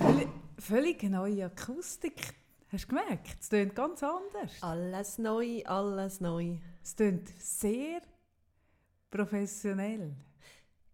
Völlig, 0.00 0.28
völlig 0.58 1.02
neue 1.02 1.44
Akustik. 1.44 2.34
Hast 2.72 2.84
du 2.84 2.88
gemerkt? 2.88 3.36
Es 3.40 3.48
klingt 3.50 3.74
ganz 3.74 4.02
anders. 4.02 4.52
Alles 4.62 5.18
neu, 5.18 5.62
alles 5.66 6.20
neu. 6.20 6.56
Es 6.82 6.96
klingt 6.96 7.28
sehr 7.38 8.00
professionell. 9.10 10.14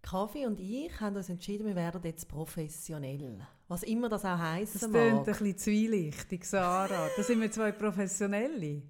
Kaffee 0.03 0.47
und 0.47 0.59
ich 0.59 1.01
haben 1.01 1.17
uns 1.17 1.29
entschieden, 1.29 1.67
wir 1.67 1.77
werden 1.77 2.01
jetzt 2.05 2.29
professionell. 2.29 3.47
Was 3.69 3.83
immer 3.83 4.09
das 4.09 4.25
auch 4.25 4.39
Das 4.39 4.83
mag. 4.83 4.91
klingt 4.91 5.19
ein 5.19 5.25
bisschen 5.25 5.59
zwielichtig, 5.59 6.45
Sarah. 6.45 7.09
Da 7.17 7.23
sind 7.23 7.41
wir 7.41 7.51
zwei 7.51 7.73
Professionelle. 7.73 8.83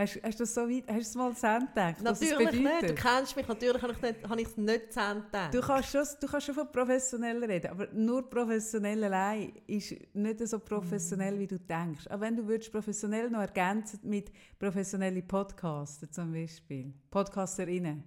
Hast, 0.00 0.18
hast 0.22 0.40
du 0.40 0.44
das 0.44 0.54
so 0.54 0.62
weit, 0.62 0.84
hast 0.88 0.96
du 0.96 1.00
es 1.00 1.14
mal 1.14 1.28
Ende 1.28 1.66
gedacht, 1.66 1.96
es 1.98 2.02
Natürlich 2.02 2.52
nicht. 2.52 2.88
Du 2.88 2.94
kennst 2.94 3.36
mich, 3.36 3.46
natürlich 3.46 3.82
habe 3.82 3.92
ich 3.92 4.00
nicht, 4.00 4.48
es 4.48 4.56
nicht 4.56 4.94
gedacht. 5.26 5.54
Du 5.54 5.60
kannst, 5.60 5.90
schon, 5.90 6.04
du 6.18 6.26
kannst 6.26 6.46
schon 6.46 6.54
von 6.54 6.72
professionell 6.72 7.44
reden, 7.44 7.70
aber 7.70 7.86
nur 7.92 8.30
professionell 8.30 9.04
allein 9.04 9.52
ist 9.66 9.94
nicht 10.14 10.48
so 10.48 10.58
professionell, 10.58 11.38
wie 11.38 11.46
du 11.46 11.58
denkst. 11.58 12.06
Aber 12.08 12.22
wenn 12.22 12.34
du 12.34 12.48
würdest 12.48 12.72
professionell 12.72 13.28
noch 13.28 13.40
ergänzen 13.40 14.00
mit 14.04 14.32
professionellen 14.58 15.26
Podcaster 15.28 16.10
zum 16.10 16.32
Beispiel, 16.32 16.94
Podcasterinnen, 17.10 18.02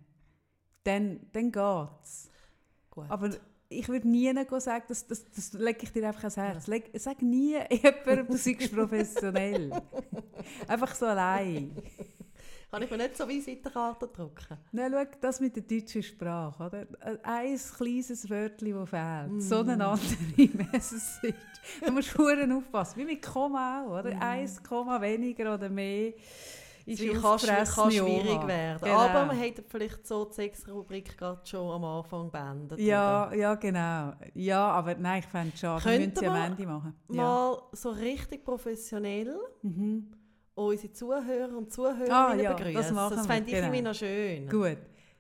dann, 0.84 1.20
dann 1.32 1.52
geht's. 1.52 2.32
Gut. 2.90 3.06
Aber 3.08 3.30
ich 3.80 3.90
würde 3.90 4.08
nie 4.08 4.32
sagen, 4.60 4.86
das, 4.88 5.08
das, 5.08 5.26
das 5.32 5.54
lege 5.54 5.80
ich 5.84 5.92
dir 5.92 6.08
einfach 6.08 6.22
ans 6.22 6.38
Herz. 6.38 6.68
Leg, 6.68 6.90
sag 6.96 7.22
nie 7.22 7.58
jemandem, 7.70 8.28
du 8.28 8.38
seist 8.38 8.74
professionell. 8.74 9.72
einfach 10.68 10.94
so 10.96 11.06
allein. 11.06 11.76
Kann 12.74 12.82
ich 12.82 12.90
mir 12.90 12.98
nicht 12.98 13.16
so 13.16 13.28
Visitenkarte 13.28 14.08
drucken? 14.08 14.58
Nein, 14.72 14.92
schau, 14.92 15.06
das 15.22 15.40
mit 15.40 15.56
der 15.56 15.62
deutschen 15.62 16.02
Sprache, 16.02 16.64
oder? 16.64 16.88
Ein 17.22 17.60
kleines 17.78 18.28
Wörtchen, 18.28 18.74
das 18.74 18.90
fehlt. 18.90 19.32
Mm. 19.32 19.40
So 19.40 19.60
eine 19.60 19.86
andere 19.86 19.98
Message. 20.72 21.36
Musst 21.92 22.18
du 22.18 22.26
verdammt 22.26 22.54
aufpassen. 22.54 22.98
Wie 22.98 23.06
mit 23.06 23.22
Komma 23.22 23.84
auch, 23.84 24.00
oder? 24.00 24.16
Mm. 24.16 24.22
Eins 24.24 24.64
Komma 24.64 25.00
weniger 25.00 25.54
oder 25.54 25.70
mehr 25.70 26.14
ist 26.86 27.00
kann, 27.22 27.40
kann 27.40 27.90
wie 27.92 27.98
schwierig 27.98 28.30
Oma. 28.36 28.48
werden. 28.48 28.80
Genau. 28.84 28.98
Aber 28.98 29.26
man 29.26 29.38
hätte 29.38 29.64
vielleicht 29.68 30.06
so 30.06 30.26
die 30.26 30.34
Sechs-Rubrik 30.34 31.18
gerade 31.18 31.42
schon 31.46 31.72
am 31.72 31.84
Anfang 31.84 32.30
beendet. 32.32 32.80
Ja, 32.80 33.28
oder? 33.28 33.36
ja, 33.36 33.56
genau. 33.56 34.14
Ja, 34.34 34.68
aber 34.72 34.96
nein, 34.96 35.20
ich 35.20 35.26
fände 35.28 35.52
es 35.54 35.60
schade. 35.60 35.84
Wir 35.86 36.00
müssen 36.00 36.16
sie 36.16 36.28
am 36.28 36.36
Ende 36.36 36.66
machen. 36.66 36.94
Ja. 37.10 37.16
Mal 37.24 37.58
so 37.72 37.90
richtig 37.92 38.44
professionell 38.44 39.36
Mhm. 39.62 40.12
unsere 40.56 40.92
Zuhörer 40.94 41.58
und 41.58 41.72
Zuhörerinnen 41.72 42.12
Ah, 42.12 42.34
ja, 42.36 42.54
das 42.54 42.62
begrüßen. 42.62 42.96
machen 42.96 43.16
das 43.18 43.28
wir, 43.28 43.34
fände 43.34 43.52
ich 43.52 43.62
genau. 43.62 43.90
noch 43.90 43.96
schön. 43.96 44.50
Gut, 44.50 44.78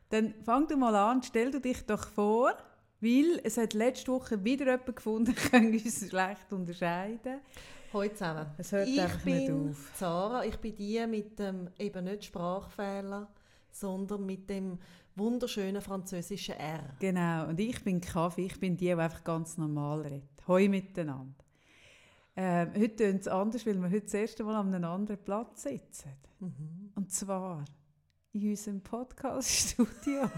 dann 0.09 0.34
fang 0.44 0.67
du 0.67 0.78
mal 0.78 0.95
an, 0.95 1.23
stell 1.23 1.50
du 1.50 1.59
dich 1.59 1.86
doch 1.86 2.06
vor, 2.08 2.52
weil 3.02 3.39
es 3.44 3.58
hat 3.58 3.73
letzte 3.73 4.11
Woche 4.11 4.44
wieder 4.44 4.66
jemand 4.66 4.95
gefunden, 4.95 5.34
können 5.52 5.73
uns 5.73 6.08
schlecht 6.08 6.52
unterscheiden. 6.52 7.39
Hallo 7.94 8.09
zusammen. 8.09 8.47
Es 8.58 8.72
hört 8.72 8.88
ich 8.88 8.99
einfach 8.99 9.23
nicht 9.23 9.47
bin 9.47 9.69
auf. 9.69 9.91
Sarah, 9.94 10.44
ich 10.45 10.58
bin 10.58 10.75
die 10.75 11.05
mit 11.05 11.38
dem 11.38 11.69
eben 11.77 12.05
nicht 12.05 12.25
Sprachfehler, 12.25 13.27
sondern 13.69 14.25
mit 14.25 14.50
dem 14.50 14.80
wunderschönen 15.16 15.80
französischen 15.80 16.55
R. 16.55 16.95
Genau, 17.00 17.50
und 17.50 17.59
ich 17.59 17.83
bin 17.83 18.02
Kaffee, 18.02 18.47
ich 18.47 18.59
bin 18.59 18.75
die, 18.75 18.85
die 18.85 18.94
einfach 18.94 19.23
ganz 19.23 19.59
normal 19.59 20.02
redet. 20.02 20.23
Hoi 20.47 20.69
miteinander. 20.69 21.35
Ähm, 22.35 22.72
heute 22.75 22.95
tönt 22.95 23.22
es 23.22 23.27
anders, 23.27 23.63
weil 23.67 23.75
wir 23.75 23.91
heute 23.91 24.02
das 24.02 24.13
erste 24.16 24.44
Mal 24.44 24.55
an 24.55 24.73
einem 24.73 24.89
anderen 24.89 25.23
Platz 25.23 25.61
sitzen. 25.61 26.13
Mhm. 26.39 26.94
Und 26.95 27.11
zwar 27.11 27.63
in 28.31 28.50
unserem 28.50 28.81
Podcast-Studio. 28.81 30.31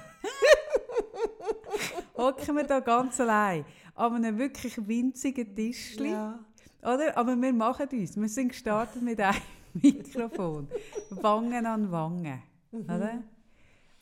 Hocken 2.17 2.55
wir 2.57 2.65
da 2.65 2.81
ganz 2.81 3.21
allein 3.21 3.63
an 3.93 4.13
einem 4.15 4.37
wirklich 4.37 4.77
winzigen 4.85 5.55
Tischli. 5.55 6.11
Ja. 6.11 6.44
Oder? 6.85 7.17
Aber 7.17 7.35
wir 7.35 7.53
machen 7.53 7.87
uns. 7.91 8.15
Wir 8.15 8.29
sind 8.29 8.49
gestartet 8.49 9.01
mit 9.01 9.19
einem 9.19 9.35
Mikrofon. 9.73 10.67
Wangen 11.09 11.65
an 11.65 11.91
Wangen. 11.91 12.41
Oder? 12.71 13.23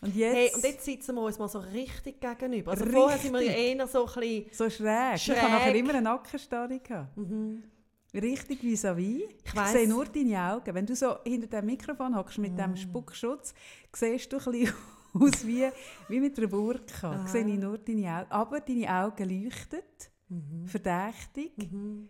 Und 0.02 0.14
jetzt, 0.16 0.34
Mhm. 0.34 0.36
Hey, 0.36 0.52
und 0.54 0.64
jetzt 0.64 0.84
sitzen 0.86 1.16
wir 1.16 1.22
uns 1.22 1.40
mal 1.40 1.48
so 1.48 1.60
richtig 1.60 2.20
gegenüber. 2.20 2.72
Also 2.72 2.86
vorher 2.86 3.18
sind 3.18 3.32
wir 3.34 3.42
ja 3.42 3.54
eher 3.54 3.88
so 3.88 4.06
ein 4.06 4.14
bisschen... 4.20 4.46
so 4.52 4.70
schräg. 4.70 5.16
Ich 5.16 5.24
Schräg. 5.24 5.42
habe 5.42 5.52
nachher 5.54 5.76
immer 5.76 5.92
eine 5.92 6.02
Nackenstarre. 6.02 6.80
gehabt. 6.80 7.16
Mhm. 7.18 7.64
Richtig 8.14 8.62
vis-à-vis. 8.62 9.22
Ich, 9.30 9.36
Ich 9.46 9.56
weiss. 9.56 9.72
sehe 9.72 9.88
nur 9.88 10.06
deine 10.06 10.40
Augen. 10.54 10.76
Wenn 10.76 10.86
du 10.86 10.96
so 10.96 11.16
hinter 11.24 11.48
dem 11.48 11.66
Mikrofon 11.68 12.16
hockst 12.16 12.38
mit 12.38 12.54
Mm. 12.54 12.58
dem 12.58 12.76
Spuckschutz, 12.76 13.54
siehst 13.96 14.32
du 14.32 14.38
ein 14.38 14.44
bisschen 14.52 14.74
aus 15.14 15.48
wie, 15.48 15.68
wie 16.10 16.20
mit 16.20 16.38
einer 16.38 16.48
Burka. 16.48 17.12
Aha. 17.12 17.28
Sehe 17.28 17.48
ich 17.48 17.58
nur 17.60 17.78
deine 17.80 18.20
Augen. 18.20 18.32
Aber 18.32 18.60
deine 18.60 18.90
Augen 19.04 19.30
leuchten, 19.30 19.80
Mhm. 20.30 20.68
verdächtig. 20.68 21.54
Mhm. 21.72 22.10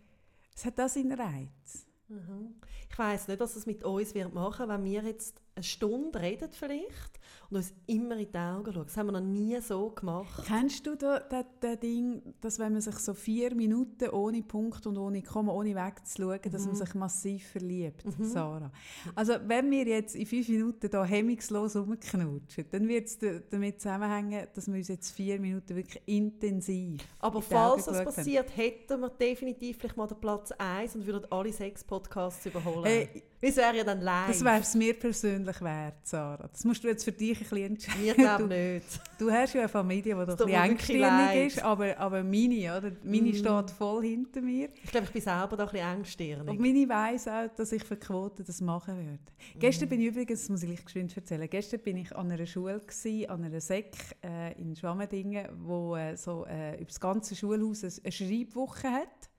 Es 0.54 0.64
hat 0.64 0.78
das 0.78 0.94
seinen 0.94 1.12
Reiz. 1.12 1.86
Mhm. 2.08 2.54
Ich 2.90 2.98
weiss 2.98 3.28
nicht, 3.28 3.40
was 3.40 3.56
es 3.56 3.66
mit 3.66 3.82
uns 3.84 4.14
wird 4.14 4.32
machen, 4.32 4.68
wenn 4.68 4.84
wir 4.84 5.02
jetzt 5.02 5.40
eine 5.56 5.62
Stunde 5.62 6.20
reden 6.20 6.48
vielleicht 6.52 7.20
und 7.50 7.58
uns 7.58 7.72
immer 7.86 8.16
in 8.16 8.28
die 8.32 8.38
Augen 8.38 8.72
schauen. 8.72 8.84
Das 8.86 8.96
haben 8.96 9.06
wir 9.06 9.12
noch 9.12 9.20
nie 9.20 9.60
so 9.60 9.90
gemacht. 9.90 10.44
Kennst 10.46 10.84
du 10.86 10.96
das, 10.96 11.22
das, 11.30 11.44
das 11.60 11.78
Ding, 11.80 12.22
dass 12.40 12.58
wenn 12.58 12.72
man 12.72 12.80
sich 12.82 12.96
so 12.96 13.14
vier 13.14 13.54
Minuten 13.54 14.08
ohne 14.10 14.42
Punkt 14.42 14.84
und 14.86 14.96
ohne 14.98 15.22
Komma, 15.22 15.52
ohne 15.52 15.74
wegzuschauen, 15.74 16.40
dass 16.50 16.66
man 16.66 16.74
sich 16.74 16.94
massiv 16.94 17.46
verliebt, 17.48 18.04
Mhm. 18.18 18.24
Sarah? 18.24 18.72
Also 19.14 19.34
wenn 19.46 19.70
wir 19.70 19.84
jetzt 19.86 20.16
in 20.16 20.26
fünf 20.26 20.48
Minuten 20.48 20.90
da 20.90 21.04
hemmungslos 21.04 21.76
rumknutschen, 21.76 22.64
dann 22.70 22.88
wird 22.88 23.06
es 23.06 23.18
damit 23.50 23.80
zusammenhängen, 23.80 24.46
dass 24.54 24.66
wir 24.66 24.74
uns 24.74 24.88
jetzt 24.88 25.12
vier 25.12 25.38
Minuten 25.38 25.76
wirklich 25.76 26.02
intensiv 26.06 27.00
Aber 27.20 27.38
in 27.40 27.44
die 27.48 27.54
Augen 27.54 27.80
falls 27.80 27.84
das 27.84 27.94
geschaut 27.94 28.06
haben. 28.06 28.14
passiert, 28.16 28.56
hätten 28.56 29.00
wir 29.00 29.10
definitiv 29.10 29.78
vielleicht 29.78 29.96
mal 29.96 30.06
den 30.08 30.18
Platz 30.18 30.50
1 30.52 30.96
und 30.96 31.06
würden 31.06 31.30
alle 31.30 31.52
sechs 31.52 31.84
Podcasts 31.84 32.44
überholen. 32.46 32.84
Hey, 32.84 33.08
Weil 33.12 33.22
es 33.48 33.56
wäre 33.56 33.76
ja 33.76 33.84
dann 33.84 34.00
live. 34.00 34.28
das 34.28 34.44
wäre 34.44 34.60
es 34.60 34.74
mir 34.74 34.94
persönlich 34.94 35.60
wert, 35.60 35.94
Sarah. 36.04 36.48
Das 36.48 36.64
musst 36.64 36.82
du 36.84 36.88
jetzt 36.88 37.04
für 37.04 37.12
dich 37.12 37.38
ein 37.38 37.38
bisschen 37.48 37.64
entscheiden. 37.66 38.02
Wir 38.04 38.14
glauben 38.14 38.48
Du- 38.48 38.54
nicht. 38.56 38.86
Du 39.18 39.30
hast 39.30 39.54
ja 39.54 39.60
eine 39.60 39.68
Familie, 39.68 40.14
die 40.14 40.26
doch 40.26 40.28
ein 40.28 40.36
bisschen 40.36 40.50
engstirnig 40.50 41.46
ist, 41.46 41.62
aber, 41.62 41.98
aber 41.98 42.22
meine, 42.24 42.76
oder? 42.76 42.92
meine 43.02 43.30
Mm. 43.30 43.34
steht 43.34 43.70
voll 43.70 44.02
hinter 44.04 44.40
mir. 44.40 44.68
Ich 44.82 44.90
glaube, 44.90 45.06
ich 45.06 45.12
bin 45.12 45.22
selber 45.22 45.56
da 45.56 45.64
ein 45.64 45.70
bisschen 45.70 45.96
engstirnig. 45.98 46.48
Und 46.48 46.60
meine 46.60 46.88
weiss 46.88 47.28
auch, 47.28 47.48
dass 47.56 47.72
ich 47.72 47.84
für 47.84 47.96
Quoten 47.96 48.44
das 48.44 48.60
machen 48.60 48.96
würde. 48.96 49.18
Gestern 49.58 49.88
bin 49.88 50.00
ich 50.00 50.08
übrigens, 50.08 50.40
das 50.40 50.48
muss 50.50 50.62
ich 50.62 50.68
gleich 50.70 50.84
geschwind 50.84 51.16
erzählen, 51.16 51.48
gestern 51.48 51.80
bin 51.80 51.96
ich 51.98 52.14
an 52.14 52.30
einer 52.30 52.46
Schule, 52.46 52.80
gewesen, 52.80 53.28
an 53.30 53.44
einer 53.44 53.60
Sek 53.60 53.94
äh, 54.24 54.52
in 54.60 54.74
Schwammendingen, 54.74 55.48
wo 55.58 55.96
äh, 55.96 56.16
so 56.16 56.44
äh, 56.46 56.74
über 56.76 56.84
das 56.86 57.00
ganze 57.00 57.36
Schulhaus 57.36 57.82
eine, 57.84 57.92
eine 58.02 58.12
Schreibwoche 58.12 58.88
hat. 58.90 59.30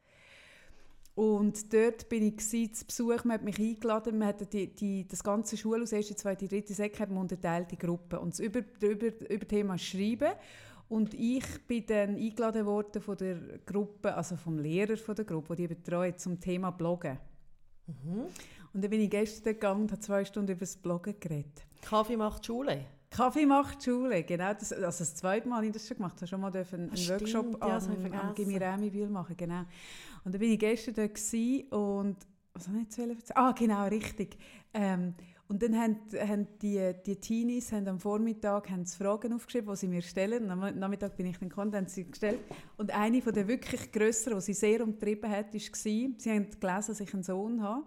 Und 1.15 1.73
dort 1.73 2.09
bin 2.09 2.23
ich 2.23 2.39
zu 2.73 2.85
Besuch, 2.85 3.23
man 3.23 3.35
hat 3.35 3.43
mich 3.43 3.57
eingeladen, 3.57 4.17
man 4.17 4.27
hat 4.27 4.51
die, 4.51 4.67
die, 4.67 5.07
das 5.07 5.23
ganze 5.23 5.55
Schulhaus, 5.55 5.93
erste, 5.93 6.15
zweite, 6.15 6.47
dritte 6.47 6.73
Sek, 6.73 6.99
hat 6.99 7.09
man 7.09 7.19
unterteilte 7.19 7.77
Gruppen. 7.77 8.19
Und 8.19 8.33
das 8.33 8.41
über, 8.41 8.59
über, 8.81 9.29
über 9.29 9.47
Thema 9.47 9.77
Schreiben. 9.77 10.33
Und 10.89 11.13
ich 11.13 11.45
bin 11.67 11.85
dann 11.87 12.15
eingeladen 12.15 12.65
worden 12.65 13.01
von 13.01 13.17
der 13.17 13.37
Gruppe, 13.65 14.13
also 14.13 14.35
vom 14.35 14.59
Lehrer 14.59 14.97
von 14.97 15.15
der 15.15 15.25
Gruppe, 15.25 15.55
die 15.55 15.67
die 15.67 15.75
betreut, 15.75 16.19
zum 16.19 16.39
Thema 16.39 16.71
Bloggen. 16.71 17.17
Mhm. 17.87 18.25
Und 18.73 18.83
dann 18.83 18.89
bin 18.89 18.99
ich 18.99 19.09
gestern 19.09 19.53
gegangen 19.53 19.83
und 19.83 19.91
habe 19.91 20.01
zwei 20.01 20.25
Stunden 20.25 20.51
über 20.51 20.59
das 20.59 20.75
Bloggen 20.75 21.15
geredet. 21.17 21.65
Kaffee 21.81 22.17
macht 22.17 22.45
Schule. 22.45 22.85
Kaffee 23.09 23.45
macht 23.45 23.83
Schule, 23.83 24.23
genau. 24.23 24.53
Das, 24.53 24.73
also 24.73 24.83
das 24.83 25.15
zweite 25.15 25.47
Mal 25.47 25.57
habe 25.57 25.67
ich 25.67 25.71
das 25.71 25.87
schon 25.87 25.95
gemacht. 25.95 26.15
Ich 26.17 26.21
habe 26.23 26.27
schon 26.27 26.41
mal 26.41 26.51
einen 26.53 26.97
stimmt, 26.97 27.21
Workshop 27.21 27.45
ja, 27.45 27.57
ich 27.57 27.63
am, 27.63 27.91
am 27.91 28.01
vergessen. 28.01 28.33
Gimmirami-Bühl 28.35 29.07
machen, 29.07 29.37
genau. 29.37 29.63
Und 30.25 30.33
dann 30.33 30.39
bin 30.39 30.51
ich 30.51 30.59
gestern 30.59 30.95
dort 30.95 31.71
und 31.71 32.17
was 32.53 32.67
habe 32.67 32.77
ich 32.77 32.83
jetzt 32.83 32.99
erzählen? 32.99 33.17
Ah, 33.35 33.51
genau, 33.51 33.85
richtig. 33.87 34.37
Ähm, 34.73 35.13
und 35.47 35.61
dann 35.61 35.75
haben, 35.79 35.97
haben 36.17 36.47
die, 36.61 36.93
die 37.05 37.17
Teenies 37.17 37.71
haben 37.71 37.87
am 37.87 37.99
Vormittag 37.99 38.71
haben 38.71 38.87
Fragen 38.87 39.33
aufgeschrieben, 39.33 39.69
die 39.71 39.77
sie 39.77 39.87
mir 39.87 40.01
stellen. 40.01 40.49
Am 40.49 40.79
Nachmittag 40.79 41.15
bin 41.15 41.27
ich 41.27 41.37
dann 41.37 41.49
gekommen, 41.49 41.75
haben 41.75 41.87
sie 41.87 42.09
gestellt. 42.09 42.39
Und 42.77 42.89
eine 42.89 43.21
von 43.21 43.33
der 43.33 43.47
wirklich 43.47 43.91
grösseren, 43.91 44.39
die 44.39 44.45
sie 44.45 44.53
sehr 44.53 44.81
umtrieben 44.83 45.29
hat, 45.29 45.53
war, 45.53 45.59
sie 45.59 46.15
haben 46.27 46.47
gelesen, 46.59 46.87
dass 46.87 46.99
ich 46.99 47.13
einen 47.13 47.21
Sohn 47.21 47.61
habe. 47.61 47.83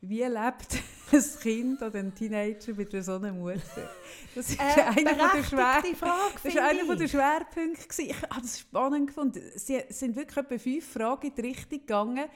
Wie 0.00 0.22
lebt 0.22 0.78
ein 1.12 1.24
Kind 1.40 1.82
oder 1.82 1.98
ein 1.98 2.14
Teenager 2.14 2.72
mit 2.74 2.92
so 3.04 3.16
einer 3.16 3.32
Mutter? 3.32 3.90
Das 4.34 4.50
ist 4.50 4.58
Äh, 4.60 4.82
einer 4.82 5.16
von 5.16 5.30
der 5.32 5.42
Schwer 5.44 5.82
Frage, 5.96 6.36
das 6.44 6.54
war 6.54 6.64
einer 6.64 6.80
ich. 6.80 6.86
von 6.86 6.98
der 6.98 7.08
Schwerpunkte. 7.08 8.02
Ich 8.02 8.22
habe 8.22 8.40
das 8.42 8.60
spannend 8.60 9.08
gefunden. 9.08 9.42
Sie 9.56 9.82
sind 9.88 10.14
wirklich 10.16 10.36
etwa 10.36 10.58
fünf 10.58 10.86
Fragen 10.92 11.26
in 11.28 11.34
die 11.34 11.40
Richtung 11.40 11.80
gegangen. 11.80 12.28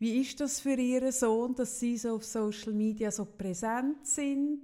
Wie 0.00 0.20
ist 0.20 0.40
das 0.40 0.60
für 0.60 0.74
Ihren 0.74 1.12
Sohn, 1.12 1.54
dass 1.54 1.78
Sie 1.78 1.96
so 1.96 2.16
auf 2.16 2.24
Social 2.24 2.72
Media 2.72 3.10
so 3.12 3.24
präsent 3.24 4.04
sind? 4.06 4.62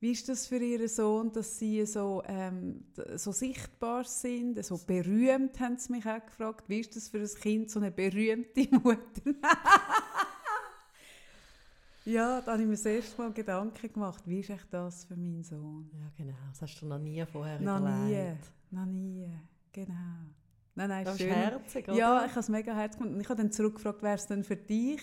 Wie 0.00 0.12
ist 0.12 0.28
das 0.28 0.46
für 0.48 0.56
Ihren 0.56 0.88
Sohn, 0.88 1.30
dass 1.30 1.58
Sie 1.58 1.84
so, 1.86 2.22
ähm, 2.26 2.86
so 3.16 3.30
sichtbar 3.32 4.04
sind, 4.04 4.64
so 4.64 4.78
berühmt, 4.78 5.60
haben 5.60 5.78
Sie 5.78 5.92
mich 5.92 6.06
auch 6.06 6.24
gefragt. 6.24 6.64
Wie 6.68 6.80
ist 6.80 6.96
das 6.96 7.08
für 7.08 7.18
ein 7.20 7.28
Kind, 7.40 7.70
so 7.70 7.78
eine 7.78 7.92
berühmte 7.92 8.66
Mutter? 8.82 9.34
ja, 12.04 12.40
da 12.40 12.52
habe 12.52 12.62
ich 12.62 12.68
mir 12.68 12.74
das 12.74 12.86
erste 12.86 13.20
Mal 13.20 13.32
Gedanken 13.32 13.92
gemacht, 13.92 14.22
wie 14.26 14.40
ist 14.40 14.50
echt 14.50 14.66
das 14.72 15.04
für 15.04 15.16
meinen 15.16 15.42
Sohn? 15.42 15.90
Ja, 15.92 16.10
genau. 16.16 16.36
Das 16.50 16.62
hast 16.62 16.80
du 16.80 16.86
noch 16.86 16.98
nie 16.98 17.24
vorher 17.26 17.60
Noch 17.60 17.78
nie, 17.80 18.10
überlegt. 18.12 18.50
noch 18.70 18.86
nie, 18.86 19.28
genau. 19.72 19.94
Nein, 20.74 20.88
nein, 20.88 21.04
Das 21.04 21.14
ist 21.14 21.20
schön. 21.20 21.30
herzig, 21.32 21.88
oder? 21.88 21.96
Ja, 21.96 22.24
ich 22.24 22.30
habe 22.30 22.40
es 22.40 22.48
mega 22.48 22.74
herzig 22.74 22.98
gefunden. 22.98 23.14
Und 23.16 23.20
ich 23.20 23.28
habe 23.28 23.42
dann 23.42 23.52
zurückgefragt, 23.52 24.02
wäre 24.02 24.14
es 24.14 24.26
denn 24.26 24.44
für 24.44 24.56
dich, 24.56 25.00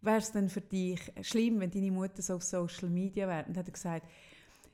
wäre 0.00 0.18
es 0.18 0.32
denn 0.32 0.48
für 0.48 0.60
dich 0.62 1.00
schlimm, 1.22 1.60
wenn 1.60 1.70
deine 1.70 1.90
Mutter 1.92 2.22
so 2.22 2.34
auf 2.34 2.42
Social 2.42 2.88
Media 2.88 3.28
wäre? 3.28 3.44
Und 3.46 3.50
dann 3.56 3.58
hat 3.58 3.68
er 3.68 3.72
gesagt, 3.72 4.06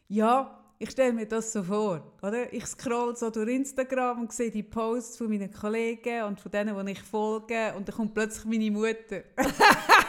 ja, 0.09 0.59
ich 0.79 0.91
stelle 0.91 1.13
mir 1.13 1.27
das 1.27 1.53
so 1.53 1.65
vor, 1.65 2.03
oder? 2.23 2.51
Ich 2.53 2.65
scroll 2.67 3.15
so 3.17 3.31
durch 3.31 3.49
Instagram 3.51 4.21
und 4.21 4.33
sehe 4.33 4.51
die 4.51 4.63
Posts 4.63 5.19
von 5.19 5.29
meinen 5.29 5.53
Kollegen 5.53 6.23
und 6.23 6.41
von 6.41 6.53
denen, 6.53 6.87
die 6.87 6.93
ich 6.93 7.03
folge, 7.03 7.75
und 7.77 7.89
dann 7.89 7.97
kommt 7.97 8.15
plötzlich 8.15 8.45
meine 8.47 8.71
Mutter. 8.71 9.23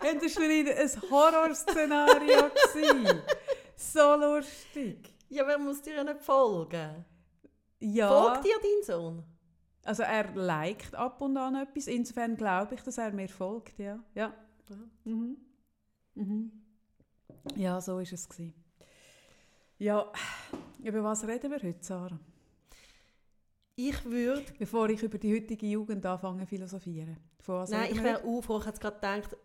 und 0.00 0.22
das 0.22 0.36
war 0.36 0.44
ein 0.44 1.10
Horrorszenario. 1.10 2.50
so 3.76 4.14
lustig. 4.16 5.14
Ja, 5.28 5.46
wer 5.46 5.58
muss 5.58 5.82
dir 5.82 5.94
ja 5.94 6.04
nicht 6.04 6.20
folgen? 6.20 7.04
Ja. 7.80 8.08
Folgt 8.08 8.44
dir 8.44 8.56
dein 8.62 8.84
Sohn? 8.84 9.24
Also 9.84 10.02
er 10.02 10.34
liked 10.34 10.94
ab 10.94 11.20
und 11.20 11.36
an 11.36 11.54
etwas. 11.54 11.86
Insofern 11.86 12.36
glaube 12.36 12.74
ich, 12.74 12.82
dass 12.82 12.98
er 12.98 13.12
mir 13.12 13.28
folgt, 13.28 13.78
ja. 13.78 13.98
Ja, 14.14 14.34
mhm. 15.04 15.36
Mhm. 16.14 16.52
ja 17.56 17.80
so 17.80 17.94
war 17.94 18.02
es. 18.02 18.28
Gewesen. 18.28 18.54
Ja, 19.78 20.12
über 20.82 21.02
was 21.02 21.26
reden 21.26 21.50
wir 21.50 21.62
heute, 21.62 21.82
Sarah? 21.82 22.20
Ich 23.76 24.04
würde... 24.04 24.44
Bevor 24.58 24.90
ich 24.90 25.02
über 25.02 25.16
die 25.16 25.34
heutige 25.34 25.66
Jugend 25.66 26.04
anfange 26.04 26.46
philosophieren. 26.46 27.16
Nein, 27.46 27.90
ich 27.90 28.02
wäre 28.02 28.22
auch 28.22 28.42
froh. 28.42 28.58
Ich 28.58 28.66
hätte 28.66 28.78
gerade 28.78 28.96
gedacht, 28.96 29.36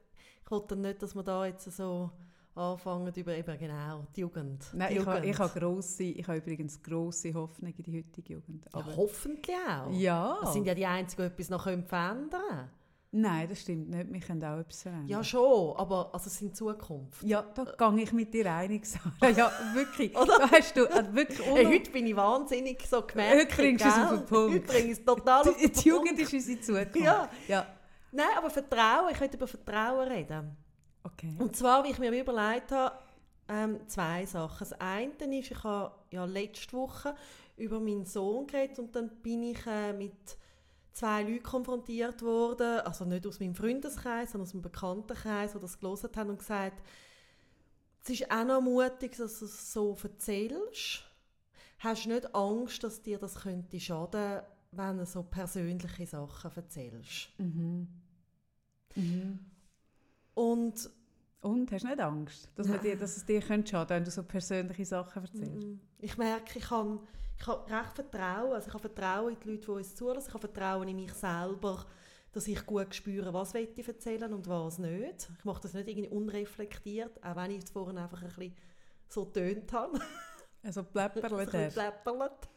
ich 0.46 0.52
wollte 0.52 0.76
nicht, 0.76 1.02
dass 1.02 1.16
wir 1.16 1.24
da 1.24 1.46
jetzt 1.46 1.72
so 1.76 2.12
anfangen 2.54 3.12
über 3.16 3.36
eben 3.36 3.58
genau 3.58 4.06
die 4.16 4.22
Jugend. 4.22 4.64
Nein, 4.74 4.90
die 4.94 5.00
ich 5.00 5.06
habe, 5.06 5.18
Jugend. 5.18 5.34
ich, 5.34 5.40
habe 5.40 5.60
grosse, 5.60 6.04
ich 6.04 6.28
habe 6.28 6.38
übrigens 6.38 6.82
grosse 6.82 7.34
Hoffnung 7.34 7.74
in 7.76 7.84
die 7.84 7.98
heutige 7.98 8.34
Jugend. 8.34 8.66
ja, 8.66 8.80
Aber, 8.80 8.96
hoffentlich 8.96 9.56
auch. 9.58 9.92
ja. 9.92 10.38
Das 10.42 10.54
sind 10.54 10.66
ja 10.66 10.74
die 10.76 10.86
Einzigen, 10.86 11.24
die 11.24 11.28
etwas 11.28 11.50
noch 11.50 11.64
verändern 11.64 12.30
können. 12.30 12.70
Nein, 13.12 13.48
das 13.48 13.62
stimmt 13.62 13.90
nicht. 13.90 14.12
Wir 14.12 14.20
können 14.20 14.44
auch 14.44 14.60
etwas 14.60 14.82
verändern. 14.84 15.08
Ja, 15.08 15.24
schon, 15.24 15.76
aber 15.78 16.10
also 16.14 16.28
es 16.28 16.38
sind 16.38 16.56
Zukunft. 16.56 17.24
Ja, 17.24 17.44
da 17.56 17.64
gehe 17.92 18.04
ich 18.04 18.12
mit 18.14 18.34
dir 18.34 18.54
einig, 18.54 18.86
Sarah. 18.86 19.30
Ja, 19.32 19.52
wirklich. 19.74 20.16
Oder? 20.18 20.38
Da 20.40 20.52
hast 20.52 20.76
du 20.78 20.86
also 20.92 21.14
wirklich 21.16 21.46
Hey, 21.46 21.66
heute 21.66 21.92
bin 21.92 22.08
ich 22.08 22.16
wahnsinnig 22.16 22.86
so 22.88 23.02
gemerkt. 23.02 23.36
Heute 23.52 23.56
bringst 23.56 23.86
du 23.86 23.90
es 23.90 23.96
auf 23.98 24.10
den 24.12 24.26
Punkt. 24.26 24.54
Heute 24.56 24.68
bringe 24.68 24.92
ich 24.92 25.00
es 25.00 25.06
total 25.06 25.42
auf 25.48 25.56
Die, 25.58 25.64
den 25.70 25.74
die 25.82 25.88
Jugend 25.90 26.08
Punkt. 26.18 26.22
ist 26.22 26.34
unsere 26.34 26.62
Zukunft. 26.62 26.96
Ja. 26.98 27.30
ja. 27.48 27.66
Nein, 28.12 28.38
aber 28.38 28.50
Vertrauen, 28.50 29.12
ich 29.12 29.20
möchte 29.20 29.38
über 29.38 29.48
Vertrauen 29.48 30.08
reden. 30.08 30.56
Okay. 31.04 31.36
Und 31.38 31.56
zwar, 31.56 31.84
wie 31.84 31.92
ich 31.92 32.00
mir 32.00 32.12
überlegt 32.12 32.72
habe, 32.72 32.98
ähm, 33.48 33.88
zwei 33.88 34.26
Sachen. 34.26 34.60
Das 34.60 34.74
eine 34.74 35.40
ist, 35.40 35.52
ich 35.52 35.64
habe 35.64 35.94
ja 36.12 36.26
letzte 36.26 36.74
Woche 36.74 37.16
über 37.58 37.80
meinen 37.80 38.06
Sohn 38.06 38.48
geredet 38.48 38.80
und 38.80 38.96
dann 38.96 39.10
bin 39.22 39.44
ich 39.44 39.66
äh, 39.68 39.94
mit 39.94 40.38
zwei 40.92 41.24
Leuten 41.24 41.44
konfrontiert 41.44 42.22
worden, 42.22 42.80
also 42.80 43.06
nicht 43.06 43.28
aus 43.28 43.40
meinem 43.40 43.56
Freundeskreis, 43.56 44.32
sondern 44.32 44.48
aus 44.48 44.54
meinem 44.54 44.64
Bekanntenkreis, 44.64 45.54
die 45.54 45.60
das 45.60 45.80
gelesen 45.80 46.10
haben 46.16 46.30
und 46.30 46.40
gesagt, 46.40 46.82
es 48.04 48.10
ist 48.10 48.32
auch 48.32 48.46
noch 48.46 48.62
mutig, 48.62 49.18
dass 49.18 49.40
du 49.40 49.46
es 49.46 49.74
so 49.74 49.98
erzählst. 50.02 51.04
Hast 51.80 52.06
du 52.06 52.10
nicht 52.10 52.34
Angst, 52.34 52.84
dass 52.84 53.02
dir 53.02 53.18
das 53.18 53.36
könnte 53.36 53.80
schaden, 53.80 54.42
wenn 54.78 54.98
du 54.98 55.06
so 55.06 55.24
persönliche 55.24 56.06
Sachen 56.06 56.52
erzählst? 56.56 57.30
Mhm. 57.38 57.88
Mhm. 58.96 59.40
Und 60.34 60.90
Und, 61.42 61.72
hast 61.72 61.84
du 61.84 61.88
nicht 61.88 62.00
Angst, 62.00 62.50
dass, 62.56 62.68
man 62.68 62.82
dir, 62.82 62.98
dass 62.98 63.18
es 63.18 63.26
dir 63.26 63.42
könnte 63.42 63.70
schaden 63.70 63.90
wenn 63.90 64.04
du 64.04 64.12
so 64.12 64.24
persönliche 64.24 64.86
Sachen 64.86 65.24
erzählst? 65.24 65.68
Ich 66.00 66.18
merke, 66.18 66.58
ich 66.60 66.70
habe, 66.72 67.00
ich 67.38 67.48
habe 67.48 67.72
recht 67.72 67.94
Vertrauen. 67.94 68.54
Also 68.54 68.68
ich 68.68 68.74
habe 68.74 68.90
Vertrauen 68.90 69.34
in 69.34 69.40
die 69.40 69.50
Leute, 69.50 69.66
die 69.66 69.72
uns 69.72 69.96
zulassen. 69.96 70.28
Ich 70.28 70.34
habe 70.34 70.48
Vertrauen 70.48 70.88
in 70.88 70.96
mich 70.96 71.14
selber, 71.14 71.86
dass 72.32 72.48
ich 72.48 72.66
gut 72.66 72.94
spüre, 72.96 73.34
was 73.34 73.54
ich 73.54 73.88
erzählen 73.88 74.34
und 74.34 74.48
was 74.48 74.80
nicht. 74.80 75.30
Ich 75.38 75.46
mache 75.46 75.62
das 75.62 75.74
nicht 75.74 75.88
irgendwie 75.88 76.10
unreflektiert, 76.10 77.24
auch 77.24 77.36
wenn 77.36 77.52
ich 77.52 77.64
es 77.64 77.70
vorhin 77.70 77.98
einfach 77.98 78.22
ein 78.22 78.28
bisschen 78.28 78.56
so 79.08 79.26
tönt 79.26 79.72
habe. 79.72 80.00
Also 80.64 80.82
ein 80.94 81.12
bisschen 81.12 81.72
pläpperlet. 81.72 82.50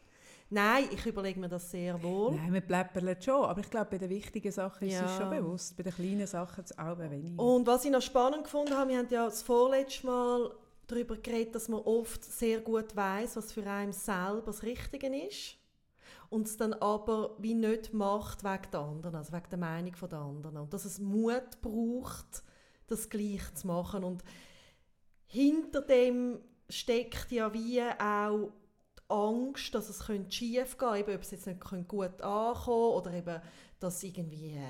Nein, 0.51 0.85
ich 0.91 1.05
überlege 1.05 1.39
mir 1.39 1.49
das 1.49 1.71
sehr 1.71 2.03
wohl. 2.03 2.35
Nein, 2.35 2.53
wir 2.55 2.63
pläpperlen 2.63 3.21
schon, 3.21 3.45
aber 3.45 3.61
ich 3.61 3.69
glaube, 3.69 3.91
bei 3.91 3.99
den 3.99 4.09
wichtigen 4.09 4.51
Sachen 4.51 4.89
ist 4.89 4.95
es 4.95 5.01
Ja. 5.01 5.19
schon 5.19 5.31
bewusst. 5.31 5.77
Bei 5.77 5.83
den 5.83 5.93
kleinen 5.93 6.27
Sachen 6.27 6.65
ist 6.65 6.71
es 6.71 6.79
auch 6.79 6.99
weniger. 6.99 7.43
Und 7.43 7.67
was 7.67 7.85
ich 7.85 7.91
noch 7.91 8.01
spannend 8.01 8.45
gefunden 8.45 8.75
habe, 8.75 8.91
wir 8.91 8.99
haben 8.99 9.09
ja 9.11 9.27
das 9.27 9.43
vorletzte 9.43 10.07
Mal 10.07 10.51
darüber 10.87 11.17
geredet, 11.17 11.55
dass 11.55 11.69
man 11.69 11.81
oft 11.81 12.25
sehr 12.25 12.61
gut 12.61 12.97
weiß, 12.97 13.37
was 13.37 13.53
für 13.53 13.67
einen 13.67 13.93
selber 13.93 14.43
das 14.47 14.63
Richtige 14.63 15.07
ist. 15.27 15.57
Und 16.31 16.47
es 16.47 16.57
dann 16.57 16.73
aber 16.75 17.37
wie 17.39 17.55
nicht 17.55 17.93
macht 17.93 18.43
wegen 18.43 18.71
der 18.73 18.81
anderen, 18.81 19.15
also 19.17 19.33
wegen 19.33 19.51
der 19.51 19.59
Meinung 19.59 19.95
der 20.11 20.19
anderen. 20.19 20.57
Und 20.59 20.73
dass 20.73 20.85
es 20.87 20.99
Mut 20.99 21.61
braucht, 21.61 22.43
das 22.87 23.11
gleich 23.11 23.55
zu 23.55 23.67
machen. 23.67 24.03
Und 24.05 24.23
hinter 25.27 25.83
dem 25.83 26.41
steckt 26.71 27.31
ja 27.33 27.53
wie 27.53 27.83
auch 27.83 28.51
Angst, 29.09 29.75
dass 29.75 29.89
es 29.89 30.05
schief 30.29 30.77
gehen 30.79 30.79
könnte, 30.79 30.99
eben, 31.01 31.15
ob 31.15 31.23
es 31.23 31.31
jetzt 31.31 31.47
nicht 31.47 31.61
gut 31.89 32.21
ankommen 32.23 32.95
oder 32.95 33.13
eben, 33.13 33.41
dass 33.81 34.03
irgendwie 34.03 34.51
äh, 34.57 34.61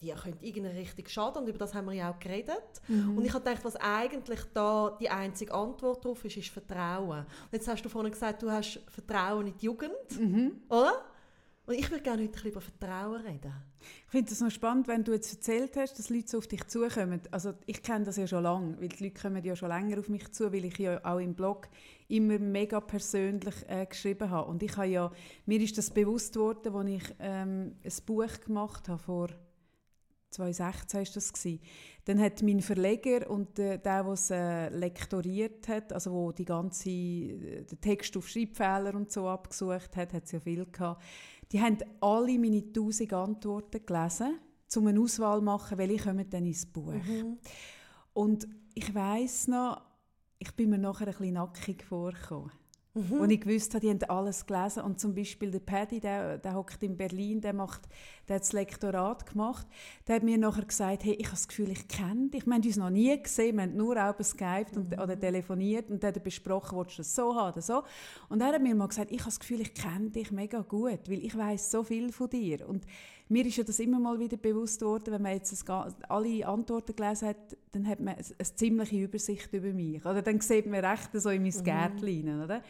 die 0.00 0.10
könnte 0.12 0.44
irgendeine 0.44 0.78
Richtung 0.78 1.06
schaden 1.06 1.42
und 1.42 1.48
über 1.48 1.58
das 1.58 1.74
haben 1.74 1.86
wir 1.86 1.92
ja 1.94 2.10
auch 2.10 2.18
geredet. 2.18 2.62
Mhm. 2.88 3.16
Und 3.18 3.24
ich 3.24 3.32
habe 3.32 3.44
gedacht, 3.44 3.64
was 3.64 3.76
eigentlich 3.76 4.40
da 4.52 4.96
die 5.00 5.08
einzige 5.08 5.52
Antwort 5.54 6.04
darauf 6.04 6.24
ist, 6.24 6.36
ist 6.36 6.48
Vertrauen. 6.48 7.20
Und 7.20 7.52
jetzt 7.52 7.68
hast 7.68 7.82
du 7.84 7.88
vorhin 7.88 8.12
gesagt, 8.12 8.42
du 8.42 8.50
hast 8.50 8.80
Vertrauen 8.88 9.46
in 9.46 9.56
die 9.56 9.66
Jugend, 9.66 9.92
Mhm. 10.18 10.60
oder? 10.68 11.04
Und 11.66 11.74
ich 11.74 11.90
würde 11.90 12.02
gerne 12.02 12.22
heute 12.24 12.48
über 12.48 12.60
Vertrauen 12.60 13.22
reden. 13.22 13.54
Ich 14.04 14.10
finde 14.10 14.30
es 14.30 14.40
noch 14.40 14.50
spannend, 14.50 14.86
wenn 14.86 15.02
du 15.02 15.12
jetzt 15.12 15.32
erzählt 15.32 15.76
hast, 15.76 15.98
dass 15.98 16.10
Leute 16.10 16.28
so 16.28 16.38
auf 16.38 16.46
dich 16.46 16.62
zukommen. 16.66 17.22
Also 17.30 17.54
ich 17.64 17.82
kenne 17.82 18.04
das 18.04 18.18
ja 18.18 18.26
schon 18.26 18.42
lange, 18.42 18.78
weil 18.78 18.88
die 18.88 19.04
Leute 19.04 19.20
kommen 19.20 19.42
ja 19.42 19.56
schon 19.56 19.68
länger 19.68 19.98
auf 19.98 20.10
mich 20.10 20.30
zu, 20.32 20.52
weil 20.52 20.66
ich 20.66 20.76
ja 20.76 21.02
auch 21.02 21.18
im 21.18 21.34
Blog 21.34 21.68
immer 22.08 22.38
mega 22.38 22.80
persönlich 22.80 23.54
äh, 23.66 23.86
geschrieben 23.86 24.28
habe. 24.28 24.50
Und 24.50 24.62
ich 24.62 24.76
habe 24.76 24.88
ja, 24.88 25.10
mir 25.46 25.60
ist 25.60 25.78
das 25.78 25.90
bewusst 25.90 26.36
worden, 26.36 26.74
als 26.74 26.90
ich 26.90 27.14
ähm, 27.18 27.76
ein 27.82 27.92
Buch 28.04 28.40
gemacht 28.44 28.88
habe, 28.88 28.98
vor 28.98 29.28
2016 30.34 31.00
war 31.00 31.06
das. 31.14 31.32
Gewesen. 31.32 31.60
Dann 32.04 32.20
hat 32.20 32.42
mein 32.42 32.60
Verleger 32.60 33.30
und 33.30 33.56
der, 33.56 33.78
der 33.78 34.06
es 34.06 34.30
äh, 34.30 34.68
lektoriert 34.68 35.66
hat, 35.68 35.92
also 35.92 36.12
wo 36.12 36.32
die 36.32 36.44
ganze, 36.44 36.90
äh, 36.90 37.64
den 37.64 37.80
Text 37.80 38.16
auf 38.16 38.28
Schreibfehler 38.28 38.94
und 38.94 39.10
so 39.10 39.28
abgesucht 39.28 39.96
hat, 39.96 40.12
hat 40.12 40.24
es 40.24 40.32
ja 40.32 40.40
viel 40.40 40.66
gehabt, 40.66 41.02
die 41.52 41.60
haben 41.60 41.78
alle 42.00 42.38
meine 42.38 42.58
1000 42.58 43.12
Antworten 43.12 43.84
gelesen, 43.84 44.38
um 44.76 44.86
eine 44.86 45.00
Auswahl 45.00 45.38
zu 45.38 45.44
machen, 45.44 45.78
welche 45.78 46.04
kommen 46.04 46.28
dann 46.28 46.46
ins 46.46 46.66
Buch. 46.66 46.92
Mhm. 46.92 47.38
Und 48.12 48.48
ich 48.74 48.94
weiss 48.94 49.46
noch, 49.48 49.80
ich 50.38 50.52
bin 50.52 50.70
mir 50.70 50.78
nachher 50.78 51.06
ein 51.06 51.12
bisschen 51.12 51.34
nackig 51.34 51.84
vorgekommen. 51.84 52.50
Mhm. 52.94 53.20
Und 53.20 53.30
ich 53.30 53.40
gewusst 53.40 53.74
habe, 53.74 53.80
die 53.80 53.90
haben 53.90 54.02
alles 54.04 54.46
gelesen. 54.46 54.84
Und 54.84 55.00
zum 55.00 55.14
Beispiel 55.14 55.50
der 55.50 55.58
Paddy, 55.58 55.98
der, 55.98 56.38
der 56.38 56.54
hockt 56.54 56.80
in 56.84 56.96
Berlin, 56.96 57.40
der, 57.40 57.52
macht, 57.52 57.88
der 58.28 58.36
hat 58.36 58.42
das 58.42 58.52
Lektorat 58.52 59.26
gemacht. 59.26 59.66
Der 60.06 60.16
hat 60.16 60.22
mir 60.22 60.38
nachher 60.38 60.64
gesagt, 60.64 61.04
hey, 61.04 61.14
ich 61.14 61.26
habe 61.26 61.34
das 61.34 61.48
Gefühl, 61.48 61.70
ich 61.72 61.88
kenne 61.88 62.28
dich. 62.28 62.46
Wir 62.46 62.54
haben 62.54 62.62
uns 62.62 62.76
noch 62.76 62.90
nie 62.90 63.20
gesehen, 63.20 63.56
wir 63.56 63.64
haben 63.64 63.76
nur 63.76 63.96
auch 63.96 64.16
geskypt 64.16 64.76
und, 64.76 64.92
oder 64.96 65.18
telefoniert 65.18 65.90
und 65.90 66.04
dann 66.04 66.14
besprochen, 66.22 66.78
willst 66.78 66.98
du 66.98 67.02
das 67.02 67.14
so 67.14 67.34
haben 67.34 67.52
oder 67.52 67.62
so. 67.62 67.82
Und 68.28 68.40
er 68.40 68.52
hat 68.52 68.62
mir 68.62 68.74
mal 68.76 68.86
gesagt, 68.86 69.10
ich 69.10 69.18
habe 69.18 69.30
das 69.30 69.40
Gefühl, 69.40 69.60
ich 69.60 69.74
kenne 69.74 70.10
dich 70.10 70.30
mega 70.30 70.60
gut, 70.60 71.08
weil 71.08 71.24
ich 71.24 71.36
weiß 71.36 71.72
so 71.72 71.82
viel 71.82 72.12
von 72.12 72.30
dir. 72.30 72.68
Und 72.68 72.86
mir 73.28 73.46
ist 73.46 73.56
ja 73.56 73.64
das 73.64 73.78
immer 73.78 73.98
mal 73.98 74.18
wieder 74.18 74.36
bewusst 74.36 74.82
worden, 74.82 75.14
wenn 75.14 75.22
man 75.22 75.32
jetzt 75.32 75.68
alle 75.68 76.46
Antworten 76.46 76.94
gelesen 76.94 77.28
hat, 77.28 77.56
dann 77.72 77.86
hat 77.88 78.00
man 78.00 78.14
eine, 78.14 78.54
ziemliche 78.54 78.96
Übersicht 78.96 79.52
über 79.52 79.72
mich. 79.72 80.04
Oder 80.04 80.22
dann 80.22 80.40
sieht 80.40 80.66
man 80.66 80.84
recht 80.84 81.10
so 81.14 81.30
in 81.30 81.42
mein 81.42 81.64
Gärtchen 81.64 82.06
hinein, 82.06 82.42
oder? 82.42 82.62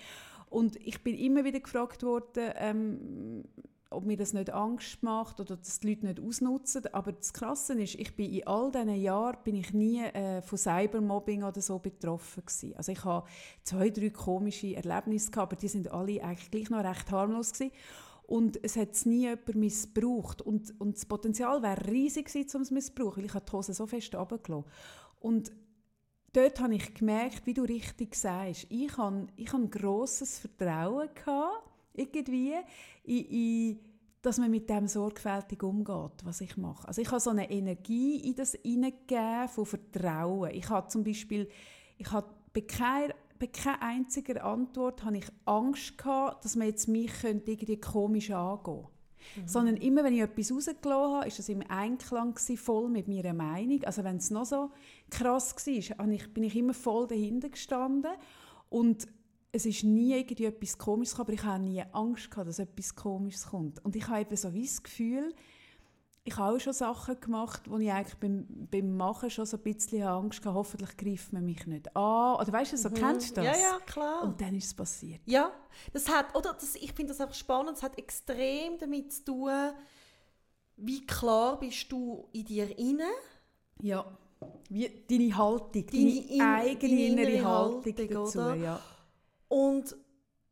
Und 0.50 0.76
ich 0.76 1.02
bin 1.02 1.18
immer 1.18 1.44
wieder 1.44 1.58
gefragt 1.58 2.04
worden, 2.04 2.52
ähm, 2.56 3.42
ob 3.90 4.04
mir 4.04 4.16
das 4.16 4.32
nicht 4.32 4.52
Angst 4.52 5.02
macht 5.02 5.40
oder 5.40 5.56
dass 5.56 5.80
die 5.80 5.88
Leute 5.88 6.06
nicht 6.06 6.20
ausnutzen. 6.20 6.86
Aber 6.92 7.12
das 7.12 7.32
Krasse 7.32 7.80
ist, 7.80 7.94
ich 7.94 8.14
bin 8.14 8.32
in 8.32 8.46
all 8.46 8.70
diesen 8.70 8.94
Jahren 8.94 9.38
bin 9.44 9.56
ich 9.56 9.72
nie 9.72 10.02
äh, 10.02 10.42
von 10.42 10.58
Cybermobbing 10.58 11.42
oder 11.44 11.60
so 11.60 11.78
betroffen 11.78 12.44
gewesen. 12.44 12.76
Also 12.76 12.92
ich 12.92 13.04
habe 13.04 13.26
zwei, 13.62 13.90
drei 13.90 14.10
komische 14.10 14.76
Erlebnisse 14.76 15.30
gehabt, 15.30 15.52
aber 15.52 15.60
die 15.60 15.68
sind 15.68 15.90
alle 15.92 16.22
eigentlich 16.22 16.50
gleich 16.50 16.70
noch 16.70 16.84
recht 16.84 17.10
harmlos 17.10 17.52
gewesen. 17.52 17.72
Und 18.26 18.62
es 18.64 18.76
hat 18.76 18.94
nie 19.04 19.22
jemand 19.22 19.54
missbraucht. 19.54 20.40
Und, 20.42 20.78
und 20.80 20.96
das 20.96 21.04
Potenzial 21.04 21.62
wäre 21.62 21.86
riesig 21.86 22.26
gewesen, 22.26 22.56
um 22.56 22.62
es 22.62 22.70
missbrauchen, 22.70 23.18
weil 23.18 23.26
ich 23.26 23.32
die 23.32 23.52
Hose 23.52 23.74
so 23.74 23.86
fest 23.86 24.14
runtergelassen. 24.14 24.70
Und 25.20 25.52
dort 26.32 26.60
habe 26.60 26.74
ich 26.74 26.94
gemerkt, 26.94 27.46
wie 27.46 27.54
du 27.54 27.62
richtig 27.62 28.14
sagst, 28.14 28.66
ich 28.70 28.96
habe, 28.96 29.26
ich 29.36 29.52
ein 29.52 29.70
grosses 29.70 30.38
Vertrauen 30.38 31.08
gehabt, 31.14 31.70
irgendwie, 31.92 32.54
in, 33.04 33.24
in, 33.26 33.78
dass 34.22 34.38
man 34.38 34.50
mit 34.50 34.68
dem 34.70 34.88
sorgfältig 34.88 35.62
umgeht, 35.62 36.24
was 36.24 36.40
ich 36.40 36.56
mache. 36.56 36.88
Also 36.88 37.02
ich 37.02 37.08
habe 37.08 37.20
so 37.20 37.30
eine 37.30 37.50
Energie 37.50 38.16
in 38.28 38.34
das 38.34 38.52
hineingegeben 38.62 39.48
von 39.48 39.66
Vertrauen. 39.66 40.50
Ich 40.50 40.68
habe 40.70 40.88
zum 40.88 41.04
Beispiel, 41.04 41.48
ich 41.98 42.10
habe 42.10 42.28
bei 42.54 42.62
keiner 42.62 43.14
bei 43.44 43.48
keiner 43.48 43.82
einzigen 43.82 44.38
Antwort 44.38 45.04
habe 45.04 45.18
ich 45.18 45.26
Angst 45.44 45.98
gehabt, 45.98 46.44
dass 46.44 46.56
man 46.56 46.68
jetzt 46.68 46.88
mich 46.88 47.12
könnte 47.20 47.50
irgendwie 47.50 47.78
komisch 47.78 48.30
angehen 48.30 48.86
mhm. 49.36 49.48
Sondern 49.48 49.76
immer, 49.76 50.02
wenn 50.02 50.14
ich 50.14 50.22
etwas 50.22 50.50
rausgelassen 50.50 51.14
habe, 51.14 51.28
ist 51.28 51.38
das 51.38 51.50
im 51.50 51.62
Einklang 51.68 52.32
gewesen, 52.32 52.56
voll 52.56 52.88
mit 52.88 53.06
meiner 53.06 53.34
Meinung. 53.34 53.84
Also 53.84 54.02
wenn 54.02 54.16
es 54.16 54.30
noch 54.30 54.46
so 54.46 54.70
krass 55.10 55.54
war, 55.54 56.06
bin 56.06 56.44
ich 56.44 56.56
immer 56.56 56.72
voll 56.72 57.06
dahinter 57.06 57.50
gestanden. 57.50 58.12
Und 58.70 59.06
es 59.52 59.66
ist 59.66 59.84
nie 59.84 60.14
irgendwie 60.14 60.46
etwas 60.46 60.78
Komisches, 60.78 61.20
aber 61.20 61.34
ich 61.34 61.44
habe 61.44 61.62
nie 61.62 61.82
Angst 61.92 62.30
gehabt, 62.30 62.48
dass 62.48 62.58
etwas 62.58 62.94
Komisches 62.94 63.46
kommt. 63.46 63.84
Und 63.84 63.94
ich 63.94 64.08
habe 64.08 64.22
eben 64.22 64.36
so 64.36 64.54
wie 64.54 64.64
das 64.64 64.82
Gefühl, 64.82 65.34
ich 66.26 66.36
habe 66.38 66.56
auch 66.56 66.60
schon 66.60 66.72
Sachen 66.72 67.20
gemacht, 67.20 67.62
wo 67.68 67.76
ich 67.76 67.92
eigentlich 67.92 68.16
beim, 68.16 68.46
beim 68.70 68.96
Machen 68.96 69.28
schon 69.28 69.44
so 69.44 69.58
ein 69.58 69.62
bisschen 69.62 70.02
Angst 70.04 70.40
hatte, 70.40 70.54
hoffentlich 70.54 70.96
greift 70.96 71.34
man 71.34 71.44
mich 71.44 71.66
nicht 71.66 71.94
an. 71.94 72.36
Oder 72.36 72.50
weißt 72.50 72.72
du, 72.72 72.76
so 72.78 72.88
mhm. 72.88 72.94
kennst 72.94 73.36
du 73.36 73.42
das? 73.42 73.60
Ja, 73.60 73.62
ja, 73.62 73.78
klar. 73.84 74.22
Und 74.22 74.40
dann 74.40 74.54
ist 74.54 74.64
es 74.64 74.74
passiert. 74.74 75.20
Ja, 75.26 75.52
das 75.92 76.08
hat, 76.08 76.34
oder 76.34 76.54
das, 76.54 76.76
ich 76.76 76.92
finde 76.92 77.12
das 77.12 77.20
einfach 77.20 77.34
spannend, 77.34 77.76
es 77.76 77.82
hat 77.82 77.98
extrem 77.98 78.78
damit 78.78 79.12
zu 79.12 79.24
tun, 79.24 79.52
wie 80.76 81.04
klar 81.06 81.58
bist 81.58 81.92
du 81.92 82.26
in 82.32 82.44
dir 82.46 82.78
inne. 82.78 83.08
Ja, 83.82 84.06
wie 84.70 84.90
deine 85.08 85.36
Haltung, 85.36 85.86
deine, 85.86 86.22
deine 86.22 86.54
eigene 86.54 87.06
innere 87.06 87.44
Haltung, 87.44 87.84
Haltung 87.84 88.08
dazu. 88.08 88.38
Ja. 88.38 88.80
Und 89.48 89.94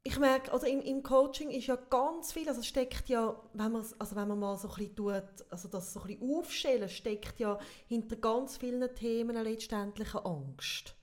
ich 0.04 0.18
merke, 0.18 0.50
oder 0.50 0.66
im, 0.66 0.80
im 0.80 1.02
Coaching 1.02 1.50
ist 1.50 1.68
ja 1.68 1.76
ganz 1.76 2.32
viel, 2.32 2.48
also 2.48 2.62
steckt 2.62 3.08
ja, 3.08 3.40
wenn 3.52 3.72
man, 3.72 3.86
also 3.98 4.16
wenn 4.16 4.28
man 4.28 4.38
mal 4.38 4.56
so 4.56 4.68
ein 4.68 4.74
bisschen 4.74 4.96
tut, 4.96 5.22
also 5.50 5.68
das 5.68 5.92
so 5.92 6.00
ein 6.00 6.06
bisschen 6.08 6.38
aufstellen, 6.38 6.88
steckt 6.88 7.38
ja 7.38 7.58
hinter 7.86 8.16
ganz 8.16 8.56
vielen 8.56 8.92
Themen 8.94 9.36
letztendlich 9.42 10.14
eine 10.14 10.24
Angst. 10.24 10.96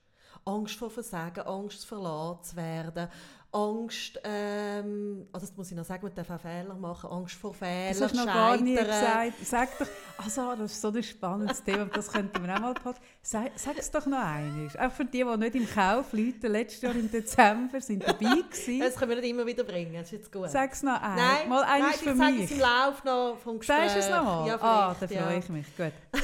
Angst 0.44 0.74
vor 0.76 0.90
Versagen, 0.90 1.46
Angst 1.46 1.86
verlassen 1.86 2.42
zu 2.44 2.56
werden, 2.56 3.08
Angst, 3.52 4.20
ähm, 4.22 5.26
also 5.32 5.46
das 5.46 5.56
muss 5.56 5.70
ich 5.70 5.76
noch 5.76 5.84
sagen, 5.84 6.04
man 6.04 6.14
darf 6.14 6.30
auch 6.30 6.40
Fehler 6.40 6.74
machen, 6.74 7.10
Angst 7.10 7.34
vor 7.34 7.52
Fehlern, 7.52 7.88
Das 7.88 8.00
hast 8.00 8.14
du 8.14 8.18
noch 8.18 8.26
gar 8.26 8.56
nie 8.56 8.76
gesagt. 8.76 9.32
Sag 9.44 9.78
doch, 9.78 9.86
also 10.18 10.54
das 10.54 10.72
ist 10.72 10.80
so 10.80 10.88
ein 10.88 11.02
spannendes 11.02 11.62
Thema, 11.64 11.86
das 11.86 12.12
könnten 12.12 12.46
wir 12.46 12.54
auch 12.54 12.60
mal 12.60 12.74
passen. 12.74 13.00
Sag, 13.22 13.50
sag 13.56 13.76
es 13.76 13.90
doch 13.90 14.06
noch 14.06 14.18
einmal. 14.18 14.68
Auch 14.78 14.92
für 14.92 15.04
die, 15.04 15.24
die 15.24 15.36
nicht 15.36 15.54
im 15.56 15.68
Kauf 15.68 16.12
Leute 16.12 16.46
letztes 16.46 16.82
Jahr 16.82 16.94
im 16.94 17.10
Dezember 17.10 17.80
sind 17.80 18.06
dabei 18.06 18.24
waren. 18.26 18.80
Das 18.80 18.94
können 18.94 19.10
wir 19.10 19.20
nicht 19.20 19.30
immer 19.30 19.46
wieder 19.46 19.64
bringen, 19.64 19.94
das 19.94 20.04
ist 20.04 20.12
jetzt 20.12 20.32
gut. 20.32 20.48
Sag 20.48 20.72
es 20.72 20.84
noch 20.84 21.02
einmal. 21.02 21.16
Nein, 21.16 21.48
mal 21.48 21.62
nein, 21.62 21.92
für 21.94 22.14
mich. 22.14 22.38
ich 22.38 22.44
es 22.44 22.50
im 22.52 22.60
Lauf 22.60 23.02
noch 23.02 23.36
vom 23.42 23.58
Gespräch. 23.58 23.90
Sagst 23.90 23.96
du 23.96 24.00
es 24.00 24.10
noch 24.10 24.24
mal? 24.24 24.46
Ja, 24.46 24.58
ah, 24.60 24.96
dann 24.98 25.08
freue 25.08 25.38
ich 25.38 25.48
mich, 25.48 25.76
gut. 25.76 25.92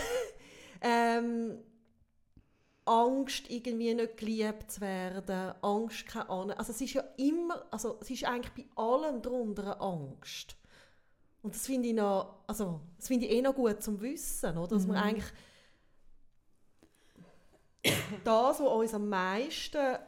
ähm, 0.81 1.59
Angst, 2.87 3.51
irgendwie 3.51 3.95
nicht 3.95 4.17
geliebt 4.17 4.71
zu 4.71 4.81
werden, 4.81 5.55
Angst, 5.61 6.07
keine 6.07 6.31
Ahnung. 6.31 6.53
Also 6.53 6.73
es 6.73 6.81
ist 6.81 6.95
ja 6.95 7.03
immer, 7.17 7.65
also 7.71 7.99
es 8.01 8.11
ist 8.11 8.25
eigentlich 8.25 8.53
bei 8.53 8.83
allem 8.83 9.21
darunter 9.21 9.65
eine 9.65 9.81
Angst. 9.81 10.57
Und 11.43 11.55
das 11.55 11.67
finde 11.67 11.89
ich 11.89 11.95
noch, 11.95 12.45
also 12.47 12.81
das 12.97 13.09
finde 13.09 13.27
ich 13.27 13.33
eh 13.33 13.43
noch 13.43 13.55
gut 13.55 13.83
zum 13.83 14.01
Wissen, 14.01 14.57
oder? 14.57 14.77
dass 14.77 14.87
mhm. 14.87 14.95
man 14.95 15.03
eigentlich 15.03 15.33
das, 18.25 18.61
was 18.61 18.67
uns 18.69 18.95
am 18.95 19.09
meisten 19.09 19.99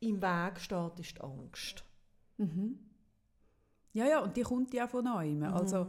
im 0.00 0.22
Weg 0.22 0.60
steht, 0.60 0.98
ist 0.98 1.16
die 1.16 1.20
Angst. 1.20 1.84
Mhm. 2.38 2.78
Ja, 3.92 4.06
ja, 4.06 4.20
und 4.20 4.36
die 4.36 4.42
kommt 4.42 4.72
ja 4.74 4.86
von 4.86 5.04
neuem. 5.04 5.38
Mhm. 5.38 5.44
Also 5.44 5.86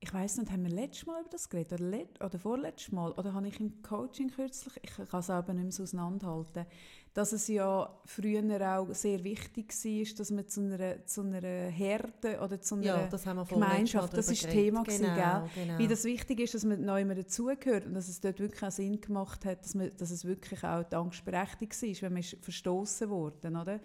ich 0.00 0.12
weiß 0.12 0.38
nicht, 0.38 0.52
haben 0.52 0.62
wir 0.64 0.70
letztes 0.70 1.06
Mal 1.06 1.20
über 1.20 1.30
das 1.30 1.48
geredet 1.48 1.80
oder, 1.80 1.84
let 1.84 2.22
oder 2.22 2.38
vorletztes 2.38 2.92
Mal 2.92 3.12
oder 3.12 3.32
habe 3.32 3.48
ich 3.48 3.58
im 3.58 3.82
Coaching 3.82 4.30
kürzlich, 4.30 4.74
ich 4.82 4.94
kann 4.94 5.20
es 5.20 5.30
aber 5.30 5.54
nicht 5.54 5.62
mehr 5.62 5.72
so 5.72 5.82
auseinanderhalten, 5.84 6.66
dass 7.14 7.32
es 7.32 7.48
ja 7.48 7.98
früher 8.04 8.78
auch 8.78 8.92
sehr 8.92 9.24
wichtig 9.24 9.72
war, 9.72 10.16
dass 10.18 10.30
man 10.30 10.46
zu 10.46 10.60
einer, 10.60 11.06
zu 11.06 11.22
einer 11.22 11.40
Herde 11.40 12.40
oder 12.40 12.60
zu 12.60 12.74
einer 12.74 12.84
ja, 12.84 13.44
Gemeinschaft, 13.48 14.14
das 14.14 14.30
ist 14.30 14.44
das 14.44 14.52
Thema 14.52 14.82
genau, 14.82 14.98
gewesen, 14.98 15.14
gell? 15.14 15.64
Genau. 15.64 15.78
wie 15.78 15.88
das 15.88 16.04
wichtig 16.04 16.40
ist, 16.40 16.54
dass 16.54 16.64
man 16.64 16.84
neu 16.84 17.00
immer 17.00 17.14
dazugehört 17.14 17.86
und 17.86 17.94
dass 17.94 18.08
es 18.08 18.20
dort 18.20 18.38
wirklich 18.38 18.62
auch 18.62 18.70
Sinn 18.70 19.00
gemacht 19.00 19.46
hat, 19.46 19.64
dass, 19.64 19.74
man, 19.74 19.90
dass 19.96 20.10
es 20.10 20.26
wirklich 20.26 20.62
auch 20.62 20.84
die 20.84 20.94
Angst 20.94 21.24
berechtigt 21.24 21.82
war, 21.82 22.02
wenn 22.02 22.12
man 22.12 22.22
verstoßen 22.22 23.08
wurde, 23.08 23.48
oder? 23.48 23.80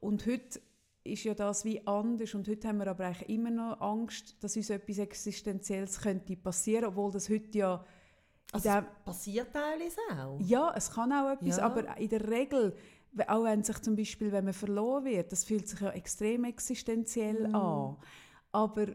Und 0.00 0.26
heute 0.26 0.60
ist 1.06 1.24
ja 1.24 1.34
das 1.34 1.64
wie 1.64 1.86
anders 1.86 2.34
und 2.34 2.48
heute 2.48 2.68
haben 2.68 2.78
wir 2.78 2.88
aber 2.88 3.06
eigentlich 3.06 3.28
immer 3.28 3.50
noch 3.50 3.80
Angst, 3.80 4.42
dass 4.42 4.56
uns 4.56 4.70
etwas 4.70 4.98
Existenzielles 4.98 6.00
könnte 6.00 6.36
passieren, 6.36 6.86
obwohl 6.86 7.10
das 7.10 7.28
heute 7.28 7.58
ja 7.58 7.84
also 8.52 8.68
es 8.68 8.84
passiert 9.04 9.52
teilweise 9.52 10.00
auch. 10.18 10.40
Ja, 10.40 10.72
es 10.76 10.90
kann 10.90 11.12
auch 11.12 11.30
etwas, 11.30 11.56
ja. 11.56 11.64
aber 11.64 11.96
in 11.96 12.08
der 12.08 12.28
Regel, 12.28 12.74
auch 13.26 13.44
wenn 13.44 13.62
sich 13.62 13.78
zum 13.80 13.96
Beispiel, 13.96 14.30
wenn 14.30 14.44
man 14.44 14.54
verloren 14.54 15.04
wird, 15.04 15.32
das 15.32 15.44
fühlt 15.44 15.68
sich 15.68 15.80
ja 15.80 15.90
extrem 15.90 16.44
existenziell 16.44 17.48
mm. 17.48 17.54
an. 17.54 17.96
Aber 18.52 18.86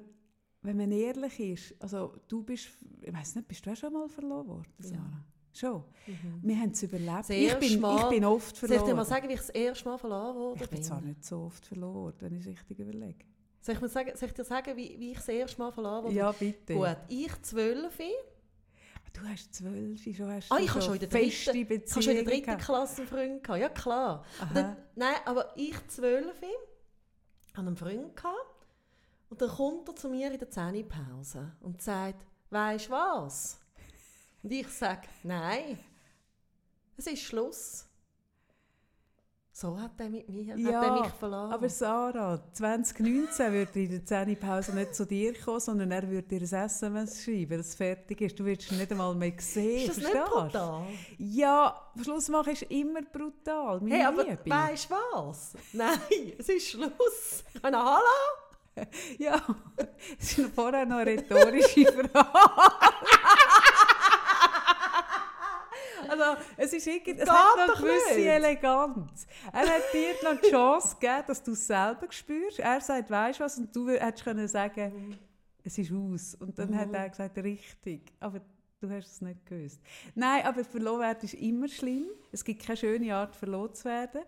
wenn 0.61 0.77
man 0.77 0.91
ehrlich 0.91 1.39
ist, 1.39 1.81
also 1.81 2.15
du 2.27 2.43
bist, 2.43 2.69
ich 3.01 3.13
weiß 3.13 3.35
nicht, 3.35 3.47
bist 3.47 3.65
du 3.65 3.71
auch 3.71 3.75
schon 3.75 3.93
mal 3.93 4.07
verloren 4.07 4.47
worden, 4.47 4.73
Sarah? 4.79 5.25
Schon. 5.53 5.83
Mhm. 6.07 6.39
Wir 6.41 6.55
haben 6.57 6.71
es 6.71 6.83
überlebt. 6.83 7.29
Ich 7.29 7.53
bin, 7.55 7.79
mal, 7.81 7.97
ich 7.97 8.09
bin 8.09 8.25
oft 8.25 8.57
verloren. 8.57 8.79
Soll 8.79 8.87
ich 8.87 8.91
dir 8.91 8.95
mal 8.95 9.05
sagen, 9.05 9.29
wie 9.29 9.33
ich 9.33 9.39
das 9.39 9.49
erste 9.49 9.89
Mal 9.89 9.97
verloren 9.97 10.35
wurde? 10.35 10.63
Ich 10.63 10.69
bin 10.69 10.83
zwar 10.83 11.01
nicht 11.01 11.25
so 11.25 11.41
oft 11.41 11.65
verloren, 11.65 12.13
wenn 12.19 12.33
ich 12.33 12.41
es 12.41 12.47
richtig 12.47 12.79
überlege. 12.79 13.25
Soll 13.59 13.75
ich, 13.75 13.91
sagen, 13.91 14.11
soll 14.15 14.29
ich 14.29 14.33
dir 14.33 14.43
sagen, 14.43 14.75
wie, 14.75 14.99
wie 14.99 15.11
ich 15.11 15.17
das 15.17 15.27
erste 15.27 15.59
Mal 15.59 15.71
verloren 15.71 16.05
wurde? 16.05 16.15
Ja, 16.15 16.31
bitte. 16.31 16.73
Gut, 16.73 16.97
ich 17.09 17.41
zwölf. 17.41 17.97
Du 19.13 19.21
hast 19.27 19.53
zwölf, 19.53 20.01
schon 20.01 20.31
hast 20.31 20.51
ah, 20.51 20.57
ich 20.57 20.69
habe 20.69 20.81
schon 20.81 20.93
in 20.93 20.99
der 21.01 21.09
dritten, 21.09 22.01
schon 22.01 22.03
in 22.03 22.15
der 22.15 22.23
dritten 22.23 22.57
Klasse 22.57 23.01
einen 23.01 23.09
Freund 23.09 23.43
gehabt. 23.43 23.61
Ja, 23.61 23.69
klar. 23.69 24.25
Dann, 24.53 24.77
nein, 24.95 25.15
aber 25.25 25.51
ich 25.57 25.75
zwölf 25.87 26.41
hatte 27.53 27.67
einen 27.67 27.75
Freund 27.75 28.15
gehabt, 28.15 28.61
und 29.31 29.41
dann 29.41 29.49
kommt 29.49 29.87
er 29.87 29.95
zu 29.95 30.09
mir 30.09 30.29
in 30.29 30.37
der 30.37 30.49
Zähnepause 30.49 31.53
und 31.61 31.81
sagt, 31.81 32.25
weißt 32.49 32.87
du 32.87 32.91
was? 32.91 33.59
Und 34.43 34.51
ich 34.51 34.67
sage, 34.69 35.07
nein, 35.23 35.77
es 36.97 37.07
ist 37.07 37.21
Schluss. 37.21 37.85
So 39.53 39.79
hat 39.79 39.99
er 39.99 40.09
mit 40.09 40.27
mir 40.29 40.55
ja, 40.55 40.81
hat 40.81 40.85
er 40.85 41.01
mich 41.01 41.11
verloren. 41.11 41.51
aber 41.51 41.69
Sarah, 41.69 42.41
2019 42.53 43.51
würde 43.51 43.83
in 43.83 43.91
der 43.91 44.05
Zähnepause 44.05 44.73
nicht 44.73 44.95
zu 44.95 45.05
dir 45.05 45.33
kommen, 45.39 45.59
sondern 45.59 45.91
er 45.91 46.09
würde 46.09 46.27
dir 46.27 46.39
ein 46.39 46.65
SMS 46.65 47.23
schreiben, 47.23 47.57
dass 47.57 47.67
es 47.67 47.75
fertig 47.75 48.21
ist. 48.21 48.39
Du 48.39 48.45
würdest 48.45 48.71
ihn 48.71 48.77
nicht 48.77 48.91
einmal 48.91 49.13
mehr 49.13 49.33
sehen. 49.37 49.89
Ist 49.89 49.97
das 49.97 50.13
nicht 50.13 50.25
brutal? 50.25 50.87
Ja, 51.19 51.91
Schluss 52.01 52.29
machen 52.29 52.53
ist 52.53 52.63
immer 52.63 53.01
brutal. 53.01 53.81
Meine 53.81 53.95
hey, 53.95 54.05
aber 54.05 54.25
weißt 54.25 54.89
du 54.89 54.95
was? 54.95 55.53
Nein, 55.73 55.99
es 56.39 56.49
ist 56.49 56.69
Schluss. 56.69 57.43
Eine 57.61 57.77
Hallo? 57.77 58.41
ja, 59.17 59.41
es 60.17 60.37
ist 60.37 60.55
vorher 60.55 60.85
noch 60.85 60.97
eine 60.97 61.11
rhetorische 61.11 61.85
Frage. 61.91 62.11
Also, 66.11 66.41
es, 66.57 66.73
ist 66.73 66.87
irgendwie, 66.87 67.11
es 67.11 67.29
hat 67.29 67.57
noch 67.57 67.75
eine 67.75 67.87
gewisse 67.87 68.15
nicht. 68.15 68.27
Eleganz. 68.27 69.27
Er 69.53 69.61
hat 69.61 69.93
dir 69.93 70.13
noch 70.23 70.41
die 70.41 70.49
Chance 70.49 70.95
gegeben, 70.99 71.23
dass 71.27 71.41
du 71.41 71.51
es 71.53 71.67
selber 71.67 72.07
spürst. 72.09 72.59
Er 72.59 72.81
sagt, 72.81 73.09
weißt 73.09 73.39
du 73.39 73.43
was, 73.45 73.57
und 73.57 73.73
du 73.73 73.89
hättest 73.89 74.23
können 74.25 74.47
sagen, 74.47 75.17
es 75.63 75.77
ist 75.77 75.91
aus. 75.91 76.35
Und 76.35 76.59
dann 76.59 76.71
mhm. 76.71 76.77
hat 76.77 76.93
er 76.93 77.09
gesagt, 77.09 77.37
richtig. 77.37 78.11
Aber 78.19 78.41
du 78.81 78.89
hast 78.89 79.07
es 79.07 79.21
nicht 79.21 79.45
gewusst. 79.45 79.79
Nein, 80.13 80.43
aber 80.43 80.65
verloren 80.65 81.01
werden 81.01 81.23
ist 81.23 81.35
immer 81.35 81.69
schlimm. 81.69 82.07
Es 82.31 82.43
gibt 82.43 82.65
keine 82.65 82.77
schöne 82.77 83.15
Art, 83.15 83.35
verloren 83.35 83.73
zu 83.73 83.85
werden 83.85 84.21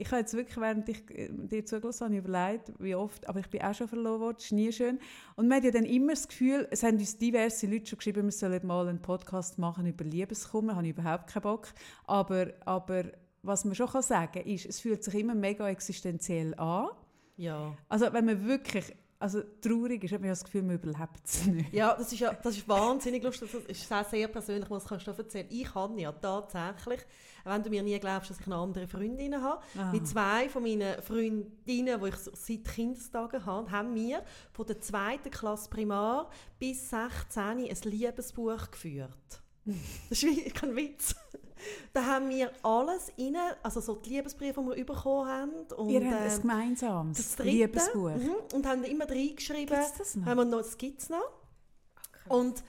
ich 0.00 0.10
habe 0.10 0.20
jetzt 0.20 0.32
wirklich, 0.34 0.56
während 0.56 0.88
ich 0.88 1.10
äh, 1.10 1.28
dir 1.30 1.64
zugelassen 1.66 2.06
habe, 2.06 2.16
überlegt, 2.16 2.72
wie 2.78 2.94
oft, 2.94 3.28
aber 3.28 3.40
ich 3.40 3.48
bin 3.48 3.60
auch 3.60 3.74
schon 3.74 3.86
verloren 3.86 4.20
worden, 4.20 4.36
das 4.36 4.46
ist 4.46 4.52
nie 4.52 4.72
schön. 4.72 4.98
Und 5.36 5.46
man 5.46 5.58
hat 5.58 5.64
ja 5.64 5.70
dann 5.70 5.84
immer 5.84 6.12
das 6.12 6.26
Gefühl, 6.26 6.66
es 6.70 6.82
haben 6.82 6.96
uns 6.96 7.18
diverse 7.18 7.66
Leute 7.66 7.86
schon 7.86 7.98
geschrieben, 7.98 8.24
wir 8.24 8.32
sollen 8.32 8.66
mal 8.66 8.88
einen 8.88 9.02
Podcast 9.02 9.58
machen 9.58 9.86
über 9.86 10.04
Liebeskummer, 10.04 10.74
habe 10.76 10.86
ich 10.86 10.96
überhaupt 10.96 11.28
keinen 11.28 11.42
Bock. 11.42 11.68
Aber, 12.06 12.48
aber 12.64 13.04
was 13.42 13.64
man 13.66 13.74
schon 13.74 13.88
sagen 14.02 14.32
kann, 14.32 14.46
ist, 14.46 14.64
es 14.64 14.80
fühlt 14.80 15.04
sich 15.04 15.14
immer 15.14 15.34
mega 15.34 15.68
existenziell 15.68 16.54
an. 16.54 16.88
Ja. 17.36 17.76
Also 17.88 18.12
wenn 18.12 18.24
man 18.24 18.46
wirklich 18.46 18.94
also 19.20 19.42
traurig 19.60 20.02
ist, 20.02 20.12
man 20.12 20.24
ja 20.24 20.30
das 20.30 20.42
Gefühl, 20.42 20.62
man 20.62 20.76
überlebt 20.76 21.20
es 21.26 21.46
nicht. 21.46 21.74
Ja, 21.74 21.94
das 21.94 22.10
ist, 22.10 22.20
ja, 22.20 22.32
das 22.32 22.56
ist 22.56 22.66
wahnsinnig 22.66 23.22
lustig. 23.22 23.50
Das 23.52 23.64
ist 23.64 23.86
sehr, 23.86 24.04
sehr 24.04 24.28
persönlich, 24.28 24.70
was 24.70 24.86
kannst 24.86 25.06
du 25.06 25.10
erzählen. 25.10 25.46
Ich 25.50 25.74
habe 25.74 26.00
ja 26.00 26.10
tatsächlich, 26.10 27.00
wenn 27.44 27.62
du 27.62 27.68
mir 27.68 27.82
nie 27.82 27.98
glaubst, 28.00 28.30
dass 28.30 28.40
ich 28.40 28.46
eine 28.46 28.56
andere 28.56 28.88
Freundin 28.88 29.40
habe, 29.42 29.62
Aha. 29.76 29.92
mit 29.92 30.08
zwei 30.08 30.48
von 30.48 30.62
meinen 30.62 31.02
Freundinnen, 31.02 32.00
die 32.00 32.08
ich 32.08 32.16
seit 32.16 32.64
Kindestagen 32.64 33.44
habe, 33.44 33.70
haben 33.70 33.94
wir 33.94 34.24
von 34.52 34.66
der 34.66 34.80
zweiten 34.80 35.30
Klasse 35.30 35.68
Primar 35.68 36.30
bis 36.58 36.88
16 36.88 37.42
ein 37.42 37.76
Liebesbuch 37.84 38.70
geführt. 38.70 39.42
Das 40.08 40.22
ist 40.22 40.54
kein 40.54 40.74
Witz. 40.74 41.14
Da 41.92 42.04
haben 42.04 42.28
wir 42.28 42.50
alles 42.62 43.12
rein, 43.18 43.36
also 43.62 43.80
so 43.80 43.96
die 43.96 44.10
Liebesbriefe, 44.10 44.60
die 44.60 44.76
wir 44.76 44.86
bekommen 44.86 45.28
haben. 45.28 45.52
Und, 45.76 45.90
Ihr 45.90 46.04
habt 46.04 46.20
ein 46.20 46.30
ähm, 46.30 46.40
gemeinsames 46.40 47.16
das 47.16 47.36
dritte, 47.36 47.50
Liebesbuch. 47.50 48.10
Mhm, 48.10 48.36
und 48.54 48.66
haben 48.66 48.84
immer 48.84 49.08
reingeschrieben. 49.08 49.66
Gibt's 49.66 49.98
das 49.98 50.16
noch? 50.16 50.26
Haben 50.26 50.38
wir 50.38 50.44
noch 50.44 50.58
das 50.58 50.76
gibt 50.78 51.00
es 51.02 51.08
noch. 51.08 51.18
Okay. 51.18 52.34
Und 52.34 52.62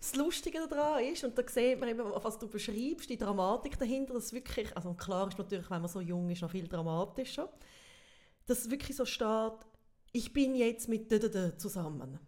das 0.00 0.16
Lustige 0.16 0.66
daran 0.68 1.02
ist, 1.04 1.24
und 1.24 1.38
da 1.38 1.42
sieht 1.46 1.80
man 1.80 1.88
eben, 1.88 2.04
was 2.04 2.38
du 2.38 2.46
beschreibst, 2.46 3.08
die 3.08 3.16
Dramatik 3.16 3.78
dahinter, 3.78 4.12
dass 4.14 4.32
wirklich, 4.32 4.76
also 4.76 4.92
klar 4.92 5.28
ist 5.28 5.38
natürlich, 5.38 5.70
wenn 5.70 5.80
man 5.80 5.90
so 5.90 6.00
jung 6.00 6.28
ist, 6.28 6.42
noch 6.42 6.50
viel 6.50 6.68
dramatischer, 6.68 7.48
dass 8.46 8.58
es 8.58 8.70
wirklich 8.70 8.96
so 8.96 9.06
steht, 9.06 9.52
ich 10.12 10.32
bin 10.32 10.54
jetzt 10.54 10.88
mit 10.88 11.10
d 11.10 11.56
zusammen. 11.56 12.18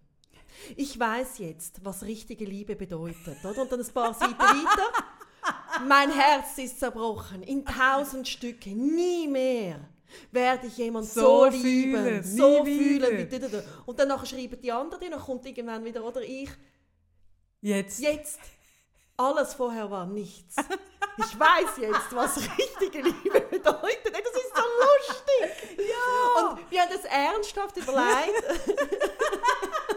Ich 0.74 0.98
weiß 0.98 1.38
jetzt, 1.38 1.84
was 1.84 2.02
richtige 2.02 2.44
Liebe 2.44 2.76
bedeutet. 2.76 3.44
Oder? 3.44 3.62
Und 3.62 3.70
dann 3.70 3.80
ein 3.80 3.92
paar 3.92 4.14
Seiten 4.18 4.38
weiter. 4.38 5.04
Mein 5.86 6.10
Herz 6.10 6.58
ist 6.58 6.80
zerbrochen 6.80 7.42
in 7.42 7.64
tausend 7.64 8.26
Stücke. 8.26 8.70
Nie 8.70 9.28
mehr 9.28 9.80
werde 10.30 10.66
ich 10.66 10.76
jemanden 10.78 11.08
so, 11.08 11.20
so 11.20 11.46
lieben, 11.46 12.02
fühlen, 12.02 12.24
so 12.24 12.64
fühlen. 12.64 13.30
Wie 13.30 13.62
und 13.84 13.98
dann 13.98 14.26
schreiben 14.26 14.60
die 14.60 14.72
anderen, 14.72 15.10
dann 15.10 15.20
kommt 15.20 15.44
irgendwann 15.44 15.84
wieder, 15.84 16.04
oder 16.04 16.22
ich, 16.22 16.50
Jetzt. 17.66 17.98
Jetzt. 17.98 18.38
Alles 19.16 19.54
vorher 19.54 19.90
war 19.90 20.06
nichts. 20.06 20.54
Ich 21.18 21.38
weiß 21.40 21.78
jetzt, 21.80 22.14
was 22.14 22.36
richtige 22.36 23.00
Liebe 23.00 23.40
bedeutet. 23.40 24.12
Das 24.12 24.20
ist 24.20 24.52
so 24.54 24.62
lustig. 24.84 25.78
Ja. 25.78 26.50
Und 26.50 26.70
wir 26.70 26.82
haben 26.82 26.92
das 26.92 27.04
ernsthaft 27.06 27.76
überlegt. 27.78 28.44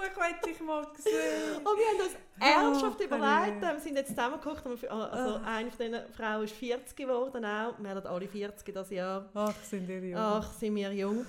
oh, 0.00 0.08
Buch 0.08 0.22
wollte 0.22 0.50
ich 0.50 0.60
mal 0.60 0.86
sehen. 0.96 1.56
Und 1.58 1.64
wir 1.64 1.86
haben 1.86 1.98
das 1.98 2.48
ernsthaft 2.48 3.00
oh, 3.00 3.04
überlegt. 3.04 3.60
Wir 3.60 3.80
sind 3.80 3.96
jetzt 3.96 4.08
zusammengekocht. 4.10 4.66
Also 4.66 5.36
oh. 5.36 5.40
eine 5.44 5.70
von 5.70 5.86
diesen 5.86 6.12
Frauen 6.12 6.44
ist 6.44 6.54
40 6.54 6.96
geworden 6.96 7.44
auch. 7.44 7.74
Wir 7.78 7.90
haben 7.90 8.06
alle 8.06 8.28
40 8.28 8.74
das 8.74 8.90
Jahr. 8.90 9.28
Ach, 9.34 9.54
sind 9.62 9.86
wir 9.88 10.00
jung. 10.00 10.18
Ach, 10.18 10.52
sind 10.52 10.74
wir 10.74 10.92
jung. 10.92 11.26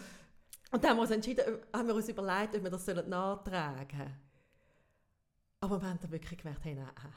Und 0.71 0.83
dann 0.83 0.91
haben 0.91 0.97
wir 0.97 1.01
uns 1.01 1.11
entschieden, 1.11 1.43
haben 1.73 1.87
wir 1.87 1.95
uns 1.95 2.07
überlegt, 2.07 2.55
ob 2.55 2.63
wir 2.63 2.69
das 2.69 2.87
nachtragen 2.87 3.87
sollen. 3.91 4.13
Aber 5.59 5.81
wir 5.81 5.89
haben 5.89 5.99
dann 6.01 6.11
wirklich 6.11 6.39
gemerkt, 6.39 6.63
hey, 6.63 6.75
nein. 6.75 6.87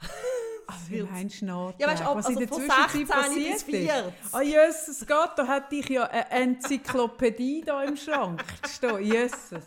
Also, 0.66 0.90
wie 0.90 1.02
meinst 1.02 1.42
du 1.42 1.44
noch? 1.44 1.74
Ja, 1.78 1.88
weißt 1.88 2.00
du, 2.00 2.06
was 2.06 2.26
also 2.26 2.30
in 2.30 2.38
der 2.38 2.48
Zwischenzeit 2.48 3.08
passiert 3.08 3.52
bis 3.52 3.62
40. 3.62 3.92
Ah, 4.32 4.38
oh, 4.38 4.40
Jesus 4.40 5.06
Gott, 5.06 5.32
da 5.36 5.46
hätte 5.46 5.74
ich 5.74 5.88
ja 5.90 6.04
eine 6.04 6.30
Enzyklopädie 6.30 7.62
da 7.66 7.84
im 7.84 7.98
Schrank 7.98 8.42
stehen. 8.66 9.02
Jesus. 9.02 9.62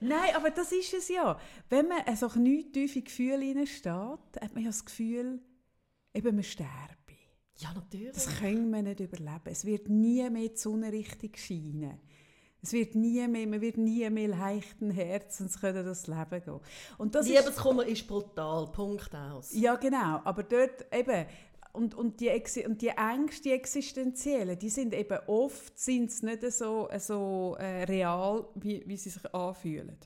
Nein, 0.00 0.34
aber 0.34 0.50
das 0.50 0.72
ist 0.72 0.94
es 0.94 1.08
ja. 1.08 1.38
Wenn 1.68 1.88
man 1.88 2.04
in 2.06 2.16
so 2.16 2.28
ein 2.28 2.72
tiefe 2.72 3.02
Gefühl 3.02 3.66
steht, 3.66 3.92
hat 3.92 4.54
man 4.54 4.62
ja 4.62 4.70
das 4.70 4.84
Gefühl, 4.84 5.40
eben 6.14 6.34
man 6.34 6.44
sterbe. 6.44 6.70
Ja, 7.56 7.74
natürlich. 7.74 8.12
Das 8.12 8.38
können 8.38 8.70
wir 8.70 8.82
nicht 8.82 9.00
überleben. 9.00 9.44
Es 9.44 9.64
wird 9.64 9.88
nie 9.88 10.28
mehr 10.30 10.48
die 10.48 10.56
Sonne 10.56 10.90
richtig 10.92 11.38
scheinen. 11.38 12.00
Es 12.62 12.72
wird 12.72 12.94
nie 12.94 13.26
mehr, 13.26 13.46
man 13.46 13.60
wird 13.60 13.78
nie 13.78 14.08
mehr 14.10 14.28
leichten 14.28 14.90
Herzens 14.90 15.60
können 15.60 15.84
das 15.84 16.06
Leben 16.06 16.42
gehen. 16.44 16.60
Und 16.98 17.14
das 17.14 17.26
Liebeskummer 17.26 17.84
ist, 17.84 18.02
ist 18.02 18.08
brutal, 18.08 18.70
Punkt 18.70 19.14
aus. 19.14 19.50
Ja, 19.54 19.76
genau. 19.76 20.20
Aber 20.24 20.42
dort 20.42 20.86
eben, 20.92 21.26
und, 21.72 21.94
und, 21.94 22.20
die, 22.20 22.30
und 22.66 22.82
die 22.82 22.88
Ängste, 22.88 23.42
die 23.42 23.52
existenziellen, 23.52 24.58
die 24.58 24.68
sind 24.68 24.94
eben 24.94 25.18
oft 25.26 25.78
sind's 25.78 26.22
nicht 26.22 26.42
so, 26.52 26.88
so 26.98 27.56
äh, 27.58 27.84
real, 27.84 28.46
wie, 28.54 28.82
wie 28.86 28.96
sie 28.96 29.10
sich 29.10 29.34
anfühlen. 29.34 29.96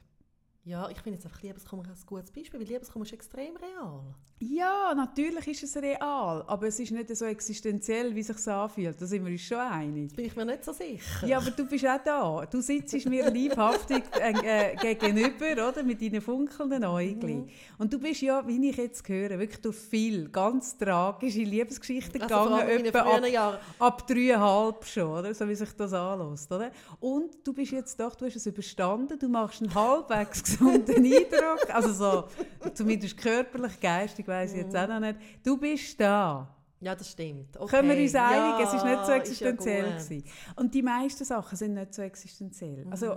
Ja, 0.67 0.89
ich 0.89 0.99
finde 0.99 1.19
jetzt 1.19 1.27
einfach 1.27 1.43
Liebeskummer 1.43 1.83
ein 1.83 2.07
gutes 2.07 2.31
Beispiel, 2.31 2.59
weil 2.59 2.67
Liebeskummer 2.67 3.05
ist 3.05 3.13
extrem 3.13 3.55
real. 3.57 4.03
Ja, 4.41 4.93
natürlich 4.95 5.47
ist 5.49 5.63
es 5.63 5.77
real, 5.83 6.43
aber 6.47 6.67
es 6.67 6.81
ist 6.81 6.91
nicht 6.91 7.15
so 7.15 7.25
existenziell, 7.25 8.15
wie 8.15 8.21
es 8.21 8.27
sich 8.27 8.49
anfühlt. 8.49 9.01
Da 9.01 9.07
sind 9.07 9.25
wir 9.25 9.33
uns 9.33 9.43
schon 9.43 9.59
einig. 9.59 10.09
Das 10.09 10.17
bin 10.17 10.25
ich 10.25 10.37
mir 10.37 10.45
nicht 10.45 10.65
so 10.65 10.73
sicher. 10.73 11.27
Ja, 11.27 11.39
aber 11.39 11.51
du 11.51 11.65
bist 11.67 11.87
auch 11.87 12.01
da. 12.05 12.47
Du 12.47 12.61
sitzt 12.61 13.09
mir 13.09 13.31
liebhaftig 13.31 14.03
äh, 14.19 14.73
äh, 14.73 14.95
gegenüber, 14.95 15.69
oder? 15.69 15.83
Mit 15.83 16.03
deinen 16.03 16.21
funkelnden 16.21 16.85
Augen. 16.85 17.43
Mhm. 17.43 17.49
Und 17.79 17.93
du 17.93 17.99
bist 17.99 18.23
ja, 18.23 18.47
wie 18.47 18.69
ich 18.69 18.77
jetzt 18.77 19.09
höre, 19.09 19.39
wirklich 19.39 19.61
durch 19.61 19.77
viel 19.77 20.29
ganz 20.31 20.77
tragische 20.77 21.43
Liebesgeschichten 21.43 22.21
also 22.23 22.57
gegangen, 22.57 22.87
etwa 22.87 23.49
ab, 23.49 23.61
ab 23.79 24.07
dreieinhalb 24.07 24.85
schon, 24.85 25.11
oder? 25.11 25.33
So 25.33 25.49
wie 25.49 25.55
sich 25.55 25.73
das 25.73 25.93
anlässt, 25.93 26.51
oder? 26.51 26.71
Und 27.01 27.37
du 27.45 27.53
bist 27.53 27.73
jetzt 27.73 28.01
doch, 28.01 28.15
du 28.15 28.27
hast 28.27 28.37
es 28.37 28.47
überstanden, 28.47 29.19
du 29.19 29.29
machst 29.29 29.63
einen 29.63 29.75
halbwegs 29.75 30.54
gesunden 30.59 31.05
Eindruck. 31.05 31.75
Also 31.75 31.93
so, 31.93 32.29
zumindest 32.75 33.17
körperlich, 33.17 33.81
geistig, 33.81 34.27
weiß 34.27 34.53
ich 34.53 34.59
jetzt 34.59 34.77
auch 34.77 34.89
noch 34.89 35.01
nicht. 35.01 35.19
Du 35.43 35.57
bist 35.57 35.99
da. 36.01 36.55
Ja, 36.81 36.95
das 36.95 37.11
stimmt. 37.11 37.57
Okay. 37.57 37.77
Können 37.77 37.89
wir 37.89 38.03
uns 38.03 38.15
einigen, 38.15 38.61
ja, 38.61 38.63
es 38.63 38.75
ist 38.75 38.85
nicht 38.85 39.07
so 39.07 39.13
existenziell. 39.13 39.99
Ja 40.11 40.53
Und 40.57 40.75
die 40.75 40.83
meisten 40.83 41.25
Sachen 41.25 41.57
sind 41.57 41.75
nicht 41.75 41.95
so 41.95 42.03
existenziell. 42.03 42.85
Mhm. 42.85 42.93
Also, 42.93 43.17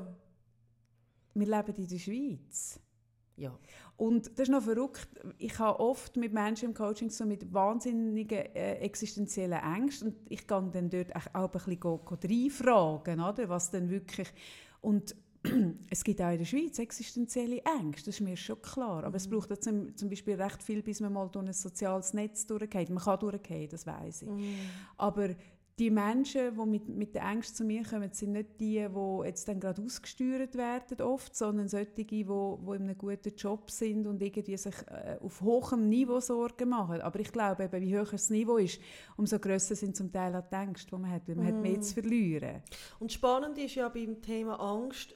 wir 1.34 1.48
leben 1.48 1.76
in 1.76 1.88
der 1.88 2.00
Schweiz. 2.00 2.80
Ja. 3.36 3.58
Und 3.98 4.28
das 4.32 4.48
ist 4.48 4.50
noch 4.50 4.64
verrückt. 4.64 5.10
Ich 5.38 5.60
habe 5.60 5.80
oft 5.80 6.16
mit 6.16 6.34
Menschen 6.34 6.70
im 6.70 6.74
Coaching 6.74 7.10
so 7.10 7.26
mit 7.26 7.54
wahnsinnigen 7.54 8.56
äh, 8.56 8.76
existenziellen 8.76 9.60
Ängsten 9.62 10.10
und 10.10 10.18
ich 10.30 10.48
gehe 10.48 10.70
dann 10.72 10.90
dort 10.90 11.16
auch 11.34 11.44
ein 11.44 11.52
bisschen 11.52 11.80
reinfragen, 12.24 13.20
oder, 13.20 13.50
was 13.50 13.70
denn 13.72 13.90
wirklich... 13.90 14.32
Und 14.80 15.16
es 15.90 16.04
gibt 16.04 16.22
auch 16.22 16.32
in 16.32 16.40
der 16.40 16.46
Schweiz 16.46 16.80
existenzielle 16.80 17.62
Ängste, 17.80 18.10
das 18.10 18.16
ist 18.16 18.22
mir 18.22 18.36
schon 18.36 18.62
klar. 18.62 19.00
Aber 19.00 19.10
mhm. 19.10 19.16
es 19.16 19.30
braucht 19.30 19.64
zum, 19.64 19.96
zum 19.96 20.10
Beispiel 20.10 20.42
recht 20.42 20.64
viel, 20.64 20.82
bis 20.82 21.00
man 21.00 21.14
mal 21.14 21.30
durch 21.30 21.46
ein 21.46 21.54
soziales 21.54 22.14
Netz 22.14 22.46
durchgeht. 22.46 22.90
Man 22.90 23.04
kann 23.04 23.20
durchgehen, 23.20 23.70
das 23.70 23.86
weiß 23.86 24.24
ich. 24.24 24.30
Mhm. 24.30 24.56
Aber 24.98 25.30
die 25.80 25.92
Menschen, 25.92 26.58
die 26.58 26.66
mit, 26.66 26.90
mit 26.90 27.14
den 27.14 27.22
Ängsten 27.22 27.56
zu 27.56 27.64
mir 27.64 27.84
kommen, 27.84 28.10
sind 28.12 28.32
nicht 28.32 28.60
die, 28.60 28.88
die 28.88 29.26
jetzt 29.26 29.48
dann 29.48 29.60
gerade 29.60 29.82
ausgesteuert 29.82 30.56
werden 30.56 31.02
oft, 31.02 31.36
sondern 31.36 31.68
solche, 31.68 31.92
die, 31.92 32.04
die, 32.04 32.24
die 32.24 32.32
in 32.32 32.82
einem 32.82 32.98
guten 32.98 33.36
Job 33.36 33.70
sind 33.70 34.08
und 34.08 34.22
irgendwie 34.22 34.58
sich 34.58 34.76
äh, 34.88 35.18
auf 35.22 35.42
hohem 35.42 35.88
Niveau 35.88 36.20
Sorgen 36.20 36.70
machen. 36.70 37.02
Aber 37.02 37.20
ich 37.20 37.32
glaube, 37.32 37.66
eben, 37.66 37.82
wie 37.82 37.94
höher 37.94 38.06
das 38.06 38.32
Niveau 38.32 38.58
ist, 38.58 38.80
umso 39.18 39.38
grösser 39.38 39.76
sind 39.76 39.96
zum 39.96 40.12
Teil 40.12 40.36
auch 40.36 40.50
die 40.50 40.56
Ängste, 40.56 40.96
die 40.96 41.02
man 41.02 41.12
hat, 41.12 41.28
weil 41.28 41.36
man 41.36 41.46
mm. 41.46 41.48
hat 41.50 41.62
mehr 41.62 41.78
mhm. 41.78 41.82
zu 41.84 41.94
verlieren. 41.94 42.64
Und 43.00 43.12
spannend 43.12 43.58
ist 43.60 43.76
ja 43.76 43.88
beim 43.90 44.20
Thema 44.20 44.60
Angst, 44.60 45.16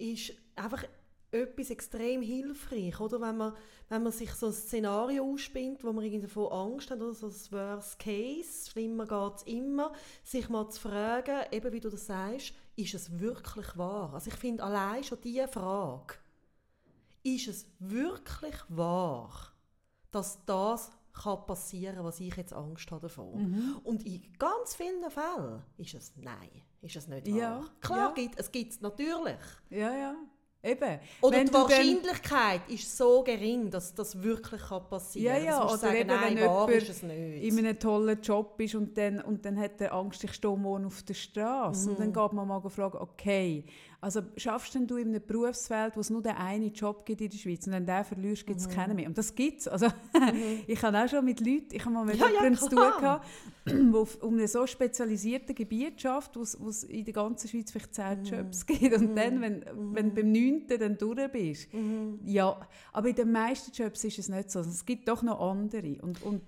ist 0.00 0.32
einfach 0.56 0.84
etwas 1.32 1.70
extrem 1.70 2.22
hilfreich, 2.22 2.98
oder? 3.00 3.20
Wenn 3.20 3.36
man, 3.36 3.54
wenn 3.88 4.02
man 4.02 4.12
sich 4.12 4.32
so 4.32 4.46
ein 4.46 4.52
Szenario 4.52 5.24
ausspinnt, 5.24 5.84
wo 5.84 5.92
man 5.92 6.04
irgendwie 6.04 6.26
davon 6.26 6.50
Angst 6.50 6.90
hat, 6.90 7.00
oder 7.00 7.14
so 7.14 7.28
das 7.28 7.52
Worst 7.52 7.98
Case, 7.98 8.70
schlimmer 8.70 9.06
geht 9.06 9.36
es 9.36 9.42
immer, 9.44 9.92
sich 10.24 10.48
mal 10.48 10.68
zu 10.70 10.80
fragen, 10.80 11.44
eben 11.52 11.72
wie 11.72 11.80
du 11.80 11.88
das 11.88 12.06
sagst, 12.06 12.52
ist 12.76 12.94
es 12.94 13.20
wirklich 13.20 13.76
wahr? 13.76 14.12
Also 14.14 14.30
ich 14.30 14.36
finde 14.36 14.64
allein 14.64 15.04
schon 15.04 15.20
diese 15.22 15.46
Frage, 15.46 16.14
ist 17.22 17.48
es 17.48 17.66
wirklich 17.78 18.56
wahr, 18.68 19.52
dass 20.10 20.44
das 20.46 20.90
kann 21.12 21.46
passieren, 21.46 22.04
was 22.04 22.20
ich 22.20 22.34
jetzt 22.36 22.52
Angst 22.52 22.90
habe 22.90 23.02
davon. 23.02 23.50
Mhm. 23.50 23.80
Und 23.84 24.06
in 24.06 24.22
ganz 24.38 24.74
vielen 24.74 25.10
Fällen 25.10 25.62
ist 25.76 25.94
es 25.94 26.12
nein, 26.16 26.62
ist 26.80 26.96
es 26.96 27.08
nicht 27.08 27.28
ja. 27.28 27.60
wahr. 27.60 27.70
Klar, 27.80 28.08
ja. 28.08 28.14
gibt, 28.14 28.38
es 28.38 28.50
gibt 28.50 28.72
es 28.72 28.80
natürlich. 28.80 29.38
Ja, 29.70 29.94
ja. 29.94 30.14
Eben. 30.62 30.98
Oder 31.22 31.38
wenn 31.38 31.46
die 31.46 31.54
Wahrscheinlichkeit 31.54 32.60
ist 32.68 32.94
so 32.94 33.22
gering, 33.22 33.70
dass 33.70 33.94
das 33.94 34.22
wirklich 34.22 34.60
passieren 34.90 35.34
kann. 35.34 35.44
Ja, 35.44 35.50
ja. 35.50 35.64
Oder 35.64 35.78
sagen, 35.78 35.96
eben, 35.96 36.08
nein, 36.08 36.36
wenn 36.36 36.46
wahr 36.46 36.70
ist 36.70 36.88
es 36.90 37.02
nicht. 37.02 37.42
in 37.44 37.58
einem 37.58 37.78
tollen 37.78 38.20
Job 38.20 38.60
ist 38.60 38.74
und 38.74 38.96
dann, 38.96 39.22
und 39.22 39.42
dann 39.44 39.58
hat 39.58 39.80
er 39.80 39.94
Angst, 39.94 40.22
ich 40.22 40.34
stehe 40.34 40.54
morgen 40.54 40.84
auf 40.84 41.02
der 41.02 41.14
Straße. 41.14 41.86
Mhm. 41.86 41.90
Und 41.92 42.00
dann 42.00 42.08
mhm. 42.08 42.12
geht 42.12 42.32
man 42.34 42.48
mal 42.48 42.68
fragen, 42.68 42.98
okay, 42.98 43.64
also 44.02 44.22
schaffst 44.36 44.74
denn 44.74 44.86
du 44.86 44.96
in 44.96 45.08
einem 45.08 45.22
Berufsfeld, 45.24 45.94
wo 45.94 46.00
es 46.00 46.08
nur 46.08 46.22
den 46.22 46.36
einen 46.36 46.72
Job 46.72 47.04
gibt 47.04 47.20
in 47.20 47.28
der 47.28 47.36
Schweiz 47.36 47.66
und 47.66 47.74
wenn 47.74 47.84
den 47.84 48.04
verlierst, 48.04 48.46
gibt 48.46 48.58
es 48.58 48.66
mhm. 48.66 48.72
keinen 48.72 48.96
mehr. 48.96 49.06
Und 49.06 49.18
das 49.18 49.34
gibt 49.34 49.60
es. 49.60 49.68
Also, 49.68 49.86
mhm. 49.86 50.60
ich 50.66 50.82
habe 50.82 50.98
auch 50.98 51.08
schon 51.08 51.24
mit 51.24 51.40
Leuten, 51.40 51.68
ich 51.72 51.84
habe 51.84 51.94
mal 51.94 52.06
mit 52.06 52.16
ja, 52.16 52.28
jemandem 52.28 52.54
ja, 52.54 52.58
zu 52.60 52.68
tun 52.68 52.78
gehabt, 52.78 53.26
der 53.66 54.24
um 54.24 54.38
ein 54.38 54.48
so 54.48 54.66
spezialisiertes 54.66 55.54
Gebiet 55.54 56.00
schafft, 56.00 56.36
wo 56.36 56.42
es 56.42 56.84
in 56.84 57.04
der 57.04 57.12
ganzen 57.12 57.48
Schweiz 57.48 57.70
vielleicht 57.72 57.94
zehn 57.94 58.20
mhm. 58.20 58.24
Jobs 58.24 58.64
gibt. 58.64 58.94
Und 58.94 59.14
dann, 59.16 59.36
mhm. 59.36 59.40
wenn, 59.42 59.58
mhm. 59.58 59.94
wenn 59.94 60.08
du 60.08 60.14
beim 60.14 60.32
neunten 60.32 60.78
dann 60.78 60.96
durch 60.96 61.30
bist, 61.30 61.68
ja, 62.24 62.58
aber 62.92 63.08
in 63.08 63.14
den 63.14 63.32
meisten 63.32 63.70
Jobs 63.70 64.02
ist 64.04 64.18
es 64.18 64.28
nicht 64.28 64.50
so. 64.50 64.60
Es 64.60 64.86
gibt 64.86 65.08
doch 65.08 65.22
noch 65.22 65.40
andere. 65.40 65.98
Und, 66.00 66.22
und 66.22 66.42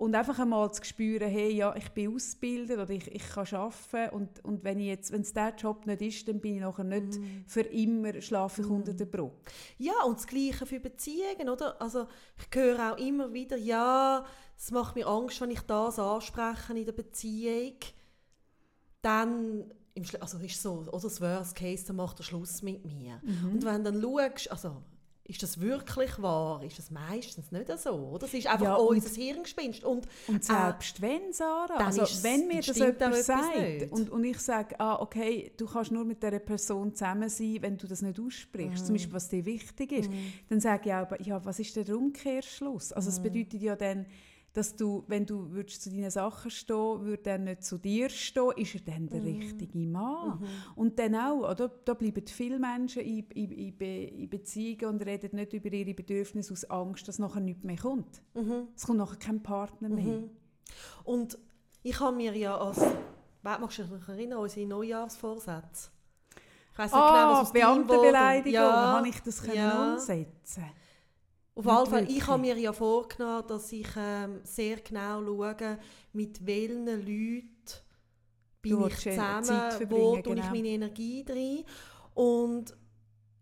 und 0.00 0.14
einfach 0.14 0.38
einmal 0.38 0.72
zu 0.72 0.82
spüren, 0.82 1.28
hey, 1.28 1.52
ja, 1.52 1.76
ich 1.76 1.90
bin 1.90 2.14
ausgebildet 2.14 2.78
oder 2.78 2.88
ich, 2.88 3.06
ich 3.14 3.28
kann 3.28 3.46
arbeiten 3.52 4.14
und, 4.14 4.42
und 4.42 4.64
wenn 4.64 4.80
es 4.80 5.10
dieser 5.10 5.54
Job 5.54 5.84
nicht 5.84 6.00
ist, 6.00 6.26
dann 6.26 6.40
bin 6.40 6.54
ich 6.54 6.62
nachher 6.62 6.84
nicht 6.84 7.18
mm. 7.18 7.44
für 7.46 7.60
immer 7.60 8.18
schlafe 8.22 8.62
ich 8.62 8.68
mm. 8.68 8.72
unter 8.72 8.94
der 8.94 9.04
Brücke. 9.04 9.36
Ja, 9.76 9.92
und 10.06 10.16
das 10.16 10.26
Gleiche 10.26 10.64
für 10.64 10.80
Beziehungen, 10.80 11.50
oder? 11.50 11.78
Also 11.82 12.06
ich 12.38 12.58
höre 12.58 12.94
auch 12.94 12.96
immer 12.96 13.34
wieder, 13.34 13.58
ja, 13.58 14.24
es 14.56 14.70
macht 14.70 14.96
mir 14.96 15.06
Angst, 15.06 15.38
wenn 15.42 15.50
ich 15.50 15.60
das 15.60 15.98
anspreche 15.98 16.72
in 16.72 16.86
der 16.86 16.92
Beziehung, 16.92 17.76
dann 19.02 19.70
also 20.18 20.38
ist 20.38 20.62
so, 20.62 20.86
oder 20.90 20.98
das 21.02 21.20
Worst 21.20 21.54
Case, 21.56 21.84
dann 21.86 21.96
macht 21.96 22.20
er 22.20 22.22
Schluss 22.22 22.62
mit 22.62 22.86
mir. 22.86 23.20
Mhm. 23.22 23.52
Und 23.52 23.64
wenn 23.66 23.84
dann 23.84 24.00
schaust, 24.00 24.50
also 24.50 24.82
ist 25.30 25.42
das 25.42 25.60
wirklich 25.60 26.20
wahr? 26.20 26.62
Ist 26.64 26.78
das 26.78 26.90
meistens 26.90 27.50
nicht 27.52 27.66
so? 27.78 28.18
Das 28.18 28.34
ist 28.34 28.46
einfach 28.46 28.64
Ja, 28.66 28.74
unser 28.74 29.08
Hirngespinst. 29.14 29.84
Und 29.84 30.06
Und 30.28 30.44
selbst 30.44 30.98
Äh, 30.98 31.02
wenn, 31.02 31.32
Sarah, 31.32 31.76
also 31.76 32.02
wenn 32.24 32.46
mir 32.48 32.60
das 32.60 32.76
jemand 32.76 33.00
etwas 33.00 33.26
sagt 33.26 33.92
und, 33.92 34.10
und 34.10 34.24
ich 34.24 34.38
sage, 34.38 34.78
ah, 34.78 34.96
okay, 35.00 35.52
du 35.56 35.66
kannst 35.66 35.92
nur 35.92 36.04
mit 36.04 36.22
dieser 36.22 36.40
Person 36.40 36.94
zusammen 36.94 37.28
sein, 37.28 37.58
wenn 37.60 37.76
du 37.78 37.86
das 37.86 38.02
nicht 38.02 38.18
aussprichst, 38.20 38.82
Mhm. 38.82 38.86
zum 38.86 38.94
Beispiel, 38.94 39.12
was 39.14 39.28
dir 39.28 39.44
wichtig 39.46 39.92
ist, 39.92 40.10
dann 40.48 40.60
sage 40.60 40.88
ich 40.90 40.94
auch, 40.94 41.08
ja, 41.24 41.44
was 41.44 41.58
ist 41.60 41.76
der 41.76 41.88
Umkehrschluss? 41.96 42.92
Also 42.92 43.08
es 43.08 43.20
bedeutet 43.22 43.62
ja 43.62 43.76
dann, 43.76 44.06
dass 44.52 44.74
du, 44.74 45.04
wenn 45.06 45.26
du 45.26 45.50
würdest 45.52 45.82
zu 45.82 45.90
deinen 45.90 46.10
Sachen 46.10 46.50
stehen, 46.50 47.04
würde 47.04 47.30
er 47.30 47.38
nicht 47.38 47.62
zu 47.62 47.78
dir 47.78 48.08
stehen, 48.10 48.50
ist 48.56 48.74
er 48.74 48.80
dann 48.80 49.04
Mhm. 49.04 49.08
der 49.10 49.24
richtige 49.24 49.78
Mann? 49.78 50.42
Und 50.74 50.98
dann 50.98 51.14
auch, 51.14 51.48
oder, 51.50 51.68
da 51.84 51.94
bleiben 51.94 52.26
viele 52.26 52.58
Menschen 52.58 53.02
in, 53.02 53.24
in, 53.30 53.50
in, 53.52 53.76
Be 53.78 54.04
in 54.06 54.28
Beziehungen 54.28 54.94
und 54.96 55.06
reden 55.06 55.36
nicht 55.36 55.52
über 55.52 55.72
ihre 55.72 55.94
Bedürfnisse 55.94 56.52
aus 56.52 56.64
Angst, 56.64 57.06
dass 57.06 57.18
nachher 57.20 57.40
nichts 57.40 57.62
mehr 57.64 57.76
kommt. 57.76 58.22
Mhm. 58.34 58.68
Es 58.74 58.86
kommt 58.86 58.98
nachher 58.98 59.16
kein 59.18 59.40
Partner 59.42 59.88
mehr. 59.88 60.24
Und 61.04 61.38
ich 61.82 61.98
habe 62.00 62.16
mir 62.16 62.36
ja 62.36 62.56
als, 62.58 62.80
Wer- 63.42 63.58
magst 63.58 63.78
du 63.78 63.84
dich 63.84 64.08
erinnern, 64.08 64.38
an 64.38 64.42
unsere 64.44 64.66
Neujahrsvorsätze? 64.66 65.90
Ich 66.72 66.78
weiss 66.78 66.92
nicht 66.92 67.00
genau, 67.06 67.14
Ah, 67.14 67.30
was 67.32 67.38
aus 67.48 67.52
deinem 67.52 67.86
Beamtenbeleidigung, 67.86 68.52
Ja, 68.52 68.92
habe 68.96 69.08
ich 69.08 69.20
das 69.20 69.42
können 69.42 69.56
ja. 69.56 69.92
umsetzen 69.94 70.64
Auf 71.54 71.64
jeden 71.64 71.86
Fall, 71.86 72.00
wirklich. 72.02 72.18
ich 72.18 72.26
habe 72.26 72.40
mir 72.40 72.58
ja 72.58 72.72
vorgenommen, 72.72 73.46
dass 73.48 73.72
ich 73.72 73.88
ähm, 73.96 74.40
sehr 74.44 74.76
genau 74.76 75.22
schaue, 75.24 75.78
mit 76.12 76.46
welchen 76.46 76.86
Leuten 76.86 77.50
bin 78.62 78.72
Du 78.72 78.86
ich 78.86 79.06
äh, 79.06 79.10
zusammen, 79.10 79.90
wo 79.90 80.16
tue 80.18 80.34
ich 80.34 80.40
genau. 80.40 80.54
meine 80.54 80.68
Energie 80.68 81.24
drin. 81.24 81.64
Und 82.14 82.74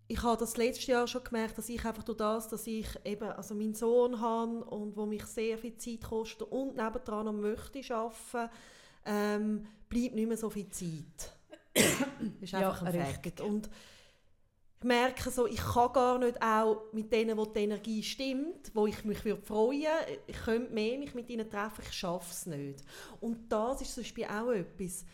ich 0.07 0.23
habe 0.23 0.39
das 0.39 0.57
letztes 0.57 0.87
Jahr 0.87 1.07
schon 1.07 1.23
gemerkt, 1.23 1.59
dass 1.59 1.69
ich 1.69 1.85
einfach 1.85 2.03
durch 2.03 2.17
das, 2.19 2.49
dass 2.49 2.67
ich 2.67 2.89
eben 3.05 3.29
also 3.29 3.55
meinen 3.55 3.75
Sohn 3.75 4.21
habe 4.21 4.65
und 4.65 4.97
wo 4.97 5.05
mich 5.05 5.25
sehr 5.25 5.59
viel 5.59 5.77
Zeit 5.77 6.03
kostet 6.03 6.43
und 6.51 6.77
nebendran 6.77 7.27
noch 7.27 7.33
möchte 7.33 7.83
arbeiten, 7.95 8.51
ähm, 9.05 9.67
bleibt 9.89 10.15
nicht 10.15 10.29
mehr 10.29 10.37
so 10.37 10.49
viel 10.49 10.69
Zeit. 10.71 11.37
das 11.75 11.85
ist 12.41 12.53
Ja, 12.53 12.71
einfach 12.71 12.83
ein 12.83 12.97
richtig. 12.97 13.39
Fakt. 13.39 13.41
Und 13.41 13.69
ich 14.81 14.87
merke 14.87 15.31
so, 15.31 15.47
ich 15.47 15.57
kann 15.57 15.93
gar 15.93 16.19
nicht 16.19 16.41
auch 16.41 16.93
mit 16.93 17.13
denen, 17.13 17.37
wo 17.37 17.45
die 17.45 17.61
Energie 17.61 18.03
stimmt, 18.03 18.71
wo 18.75 18.87
ich 18.87 19.05
mich 19.05 19.25
würde 19.25 19.43
freuen 19.43 19.89
ich 20.27 20.37
könnte 20.37 20.73
mehr 20.73 20.99
mich 20.99 21.15
mit 21.15 21.29
ihnen 21.29 21.51
treffen, 21.51 21.83
ich 21.85 21.93
schaffe 21.93 22.31
es 22.31 22.47
nicht. 22.47 22.85
Und 23.21 23.51
das 23.51 23.83
ist 23.83 23.95
zum 23.95 24.05
Beispiel 24.05 24.27
auch 24.27 24.51
etwas, 24.51 25.05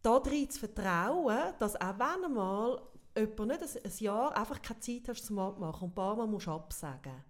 darin 0.00 0.48
zu 0.48 0.60
vertrauen, 0.60 1.54
dass 1.58 1.74
auch 1.74 1.98
wenn 1.98 2.24
einmal 2.24 2.80
jemand 3.16 3.48
nicht 3.48 3.62
ein, 3.62 3.90
ein 3.90 3.98
Jahr 3.98 4.36
einfach 4.36 4.62
keine 4.62 4.80
Zeit 4.80 5.08
hast 5.08 5.26
zum 5.26 5.40
Abmachen 5.40 5.82
und 5.82 5.90
ein 5.90 5.94
paar 5.94 6.16
Mal 6.16 6.28
musst 6.28 6.46
absagen, 6.46 7.24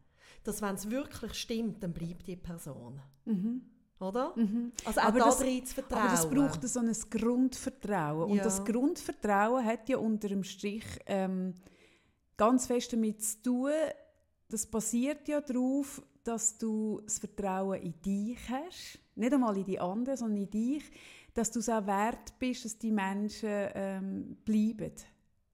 dass 0.45 0.61
wenn 0.61 0.75
es 0.75 0.91
wirklich 0.91 1.33
stimmt, 1.35 1.83
dann 1.83 1.95
bleibt 1.95 2.27
die 2.27 2.37
Person. 2.37 3.01
Oder? 4.01 4.33
Also 4.85 5.01
auch 5.01 5.05
Aber 5.07 5.19
das- 5.19 5.37
vertrauen. 5.39 6.03
Aber 6.03 6.11
das 6.11 6.31
braucht 6.31 6.69
so 6.69 6.79
ein 6.81 6.93
Grundvertrauen. 7.11 8.31
Und 8.31 8.37
Ja. 8.37 8.45
das 8.45 8.65
Grundvertrauen 8.65 9.65
hat 9.65 9.89
ja 9.89 9.99
unter 9.99 10.29
dem 10.29 10.45
Strich 10.45 10.85
ähm, 11.07 11.55
ganz 12.37 12.67
fest 12.67 12.93
damit 12.93 13.23
zu 13.23 13.43
tun, 13.43 13.71
das 14.49 14.67
basiert 14.67 15.27
ja 15.29 15.41
darauf, 15.41 16.01
dass 16.25 16.57
du 16.59 17.01
das 17.05 17.19
Vertrauen 17.19 17.81
in 17.83 18.01
dich 18.01 18.39
hast. 18.49 18.99
Nicht 19.17 19.33
einmal 19.33 19.57
in 19.57 19.65
die 19.65 19.81
anderen, 19.81 20.17
sondern 20.17 20.43
in 20.43 20.51
dich. 20.51 20.85
Dass 21.35 21.51
du 21.51 21.59
es 21.59 21.69
auch 21.69 21.87
wert 21.87 22.39
bist, 22.39 22.65
dass 22.65 22.79
die 22.79 22.91
Menschen 22.91 23.49
ähm, 23.75 24.37
bleiben. 24.45 24.93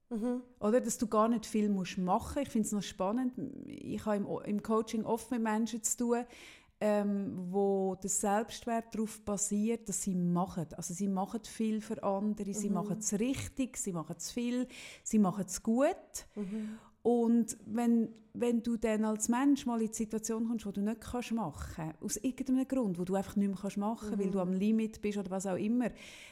Mhm. 0.09 0.41
Oder? 0.59 0.81
Dass 0.81 0.97
du 0.97 1.07
gar 1.07 1.27
nicht 1.27 1.45
viel 1.45 1.69
musst 1.69 1.97
machen 1.97 2.43
Ich 2.43 2.49
finde 2.49 2.65
es 2.67 2.71
noch 2.71 2.81
spannend. 2.83 3.33
Ich 3.67 4.03
habe 4.05 4.17
im, 4.17 4.27
im 4.45 4.63
Coaching 4.63 5.03
oft 5.03 5.29
mit 5.31 5.41
Menschen 5.41 5.83
zu 5.83 5.97
tun, 5.97 6.25
ähm, 6.81 7.47
wo 7.51 7.95
der 7.95 8.09
Selbstwert 8.09 8.93
darauf 8.93 9.21
basiert, 9.21 9.87
dass 9.87 10.01
sie 10.01 10.15
machen. 10.15 10.67
Also 10.75 10.93
sie 10.93 11.07
machen 11.07 11.41
viel 11.43 11.81
für 11.81 12.03
andere, 12.03 12.53
sie 12.53 12.69
machen 12.69 12.97
es 12.99 13.13
richtig, 13.19 13.77
sie 13.77 13.93
machen 13.93 14.15
es 14.17 14.31
viel, 14.31 14.67
sie 15.03 15.19
machen 15.19 15.45
es 15.47 15.63
gut. 15.63 16.27
Und 17.01 17.55
wenn, 17.67 18.09
wenn 18.33 18.63
du 18.63 18.77
dann 18.77 19.05
als 19.05 19.29
Mensch 19.29 19.67
mal 19.67 19.79
in 19.79 19.89
die 19.89 19.93
Situation 19.93 20.47
kommst, 20.47 20.65
wo 20.65 20.71
du 20.71 20.81
nicht 20.81 21.01
kannst 21.01 21.31
machen 21.33 21.93
aus 22.01 22.17
irgendeinem 22.17 22.67
Grund, 22.67 22.97
wo 22.97 23.03
du 23.03 23.13
einfach 23.13 23.35
nicht 23.35 23.47
mehr 23.47 23.57
kannst 23.61 23.77
machen 23.77 24.17
weil 24.17 24.31
du 24.31 24.39
am 24.39 24.51
Limit 24.51 25.01
bist 25.03 25.19
oder 25.19 25.29
was 25.29 25.45
auch 25.45 25.55
immer, 25.55 25.91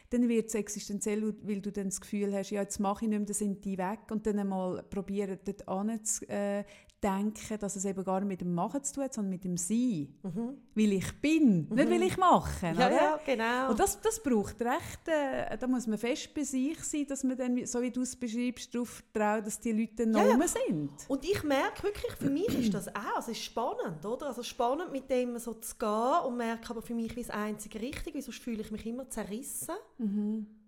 dann 0.10 0.28
wird 0.28 0.48
es 0.48 0.56
existenziell, 0.56 1.36
weil 1.44 1.62
du 1.62 1.72
dann 1.72 1.86
das 1.86 2.02
Gefühl 2.02 2.34
hast, 2.34 2.50
ja, 2.50 2.62
jetzt 2.62 2.80
mache 2.80 3.06
ich 3.06 3.10
nicht 3.10 3.20
mehr, 3.20 3.28
dann 3.28 3.36
sind 3.36 3.64
die 3.64 3.78
weg 3.78 4.00
und 4.10 4.26
dann 4.26 4.40
einmal 4.40 4.82
probieren, 4.82 5.38
dort 5.46 5.68
anzudenken, 5.68 6.30
äh, 6.30 6.64
denken, 7.04 7.60
dass 7.60 7.76
es 7.76 7.86
eben 7.86 8.04
gar 8.04 8.20
nicht 8.22 8.30
mit 8.30 8.42
dem 8.42 8.54
Machen 8.54 8.84
zu 8.84 8.94
tun 8.96 9.04
hat, 9.04 9.14
sondern 9.14 9.32
mit 9.32 9.44
dem 9.44 9.58
Sein. 9.58 10.14
Weil 10.76 10.94
ich 10.94 11.12
bin, 11.22 11.68
nicht 11.70 11.90
weil 11.90 12.02
ich 12.04 12.18
mache. 12.18 12.72
Mhm. 12.74 12.80
Ja, 12.80 12.90
ja, 12.90 13.20
genau. 13.26 13.70
Und 13.72 13.80
das, 13.80 14.00
das 14.02 14.22
braucht 14.22 14.62
recht, 14.62 15.08
äh, 15.08 15.58
da 15.58 15.68
muss 15.68 15.86
man 15.88 15.98
fest 15.98 16.34
bei 16.34 16.44
sich 16.44 16.82
sein, 16.84 17.06
dass 17.08 17.24
man 17.24 17.38
dann, 17.38 17.66
so 17.66 17.82
wie 17.82 17.92
du 17.92 18.02
es 18.02 18.16
beschreibst, 18.16 18.74
darauf 18.74 19.04
vertraut, 19.12 19.46
dass 19.46 19.60
die 19.60 19.72
Leute 19.72 20.08
dann 20.08 20.14
Ja, 20.14 20.48
sind. 20.48 20.92
Und 21.08 21.24
ich 21.26 21.44
merke 21.44 21.84
wirklich, 21.84 22.14
für 22.14 22.30
mich 22.30 22.48
ist 22.60 22.74
das 22.74 22.88
auch, 22.88 23.20
es 23.20 23.28
ist 23.28 23.44
spannend, 23.44 24.06
oder? 24.06 24.28
Also 24.28 24.42
spannend 24.44 24.92
mit 24.92 25.10
dem 25.10 25.38
so 25.38 25.54
zu 25.56 25.76
gehen 25.78 26.26
und 26.26 26.38
merke 26.38 26.70
aber 26.70 26.82
für 26.82 26.94
mich 26.96 27.16
wie 27.16 27.22
das 27.22 27.30
einzige 27.30 27.82
richtig, 27.82 28.16
weil 28.16 28.22
sonst 28.22 28.42
fühle 28.42 28.62
ich 28.62 28.72
mich 28.72 28.86
immer 28.86 29.10
zerrissen. 29.10 29.76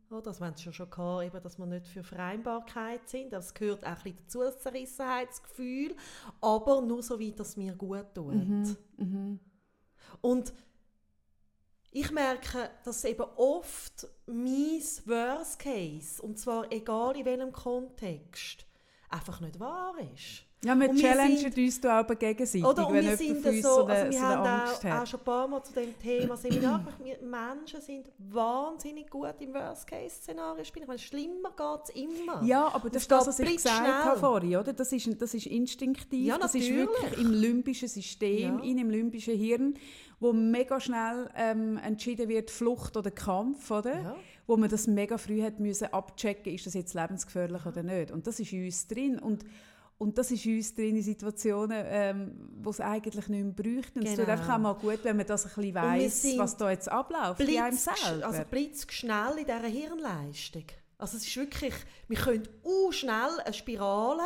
Oder? 0.10 0.28
Also 0.28 0.42
wir 0.42 0.48
haben 0.48 0.54
es 0.54 0.62
schon 0.62 0.74
schon 0.74 0.90
gehabt, 0.90 1.26
eben, 1.26 1.42
dass 1.42 1.58
wir 1.58 1.66
nicht 1.66 1.88
für 1.88 2.04
Vereinbarkeit 2.04 3.08
sind. 3.10 3.34
Das 3.34 3.54
gehört 3.54 3.84
auch 3.84 3.90
ein 3.90 3.96
bisschen 3.96 4.18
dazu, 4.18 4.40
das 4.40 4.60
Zerrissenheitsgefühl. 4.60 5.96
Aber 6.42 6.82
nur 6.82 7.02
so 7.04 7.20
weit, 7.20 7.40
dass 7.40 7.50
es 7.50 7.58
mir 7.58 7.74
gut 7.74 8.14
tut. 8.14 8.34
Und 10.22 10.54
ich 11.92 12.12
merke, 12.12 12.70
dass 12.84 13.06
eben 13.06 13.26
oft 13.38 14.08
mein 14.26 14.82
Worst 15.06 15.60
Case, 15.60 16.22
und 16.22 16.38
zwar 16.38 16.72
egal 16.72 17.16
in 17.16 17.26
welchem 17.26 17.52
Kontext, 17.54 18.66
einfach 19.10 19.40
nicht 19.40 19.60
wahr 19.60 19.96
ist. 20.14 20.44
Ja, 20.66 20.80
wir 20.80 20.90
Und 20.90 20.96
wir 20.98 21.02
challengen 21.10 21.38
sind- 21.38 21.58
uns 21.58 21.82
da 21.82 22.00
aber 22.00 22.16
gegenseitig, 22.16 22.66
Oder? 22.66 22.88
Wenn 22.92 23.06
wir 23.06 23.18
sind 23.18 23.42
von 23.42 23.62
so, 23.62 23.76
so, 23.76 23.86
eine, 23.86 23.94
also 23.94 24.12
wir 24.12 24.20
so 24.20 24.26
haben 24.26 24.46
Angst 24.48 24.74
auch, 24.86 24.90
auch 24.90 24.94
hat. 24.94 25.10
schon 25.10 25.20
ein 25.20 25.24
paar 25.24 25.48
Mal 25.48 25.64
zu 25.64 25.74
dem 25.74 26.00
Thema 26.00 26.38
Seminar. 26.38 26.86
Wir 27.04 27.18
Menschen 27.22 27.82
sind 27.82 28.12
wahnsinnig 28.18 29.10
gut 29.10 29.36
im 29.40 29.54
Worst-Case-Szenario 29.54 30.64
spielen. 30.64 30.84
Ich 30.84 30.88
meine, 30.88 31.00
schlimmer 31.00 31.50
geht 31.56 31.84
es 31.84 31.90
immer. 31.96 32.44
Ja, 32.44 32.68
aber 32.74 32.90
das 32.90 32.98
es 32.98 33.02
ist 33.04 33.12
das, 33.12 33.28
was 33.28 33.40
ich 33.40 33.56
gesagt 33.56 33.80
blitzschnell. 33.84 34.04
habe 34.04 34.20
vorhin, 34.20 34.58
oder? 34.58 34.74
Das 34.74 34.92
ist, 34.92 35.22
das 35.22 35.34
ist 35.34 35.46
instinktiv, 35.46 36.26
Ja, 36.26 36.38
das 36.38 36.56
ist 36.56 36.68
natürlich. 36.70 36.88
wirklich 36.90 37.20
im 37.26 37.32
limbischen 37.32 37.88
System, 37.88 38.60
Ja. 38.60 38.64
in 38.64 38.78
im 38.80 38.90
limbischen 38.90 39.36
Hirn, 39.38 39.76
wo 40.20 40.34
mega 40.34 40.80
schnell 40.80 41.30
ähm, 41.36 41.78
entschieden 41.78 42.28
wird, 42.30 42.50
Flucht 42.50 42.98
oder 42.98 43.12
Kampf, 43.12 43.70
oder? 43.70 43.94
Ja. 44.02 44.16
Wo 44.48 44.58
man 44.58 44.70
das 44.70 44.88
mega 44.88 45.18
früh 45.18 45.42
hat 45.42 45.60
müssen 45.60 45.92
abchecken, 45.92 46.54
ist 46.54 46.66
das 46.66 46.74
jetzt 46.76 46.94
lebensgefährlich 46.94 47.66
oder 47.66 47.84
nicht. 47.84 48.12
Und 48.12 48.28
das 48.28 48.40
ist 48.40 48.52
in 48.54 48.64
uns 48.66 48.88
drin. 48.88 49.20
Und, 49.20 49.44
und 49.98 50.18
das 50.18 50.30
ist 50.32 50.46
in 50.46 50.58
uns 50.58 50.76
drin 50.76 50.96
in 50.96 51.04
Situationen, 51.04 51.84
ähm, 51.88 52.50
wo 52.62 52.70
es 52.70 52.82
eigentlich 52.82 53.28
nicht 53.30 53.44
mehr 53.44 53.54
bräuchte. 53.54 54.00
Und 54.00 54.06
es 54.06 54.16
tut 54.16 54.26
Genau. 54.26 54.32
einfach 54.32 54.56
auch 54.56 54.60
mal 54.60 54.74
gut, 54.74 55.00
wenn 55.04 55.18
man 55.18 55.26
das 55.26 55.46
ein 55.46 55.52
bisschen 55.56 55.76
weiss, 55.76 56.26
was 56.38 56.58
da 56.58 56.70
jetzt 56.72 56.92
abläuft 56.92 57.40
bei 57.40 57.46
einem 57.62 57.70
Blitz, 57.76 57.88
selber. 58.04 58.26
also 58.28 58.42
blitzschnell 58.52 59.38
in 59.38 59.46
dieser 59.46 59.60
Hirnleistung. 59.68 60.66
Also 60.98 61.18
es 61.18 61.28
ist 61.28 61.36
wirklich, 61.38 61.74
wir 62.08 62.18
können 62.18 62.48
uh, 62.64 62.92
schnell 62.92 63.40
eine 63.44 63.54
Spirale 63.54 64.24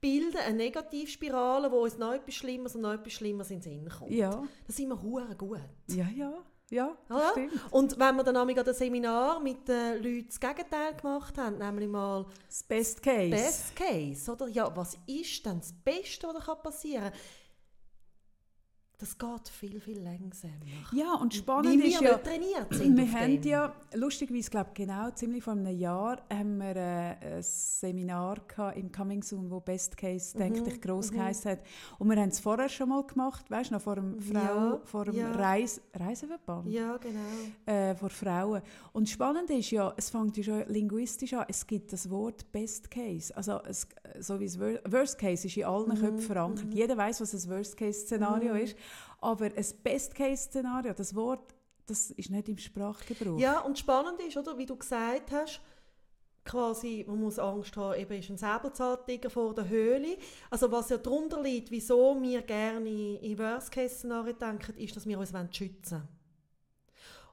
bilden, 0.00 0.36
eine 0.38 0.56
Negativspirale, 0.56 1.70
wo 1.70 1.82
uns 1.82 1.98
noch 1.98 2.12
etwas 2.14 2.34
Schlimmeres 2.34 2.74
und 2.74 2.82
noch 2.82 2.92
etwas 2.94 3.12
Schlimmeres 3.12 3.50
in 3.50 3.60
den 3.60 3.62
Sinn 3.62 3.88
kommt. 3.88 4.10
ja, 4.10 4.30
Da 4.30 4.72
sind 4.72 4.88
wir 4.88 5.00
hure 5.02 5.34
gut. 5.36 5.58
ja, 5.88 6.06
ja, 6.14 6.32
ja, 6.70 6.96
das 7.08 7.30
stimmt. 7.32 7.52
Und 7.72 7.98
wenn 7.98 8.16
wir 8.16 8.22
dann 8.22 8.36
an 8.36 8.48
einem 8.48 8.74
Seminar 8.74 9.40
mit 9.40 9.66
den 9.66 9.96
Leuten 9.96 10.26
das 10.28 10.38
Gegenteil 10.38 10.94
gemacht 10.94 11.36
haben, 11.36 11.58
nämlich 11.58 11.88
mal 11.88 12.24
Das 12.46 12.62
Best 12.62 13.02
Case. 13.02 13.30
Best 13.30 13.76
Case, 13.76 14.30
oder? 14.30 14.46
Ja, 14.48 14.74
was 14.76 14.96
ist 15.06 15.44
denn 15.44 15.58
das 15.58 15.72
Beste, 15.72 16.28
was 16.28 16.46
da 16.46 16.54
passieren 16.54 17.10
kann? 17.10 17.12
Das 19.00 19.16
geht 19.16 19.48
viel, 19.48 19.80
viel 19.80 19.98
langsamer. 20.00 20.52
Ja, 20.92 21.14
und 21.14 21.32
spannend 21.34 21.82
ist 21.82 22.00
ja, 22.02 22.18
trainiert 22.18 22.66
sind 22.72 22.94
wir 22.98 23.10
haben 23.10 23.40
dem. 23.40 23.50
ja, 23.50 23.72
lustigerweise, 23.94 24.50
glaube 24.50 24.70
genau 24.74 25.10
ziemlich 25.12 25.42
vor 25.42 25.54
einem 25.54 25.74
Jahr, 25.78 26.20
haben 26.30 26.58
wir 26.58 26.76
äh, 26.76 27.36
ein 27.36 27.42
Seminar 27.42 28.36
gehabt 28.46 28.76
im 28.76 28.92
Coming 28.92 29.22
Soon, 29.22 29.50
wo 29.50 29.58
Best 29.60 29.96
Case, 29.96 30.36
Mhm, 30.36 30.38
denke 30.40 30.70
ich, 30.70 30.80
gross 30.82 31.10
geheißen 31.10 31.52
hat. 31.52 31.60
Und 31.98 32.10
wir 32.10 32.16
haben 32.20 32.28
es 32.28 32.40
vorher 32.40 32.68
schon 32.68 32.90
mal 32.90 33.02
gemacht, 33.04 33.50
weißt 33.50 33.70
du, 33.70 33.74
noch 33.76 33.80
vor 33.82 33.94
dem, 33.94 34.20
Frau, 34.20 34.34
Ja, 34.34 34.80
vor 34.84 35.04
dem 35.06 35.14
ja. 35.16 35.32
Reis, 35.32 35.80
Reiseverband. 35.94 36.68
Ja, 36.70 36.98
genau. 36.98 37.20
äh, 37.64 37.94
vor 37.94 38.10
Frauen. 38.10 38.60
Und 38.92 39.06
das 39.08 39.12
Spannende 39.14 39.54
ist 39.54 39.70
ja, 39.70 39.94
es 39.96 40.10
fängt 40.10 40.36
ja 40.36 40.42
schon 40.42 40.64
linguistisch 40.68 41.32
an, 41.32 41.46
es 41.48 41.66
gibt 41.66 41.90
das 41.92 42.10
Wort 42.10 42.52
Best 42.52 42.90
Case. 42.90 43.34
Also 43.34 43.60
es, 43.66 43.88
so 44.18 44.38
wie 44.38 44.46
Wor- 44.60 44.80
Worst 44.92 45.16
Case 45.18 45.46
ist 45.46 45.56
in 45.56 45.64
allen 45.64 45.88
Mhm, 45.88 45.94
Köpfen 46.00 46.20
verankert. 46.20 46.74
Jeder 46.74 46.96
weiß, 46.98 47.20
was 47.22 47.32
ein 47.32 47.50
Worst 47.50 47.76
Case 47.78 48.00
Szenario 48.00 48.54
ist. 48.54 48.76
Aber 49.20 49.46
ein 49.46 49.66
Best 49.82 50.14
Case 50.14 50.44
Szenario, 50.44 50.92
das 50.94 51.14
Wort, 51.14 51.54
das 51.86 52.10
ist 52.10 52.30
nicht 52.30 52.48
im 52.48 52.58
Sprachgebrauch. 52.58 53.38
Ja, 53.38 53.60
und 53.60 53.78
spannend 53.78 54.20
ist, 54.20 54.36
oder, 54.36 54.56
wie 54.56 54.66
du 54.66 54.76
gesagt 54.76 55.32
hast, 55.32 55.60
quasi, 56.44 57.04
man 57.06 57.20
muss 57.20 57.38
Angst 57.38 57.76
haben, 57.76 57.98
eben 57.98 58.18
ist 58.18 58.30
ein 58.30 58.38
Säbelzahntiger 58.38 59.30
vor 59.30 59.54
der 59.54 59.68
Höhle. 59.68 60.16
Also 60.50 60.70
was 60.72 60.88
ja 60.88 60.96
darunter 60.96 61.42
liegt, 61.42 61.70
wieso 61.70 62.20
wir 62.20 62.42
gerne 62.42 63.18
in 63.18 63.38
Worst-Case-Szenarien 63.38 64.38
denken, 64.38 64.76
ist, 64.76 64.96
dass 64.96 65.06
wir 65.06 65.18
uns 65.18 65.32
schützen 65.52 65.98
wollen. 65.98 66.08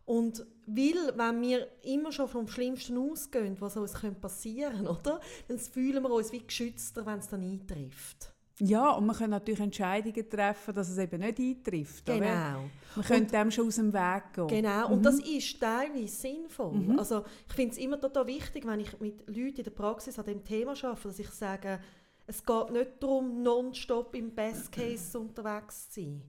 Und 0.05 0.45
weil, 0.65 1.17
wenn 1.17 1.41
wir 1.41 1.67
immer 1.83 2.13
schon 2.13 2.29
vom 2.29 2.47
Schlimmsten 2.47 2.97
ausgehen, 2.97 3.59
was 3.59 3.75
uns 3.75 3.93
passieren 4.21 4.85
könnte, 4.85 4.91
oder? 4.91 5.21
dann 5.47 5.59
fühlen 5.59 6.01
wir 6.01 6.11
uns 6.11 6.31
wie 6.31 6.45
geschützter, 6.45 7.05
wenn 7.05 7.19
es 7.19 7.27
dann 7.27 7.43
eintrifft. 7.43 8.33
Ja, 8.59 8.91
und 8.91 9.05
man 9.05 9.15
kann 9.15 9.29
natürlich 9.29 9.59
Entscheidungen 9.59 10.29
treffen, 10.29 10.73
dass 10.73 10.89
es 10.89 10.97
eben 10.97 11.19
nicht 11.19 11.39
eintrifft. 11.39 12.05
Genau. 12.05 12.25
Oder? 12.25 12.69
Man 12.95 13.05
könnte 13.05 13.31
dem 13.31 13.51
schon 13.51 13.67
aus 13.67 13.75
dem 13.75 13.93
Weg 13.93 14.33
gehen. 14.33 14.47
Genau, 14.47 14.91
und 14.91 14.99
mhm. 14.99 15.03
das 15.03 15.19
ist 15.19 15.59
teilweise 15.59 16.07
sinnvoll. 16.07 16.73
Mhm. 16.73 16.97
Also 16.97 17.23
ich 17.47 17.53
finde 17.53 17.73
es 17.73 17.77
immer 17.77 17.99
total 17.99 18.25
wichtig, 18.25 18.65
wenn 18.65 18.79
ich 18.79 18.99
mit 18.99 19.27
Leuten 19.27 19.57
in 19.57 19.63
der 19.63 19.71
Praxis 19.71 20.17
an 20.17 20.25
dem 20.25 20.43
Thema 20.43 20.71
arbeite, 20.71 21.07
dass 21.07 21.19
ich 21.19 21.29
sage, 21.29 21.79
es 22.25 22.43
geht 22.43 22.71
nicht 22.71 22.91
darum, 22.99 23.43
nonstop 23.43 24.15
im 24.15 24.33
Best 24.33 24.71
Case 24.71 25.17
unterwegs 25.17 25.89
zu 25.91 26.01
sein. 26.01 26.21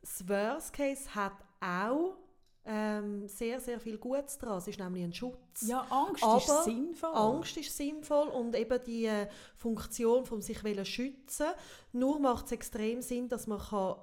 Das 0.00 0.26
Worst 0.26 0.72
Case 0.72 1.14
hat 1.14 1.34
auch 1.60 2.16
ähm, 2.64 3.26
sehr, 3.26 3.60
sehr 3.60 3.80
viel 3.80 3.98
Gutes 3.98 4.38
daran. 4.38 4.58
Es 4.58 4.68
ist 4.68 4.78
nämlich 4.78 5.04
ein 5.04 5.12
Schutz. 5.12 5.62
Ja, 5.66 5.86
Angst 5.90 6.22
Aber 6.22 6.38
ist 6.38 6.64
sinnvoll. 6.64 7.14
Angst 7.14 7.56
ist 7.56 7.76
sinnvoll 7.76 8.28
und 8.28 8.54
eben 8.54 8.78
die 8.84 9.06
äh, 9.06 9.28
Funktion 9.56 10.26
von 10.26 10.42
sich 10.42 10.58
schützen. 10.84 11.46
Nur 11.92 12.20
macht 12.20 12.46
es 12.46 12.52
extrem 12.52 13.02
Sinn, 13.02 13.28
dass 13.28 13.46
man 13.46 13.58
kann 13.58 13.96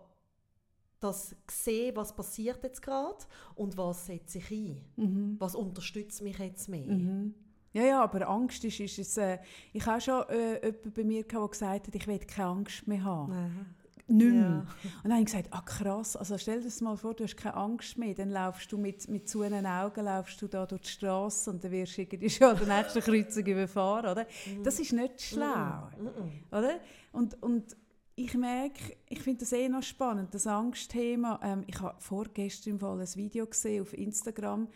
das 1.00 1.36
sehen, 1.50 1.96
was 1.96 2.16
passiert 2.16 2.64
jetzt 2.64 2.82
gerade 2.82 3.18
und 3.54 3.78
was 3.78 4.08
setze 4.08 4.40
ich 4.40 4.50
ein. 4.50 4.84
Mhm. 4.96 5.36
Was 5.38 5.54
unterstützt 5.54 6.24
mich 6.24 6.40
jetzt 6.40 6.68
mehr. 6.68 6.88
Mhm. 6.88 7.36
Ja, 7.74 7.84
ja, 7.84 8.04
aber 8.04 8.28
Angst 8.28 8.64
ist, 8.64 8.80
ist 8.80 8.98
es, 8.98 9.18
äh, 9.18 9.38
ich 9.72 9.86
habe 9.86 10.02
schon 10.02 10.28
äh, 10.30 10.66
jemanden 10.66 10.94
bei 10.94 11.04
mir, 11.04 11.24
der 11.24 11.48
gesagt 11.48 11.88
hat, 11.88 11.96
ich 11.96 12.08
will 12.08 12.18
keine 12.20 12.48
Angst 12.48 12.88
mehr 12.88 13.04
haben. 13.04 13.32
Nein 13.32 13.77
nicht 14.08 14.32
mehr. 14.32 14.42
Ja. 14.42 14.60
Und 14.60 15.04
dann 15.04 15.12
habe 15.14 15.22
ich 15.22 15.26
gesagt, 15.26 15.48
ah 15.52 15.62
krass, 15.62 16.16
also 16.16 16.38
stell 16.38 16.60
dir 16.60 16.66
das 16.66 16.82
mal 16.82 16.96
vor, 16.96 17.14
du 17.14 17.24
hast 17.24 17.36
keine 17.36 17.56
Angst 17.56 17.98
mehr, 17.98 18.14
dann 18.14 18.30
laufst 18.30 18.72
du 18.72 18.78
mit, 18.78 19.08
mit 19.08 19.28
zu 19.28 19.44
Augen 19.44 20.06
laufst 20.06 20.42
du 20.42 20.48
da 20.48 20.66
durch 20.66 20.82
die 20.82 20.90
Straße 20.90 21.50
und 21.50 21.64
dann 21.64 21.72
wirst 21.72 21.98
du 21.98 22.02
irgendwie 22.02 22.30
schon 22.30 22.48
an 22.48 22.66
der 22.66 22.78
nächsten 22.78 23.02
Kreuzung 23.02 23.46
überfahren, 23.48 24.12
oder? 24.12 24.28
Mhm. 24.46 24.64
Das 24.64 24.80
ist 24.80 24.94
nicht 24.94 25.22
schlau, 25.22 25.90
mhm. 25.98 26.06
mhm. 26.06 26.32
oder? 26.52 26.80
Und, 27.12 27.42
und 27.44 27.76
ich 28.16 28.34
merke, 28.34 28.98
ich 29.10 29.20
finde 29.20 29.42
das 29.42 29.54
eh 29.54 29.70
noch 29.70 29.84
spannend, 29.84 30.34
das 30.34 30.48
Angstthema. 30.48 31.40
Ähm, 31.44 31.64
ich 31.68 31.80
habe 31.80 31.96
vorgestern 32.00 32.74
im 32.74 32.80
Fall 32.80 33.00
ein 33.00 33.16
Video 33.16 33.46
gesehen 33.46 33.84
auf 33.84 33.94
Instagram, 33.94 34.68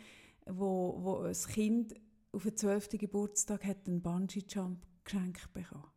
wo, 0.46 0.98
wo 1.00 1.18
ein 1.22 1.34
Kind 1.34 1.96
auf 2.34 2.44
den 2.44 2.56
12. 2.56 2.90
Geburtstag 3.00 3.66
hat 3.66 3.88
einen 3.88 4.02
Bungee-Jump 4.02 4.86
geschenkt 5.04 5.52
bekommen. 5.54 5.88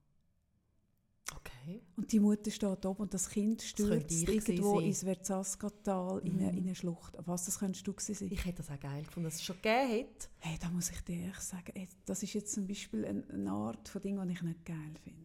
Okay. 1.65 1.81
Und 1.97 2.13
die 2.13 2.21
Mutter 2.21 2.51
steht 2.51 2.85
oben 2.85 3.01
und 3.01 3.15
das 3.15 3.29
Kind 3.29 3.63
stürzt 3.63 4.29
irgendwo 4.29 4.81
ins 4.81 5.03
Verzaskatal 5.03 6.21
mhm. 6.21 6.27
in, 6.27 6.39
eine, 6.39 6.51
in 6.59 6.65
eine 6.65 6.75
Schlucht. 6.75 7.15
Was, 7.25 7.47
das 7.47 7.59
könntest 7.59 7.87
du 7.87 7.95
sein? 7.99 8.29
Ich 8.31 8.45
hätte 8.45 8.59
das 8.59 8.71
auch 8.71 8.81
geil 8.81 9.03
gefunden, 9.03 9.29
dass 9.29 9.37
es 9.37 9.43
schon 9.43 9.57
gegeben 9.57 10.09
hat. 10.11 10.29
Hey, 10.39 10.59
da 10.61 10.69
muss 10.69 10.91
ich 10.91 11.01
dir 11.03 11.17
ehrlich 11.17 11.39
sagen, 11.39 11.73
hey, 11.75 11.89
das 12.05 12.23
ist 12.23 12.35
jetzt 12.35 12.53
zum 12.53 12.67
Beispiel 12.67 13.05
eine, 13.05 13.25
eine 13.33 13.51
Art 13.51 13.89
von 13.89 14.03
Ding, 14.03 14.21
die 14.27 14.33
ich 14.33 14.43
nicht 14.43 14.65
geil 14.65 14.95
finde. 15.03 15.25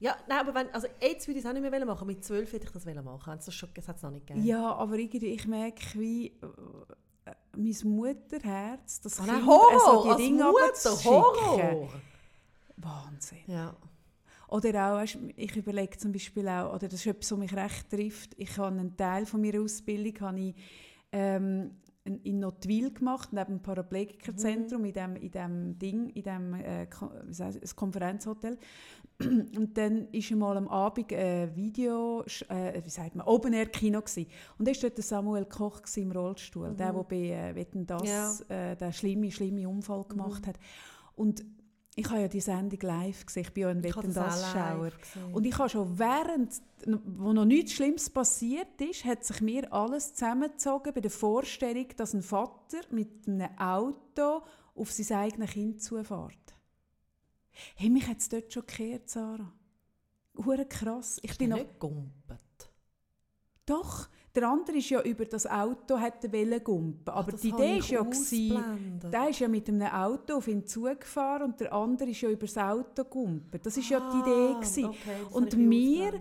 Ja, 0.00 0.16
nein, 0.28 0.38
aber 0.38 0.54
wenn, 0.54 0.70
also 0.70 0.86
jetzt 1.00 1.26
würde 1.26 1.38
ich 1.40 1.44
es 1.44 1.50
auch 1.50 1.54
nicht 1.54 1.68
mehr 1.68 1.86
machen. 1.86 2.06
Mit 2.06 2.24
zwölf 2.24 2.52
hätte 2.52 2.66
ich 2.66 2.70
das 2.70 2.84
machen. 2.84 3.32
Das, 3.36 3.52
schon, 3.52 3.68
das 3.74 3.88
hat 3.88 3.96
es 3.96 4.02
noch 4.02 4.10
nicht 4.10 4.26
gegeben. 4.26 4.46
Ja, 4.46 4.74
aber 4.74 4.96
irgendwie, 4.96 5.26
ich 5.26 5.46
merke, 5.46 5.98
wie 5.98 6.28
äh, 6.28 7.34
mein 7.56 7.76
Mutterherz, 7.84 9.00
das 9.00 9.18
oh, 9.20 9.24
Kind, 9.24 9.46
Horror, 9.46 9.72
also 9.72 10.16
die 10.16 10.22
Dinge 10.22 10.44
Mutter, 10.44 11.04
Horror. 11.04 11.88
Wahnsinn. 12.76 13.38
Ja. 13.48 13.76
Oder 14.48 14.88
auch, 14.88 14.96
weißt, 14.96 15.18
ich 15.36 15.56
überlege 15.56 15.98
zum 15.98 16.12
Beispiel 16.12 16.48
auch, 16.48 16.74
oder 16.74 16.88
das 16.88 17.00
ist 17.00 17.06
etwas, 17.06 17.32
was 17.32 17.38
mich 17.38 17.54
recht 17.54 17.90
trifft, 17.90 18.34
ich 18.38 18.56
habe 18.56 18.68
einen 18.68 18.96
Teil 18.96 19.26
von 19.26 19.40
meiner 19.40 19.60
Ausbildung 19.60 20.14
habe 20.20 20.40
ich, 20.40 20.54
ähm, 21.12 21.70
in 22.22 22.38
Notwil 22.40 22.92
gemacht, 22.92 23.32
neben 23.32 23.58
dem 23.58 23.62
Paraplegikerzentrum, 23.62 24.80
mhm. 24.80 24.86
in 24.86 24.92
dem, 24.92 25.16
in 25.16 25.30
dem 25.30 25.78
Ding, 25.78 26.08
in 26.10 26.22
dem 26.22 26.54
äh, 26.54 26.86
das 27.26 27.76
Konferenzhotel. 27.76 28.58
Und 29.20 29.76
dann 29.76 30.06
war 30.12 30.30
einmal 30.30 30.56
am 30.56 30.68
Abend 30.68 31.12
ein 31.12 31.54
Video, 31.54 32.22
äh, 32.48 32.82
wie 32.82 32.90
sagt 32.90 33.16
man, 33.16 33.26
Open-Air-Kino 33.26 33.98
Und 33.98 34.68
da 34.68 34.72
war 34.72 34.90
dort 34.90 35.02
Samuel 35.02 35.44
Koch 35.44 35.82
im 35.96 36.12
Rollstuhl, 36.12 36.70
mhm. 36.70 36.76
der, 36.76 36.92
der 36.92 37.04
bei 37.04 37.16
äh, 37.16 37.54
Wetten, 37.54 37.86
das 37.86 38.08
ja. 38.48 38.70
äh, 38.70 38.76
den 38.76 38.92
schlimmen, 38.92 39.30
schlimmen 39.30 39.66
Unfall 39.66 40.04
gemacht 40.04 40.42
mhm. 40.42 40.48
hat. 40.48 40.58
Und 41.14 41.44
ich 41.98 42.08
habe 42.10 42.20
ja 42.20 42.28
die 42.28 42.40
Sendung 42.40 42.78
live 42.80 43.26
gesehen, 43.26 43.42
ich 43.42 43.52
bin 43.52 43.62
ja 43.62 43.68
ein 43.70 43.82
Wetten 43.82 44.14
das 44.14 44.52
Schauer. 44.52 44.92
Und 45.32 45.44
ich 45.44 45.58
habe 45.58 45.68
schon 45.68 45.98
während, 45.98 46.62
wo 46.86 47.32
noch 47.32 47.44
nichts 47.44 47.72
Schlimmes 47.72 48.08
passiert 48.08 48.80
ist, 48.80 49.04
hat 49.04 49.24
sich 49.24 49.40
mir 49.40 49.72
alles 49.72 50.14
zusammengezogen 50.14 50.94
bei 50.94 51.00
der 51.00 51.10
Vorstellung, 51.10 51.88
dass 51.96 52.14
ein 52.14 52.22
Vater 52.22 52.78
mit 52.90 53.26
einem 53.26 53.50
Auto 53.58 54.42
auf 54.76 54.92
sein 54.92 55.18
eigenes 55.18 55.50
Kind 55.50 55.82
zufährt. 55.82 56.54
Hey, 57.74 57.90
mich 57.90 58.06
hat 58.06 58.18
es 58.18 58.28
dort 58.28 58.52
schon 58.52 58.64
gekehrt, 58.64 59.10
Sarah. 59.10 59.52
Hure 60.36 60.66
krass. 60.66 61.18
Ich 61.22 61.36
bin 61.36 61.50
noch... 61.50 61.58
nicht 61.58 61.80
gumpet. 61.80 62.70
Doch, 63.66 64.08
der 64.40 64.48
andere 64.48 64.76
ist 64.76 64.90
ja 64.90 65.02
über 65.02 65.24
das 65.24 65.46
Auto 65.46 65.98
hätte 65.98 66.28
gumpen, 66.60 67.12
aber 67.12 67.32
Ach, 67.34 67.40
die 67.40 67.48
Idee 67.48 67.78
ist 67.78 67.90
ja 67.90 68.02
gewesen, 68.02 69.00
der 69.12 69.30
ist 69.30 69.40
ja 69.40 69.48
mit 69.48 69.68
einem 69.68 69.82
Auto 69.82 70.36
auf 70.36 70.46
ihn 70.46 70.64
zugefahren 70.64 71.50
und 71.50 71.60
der 71.60 71.72
andere 71.72 72.10
ist 72.10 72.20
ja 72.20 72.30
über 72.30 72.46
das 72.46 72.56
Auto 72.56 73.04
gumpen. 73.04 73.60
Das 73.62 73.76
ist 73.76 73.90
ah, 73.90 73.94
ja 73.94 74.12
die 74.12 74.18
Idee 74.20 74.54
ah, 74.54 74.60
gewesen. 74.60 74.84
Okay, 74.86 75.32
und 75.32 75.56
mir 75.56 76.20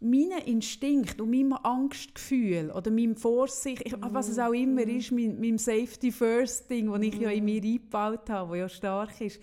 mein 0.00 0.30
Instinkt 0.44 1.18
und 1.20 1.30
mein 1.30 1.52
Angstgefühl 1.54 2.70
oder 2.70 2.90
mein 2.90 3.16
Vorsicht, 3.16 3.82
ich, 3.86 3.94
was 3.98 4.28
es 4.28 4.38
auch 4.38 4.52
immer 4.52 4.84
mm. 4.84 4.90
ist, 4.90 5.12
mein, 5.12 5.40
mein 5.40 5.56
Safety 5.56 6.12
First 6.12 6.68
Ding, 6.68 6.92
das 6.92 7.00
ich 7.00 7.14
ja 7.18 7.30
in 7.30 7.44
mir 7.46 7.62
mm. 7.62 7.64
eingebaut 7.64 8.28
habe, 8.28 8.58
das 8.58 8.58
ja 8.58 8.68
stark 8.68 9.20
ist, 9.22 9.40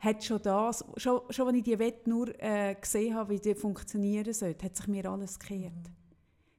hat 0.00 0.22
schon 0.22 0.42
das, 0.42 0.84
schon, 0.98 1.22
schon 1.30 1.48
als 1.48 1.56
ich 1.56 1.62
die 1.62 1.78
Wette 1.78 2.10
nur 2.10 2.28
äh, 2.38 2.74
gesehen 2.74 3.14
habe, 3.14 3.30
wie 3.30 3.40
die 3.40 3.54
funktionieren 3.54 4.34
sollte, 4.34 4.66
hat 4.66 4.76
sich 4.76 4.86
mir 4.88 5.10
alles 5.10 5.38
gekehrt. 5.38 5.72
Mm 5.72 6.03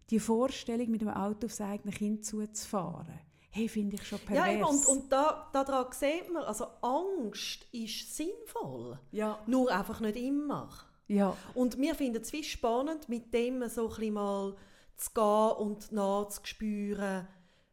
die 0.10 0.20
Vorstellung, 0.20 0.92
mit 0.92 1.02
dem 1.02 1.10
Auto 1.10 1.48
aufs 1.48 1.62
eigene 1.62 1.94
Kind 1.94 2.26
zuzufahren, 2.26 3.20
hey, 3.50 3.70
finde 3.70 3.96
ich 3.96 4.06
schon 4.06 4.20
pervers. 4.20 4.60
Ja, 4.60 4.66
und, 4.66 4.86
und 4.86 5.12
da, 5.12 5.50
daran 5.54 5.88
sieht 5.92 6.32
man, 6.32 6.44
also 6.44 6.66
Angst 6.82 7.66
ist 7.72 8.16
sinnvoll. 8.16 9.00
Ja. 9.12 9.40
Nur 9.48 9.72
einfach 9.72 10.02
nicht 10.02 10.18
immer. 10.18 10.70
Ja. 11.08 11.36
Und 11.54 11.80
wir 11.80 11.96
finden 11.96 12.22
es 12.22 12.32
viel 12.32 12.44
spannend, 12.44 13.08
mit 13.08 13.34
dem 13.34 13.68
so 13.70 13.90
ein 13.90 14.14
mal 14.14 14.56
zu 14.98 15.12
gehen 15.14 15.52
und 15.58 15.92
nachzuspüren, 15.92 17.28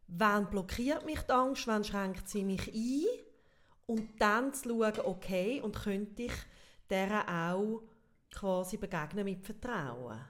wann 0.08 0.50
blockiert 0.50 1.04
mich 1.04 1.20
die 1.20 1.32
Angst, 1.32 1.66
wann 1.66 1.84
schränkt 1.84 2.28
sie 2.28 2.44
mich 2.44 2.72
ein 2.72 3.04
und 3.86 4.20
dann 4.20 4.52
zu 4.52 4.68
schauen, 4.68 5.00
okay, 5.04 5.60
und 5.60 5.76
könnte 5.76 6.24
ich 6.24 6.32
der 6.90 7.24
auch 7.28 7.82
quasi 8.30 8.76
begegnen 8.76 9.24
mit 9.24 9.44
Vertrauen. 9.44 10.20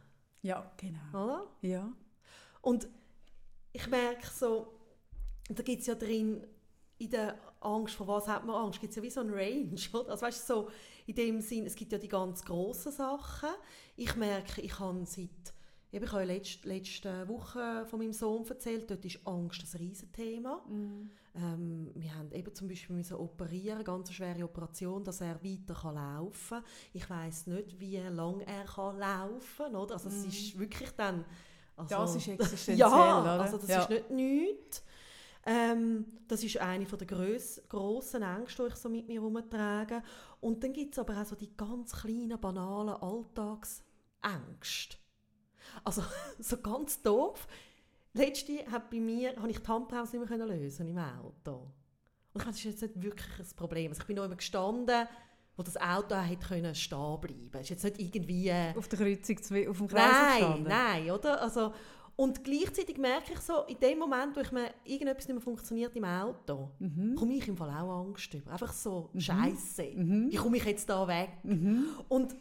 Ja, 0.43 0.71
genau. 0.77 1.25
Oder? 1.25 1.47
Ja. 1.63 1.93
Und 2.61 2.89
ich 3.73 3.87
merke 3.89 4.27
so, 4.27 4.73
da 5.49 5.63
gibt 5.63 5.81
es 5.81 5.87
ja 5.87 5.95
drin, 5.95 6.47
in 6.99 7.11
der 7.11 7.37
Angst, 7.61 7.95
vor 7.95 8.07
was 8.07 8.29
hat 8.29 8.45
man 8.45 8.57
Angst, 8.57 8.81
gibt 8.81 8.91
es 8.91 8.97
ja 8.97 9.03
wie 9.03 9.11
so 9.11 9.21
ein 9.21 9.31
Range, 9.31 9.77
oder? 9.93 10.11
Also 10.11 10.27
weißt 10.27 10.49
du, 10.49 10.55
so 10.55 10.71
in 11.07 11.15
dem 11.15 11.41
Sinn, 11.41 11.67
es 11.67 11.75
gibt 11.75 11.93
ja 11.93 11.99
die 11.99 12.09
ganz 12.09 12.45
grossen 12.45 12.93
Sachen. 12.93 13.51
Ich 13.97 14.15
merke, 14.15 14.61
ich 14.61 14.79
habe 14.79 15.05
seit, 15.07 15.55
ich 15.93 16.13
habe 16.13 16.25
letzte, 16.25 16.69
letzte 16.69 17.29
Woche 17.29 17.85
von 17.87 17.99
meinem 17.99 18.15
Sohn 18.15 18.47
erzählt, 18.49 18.91
dort 18.91 19.05
ist 19.05 19.21
Angst 19.27 19.63
ein 19.63 19.79
Riesenthema. 19.79 20.65
Mhm. 20.67 21.11
Ähm, 21.35 21.91
wir 21.95 22.15
haben 22.15 22.33
eben 22.33 22.55
zum 22.55 22.69
Beispiel 22.69 22.97
müssen 22.97 23.15
operieren, 23.15 23.77
eine 23.77 23.85
ganz 23.85 24.13
schwere 24.13 24.45
Operation, 24.45 25.05
dass 25.05 25.21
er 25.21 25.43
weiter 25.45 25.75
kann 25.75 25.95
laufen 25.95 26.49
kann. 26.49 26.65
Ich 26.95 27.09
weiß 27.09 27.49
nicht, 27.49 27.79
wie 27.79 27.99
lange 27.99 28.47
er 28.47 28.65
kann 28.65 28.99
laufen 28.99 29.73
kann. 29.73 29.75
Also 29.75 30.09
es 30.09 30.25
mm. 30.25 30.29
ist 30.29 30.59
wirklich 30.59 30.91
dann... 30.93 31.25
Also, 31.77 31.97
das 31.97 32.17
ist 32.17 32.29
existenziell, 32.29 32.79
ja, 32.79 33.21
oder? 33.21 33.41
also 33.41 33.57
das 33.57 33.69
ja. 33.69 33.83
ist 33.83 33.91
nicht 33.91 34.11
nichts. 34.11 34.83
Ähm, 35.45 36.07
das 36.29 36.45
ist 36.45 36.59
eine 36.59 36.85
der 36.85 37.07
gross, 37.07 37.61
grossen 37.69 38.23
Ängste, 38.23 38.65
die 38.65 38.69
ich 38.69 38.77
so 38.77 38.89
mit 38.89 39.09
mir 39.09 39.21
herumtrage. 39.21 40.03
Und 40.41 40.63
dann 40.63 40.73
gibt 40.73 40.95
es 40.95 40.99
aber 40.99 41.21
auch 41.21 41.25
so 41.25 41.35
die 41.35 41.57
ganz 41.57 41.93
kleinen, 41.93 42.41
banalen 42.41 42.95
Alltagsängste. 42.95 45.02
Also 45.85 46.03
so 46.39 46.57
ganz 46.59 47.01
doof. 47.03 47.47
Letzte 48.15 48.71
hat 48.71 48.91
bei 48.91 49.01
mir, 49.01 49.35
habe 49.37 49.51
ich 49.51 49.59
die 49.59 49.69
Handbremse 49.69 50.19
nicht 50.19 50.29
mehr 50.31 50.47
lösen 50.47 50.87
im 50.89 50.99
Auto. 50.99 51.71
Und 52.35 52.47
das 52.47 52.57
ist 52.57 52.65
jetzt 52.65 52.83
nicht 52.83 53.03
wirklich 53.03 53.39
ein 53.39 53.57
Problem. 53.57 53.89
Also 53.91 54.03
ich 54.03 54.07
bin 54.07 54.17
noch 54.17 54.25
immer 54.25 54.37
gestanden, 54.37 55.07
wo 55.57 55.63
das 55.63 55.77
Auto 55.79 56.15
hätte 56.17 56.47
können 56.47 56.75
stehen 56.75 57.21
bleiben. 57.21 57.61
Ist 57.61 57.71
jetzt 57.71 57.85
nicht 57.85 57.99
irgendwie... 57.99 58.53
Auf 58.77 58.89
der 58.89 58.99
Kreuzung, 58.99 59.37
auf 59.69 59.79
dem 59.79 59.89
Kreis 59.89 60.41
Nein, 60.41 60.63
nein, 60.65 61.11
oder? 61.11 61.41
Also, 61.43 61.73
Und 62.17 62.45
gleichzeitig 62.45 62.99
merke 62.99 63.33
ich 63.33 63.41
so, 63.41 63.63
in 63.65 63.79
dem 63.81 63.99
Moment, 63.99 64.37
wo 64.37 64.41
ich 64.41 64.53
mir 64.53 64.71
irgendetwas 64.85 65.27
nicht 65.29 65.35
mehr 65.35 65.43
funktioniert 65.43 65.95
im 65.97 66.05
Auto, 66.05 66.71
Mhm. 66.79 67.15
komme 67.17 67.35
ich 67.35 67.49
im 67.49 67.57
Fall 67.57 67.71
auch 67.71 68.01
Angst 68.07 68.33
über. 68.35 68.51
Einfach 68.53 68.73
so, 68.73 69.09
Scheiße, 69.17 69.93
Mhm. 69.95 70.31
wie 70.31 70.37
komme 70.37 70.57
ich 70.59 70.65
jetzt 70.65 70.89
da 70.89 71.07
weg? 71.09 71.31
Mhm. 71.43 71.87
Und, 72.09 72.35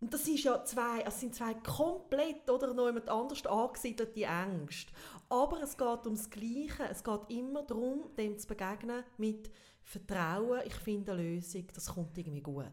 und 0.00 0.14
das 0.14 0.28
ist 0.28 0.44
ja 0.44 0.62
zwei, 0.64 1.04
also 1.04 1.18
sind 1.18 1.34
zwei 1.34 1.54
komplett 1.54 2.48
oder 2.48 2.72
noch 2.72 2.86
jemand 2.86 3.08
anders 3.08 3.44
angesiedelte 3.46 4.22
Ängste. 4.24 4.92
Aber 5.28 5.60
es 5.62 5.76
geht 5.76 6.04
ums 6.06 6.30
Gleiche. 6.30 6.84
Es 6.90 7.02
geht 7.02 7.20
immer 7.30 7.62
darum, 7.64 8.14
dem 8.16 8.38
zu 8.38 8.46
begegnen 8.46 9.02
mit 9.16 9.50
Vertrauen. 9.82 10.60
Ich 10.64 10.74
finde 10.74 11.12
eine 11.12 11.22
Lösung. 11.22 11.66
Das 11.74 11.86
kommt 11.92 12.16
irgendwie 12.16 12.40
gut. 12.42 12.64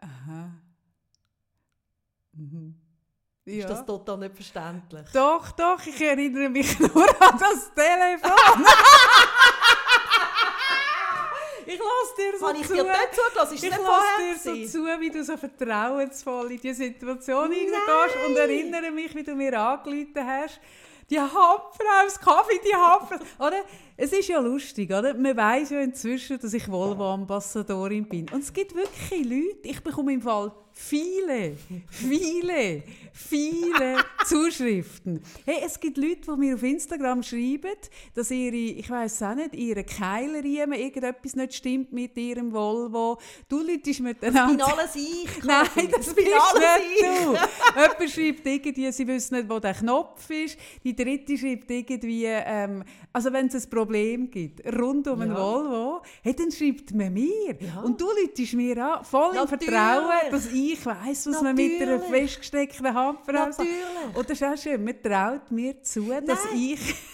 Aha. 0.00 0.52
Mhm. 2.32 2.74
Ist 3.44 3.56
Ja. 3.62 3.66
das 3.68 3.84
total 3.84 4.18
nicht 4.18 4.34
verständlich? 4.34 5.08
Doch, 5.12 5.50
doch, 5.52 5.84
ich 5.86 6.00
erinnere 6.00 6.50
mich 6.50 6.78
nur 6.80 7.08
an 7.22 7.38
das 7.38 7.72
Telefon. 7.74 8.64
ich 11.68 11.78
lasse 11.78 12.14
dir 12.16 12.38
so 12.38 12.48
Habe 12.48 12.58
ich 12.58 12.66
zu. 12.66 12.74
dir 12.74 12.84
dort 12.84 13.14
zugelassen? 13.14 13.54
Ist 13.54 13.64
ich 13.64 13.70
lasse 13.70 14.56
dir 14.56 14.66
so 14.68 14.78
zu, 14.78 15.00
wie 15.00 15.10
du 15.10 15.24
so 15.24 15.36
vertrauensvoll 15.36 16.52
in 16.52 16.60
die 16.60 16.72
Situation 16.72 17.50
Nein. 17.50 17.58
hineingehst 17.58 18.16
und 18.26 18.36
erinnere 18.36 18.90
mich, 18.90 19.14
wie 19.14 19.22
du 19.22 19.34
mir 19.34 19.60
angerufen 19.60 20.26
hast. 20.26 20.60
Die 21.10 21.18
Hampfrau, 21.18 22.04
das 22.04 22.20
Kaffee, 22.20 22.60
die. 22.62 22.74
Oder? 23.42 23.64
Es 23.96 24.12
ist 24.12 24.28
ja 24.28 24.40
lustig, 24.40 24.90
oder? 24.90 25.14
Man 25.14 25.36
weiß 25.36 25.70
ja 25.70 25.80
inzwischen, 25.80 26.38
dass 26.38 26.52
ich 26.52 26.68
Volvo-Ambassadorin 26.68 28.06
bin. 28.06 28.28
Und 28.30 28.40
es 28.40 28.52
gibt 28.52 28.74
wirklich 28.74 29.24
Leute, 29.24 29.68
ich 29.68 29.82
bekomme 29.82 30.12
im 30.12 30.20
Fall 30.20 30.52
viele, 30.78 31.56
viele, 31.90 32.82
viele 33.12 33.96
Zuschriften. 34.26 35.20
Hey, 35.44 35.62
es 35.66 35.78
gibt 35.78 35.98
Leute, 35.98 36.20
die 36.32 36.36
mir 36.38 36.54
auf 36.54 36.62
Instagram 36.62 37.22
schreiben, 37.22 37.76
dass 38.14 38.30
ihre, 38.30 38.54
ich 38.54 38.88
weiß 38.88 39.22
auch 39.22 39.34
nicht, 39.34 39.54
ihre 39.54 39.82
Keilerriemen 39.82 40.78
irgendetwas 40.78 41.34
nicht 41.34 41.54
stimmt 41.54 41.92
mit 41.92 42.16
ihrem 42.16 42.52
Volvo. 42.52 43.18
Du 43.48 43.60
läutest 43.60 44.00
dann 44.20 44.36
an 44.36 44.56
bin 44.56 44.62
alles 44.62 44.94
ich. 44.94 45.28
Nein, 45.44 45.66
das 45.90 46.14
bin 46.14 46.24
bist 46.24 46.36
alles 46.36 46.80
nicht 46.80 47.00
ich. 47.00 47.24
du. 47.24 47.32
Jemand 47.80 48.10
schreibt 48.10 48.46
irgendwie, 48.46 48.92
sie 48.92 49.06
wissen 49.08 49.34
nicht, 49.36 49.50
wo 49.50 49.58
der 49.58 49.74
Knopf 49.74 50.30
ist. 50.30 50.56
Die 50.84 50.94
dritte 50.94 51.36
schreibt 51.36 51.70
irgendwie, 51.70 52.24
ähm, 52.26 52.84
also 53.12 53.32
wenn 53.32 53.48
es 53.48 53.64
ein 53.64 53.70
Problem 53.70 54.30
gibt, 54.30 54.64
rund 54.78 55.08
um 55.08 55.20
Ja. 55.22 55.36
Volvo, 55.36 56.02
hey, 56.22 56.34
dann 56.34 56.52
schreibt 56.52 56.94
man 56.94 57.12
mir. 57.12 57.56
Ja. 57.60 57.80
Und 57.82 58.00
du 58.00 58.06
läutest 58.06 58.54
mir 58.54 58.78
an, 58.78 59.04
voll 59.04 59.30
im 59.30 59.36
Natürlich. 59.36 59.64
Vertrauen, 59.64 60.30
dass 60.30 60.46
ich 60.52 60.67
weiss, 60.76 61.26
was 61.26 61.42
man 61.42 61.54
mit 61.54 61.80
einer 61.80 61.98
Natürlich. 61.98 62.32
festgesteckten 62.32 62.94
Handbremse. 62.94 63.62
Natürlich. 63.62 64.16
Und 64.16 64.30
das 64.30 64.40
ist 64.40 64.46
auch 64.46 64.56
schön, 64.56 64.84
man 64.84 65.02
traut 65.02 65.50
mir 65.50 65.82
zu, 65.82 66.08
dass 66.24 66.44
Nein. 66.44 66.56
ich... 66.56 66.94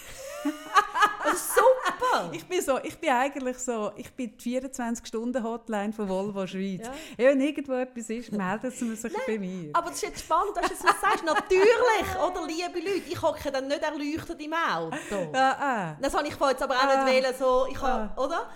Das 1.23 1.33
ist 1.33 1.55
super. 1.55 1.84
Ich 2.31 2.45
bin, 2.45 2.61
so, 2.61 2.77
ich 2.83 2.97
bin 2.97 3.09
eigentlich 3.09 3.57
so, 3.57 3.91
ich 3.95 4.11
bin 4.13 4.35
die 4.37 4.59
24-Stunden-Hotline 4.59 5.93
von 5.93 6.07
Volvo 6.09 6.45
Schweiz. 6.47 6.81
Ja. 6.85 6.91
Wenn 7.17 7.41
irgendwo 7.41 7.73
etwas 7.73 8.09
ist, 8.09 8.31
meldet 8.31 8.73
sie 8.75 8.95
sich 8.95 9.13
bei 9.25 9.37
mir. 9.37 9.69
Aber 9.73 9.87
das 9.89 9.97
ist 9.97 10.03
jetzt 10.03 10.19
spannend, 10.21 10.55
dass 10.55 10.67
du 10.67 10.73
es 10.73 10.79
so 10.79 10.87
sagst. 11.01 11.23
Natürlich, 11.25 12.15
oder 12.25 12.45
liebe 12.47 12.79
Leute, 12.79 13.09
ich 13.09 13.21
hocke 13.21 13.51
dann 13.51 13.67
nicht 13.67 13.81
erleuchtet 13.81 14.41
im 14.41 14.53
Auto. 14.53 15.31
Ah, 15.33 15.51
ah. 15.59 15.97
Das 16.01 16.13
habe 16.13 16.27
ich 16.27 16.35
jetzt 16.39 16.61
aber 16.63 16.75
auch 16.75 16.83
Ah. 16.83 17.03
nicht 17.03 17.15
wählen, 17.15 17.33
so, 17.37 17.67
ich 17.69 17.81
habe, 17.81 18.11
Ah. 18.15 18.21
oder? 18.23 18.49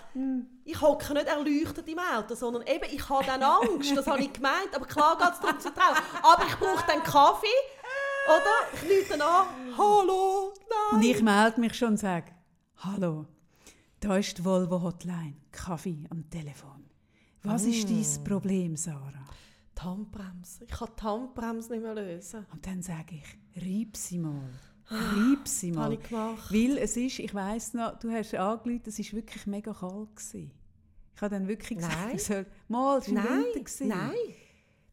Ich 0.64 0.80
hocke 0.80 1.12
nicht 1.14 1.26
erleuchtet 1.26 1.88
im 1.88 1.98
Auto, 1.98 2.34
sondern 2.34 2.62
eben, 2.66 2.84
ich 2.90 3.08
habe 3.08 3.24
dann 3.24 3.42
Angst, 3.42 3.96
das 3.96 4.06
habe 4.06 4.20
ich 4.22 4.32
gemeint, 4.32 4.74
aber 4.74 4.86
klar 4.86 5.16
geht 5.18 5.32
es 5.32 5.40
darum 5.40 5.58
zu 5.60 5.70
trauen. 5.72 5.96
Aber 6.22 6.44
ich 6.46 6.56
brauche 6.56 6.84
dann 6.86 7.02
Kaffee, 7.02 7.46
oder? 8.26 8.56
Ich 8.74 8.82
lüte 8.82 9.18
dann 9.18 9.22
an, 9.22 9.46
hallo, 9.76 10.52
nein. 10.68 10.98
Und 10.98 11.04
ich 11.04 11.20
melde 11.22 11.60
mich 11.60 11.74
schon 11.74 11.88
und 11.88 11.96
sage, 11.96 12.26
hallo, 12.78 13.26
da 14.00 14.16
ist 14.16 14.38
die 14.38 14.44
Volvo 14.44 14.80
Hotline, 14.82 15.34
Kaffee 15.52 16.04
am 16.10 16.28
Telefon. 16.30 16.84
Was 17.42 17.64
ist 17.64 17.88
Mm. 17.88 17.94
dein 17.94 18.24
Problem, 18.24 18.76
Sarah? 18.76 19.26
Die 19.76 19.82
Handbremse, 19.82 20.64
ich 20.64 20.70
kann 20.70 20.88
die 20.98 21.02
Handbremse 21.02 21.72
nicht 21.72 21.82
mehr 21.82 21.94
lösen. 21.94 22.46
Und 22.52 22.66
dann 22.66 22.82
sage 22.82 23.16
ich, 23.16 23.62
reib 23.62 23.96
sie 23.96 24.18
mal. 24.18 24.42
Reib 24.90 25.46
sie 25.48 25.72
mal. 25.72 25.84
habe 25.84 25.94
ich 25.94 26.02
gemacht. 26.02 26.52
Weil 26.52 26.76
es 26.78 26.96
ist, 26.96 27.18
ich 27.18 27.34
weiss 27.34 27.72
noch, 27.74 27.98
du 27.98 28.10
hast 28.10 28.34
angerufen, 28.34 28.82
es 28.86 28.98
war 28.98 29.12
wirklich 29.12 29.46
mega 29.46 29.72
kalt. 29.72 30.14
Gewesen. 30.16 30.50
Ich 31.14 31.22
habe 31.22 31.34
dann 31.34 31.48
wirklich 31.48 31.78
gesagt, 31.78 31.96
Nein. 32.06 32.16
ich 32.16 32.24
soll, 32.24 32.46
mal, 32.68 32.98
es 32.98 33.14
war 33.14 33.24
Winter. 33.24 33.58
Gewesen. 33.60 33.88
nein. 33.88 34.14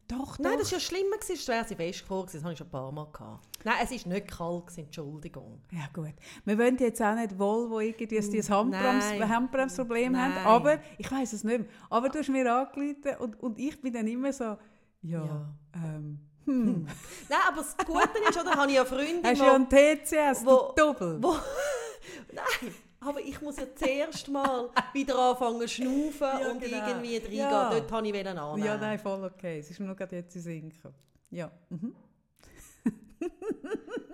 Doch, 0.08 0.36
doch. 0.36 0.38
Nein, 0.38 0.58
das 0.58 0.72
war 0.72 0.78
ja 0.78 0.84
schlimmer, 0.84 1.18
gewesen, 1.18 1.48
wäre 1.48 1.64
sie 1.68 1.76
festgefahren 1.76 2.26
das 2.32 2.42
habe 2.42 2.52
ich 2.52 2.58
schon 2.58 2.66
ein 2.66 2.70
paar 2.70 2.90
Mal 2.92 3.06
gehabt. 3.12 3.46
Nein, 3.64 3.74
es 3.82 3.90
war 3.90 4.12
nicht 4.12 4.28
kalt, 4.28 4.66
gewesen, 4.66 4.80
Entschuldigung. 4.86 5.60
Ja 5.70 5.86
gut. 5.92 6.14
Wir 6.46 6.58
wollen 6.58 6.76
jetzt 6.78 7.02
auch 7.02 7.14
nicht 7.14 7.32
irgendwie, 7.32 8.16
dass 8.16 8.30
die 8.30 8.40
ein 8.40 8.48
Handbrems, 8.48 9.04
Nein. 9.18 9.28
Handbremsproblem 9.28 10.16
haben. 10.16 10.46
Aber 10.46 10.78
ich 10.96 11.10
weiß 11.10 11.32
es 11.34 11.44
nicht 11.44 11.58
mehr. 11.58 11.68
Aber 11.90 12.08
du 12.08 12.18
hast 12.20 12.28
mir 12.30 12.50
angerufen 12.52 13.16
und, 13.20 13.40
und 13.42 13.58
ich 13.58 13.80
bin 13.80 13.92
dann 13.92 14.06
immer 14.06 14.32
so, 14.32 14.56
ja, 15.02 15.24
Ja. 15.24 15.54
ähm, 15.74 16.20
hm. 16.46 16.86
Nein, 17.28 17.38
aber 17.46 17.58
das 17.58 17.76
Gute 17.76 18.08
ist, 18.30 18.40
oder, 18.40 18.52
habe 18.52 18.70
ich 18.70 18.76
ja 18.76 18.84
Freunde, 18.86 19.20
Hast 19.28 19.40
du 19.40 19.44
ja 19.44 19.54
einen 19.54 19.68
TCS, 19.68 20.46
wo- 20.46 20.72
du 20.74 20.82
Doppel. 20.82 21.22
wo, 21.22 21.32
Nein, 22.32 22.74
aber 23.08 23.20
ich 23.20 23.40
muss 23.40 23.56
ja 23.56 23.64
zuerst 23.74 24.28
mal 24.28 24.70
wieder 24.92 25.18
anfangen 25.18 25.60
zu 25.60 25.68
schnaufen 25.68 26.20
Ja, 26.20 26.50
und 26.50 26.60
genau. 26.60 26.86
irgendwie 26.88 27.16
reingehen. 27.16 27.34
Ja. 27.34 27.70
Dort 27.70 27.90
wollte 27.90 28.08
ich 28.08 28.26
annehmen. 28.26 28.64
Ja, 28.64 28.76
nein, 28.76 28.98
voll 28.98 29.24
okay. 29.24 29.58
Es 29.58 29.70
ist 29.70 29.80
mir 29.80 29.86
nur 29.86 29.96
gerade 29.96 30.16
jetzt 30.16 30.34
gekommen. 30.34 30.94
Ja. 31.30 31.50
Mhm. 31.70 31.94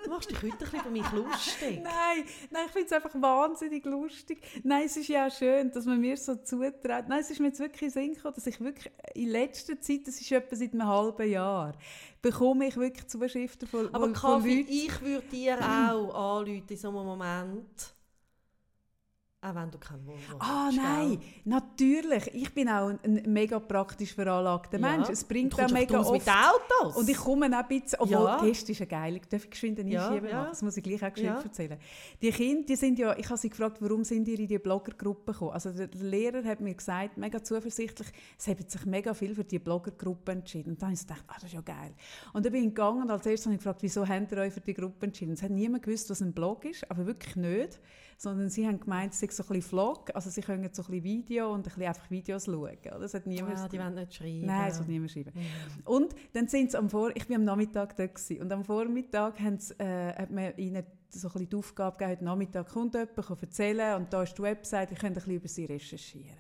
Du 0.05 0.11
machst 0.11 0.31
dich 0.31 0.37
heute 0.43 0.53
ein 0.53 0.59
bisschen 0.59 0.81
über 0.81 0.91
mich 0.91 1.13
lustig. 1.13 1.81
Nein, 1.83 2.25
nein, 2.51 2.63
ich 2.67 2.73
finde 2.73 2.87
es 2.87 2.93
einfach 2.93 3.15
wahnsinnig 3.21 3.85
lustig. 3.85 4.43
Nein, 4.63 4.85
es 4.87 4.97
ist 4.97 5.09
ja 5.09 5.27
auch 5.27 5.33
schön, 5.33 5.71
dass 5.71 5.85
man 5.87 6.01
mir 6.01 6.17
so 6.17 6.35
zutraut. 6.37 7.09
Nein, 7.09 7.21
es 7.21 7.31
ist 7.31 7.41
mir 7.41 7.49
jetzt 7.49 7.61
wirklich 7.61 7.93
gekommen, 7.95 8.35
dass 8.35 8.47
ich 8.47 8.61
wirklich 8.61 8.93
in 9.15 9.29
letzter 9.29 9.81
Zeit, 9.81 10.07
das 10.07 10.21
ist 10.21 10.31
etwa 10.31 10.57
seit 10.57 10.73
einem 10.73 10.87
halben 10.87 11.31
Jahr, 11.31 11.73
bekomme 12.21 12.67
ich 12.67 12.77
wirklich 12.77 13.07
Zuschriften 13.09 13.69
von, 13.69 13.87
Aber 13.95 14.07
von, 14.07 14.15
von 14.15 14.41
Kaffee, 14.41 14.59
Leuten. 14.59 14.73
ich 14.73 15.01
würde 15.01 15.27
dir 15.29 15.59
auch 15.59 16.39
anrufen 16.39 16.65
in 16.69 16.77
so 16.77 16.89
einem 16.89 17.07
Moment. 17.07 17.94
Auch 19.45 19.55
wenn 19.55 19.71
du 19.71 19.77
keinen 19.79 20.07
Volvo 20.07 20.37
Ah 20.39 20.67
hast, 20.69 20.77
nein, 20.77 21.11
gell? 21.11 21.19
natürlich. 21.45 22.35
Ich 22.35 22.55
bin 22.55 22.69
auch 22.69 22.89
ein, 22.89 22.99
ein 23.05 23.23
mega 23.33 23.59
praktisch 23.59 24.15
veranlagter 24.15 24.79
Ja. 24.79 24.91
Mensch. 24.97 25.11
Es 25.11 25.23
bringt 25.25 25.55
auch 25.61 25.71
mega 25.71 26.01
oft... 26.01 26.13
mit 26.13 26.23
Autos. 26.29 26.97
Und 26.97 27.09
ich 27.09 27.17
komme 27.17 27.47
auch 27.49 27.63
ein 27.63 27.69
bisschen, 27.69 27.99
obwohl 28.01 28.15
Ja. 28.25 28.41
gestern 28.43 28.73
ist 28.73 28.79
ja 28.79 28.87
geil, 28.87 29.21
darf 29.29 29.45
ich 29.45 29.51
geschwind 29.51 29.79
einen 29.81 29.89
Ja, 29.91 30.09
Einschieben 30.09 30.31
ja. 30.31 30.45
Das 30.47 30.63
muss 30.63 30.77
ich 30.77 30.83
gleich 30.83 31.03
auch 31.05 31.13
geschwind 31.13 31.35
Ja. 31.37 31.43
erzählen. 31.43 31.79
Die 32.23 32.31
Kinder, 32.31 32.63
die 32.67 32.77
sind 32.77 32.99
ja, 32.99 33.17
ich 33.19 33.27
habe 33.29 33.37
sie 33.39 33.51
gefragt, 33.51 33.77
warum 33.81 34.03
sind 34.05 34.27
ihr 34.29 34.39
in 34.39 34.49
die 34.49 34.59
Bloggergruppe 34.59 35.33
gekommen? 35.33 35.53
Also 35.53 35.71
der 35.73 35.89
der 35.89 36.03
Lehrer 36.03 36.43
hat 36.45 36.61
mir 36.61 36.75
gesagt, 36.75 37.19
mega 37.19 37.43
zuversichtlich, 37.43 38.09
es 38.39 38.49
haben 38.49 38.65
sich 38.67 38.87
mega 38.87 39.13
viel 39.13 39.35
für 39.35 39.45
die 39.45 39.59
Bloggergruppe 39.59 40.33
entschieden. 40.33 40.71
Und 40.71 40.81
dann 40.83 40.89
habe 40.89 40.95
ich 40.95 41.07
gedacht, 41.07 41.25
ah, 41.29 41.35
das 41.35 41.45
ist 41.45 41.53
ja 41.53 41.61
geil. 41.61 41.93
Und 42.33 42.47
dann 42.47 42.53
bin 42.53 42.63
ich 42.63 42.69
gegangen 42.69 43.03
und 43.03 43.11
als 43.11 43.27
erstes 43.27 43.45
habe 43.47 43.55
ich 43.55 43.61
gefragt, 43.61 43.83
wieso 43.83 44.09
habt 44.09 44.33
ihr 44.33 44.39
euch 44.39 44.53
für 44.55 44.61
die 44.61 44.73
Gruppe 44.75 45.05
entschieden? 45.07 45.35
Es 45.35 45.43
hat 45.43 45.51
niemand 45.51 45.83
gewusst, 45.85 46.09
was 46.09 46.23
ein 46.23 46.33
Blog 46.33 46.65
ist, 46.65 46.91
aber 46.91 47.05
wirklich 47.05 47.37
nicht. 47.37 47.79
Sondern 48.17 48.49
sie 48.49 48.67
haben 48.67 48.81
gemeint, 48.81 49.13
es 49.13 49.21
sei 49.21 49.29
so 49.31 49.43
ein 49.43 49.47
bisschen 49.49 49.63
Vlog, 49.63 50.11
also 50.15 50.31
sie 50.31 50.41
können 50.41 50.63
so 50.73 50.83
ein 50.83 50.87
bisschen 50.87 51.05
Video 51.05 51.53
und 51.53 51.61
ein 51.61 51.63
bisschen 51.65 51.83
einfach 51.85 52.11
Videos 52.11 52.45
schauen. 52.47 52.57
Oder? 52.57 52.99
Das 53.01 53.15
hat 53.15 53.27
niemand 53.27 53.59
Ah, 53.59 53.69
die 53.69 53.79
wollen 53.79 53.95
nicht 53.95 54.15
schreiben. 54.15 54.47
Nein, 54.47 54.69
das 54.69 54.79
wird 54.79 54.89
niemand 54.89 55.11
schreiben. 55.11 55.33
Und 55.85 56.15
dann 56.33 56.49
sind 56.49 56.71
sie 56.71 56.79
am 56.79 56.89
Vor 56.91 57.11
ich 57.15 57.27
bin 57.27 57.37
am 57.37 57.45
Nachmittag 57.45 57.97
dort 57.97 58.15
gewesen. 58.15 58.41
und 58.43 58.53
am 58.53 58.65
Vormittag 58.65 59.39
haben 59.41 59.59
sie, 59.59 59.75
äh, 59.79 60.15
hat 60.15 60.31
man 60.31 60.57
ihnen 60.57 60.85
so 61.09 61.29
ein 61.29 61.33
bisschen 61.33 61.49
die 61.51 61.57
Aufgabe 61.57 61.97
gegeben, 61.97 62.13
heute 62.13 62.25
Nachmittag 62.25 62.69
kommt 62.69 62.95
jemand, 62.95 63.17
kann 63.17 63.39
erzählen 63.41 63.97
und 63.97 64.13
da 64.13 64.23
ist 64.23 64.37
die 64.37 64.43
Website, 64.43 64.91
ihr 64.91 64.97
könnt 64.97 65.13
ein 65.13 65.15
bisschen 65.15 65.35
über 65.35 65.49
sie 65.49 65.65
recherchieren. 65.65 66.39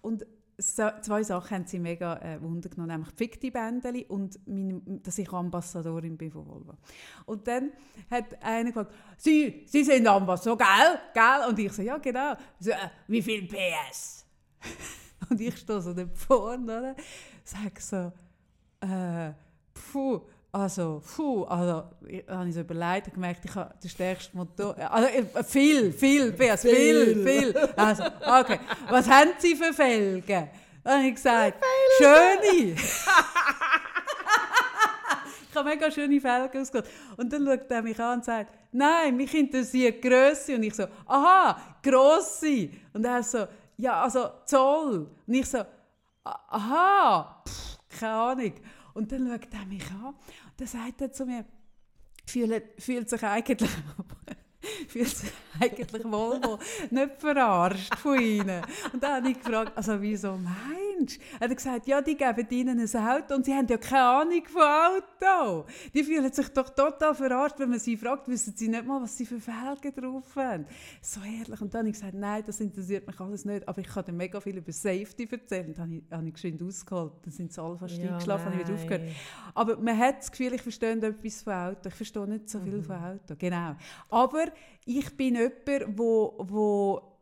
Und 0.00 0.26
so, 0.60 0.90
zwei 1.02 1.22
Sachen 1.22 1.58
haben 1.58 1.66
sie 1.66 1.78
mega 1.78 2.16
äh, 2.16 2.42
Wunder 2.42 2.68
genommen, 2.68 2.90
nämlich 2.90 3.10
die 3.12 3.16
Fikti-Bändeli 3.16 4.06
und 4.06 4.40
meine, 4.46 4.80
dass 5.02 5.16
ich 5.18 5.32
Ambassadorin 5.32 6.16
bin 6.16 6.32
von 6.32 6.46
Volvo. 6.46 6.74
Und 7.26 7.46
dann 7.46 7.70
hat 8.10 8.42
einer 8.42 8.70
gesagt, 8.70 8.92
Sie, 9.16 9.62
Sie 9.66 9.84
sind 9.84 10.06
Ambassador, 10.08 10.58
gell? 10.58 10.98
gell? 11.14 11.48
Und 11.48 11.58
ich 11.60 11.72
so, 11.72 11.82
ja 11.82 11.98
genau. 11.98 12.34
So, 12.58 12.70
äh, 12.70 12.90
wie 13.06 13.22
viel 13.22 13.46
PS? 13.46 14.26
Und 15.30 15.40
ich 15.40 15.56
stehe 15.56 15.80
so 15.80 15.94
dort 15.94 16.16
vorne, 16.16 16.78
oder? 16.78 16.96
Sag 17.44 17.80
so, 17.80 18.12
äh, 18.80 19.32
puh, 19.72 20.22
also, 20.50 21.02
puh, 21.14 21.44
also, 21.44 21.84
ich 22.06 22.24
habe 22.28 22.48
ich 22.48 22.54
so 22.54 22.60
überlegt 22.60 23.08
und 23.08 23.14
gemerkt, 23.14 23.44
ich 23.44 23.54
habe 23.54 23.74
den 23.82 23.90
stärksten 23.90 24.36
Motor, 24.38 24.76
also, 24.90 25.08
viel, 25.44 25.92
viel, 25.92 26.32
PS, 26.32 26.62
viel, 26.62 27.22
viel. 27.24 27.56
Also, 27.76 28.04
okay, 28.04 28.58
was 28.88 29.08
haben 29.08 29.30
Sie 29.38 29.54
für 29.54 29.72
Felgen? 29.74 30.48
Dann 30.82 30.98
habe 30.98 31.08
ich 31.08 31.14
gesagt, 31.14 31.62
schöne. 31.98 32.76
ich 35.50 35.54
habe 35.54 35.68
mega 35.68 35.90
schöne 35.90 36.20
Felgen 36.20 36.62
ausgesucht. 36.62 36.88
Und 37.16 37.32
dann 37.32 37.44
schaut 37.44 37.70
er 37.70 37.82
mich 37.82 38.00
an 38.00 38.18
und 38.18 38.24
sagt, 38.24 38.54
nein, 38.72 39.16
mich 39.16 39.34
interessiert 39.34 40.02
die 40.02 40.08
Grösse. 40.08 40.54
Und 40.54 40.62
ich 40.62 40.74
so, 40.74 40.86
aha, 41.06 41.60
grosse. 41.82 42.70
Und 42.92 43.04
er 43.04 43.22
so, 43.22 43.46
ja, 43.76 44.02
also 44.02 44.30
Zoll. 44.46 45.08
Und 45.26 45.34
ich 45.34 45.46
so, 45.46 45.58
"Ah, 46.24 46.38
aha, 46.48 47.42
pff, 47.46 47.78
keine 47.98 48.12
Ahnung. 48.12 48.52
Und 48.98 49.12
dann 49.12 49.28
schaut 49.28 49.54
er 49.54 49.64
mich 49.64 49.88
an 49.92 50.06
und 50.06 50.16
dann 50.56 50.66
sagt 50.66 51.00
er 51.00 51.12
zu 51.12 51.24
mir, 51.24 51.44
fühlt, 52.26 52.82
fühlt 52.82 53.08
sich 53.08 53.22
eigentlich 53.22 53.70
fühlt 54.88 55.08
sich 55.08 55.30
eigentlich 55.60 56.02
Volvo 56.02 56.58
nicht 56.90 57.20
verarscht 57.20 57.94
von 57.94 58.20
ihnen. 58.20 58.60
Und 58.92 59.00
dann 59.00 59.22
habe 59.22 59.30
ich 59.30 59.38
gefragt, 59.38 59.76
also 59.76 60.00
wieso 60.02 60.36
meinst 60.36 60.87
du? 61.06 61.14
Er 61.40 61.48
hat 61.48 61.56
gesagt, 61.56 61.86
ja, 61.86 62.00
die 62.00 62.16
geben 62.16 62.46
ihnen 62.50 62.80
ein 62.80 63.08
Auto 63.08 63.34
und 63.34 63.44
sie 63.44 63.54
haben 63.54 63.66
ja 63.66 63.76
keine 63.76 64.02
Ahnung 64.02 64.42
von 64.46 64.62
Auto. 64.62 65.66
Die 65.94 66.04
fühlen 66.04 66.32
sich 66.32 66.48
doch 66.48 66.70
total 66.70 67.14
verarscht, 67.14 67.58
wenn 67.58 67.70
man 67.70 67.78
sie 67.78 67.96
fragt, 67.96 68.28
wissen 68.28 68.54
sie 68.56 68.68
nicht 68.68 68.84
mal, 68.86 69.02
was 69.02 69.16
sie 69.16 69.26
für 69.26 69.40
Felgen 69.40 69.94
drauf 69.94 70.36
haben. 70.36 70.66
So 71.00 71.20
herrlich. 71.20 71.60
Und 71.60 71.74
dann 71.74 71.80
habe 71.80 71.88
ich 71.88 71.94
gesagt, 71.94 72.14
nein, 72.14 72.42
das 72.46 72.60
interessiert 72.60 73.06
mich 73.06 73.18
alles 73.20 73.44
nicht, 73.44 73.68
aber 73.68 73.80
ich 73.80 73.88
kann 73.88 74.04
dir 74.04 74.12
mega 74.12 74.40
viel 74.40 74.56
über 74.56 74.72
Safety 74.72 75.28
erzählen. 75.30 75.68
Und 75.68 75.78
dann 75.78 75.84
habe 75.84 75.94
ich, 75.94 76.02
habe 76.10 76.28
ich 76.28 76.34
geschwind 76.34 76.62
ausgeholt. 76.62 77.12
Dann 77.22 77.32
sind 77.32 77.52
sie 77.52 77.62
alle 77.62 77.78
fast 77.78 77.98
ja, 77.98 78.12
eingeschlafen, 78.12 78.46
habe 78.46 78.56
ich 78.56 78.66
wieder 78.66 78.74
aufgehört. 78.74 79.02
Aber 79.54 79.76
man 79.76 79.98
hat 79.98 80.18
das 80.18 80.30
Gefühl, 80.30 80.54
ich 80.54 80.62
verstehe 80.62 80.92
etwas 80.92 81.42
von 81.42 81.52
Auto. 81.52 81.88
Ich 81.88 81.94
verstehe 81.94 82.28
nicht 82.28 82.48
so 82.48 82.60
viel 82.60 82.78
mhm. 82.78 82.84
von 82.84 82.96
Auto. 82.96 83.34
Genau. 83.38 83.76
Aber 84.08 84.46
ich 84.84 85.16
bin 85.16 85.34
jemand, 85.34 85.98
wo, 85.98 86.34
wo 86.38 87.17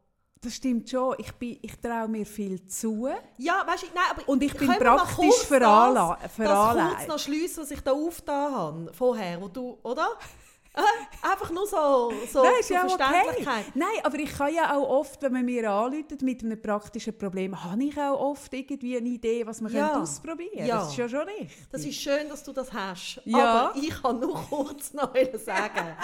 das 0.47 0.55
stimmt 0.55 0.88
schon. 0.88 1.16
Ich, 1.18 1.32
ich 1.40 1.80
traue 1.80 2.09
mir 2.09 2.24
viel 2.24 2.64
zu. 2.66 3.09
Ja, 3.36 3.64
weißt 3.66 3.82
du, 3.82 3.86
nein, 3.94 4.05
aber 4.11 4.28
Und 4.28 4.42
ich 4.42 4.55
bin 4.55 4.68
praktisch 4.68 5.42
veranlagt. 5.47 6.22
Das, 6.22 6.36
das 6.36 6.97
kurz 6.97 7.07
noch 7.09 7.18
schliessen, 7.18 7.62
was 7.62 7.70
ich 7.70 7.80
da 7.80 7.92
aufgetan 7.92 8.53
habe, 8.53 8.92
vorher, 8.94 9.40
wo 9.40 9.49
du, 9.49 9.78
oder? 9.82 10.09
Einfach 11.22 11.51
nur 11.51 11.66
so, 11.66 12.12
so, 12.30 12.42
Nein, 12.42 12.53
so 12.62 12.74
ja 12.74 12.80
Verständlichkeit. 12.80 13.64
Okay. 13.68 13.72
Nein, 13.74 14.05
aber 14.05 14.18
ich 14.18 14.30
kann 14.30 14.55
ja 14.55 14.76
auch 14.76 14.88
oft, 14.88 15.22
wenn 15.22 15.32
man 15.32 15.44
mir 15.44 15.70
anruft 15.70 16.20
mit 16.20 16.44
einem 16.44 16.61
praktischen 16.61 17.16
Problem, 17.16 17.64
habe 17.64 17.82
ich 17.82 17.99
auch 17.99 18.20
oft 18.20 18.53
irgendwie 18.53 18.97
eine 18.99 19.09
Idee, 19.09 19.47
was 19.47 19.61
man 19.62 19.72
ja. 19.72 19.99
ausprobieren 19.99 20.51
könnte. 20.53 20.68
Ja. 20.68 20.78
Das 20.80 20.90
ist 20.90 20.97
ja 20.99 21.09
schon 21.09 21.20
richtig. 21.20 21.51
Das 21.72 21.84
ist 21.84 21.94
schön, 21.94 22.28
dass 22.28 22.44
du 22.44 22.53
das 22.53 22.72
hast. 22.72 23.22
Ja. 23.24 23.70
Aber 23.70 23.78
ich 23.78 24.03
kann 24.03 24.20
nur 24.20 24.34
kurz 24.51 24.92
noch 24.92 25.14
sagen, 25.42 25.97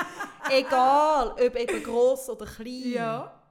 egal 0.50 1.32
ob 1.32 1.56
eben 1.56 1.82
gross 1.82 2.30
oder 2.30 2.46
klein, 2.46 2.92
ja. 2.92 3.41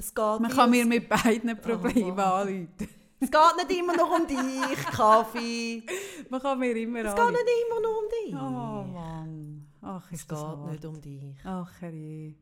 Es 0.00 0.14
geht 0.14 0.40
Man 0.40 0.50
kann 0.50 0.70
mir 0.70 0.86
mit 0.86 1.08
beiden 1.08 1.56
Problemen 1.60 2.18
oh, 2.18 2.22
anrufen. 2.22 2.88
Es 3.22 3.30
geht 3.30 3.56
nicht 3.68 3.78
immer 3.78 3.94
nur 3.94 4.16
um 4.16 4.26
dich, 4.26 4.86
Kaffee. 4.86 5.82
Man 6.30 6.40
kann 6.40 6.58
mir 6.58 6.74
immer 6.74 7.04
Es 7.04 7.14
geht 7.14 7.30
nicht 7.30 7.48
immer 7.66 7.80
nur 7.82 7.98
um 7.98 8.08
dich. 8.08 8.34
Oh 8.34 8.84
Mann. 8.94 9.66
Ach, 9.82 10.10
es 10.10 10.26
geht 10.26 10.38
hart. 10.38 10.70
nicht 10.70 10.84
um 10.86 10.98
dich. 10.98 11.36
Ach, 11.44 11.70
herrje. 11.80 12.34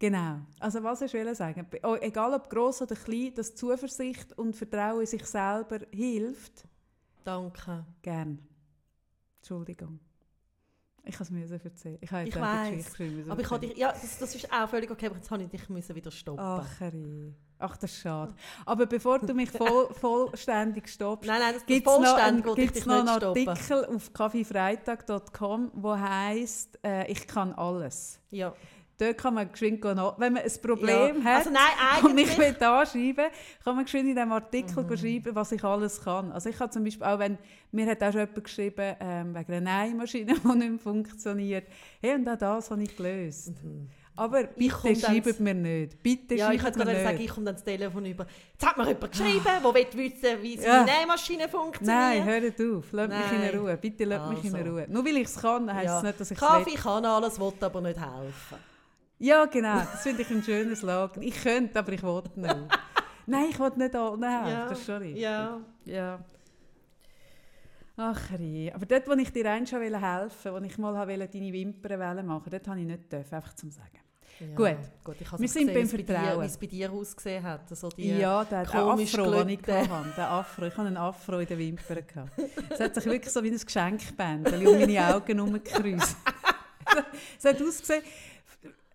Genau. 0.00 0.40
Also 0.58 0.82
was 0.82 1.02
ich 1.02 1.12
will 1.12 1.32
sagen, 1.36 1.64
oh, 1.84 1.96
egal 2.00 2.34
ob 2.34 2.50
groß 2.50 2.82
oder 2.82 2.96
klein, 2.96 3.32
dass 3.36 3.54
Zuversicht 3.54 4.36
und 4.36 4.56
Vertrauen 4.56 5.02
in 5.02 5.06
sich 5.06 5.24
selber 5.24 5.78
hilft. 5.92 6.64
Danke. 7.22 7.86
Gern. 8.02 8.40
Entschuldigung. 9.38 10.00
Ich 11.06 11.18
habe 11.20 11.38
es 11.38 11.64
erzählen. 11.64 11.98
Ich 12.00 12.10
habe 12.10 12.24
jetzt 12.24 12.36
ich 12.36 12.40
weiß. 12.40 13.28
Aber 13.28 13.40
ich 13.40 13.48
dich, 13.60 13.76
ja, 13.76 13.92
das, 13.92 14.18
das 14.18 14.34
ist 14.34 14.50
auch 14.50 14.68
völlig 14.68 14.90
okay, 14.90 15.06
aber 15.06 15.16
jetzt 15.16 15.30
habe 15.30 15.42
ich 15.42 15.50
dich 15.50 15.68
müssen 15.68 15.94
wieder 15.94 16.10
stoppen. 16.10 16.40
Ach. 16.40 16.66
Ach, 17.58 17.76
das 17.76 17.92
ist 17.92 18.00
schade. 18.00 18.34
Aber 18.66 18.86
bevor 18.86 19.18
du 19.20 19.32
mich 19.34 19.50
voll, 19.50 19.88
vollständig 19.94 20.88
stoppst, 20.88 21.28
nein, 21.28 21.40
nein, 21.40 21.54
gibt 21.66 21.86
es 21.86 21.98
noch, 21.98 22.16
ein, 22.16 22.38
noch 22.40 22.56
einen 22.56 23.08
Artikel 23.08 23.84
auf 23.84 24.12
kaffeefreitag.com, 24.12 25.72
der 25.74 26.00
heisst 26.00 26.78
äh, 26.84 27.10
«Ich 27.10 27.26
kann 27.26 27.52
alles». 27.52 28.20
Ja. 28.30 28.54
Dort 28.98 29.18
kann 29.18 29.34
man 29.34 29.50
geschwind 29.50 29.82
nach, 29.82 30.18
wenn 30.18 30.34
man 30.34 30.42
ein 30.42 30.52
Problem 30.62 31.18
ja. 31.18 31.24
hat 31.24 31.38
also 31.38 31.50
nein, 31.50 32.04
und 32.04 32.14
mich 32.14 32.38
will 32.38 32.54
anschreiben, 32.60 33.26
kann 33.64 33.74
man 33.74 33.84
geschwind 33.84 34.08
in 34.08 34.14
diesem 34.14 34.32
Artikel 34.32 34.84
mhm. 34.84 34.96
schreiben, 34.96 35.34
was 35.34 35.50
ich 35.52 35.64
alles 35.64 36.00
kann. 36.02 36.30
Also 36.30 36.48
ich 36.48 36.60
habe 36.60 36.70
zum 36.70 36.84
Beispiel 36.84 37.06
auch, 37.06 37.18
wenn, 37.18 37.36
mir 37.72 37.86
hat 37.86 38.02
auch 38.02 38.12
schon 38.12 38.20
jemand 38.20 38.44
geschrieben, 38.44 38.96
ähm, 39.00 39.34
wegen 39.34 39.52
einer 39.52 39.86
Nähmaschine, 39.86 40.34
die 40.44 40.58
nicht 40.58 40.82
funktioniert. 40.82 41.66
Hey, 42.00 42.14
und 42.14 42.28
auch 42.28 42.38
das 42.38 42.70
habe 42.70 42.82
ich 42.82 42.96
gelöst. 42.96 43.52
Mhm. 43.64 43.88
Aber 44.16 44.44
bitte 44.44 44.94
schreibt 44.94 45.40
mir 45.40 45.54
nicht. 45.54 46.00
Bitte 46.00 46.36
ja, 46.36 46.52
ich 46.52 46.62
könnte 46.62 46.78
gerade 46.78 47.02
sagen, 47.02 47.20
ich 47.20 47.28
komme 47.28 47.46
dann 47.46 47.56
das 47.56 47.64
Telefon 47.64 48.06
über. 48.06 48.26
Jetzt 48.52 48.64
hat 48.64 48.76
mir 48.76 48.86
jemand 48.86 49.10
geschrieben, 49.10 49.44
der 49.44 49.74
will 49.74 49.86
wissen, 49.92 50.42
wie 50.42 50.56
seine 50.56 50.88
ja. 50.88 51.00
Nähmaschine 51.00 51.48
funktioniert. 51.48 51.98
Nein, 51.98 52.24
hört 52.24 52.60
auf. 52.60 52.84
Lass 52.92 53.08
mich 53.08 53.52
in 53.52 53.58
Ruhe. 53.58 53.76
Bitte 53.76 54.04
lass 54.04 54.20
also. 54.20 54.32
mich 54.32 54.44
in 54.44 54.54
also. 54.54 54.70
Ruhe. 54.70 54.86
Nur 54.88 55.04
weil 55.04 55.16
ich 55.16 55.24
es 55.24 55.36
kann, 55.36 55.72
heisst 55.72 55.86
ja. 55.86 55.96
es 55.96 56.02
nicht, 56.04 56.20
dass 56.20 56.30
ich 56.30 56.40
es 56.40 56.46
Kaffee 56.46 56.74
kann 56.74 57.04
alles, 57.04 57.40
will 57.40 57.52
aber 57.60 57.80
nicht 57.80 57.98
helfen. 57.98 58.73
Ja, 59.18 59.46
genau. 59.46 59.78
Das 59.78 60.02
finde 60.02 60.22
ich 60.22 60.30
ein 60.30 60.42
schönes 60.42 60.80
Slogan. 60.80 61.22
Ich 61.22 61.42
könnte, 61.42 61.78
aber 61.78 61.92
ich 61.92 62.02
wollte 62.02 62.38
nicht. 62.38 62.56
Nein, 63.26 63.46
ich 63.50 63.58
wollte 63.58 63.78
nicht 63.78 63.94
helfen. 63.94 64.22
Ja. 64.22 64.68
Das 64.68 64.84
sorry. 64.84 65.18
Ja. 65.18 65.60
ja. 65.84 66.24
Ach, 67.96 68.30
aber 68.32 68.86
dort, 68.86 69.08
wo 69.08 69.12
ich 69.12 69.32
dir 69.32 69.50
einst 69.50 69.70
schon 69.70 69.80
helfen 69.80 70.52
wollte, 70.52 70.52
wo 70.52 70.66
ich 70.66 70.78
mal 70.78 71.06
deine 71.06 71.52
Wimpern 71.52 72.26
machen 72.26 72.50
dort 72.50 72.68
habe 72.68 72.80
ich 72.80 72.86
nicht 72.86 73.12
dürfen, 73.12 73.34
einfach 73.34 73.54
zum 73.54 73.70
Sagen. 73.70 74.00
Ja, 74.40 74.46
gut. 74.56 74.78
gut 75.04 75.16
ich 75.20 75.38
wir 75.38 75.48
sind 75.48 75.72
beim 75.72 75.86
Vertrauen. 75.86 76.42
Wie 76.42 76.46
es 76.46 76.58
bei 76.58 76.66
dir 76.66 76.90
ausgesehen 76.90 77.42
hat. 77.44 77.70
Also 77.70 77.88
die 77.90 78.18
ja, 78.18 78.44
der, 78.44 78.64
der 78.64 78.74
Afro, 78.74 78.96
den 78.96 79.48
ich 79.48 79.60
hatte. 79.62 80.12
Der 80.16 80.30
Afro. 80.30 80.66
Ich 80.66 80.72
hatte 80.76 80.88
einen 80.88 80.96
Afro 80.96 81.38
in 81.38 81.46
den 81.46 81.58
Wimpern. 81.58 82.30
Es 82.68 82.80
hat 82.80 82.94
sich 82.96 83.04
wirklich 83.04 83.32
so 83.32 83.42
wie 83.44 83.50
ein 83.50 83.58
Geschenkbändel 83.58 84.66
um 84.66 84.80
meine 84.80 85.14
Augen 85.14 85.36
herumgekreuzt. 85.36 86.16
es 87.38 87.44
hat 87.44 87.62
ausgesehen, 87.62 88.02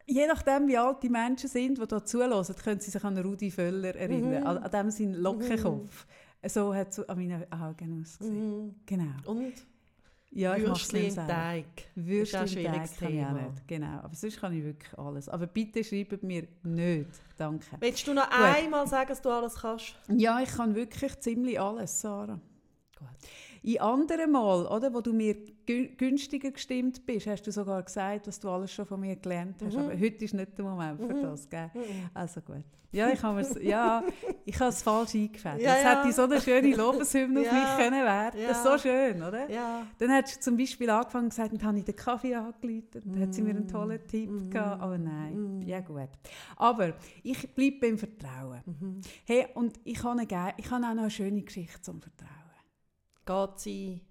je 0.10 0.28
nachdem, 0.28 0.68
wie 0.68 0.78
alt 0.78 1.03
die 1.03 1.10
Menschen 1.10 1.49
sind, 1.49 1.78
die 1.78 1.86
hier 1.88 2.05
zuhören, 2.05 2.55
können 2.64 2.80
sie 2.80 2.91
sich 2.91 3.03
an 3.03 3.18
Rudi 3.18 3.51
Völler 3.51 3.95
erinnern. 3.95 4.41
Mhm. 4.41 4.47
An, 4.47 4.57
an 4.57 4.72
dem 4.72 4.91
seinen 4.91 5.16
Lockenkopf. 5.16 6.05
Mhm. 6.41 6.49
So 6.49 6.74
hat 6.74 6.91
es 6.91 7.07
an 7.07 7.18
meinen 7.18 7.51
Augen 7.51 8.01
ausgesehen. 8.01 8.66
Mhm. 8.66 8.76
Genau. 8.86 9.14
Und? 9.26 9.53
Ja, 10.32 10.55
ich 10.55 10.64
Würstchen 10.64 11.05
im 11.05 11.16
Teig. 11.16 11.66
Würstchen 11.95 12.47
im 12.57 12.72
Teig 12.72 12.97
kann 12.99 13.14
ich 13.14 13.26
auch 13.26 13.32
nicht. 13.32 13.68
Genau. 13.68 13.99
Aber 14.03 14.16
sonst 14.16 14.39
kann 14.39 14.53
ich 14.53 14.64
wirklich 14.64 14.97
alles. 14.97 15.28
Aber 15.28 15.47
bitte 15.47 15.84
schreibt 15.84 16.22
mir 16.24 16.47
nicht. 16.64 17.10
Danke. 17.36 17.66
Willst 17.80 18.07
du 18.07 18.14
noch 18.14 18.30
Gut. 18.30 18.39
einmal 18.39 18.88
sagen, 18.88 19.10
dass 19.10 19.22
du 19.22 19.30
alles 19.30 19.55
kannst? 19.55 19.95
Ja, 20.07 20.39
ich 20.39 20.49
kann 20.49 20.76
wirklich 20.76 21.20
ziemlich 21.20 21.60
alles, 21.60 21.99
Sarah. 21.99 22.39
Gut. 22.97 23.07
In 23.62 23.80
anderen 23.80 24.32
Mal, 24.32 24.66
oder, 24.68 24.93
wo 24.93 25.01
du 25.01 25.14
mir 25.14 25.36
günstiger 25.66 26.51
gestimmt 26.51 27.05
bist, 27.05 27.28
hast 27.28 27.43
du 27.43 27.51
sogar 27.51 27.84
gesagt, 27.84 28.28
was 28.28 28.39
du 28.39 28.49
alles 28.49 28.72
schon 28.72 28.86
von 28.86 28.99
mir 28.99 29.16
gelernt 29.16 29.62
hast. 29.64 29.76
Mhm. 29.76 29.80
Aber 29.80 29.99
heute 29.99 30.26
ist 30.26 30.34
nicht 30.34 30.57
der 30.57 30.66
Moment 30.66 30.99
für 30.99 31.14
mhm. 31.14 31.22
das. 31.24 31.49
Gell? 31.49 31.70
Mhm. 31.74 32.10
Also 32.14 32.41
gut. 32.41 32.66
Ja, 32.91 33.10
ich 33.10 33.22
habe 33.22 33.45
ja, 33.62 34.03
es 34.45 34.82
falsch 34.82 35.14
eingefädelt. 35.14 35.62
Ja, 35.62 35.76
es 35.76 35.84
ja. 35.84 36.01
hätte 36.01 36.12
so 36.12 36.24
eine 36.24 36.41
schöne 36.41 36.76
Lobeshymne 36.76 37.43
ja. 37.43 37.51
auf 37.51 37.55
mich 37.55 37.86
können 37.86 38.03
werden. 38.03 38.41
Ja. 38.41 38.47
Das 38.47 38.57
ist 38.57 38.64
so 38.64 38.78
schön, 38.80 39.22
oder? 39.22 39.49
Ja. 39.49 39.86
Dann 39.99 40.12
hast 40.12 40.38
du 40.38 40.39
zum 40.39 40.57
Beispiel 40.57 40.89
angefangen 40.89 41.26
und 41.26 41.30
gesagt, 41.30 41.53
dann 41.53 41.64
habe 41.64 41.78
ich 41.78 41.86
den 41.86 41.95
Kaffee 41.95 42.34
angeleitet. 42.34 43.03
Dann 43.05 43.22
hat 43.22 43.34
sie 43.36 43.43
mir 43.43 43.51
einen 43.51 43.66
mm. 43.66 43.68
tollen 43.68 44.07
Tipp 44.07 44.32
mm. 44.32 44.49
gegeben. 44.49 44.80
Oh 44.82 44.97
nein, 44.97 45.60
mm. 45.60 45.62
ja 45.68 45.82
gut. 45.82 46.10
Aber 46.55 46.93
ich 47.22 47.53
bleibe 47.53 47.78
beim 47.80 47.97
Vertrauen. 47.99 48.62
Mhm. 48.66 49.01
Hey, 49.26 49.47
und 49.53 49.80
ich 49.84 50.03
habe, 50.03 50.20
eine, 50.20 50.53
ich 50.57 50.72
habe 50.72 50.84
auch 50.84 50.93
noch 50.93 51.01
eine 51.01 51.12
schöne 51.12 51.43
Geschichte 51.43 51.80
zum 51.82 52.01
Vertrauen 52.01 52.49
geht 53.30 53.60
sie 53.60 54.02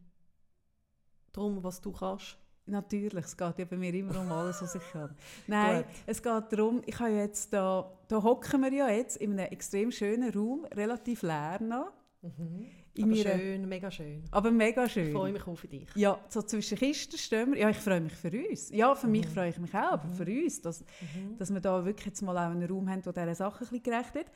darum, 1.33 1.63
was 1.63 1.81
du 1.81 1.93
kannst? 1.93 2.39
Natürlich, 2.67 3.25
es 3.25 3.37
geht 3.37 3.59
ja 3.59 3.65
bei 3.65 3.77
mir 3.77 3.93
immer 3.95 4.21
um 4.21 4.31
alles, 4.31 4.61
was 4.61 4.75
ich 4.75 4.83
kann. 4.93 5.17
Nein, 5.47 5.85
es 6.07 6.23
geht 6.23 6.53
darum, 6.53 6.83
ich 6.85 6.99
habe 7.01 7.13
jetzt 7.13 7.53
da, 7.53 7.91
da 8.07 8.23
hocken 8.23 8.61
wir 8.63 8.73
ja 8.73 8.91
jetzt 8.91 9.17
in 9.17 9.33
einem 9.33 9.51
extrem 9.51 9.91
schönen 9.91 10.33
Raum, 10.33 10.67
relativ 10.67 11.23
leer 11.23 11.61
noch. 11.63 11.93
Mhm. 12.21 12.67
aber 13.01 13.13
ihrer, 13.13 13.39
schön, 13.39 13.69
mega 13.69 13.91
schön. 13.91 14.25
Aber 14.31 14.51
mega 14.51 14.89
schön. 14.89 15.07
Ich 15.07 15.13
freue 15.13 15.33
mich 15.33 15.47
auch 15.47 15.57
für 15.57 15.69
dich. 15.69 15.89
Ja, 15.95 16.21
so 16.29 16.43
zwischen 16.43 16.77
Kisten 16.77 17.17
stehen 17.17 17.53
wir. 17.53 17.59
Ja, 17.61 17.71
ich 17.71 17.79
freue 17.79 18.01
mich 18.01 18.13
für 18.13 18.31
uns. 18.31 18.71
Ja, 18.71 18.95
für 18.95 19.07
mhm. 19.07 19.13
mich 19.13 19.27
freue 19.29 19.49
ich 19.49 19.59
mich 19.59 19.73
auch, 19.73 19.93
aber 19.93 20.09
mhm. 20.09 20.15
für 20.15 20.27
uns, 20.27 20.61
dass, 20.61 20.81
mhm. 20.81 21.39
dass 21.39 21.53
wir 21.53 21.61
da 21.61 21.85
wirklich 21.85 22.07
jetzt 22.07 22.23
mal 22.23 22.37
auch 22.37 22.51
einen 22.51 22.69
Raum 22.69 22.89
haben, 22.91 23.03
der 23.03 23.13
dieser 23.13 23.35
Sache 23.35 23.65
ein 23.65 23.69
bisschen 23.71 23.83
gerecht 23.83 24.15
wird. 24.15 24.27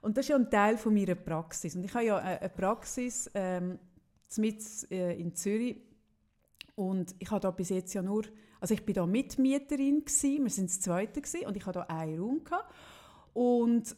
Und 0.00 0.16
das 0.16 0.24
ist 0.24 0.30
ja 0.30 0.36
ein 0.36 0.50
Teil 0.50 0.78
von 0.78 0.94
meiner 0.94 1.14
Praxis. 1.14 1.76
Und 1.76 1.84
ich 1.84 1.94
habe 1.94 2.06
ja 2.06 2.16
eine 2.16 2.48
Praxis... 2.48 3.30
Ähm, 3.34 3.78
mit 4.38 4.62
äh, 4.90 5.18
in 5.18 5.34
Zürich. 5.34 5.76
Und 6.74 7.14
ich 7.18 7.30
habe 7.30 7.40
da 7.40 7.50
bis 7.50 7.68
jetzt 7.68 7.92
ja 7.94 8.02
nur, 8.02 8.24
also 8.60 8.74
ich 8.74 8.84
bin 8.84 8.94
da 8.94 9.06
Mitmieterin 9.06 10.04
gewesen, 10.04 10.44
wir 10.44 10.50
sind 10.50 10.70
das 10.70 10.80
Zweite 10.80 11.20
gewesen, 11.20 11.46
und 11.46 11.56
ich 11.56 11.66
hatte 11.66 11.80
da 11.80 11.94
einen 11.94 12.20
Raum 12.20 12.44
gehabt. 12.44 12.72
Und 13.34 13.96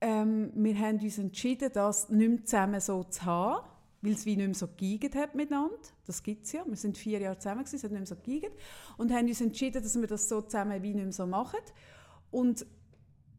ähm, 0.00 0.52
wir 0.54 0.78
haben 0.78 0.98
uns 0.98 1.18
entschieden, 1.18 1.70
das 1.72 2.08
nicht 2.08 2.28
mehr 2.28 2.44
zusammen 2.44 2.80
so 2.80 3.04
zu 3.04 3.24
haben, 3.24 3.66
weil 4.02 4.12
es 4.12 4.24
wie 4.24 4.36
nicht 4.36 4.46
mehr 4.46 4.54
so 4.54 4.68
geigert 4.68 5.14
hat 5.14 5.34
miteinander. 5.34 5.76
Das 6.06 6.22
gibt 6.22 6.46
es 6.46 6.52
ja. 6.52 6.64
Wir 6.66 6.76
sind 6.76 6.96
vier 6.96 7.20
Jahre 7.20 7.38
zusammen, 7.38 7.64
gewesen, 7.64 7.76
es 7.76 7.84
hat 7.84 7.90
nicht 7.90 8.00
mehr 8.00 8.06
so 8.06 8.16
geigert. 8.16 8.52
Und 8.96 9.12
haben 9.12 9.28
uns 9.28 9.40
entschieden, 9.40 9.82
dass 9.82 10.00
wir 10.00 10.06
das 10.06 10.28
so 10.28 10.40
zusammen 10.40 10.82
wie 10.82 10.94
nicht 10.94 11.04
mehr 11.04 11.12
so 11.12 11.26
machen. 11.26 11.60
Und 12.30 12.64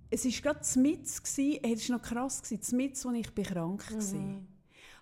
es 0.10 0.26
war 0.26 0.54
gerade 0.54 0.80
mit, 0.80 1.06
es 1.06 1.38
war 1.38 1.98
noch 1.98 2.04
krass, 2.04 2.52
mit, 2.74 3.06
als 3.06 3.06
ich 3.06 3.36
krank 3.36 3.92
war. 3.92 4.20
Mhm 4.20 4.48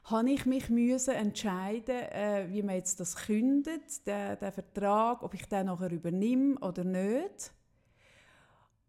habe 0.06 0.32
ich 0.32 0.45
mich 0.45 0.70
müssen 0.70 1.14
entscheiden, 1.14 1.95
äh, 1.95 2.47
wie 2.50 2.64
man 2.64 2.76
jetzt 2.76 3.00
das 3.00 3.16
kündet, 3.16 4.06
den, 4.08 4.38
den 4.39 4.52
Vertrag, 4.52 5.24
ob 5.24 5.34
ich 5.34 5.45
den 5.47 5.68
nachher 5.68 5.91
übernehme 5.91 6.58
oder 6.60 6.84
nicht. 6.84 7.54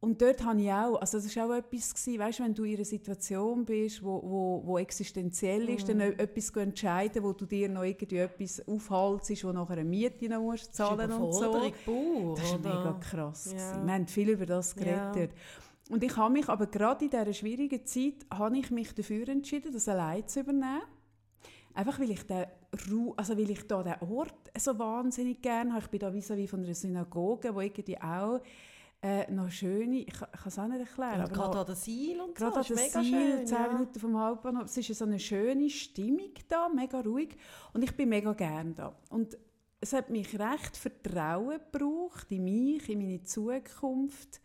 und 0.00 0.22
dort 0.22 0.42
habe 0.44 0.62
ich 0.62 0.70
auch, 0.70 0.96
also 0.96 1.18
das 1.18 1.36
war 1.36 1.46
auch 1.46 1.54
etwas, 1.56 1.92
gewesen, 1.92 2.18
weißt, 2.18 2.40
wenn 2.40 2.54
du 2.54 2.64
in 2.64 2.76
einer 2.76 2.84
Situation 2.86 3.66
bist, 3.66 4.02
wo, 4.02 4.22
wo, 4.22 4.62
wo 4.64 4.78
existenziell 4.78 5.68
ist, 5.68 5.84
mm. 5.84 5.88
dann 5.88 5.96
mhm. 5.98 6.18
etwas 6.18 6.46
zu 6.52 6.60
entscheiden, 6.60 7.22
wo 7.22 7.34
du 7.34 7.44
dir 7.44 7.68
noch 7.68 7.82
irgendwie 7.82 8.16
etwas 8.16 8.66
aufhaltst, 8.66 9.44
wo 9.44 9.52
nachher 9.52 9.74
eine 9.74 9.84
Miete 9.84 10.26
noch 10.28 10.40
musst 10.40 10.74
zahlen 10.74 11.12
und 11.12 11.34
so. 11.34 11.70
Pur, 11.84 12.36
das 12.36 12.52
war 12.52 12.58
mega 12.58 12.98
krass. 13.00 13.52
Ja. 13.54 13.84
Wir 13.84 13.92
haben 13.92 14.06
viel 14.06 14.30
über 14.30 14.46
das 14.46 14.74
geredet. 14.74 15.32
Ja. 15.32 15.38
Und 15.90 16.04
ich 16.04 16.16
habe 16.16 16.32
mich 16.32 16.48
aber 16.48 16.68
gerade 16.68 17.04
in 17.04 17.10
dieser 17.10 17.32
schwierigen 17.32 17.84
Zeit, 17.84 18.24
habe 18.32 18.56
ich 18.56 18.70
mich 18.70 18.94
dafür 18.94 19.28
entschieden, 19.28 19.72
das 19.72 19.88
allein 19.88 20.26
zu 20.26 20.40
übernehmen. 20.40 20.82
Einfach 21.74 22.00
weil 22.00 22.10
ich 22.10 22.26
den 22.26 22.46
Ru 22.90 23.14
also 23.16 23.36
weil 23.36 23.50
ich 23.50 23.66
da 23.66 23.82
den 23.82 24.08
Ort 24.08 24.50
so 24.58 24.78
wahnsinnig 24.78 25.42
gerne 25.42 25.72
habe. 25.72 25.82
Ich 25.82 25.90
bin 25.90 26.00
da 26.00 26.12
vis 26.12 26.30
à 26.30 26.48
von 26.48 26.64
einer 26.64 26.74
Synagoge, 26.74 27.54
wo 27.54 27.60
irgendwie 27.60 28.00
auch 28.00 28.40
äh, 29.02 29.30
noch 29.30 29.50
schöne, 29.50 30.00
ich, 30.00 30.08
ich 30.08 30.18
kann 30.18 30.28
es 30.44 30.58
auch 30.58 30.66
nicht 30.66 30.80
erklären. 30.80 31.20
Ja, 31.20 31.26
gerade 31.26 31.58
an 31.58 31.66
der 31.66 31.74
Seil 31.74 32.20
und 32.20 32.34
gerade 32.34 32.62
so, 32.62 32.74
an 32.74 32.76
der 32.76 32.88
Seil, 32.88 33.46
zehn 33.46 33.58
ja. 33.58 33.72
Minuten 33.72 33.98
vom 33.98 34.20
Hauptbahnhof. 34.20 34.64
Es 34.64 34.76
ist 34.76 34.98
so 34.98 35.04
eine 35.04 35.18
schöne 35.18 35.70
Stimmung 35.70 36.32
da, 36.48 36.68
mega 36.68 37.00
ruhig 37.00 37.36
und 37.72 37.82
ich 37.82 37.96
bin 37.96 38.10
mega 38.10 38.32
gerne 38.34 38.74
da. 38.74 38.96
Und 39.08 39.38
es 39.80 39.92
hat 39.94 40.10
mich 40.10 40.38
recht 40.38 40.76
Vertrauen 40.76 41.58
gebraucht 41.72 42.30
in 42.30 42.44
mich, 42.44 42.88
in 42.90 42.98
meine 42.98 43.22
Zukunft, 43.22 44.40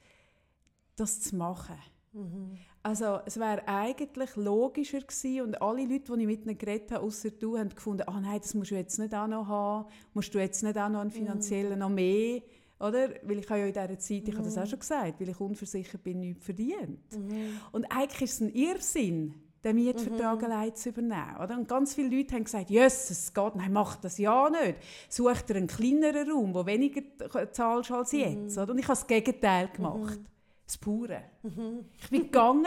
das 0.96 1.20
zu 1.22 1.36
machen. 1.36 1.76
Mhm. 2.14 2.58
Also 2.86 3.20
es 3.26 3.40
wäre 3.40 3.68
eigentlich 3.68 4.36
logischer 4.36 5.00
gewesen 5.00 5.42
und 5.42 5.60
alle 5.60 5.86
Leute, 5.86 6.16
die 6.16 6.22
ich 6.22 6.28
mit 6.28 6.46
ihnen 6.46 6.56
geredet 6.56 6.92
habe, 6.92 7.04
außer 7.04 7.32
du, 7.32 7.58
haben 7.58 7.70
gefunden, 7.70 8.04
ah 8.06 8.22
nein, 8.22 8.40
das 8.40 8.54
musst 8.54 8.70
du 8.70 8.76
jetzt 8.76 9.00
nicht 9.00 9.12
auch 9.16 9.26
noch 9.26 9.48
haben, 9.48 9.88
musst 10.14 10.36
du 10.36 10.38
jetzt 10.38 10.62
nicht 10.62 10.78
auch 10.78 10.90
noch 10.90 11.00
einen 11.00 11.10
finanziellen 11.10 11.74
mhm. 11.74 11.80
noch 11.80 11.90
mehr 11.90 12.42
oder? 12.80 13.10
Weil 13.24 13.40
ich 13.40 13.50
habe 13.50 13.62
ja 13.62 13.66
in 13.66 13.74
dieser 13.74 13.98
Zeit, 13.98 14.28
ich 14.28 14.28
mhm. 14.28 14.38
habe 14.38 14.44
das 14.44 14.58
auch 14.60 14.68
schon 14.68 14.78
gesagt, 14.78 15.20
weil 15.20 15.30
ich 15.30 15.40
unversichert 15.40 16.04
bin, 16.04 16.20
nichts 16.20 16.46
verdient. 16.46 17.18
Mhm. 17.18 17.60
Und 17.72 17.86
eigentlich 17.86 18.22
ist 18.22 18.34
es 18.34 18.42
ein 18.42 18.54
Irrsinn, 18.54 19.34
den 19.64 19.76
Mietvertrag 19.78 20.42
mhm. 20.42 20.46
allein 20.46 20.76
zu 20.76 20.90
übernehmen. 20.90 21.38
Oder? 21.44 21.58
Und 21.58 21.68
ganz 21.68 21.96
viele 21.96 22.16
Leute 22.16 22.36
haben 22.36 22.44
gesagt, 22.44 22.70
yes, 22.70 23.10
es 23.10 23.34
geht, 23.34 23.56
nein, 23.56 23.74
mach 23.74 23.96
das 23.96 24.20
ja 24.20 24.48
nicht. 24.52 24.78
Such 25.10 25.42
dir 25.42 25.56
einen 25.56 25.66
kleineren 25.66 26.30
Raum, 26.30 26.54
wo 26.54 26.64
weniger 26.68 27.02
zahlst 27.52 27.90
als 27.90 28.14
mhm. 28.14 28.20
jetzt. 28.20 28.60
Oder? 28.60 28.72
Und 28.74 28.78
ich 28.78 28.88
habe 28.88 29.00
das 29.00 29.08
Gegenteil 29.08 29.70
gemacht. 29.70 30.20
Mhm. 30.66 30.68
Das 30.68 30.78
Pure. 30.78 31.24
Mhm. 31.44 31.86
Ich 32.00 32.10
bin 32.10 32.24
gegangen 32.24 32.66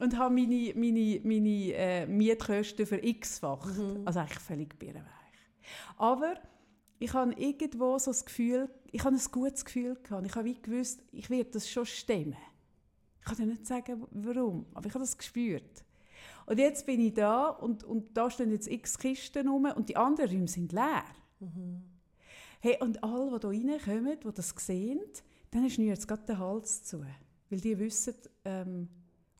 und 0.00 0.18
habe 0.18 0.34
meine, 0.34 0.72
meine, 0.74 1.20
meine 1.22 1.72
äh, 1.72 2.06
Mietkosten 2.06 2.86
für 2.86 3.02
x-fach. 3.04 3.66
Also 4.04 4.20
eigentlich 4.20 4.38
völlig 4.38 4.78
birrenweich. 4.78 5.06
Aber 5.96 6.34
ich 6.98 7.12
habe 7.12 7.32
irgendwo 7.34 7.98
so 7.98 8.10
das 8.10 8.24
Gefühl, 8.24 8.70
ich 8.90 9.04
habe 9.04 9.16
ein 9.16 9.22
gutes 9.30 9.64
Gefühl 9.64 9.96
gehabt. 10.02 10.26
Ich 10.26 10.34
habe 10.34 10.46
wie 10.46 10.60
gewusst, 10.60 11.02
ich 11.12 11.28
werde 11.28 11.50
das 11.50 11.68
schon 11.68 11.86
stemmen. 11.86 12.36
Ich 13.20 13.26
kann 13.26 13.36
dir 13.36 13.46
nicht 13.46 13.66
sagen, 13.66 14.06
warum, 14.10 14.66
aber 14.72 14.86
ich 14.86 14.94
habe 14.94 15.04
das 15.04 15.18
gespürt. 15.18 15.84
Und 16.46 16.58
jetzt 16.58 16.86
bin 16.86 17.00
ich 17.00 17.14
da 17.14 17.48
und, 17.48 17.82
und 17.82 18.16
da 18.16 18.30
stehen 18.30 18.52
jetzt 18.52 18.68
x 18.68 18.98
Kisten 18.98 19.48
rum 19.48 19.64
und 19.64 19.88
die 19.88 19.96
anderen 19.96 20.30
Räume 20.30 20.48
sind 20.48 20.72
leer. 20.72 21.04
Mhm. 21.40 21.82
Hey, 22.60 22.78
und 22.80 23.02
alle, 23.02 23.38
die 23.38 23.60
hier 23.60 23.74
reinkommen, 23.74 24.18
die 24.20 24.32
das 24.32 24.54
sehen, 24.56 25.00
dann 25.50 25.68
schnürt 25.68 25.90
jetzt 25.90 26.08
gerade 26.08 26.24
den 26.24 26.38
Hals 26.38 26.84
zu. 26.84 27.04
Weil 27.50 27.60
die 27.60 27.78
wissen, 27.78 28.14
ähm, 28.44 28.88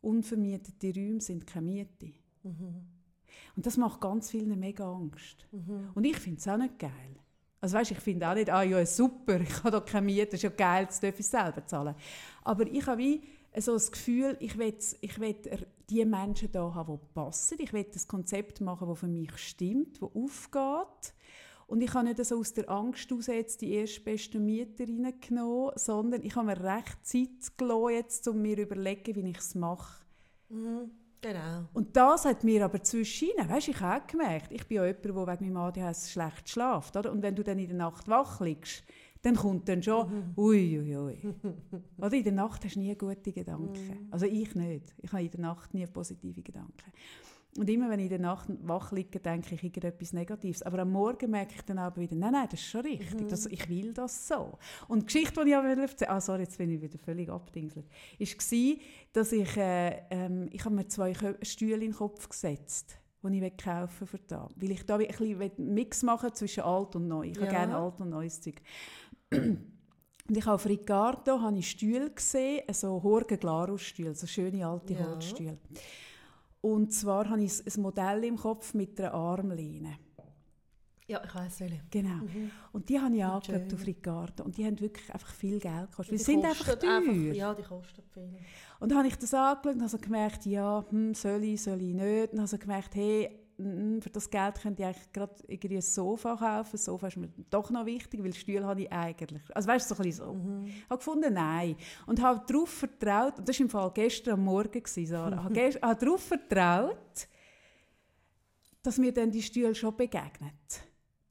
unvermietete 0.01 0.93
Räume 0.99 1.21
sind 1.21 1.45
keine 1.45 1.65
Miete. 1.65 2.13
Mhm. 2.43 2.85
Und 3.55 3.65
das 3.65 3.77
macht 3.77 3.99
ganz 3.99 4.29
vielen 4.29 4.57
mega 4.59 4.89
Angst. 4.89 5.47
Mhm. 5.51 5.89
Und 5.93 6.03
ich 6.05 6.17
finde 6.17 6.39
es 6.39 6.47
auch 6.47 6.57
nicht 6.57 6.79
geil. 6.79 6.91
Also 7.59 7.77
weißt, 7.77 7.91
ich 7.91 7.99
finde 7.99 8.29
auch 8.29 8.35
nicht, 8.35 8.49
ah 8.49 8.61
ja, 8.61 8.85
super, 8.85 9.41
ich 9.41 9.63
habe 9.63 9.71
doch 9.71 9.85
keine 9.85 10.05
Miete, 10.05 10.27
das 10.27 10.35
ist 10.35 10.43
ja 10.43 10.49
geil, 10.49 10.85
das 10.85 10.99
darf 10.99 11.19
ich 11.19 11.27
selber 11.27 11.65
zahlen. 11.65 11.95
Aber 12.43 12.67
ich 12.67 12.85
habe 12.85 12.99
wie 12.99 13.21
so 13.59 13.73
das 13.73 13.91
Gefühl, 13.91 14.37
ich 14.39 14.57
will, 14.57 14.75
ich 15.01 15.19
will 15.19 15.35
die 15.89 16.05
Menschen 16.05 16.51
da 16.51 16.73
haben, 16.73 16.99
die 16.99 17.13
passen. 17.13 17.57
Ich 17.59 17.73
will 17.73 17.85
das 17.91 18.07
Konzept 18.07 18.61
machen, 18.61 18.87
das 18.87 18.99
für 18.99 19.07
mich 19.07 19.35
stimmt, 19.37 20.01
das 20.01 20.09
aufgeht. 20.13 21.13
Und 21.67 21.81
ich 21.81 21.93
habe 21.93 22.05
nicht 22.05 22.23
so 22.23 22.39
aus 22.39 22.53
der 22.53 22.69
Angst 22.69 23.09
heraus 23.09 23.27
jetzt 23.27 23.61
die 23.61 23.73
erstbeste 23.73 24.39
Mieter 24.39 24.85
reingenommen, 24.85 25.71
sondern 25.75 26.23
ich 26.23 26.35
habe 26.35 26.47
mir 26.47 26.63
recht 26.63 27.05
Zeit 27.05 27.57
gelassen, 27.57 27.93
jetzt, 27.93 28.27
um 28.27 28.41
mir 28.41 28.55
zu 28.55 28.63
überlegen, 28.63 29.15
wie 29.15 29.29
ich 29.29 29.37
es 29.37 29.53
mache. 29.53 30.05
Mhm. 30.49 30.89
Genau. 31.19 31.65
Und 31.73 31.97
das 31.97 32.25
hat 32.25 32.43
mir 32.43 32.63
aber 32.63 32.81
zwischen 32.83 33.29
weißt, 33.37 33.69
ich 33.69 33.79
habe 33.81 34.01
auch 34.01 34.07
gemerkt, 34.07 34.51
ich 34.51 34.65
bin 34.67 34.77
ja 34.77 34.85
jemand, 34.85 35.05
der 35.05 35.15
wegen 35.15 35.53
meinem 35.53 35.57
ADHS 35.57 36.11
schlecht 36.11 36.47
schläft. 36.47 36.95
Oder? 36.95 37.11
Und 37.11 37.21
wenn 37.21 37.35
du 37.35 37.43
dann 37.43 37.59
in 37.59 37.67
der 37.67 37.77
Nacht 37.77 38.07
wach 38.07 38.39
liegst, 38.39 38.83
dann 39.23 39.35
kommt 39.35 39.67
dann 39.67 39.81
schon, 39.81 40.09
mhm. 40.09 40.33
ui, 40.37 40.79
ui, 40.79 40.95
ui. 40.95 41.17
Oder 41.97 42.13
in 42.13 42.23
der 42.23 42.33
Nacht 42.33 42.63
hast 42.63 42.75
du 42.75 42.79
nie 42.79 42.95
gute 42.95 43.31
Gedanken. 43.33 43.87
Mhm. 43.87 44.07
Also 44.11 44.25
ich 44.25 44.53
nicht. 44.55 44.93
Ich 45.01 45.11
habe 45.11 45.23
in 45.23 45.31
der 45.31 45.41
Nacht 45.41 45.73
nie 45.73 45.87
positive 45.87 46.41
Gedanken. 46.41 46.93
Und 47.57 47.69
immer 47.69 47.89
wenn 47.89 47.99
ich 47.99 48.05
in 48.05 48.09
der 48.09 48.19
Nacht 48.19 48.47
wach 48.61 48.91
liege, 48.91 49.19
denke 49.19 49.55
ich 49.55 49.63
irgendetwas 49.63 50.13
Negatives. 50.13 50.61
Aber 50.61 50.79
am 50.79 50.91
Morgen 50.91 51.31
merke 51.31 51.55
ich 51.55 51.61
dann 51.63 51.79
aber 51.79 51.99
wieder, 51.99 52.15
nein, 52.15 52.33
nein, 52.33 52.47
das 52.51 52.59
ist 52.59 52.67
schon 52.67 52.81
richtig. 52.81 53.19
Mhm. 53.19 53.27
Das, 53.27 53.47
ich 53.47 53.67
will 53.67 53.93
das 53.93 54.27
so. 54.27 54.57
Und 54.87 55.01
die 55.01 55.05
Geschichte, 55.07 55.43
die 55.43 55.49
ich 55.49 55.55
aber 55.55 55.69
erzählen 55.69 56.11
ah, 56.11 56.21
sorry, 56.21 56.43
jetzt 56.43 56.57
bin 56.57 56.69
ich 56.69 56.79
wieder 56.79 56.99
völlig 56.99 57.29
abdingselt, 57.29 57.87
war, 58.19 58.75
dass 59.13 59.31
ich, 59.31 59.57
äh, 59.57 60.03
ähm, 60.11 60.47
ich 60.51 60.63
habe 60.63 60.75
mir 60.75 60.87
zwei 60.87 61.13
Stühle 61.41 61.83
in 61.83 61.91
den 61.91 61.93
Kopf 61.93 62.29
gesetzt 62.29 62.99
die 63.23 63.45
ich 63.45 63.57
kaufen 63.57 64.07
für 64.07 64.19
da. 64.19 64.47
Weil 64.55 64.71
ich 64.71 64.85
da 64.85 64.95
ein 64.95 65.05
bisschen 65.05 65.73
Mix 65.73 66.01
machen 66.01 66.33
zwischen 66.33 66.63
alt 66.63 66.95
und 66.95 67.09
neu. 67.09 67.23
Ich 67.25 67.35
ja. 67.35 67.41
habe 67.41 67.51
gerne 67.51 67.75
alt 67.75 67.99
und 67.99 68.11
neues 68.11 68.39
Zeug. 68.39 68.61
Und 70.29 70.35
ich 70.35 70.45
habe 70.45 70.55
auf 70.55 70.65
Ricardo 70.65 71.39
habe 71.39 71.57
ich 71.57 71.69
Stühle 71.69 72.11
gesehen, 72.11 72.61
so 72.73 73.01
Horgen 73.01 73.39
Glarus-Stühle, 73.39 74.13
so 74.13 74.27
schöne 74.27 74.65
alte 74.67 74.93
ja. 74.93 75.05
Holzstühle. 75.05 75.57
Und 76.73 76.91
zwar 76.91 77.29
habe 77.29 77.41
ich 77.41 77.65
ein 77.65 77.81
Modell 77.81 78.25
im 78.25 78.35
Kopf 78.35 78.73
mit 78.73 78.99
einer 78.99 79.13
Armlehne. 79.13 79.97
Ja, 81.07 81.21
ich 81.23 81.33
weiß 81.33 81.61
welche. 81.61 81.79
Genau. 81.89 82.15
Mhm. 82.15 82.51
Und 82.73 82.89
die 82.89 82.99
habe 82.99 83.15
ich 83.15 83.23
angeschaut 83.23 83.73
auf 83.73 83.85
Ricardo. 83.85 84.43
Und 84.43 84.57
die 84.57 84.65
haben 84.65 84.77
wirklich 84.77 85.13
einfach 85.13 85.33
viel 85.33 85.59
Geld 85.59 85.89
gekostet. 85.89 86.19
Die 86.19 86.23
sind 86.23 86.43
einfach 86.43 86.75
teuer. 86.75 86.97
Einfach, 86.97 87.33
ja, 87.33 87.53
die 87.53 87.63
kosten 87.63 88.03
viel. 88.13 88.37
Und 88.81 88.91
dann 88.91 88.97
habe 88.97 89.07
ich 89.07 89.15
das 89.15 89.33
angeschaut 89.33 89.75
und 89.75 89.81
habe 89.81 89.97
gemerkt, 89.99 90.45
ja, 90.45 90.85
hm, 90.89 91.13
soll 91.13 91.43
ich, 91.45 91.63
soll 91.63 91.81
ich 91.81 91.93
nicht. 91.93 92.33
Und 92.33 92.41
habe 92.41 92.57
gemerkt, 92.57 92.95
hey, 92.95 93.46
für 93.57 94.09
das 94.11 94.29
Geld 94.29 94.61
könnte 94.61 94.83
ich 94.83 94.87
eigentlich 94.87 95.11
gerade 95.11 95.33
irgendwie 95.47 95.77
ein 95.77 95.81
Sofa 95.81 96.35
kaufen. 96.35 96.75
Ein 96.75 96.77
Sofa 96.77 97.07
ist 97.07 97.17
mir 97.17 97.29
doch 97.49 97.71
noch 97.71 97.85
wichtig, 97.87 98.23
weil 98.23 98.33
Stühle 98.33 98.65
habe 98.65 98.83
ich 98.83 98.91
eigentlich. 98.91 99.41
Also 99.55 99.67
weißt 99.67 99.89
du, 99.89 99.95
so 99.95 100.01
ein 100.01 100.05
bisschen 100.05 100.25
so. 100.25 100.33
Mhm. 100.33 100.65
Ich 100.67 100.89
habe 100.89 100.97
gefunden, 100.97 101.33
nein. 101.33 101.75
Und 102.05 102.21
habe 102.21 102.43
darauf 102.45 102.69
vertraut, 102.69 103.39
und 103.39 103.49
das 103.49 103.57
war 103.57 103.63
im 103.63 103.69
Fall 103.69 103.91
gestern 103.95 104.35
am 104.35 104.45
Morgen, 104.45 104.81
Sarah, 104.85 105.43
habe, 105.43 105.55
habe 105.81 106.05
darauf 106.05 106.21
vertraut, 106.21 107.27
dass 108.83 108.97
mir 108.99 109.11
dann 109.11 109.31
die 109.31 109.41
Stühle 109.41 109.73
schon 109.73 109.95
begegnen. 109.95 110.51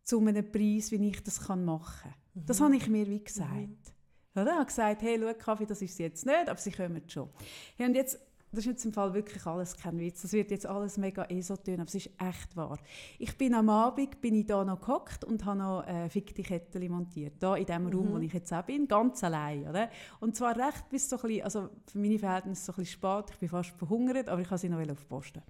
Zu 0.03 0.21
einem 0.21 0.51
Preis, 0.51 0.91
wie 0.91 1.09
ich 1.09 1.23
das 1.23 1.49
machen 1.49 2.11
kann. 2.11 2.15
Mhm. 2.35 2.47
Das 2.47 2.61
habe 2.61 2.77
ich 2.77 2.89
mir 2.89 3.07
wie 3.07 3.23
gesagt. 3.23 3.51
Mhm. 3.51 4.43
Oder? 4.43 4.51
Ich 4.51 4.57
habe 4.57 4.67
gesagt, 4.67 5.03
hey, 5.03 5.19
schau, 5.21 5.35
Kaffee, 5.35 5.67
das 5.67 5.81
ist 5.81 5.99
jetzt 5.99 6.27
nicht, 6.27 6.49
aber 6.49 6.59
sie 6.59 6.73
kommen 6.73 7.03
schon. 7.09 7.31
Ja, 7.79 7.87
und 7.87 7.95
jetzt 7.95 8.19
das 8.53 8.61
ist 8.61 8.67
jetzt 8.67 8.85
im 8.85 8.93
Fall 8.93 9.13
wirklich 9.13 9.45
alles 9.45 9.77
kein 9.77 9.99
Witz. 9.99 10.23
Das 10.23 10.33
wird 10.33 10.51
jetzt 10.51 10.67
alles 10.67 10.97
mega 10.97 11.25
esoterisch, 11.25 11.81
aber 11.81 11.89
es 11.89 11.95
ist 11.95 12.11
echt 12.19 12.57
wahr. 12.57 12.79
Ich 13.19 13.37
bin 13.37 13.55
am 13.55 13.69
Abend 13.69 14.21
bin 14.21 14.35
ich 14.35 14.47
da 14.47 14.65
noch 14.65 14.81
gehockt 14.81 15.25
und 15.25 15.45
habe 15.45 15.59
noch 15.59 15.87
äh, 15.87 16.09
fickte 16.09 16.43
Kettchen 16.43 16.91
montiert. 16.91 17.35
Da 17.41 17.57
in 17.57 17.67
dem 17.67 17.89
Raum, 17.89 18.09
mhm. 18.09 18.13
wo 18.13 18.19
ich 18.19 18.33
jetzt 18.33 18.53
auch 18.53 18.63
bin, 18.63 18.87
ganz 18.87 19.23
allein. 19.25 19.69
Oder? 19.69 19.91
Und 20.21 20.37
zwar 20.37 20.57
recht 20.57 20.89
bis 20.89 21.09
so 21.09 21.17
ein 21.17 21.23
bisschen, 21.23 21.45
also 21.45 21.69
für 21.87 21.99
meine 21.99 22.19
Verhältnisse 22.19 22.65
so 22.65 22.73
ein 22.73 22.77
bisschen 22.77 23.01
spät. 23.01 23.31
Ich 23.33 23.39
bin 23.39 23.49
fast 23.49 23.71
verhungert, 23.71 24.29
aber 24.29 24.41
ich 24.41 24.49
habe 24.49 24.59
sie 24.59 24.69
noch 24.69 24.91
auf 24.91 25.09
Posten. 25.09 25.43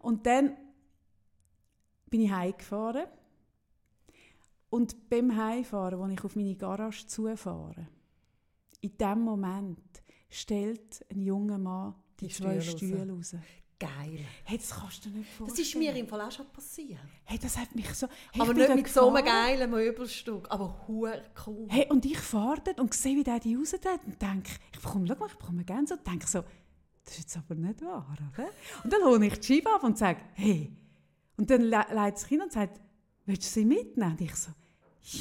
Und 0.00 0.26
dann 0.26 0.56
bin 2.10 2.20
ich 2.20 2.32
heimgefahren. 2.32 3.06
Und 4.70 5.08
beim 5.08 5.36
Heimfahren, 5.36 6.00
als 6.00 6.12
ich 6.12 6.24
auf 6.24 6.36
meine 6.36 6.56
Garage 6.56 7.06
zufahre, 7.06 7.86
in 8.80 8.96
dem 8.98 9.20
Moment 9.20 9.78
stellt 10.28 11.06
ein 11.10 11.22
junger 11.22 11.58
Mann 11.58 11.94
die, 12.20 12.28
die 12.28 12.34
zwei 12.34 12.60
Stühle 12.60 13.08
raus. 13.08 13.36
Geil. 13.78 14.20
Hey, 14.44 14.56
das 14.56 14.70
kannst 14.70 15.04
du 15.04 15.10
nicht 15.10 15.28
vorstellen. 15.30 15.50
Das 15.50 15.58
ist 15.58 15.74
mir 15.76 15.94
im 15.96 16.06
Fall 16.06 16.20
auch 16.20 16.30
schon 16.30 16.46
passiert. 16.46 17.00
Hey, 17.24 17.38
das 17.38 17.58
hat 17.58 17.74
mich 17.74 17.92
so... 17.92 18.06
Hey, 18.32 18.40
aber 18.40 18.54
nicht 18.54 18.74
mit 18.74 18.84
gefahren. 18.84 19.10
so 19.10 19.14
einem 19.14 19.26
geilen 19.26 19.70
Möbelstück, 19.70 20.50
aber 20.50 20.86
hure 20.86 21.22
cool. 21.46 21.66
Hey, 21.68 21.86
und 21.90 22.06
ich 22.06 22.18
fahre 22.18 22.60
dort 22.64 22.78
und 22.78 22.94
sehe, 22.94 23.16
wie 23.16 23.24
der 23.24 23.40
die 23.40 23.56
raus 23.56 23.74
und 23.74 24.22
denke, 24.22 24.52
ich 24.72 24.80
bekomme, 24.80 25.06
schau 25.08 25.16
mal, 25.16 25.26
ich 25.26 25.36
bekomme 25.36 25.64
gerne 25.64 25.86
so, 25.86 25.94
und 25.94 26.06
denke 26.06 26.26
so, 26.26 26.44
das 27.04 27.14
ist 27.14 27.20
jetzt 27.20 27.36
aber 27.36 27.56
nicht 27.56 27.82
wahr, 27.82 28.06
oder? 28.12 28.48
Und 28.84 28.92
dann 28.92 29.04
hole 29.04 29.26
ich 29.26 29.40
die 29.40 29.54
Scheibe 29.54 29.74
ab 29.74 29.82
und 29.82 29.98
sage, 29.98 30.20
hey. 30.34 30.72
Und 31.36 31.50
dann 31.50 31.62
le 31.62 31.84
leitet 31.90 32.18
es 32.18 32.26
hin 32.26 32.40
und 32.42 32.52
sagt, 32.52 32.80
willst 33.26 33.42
du 33.42 33.48
sie 33.48 33.64
mitnehmen? 33.64 34.12
Und 34.12 34.20
ich 34.20 34.34
so, 34.34 34.52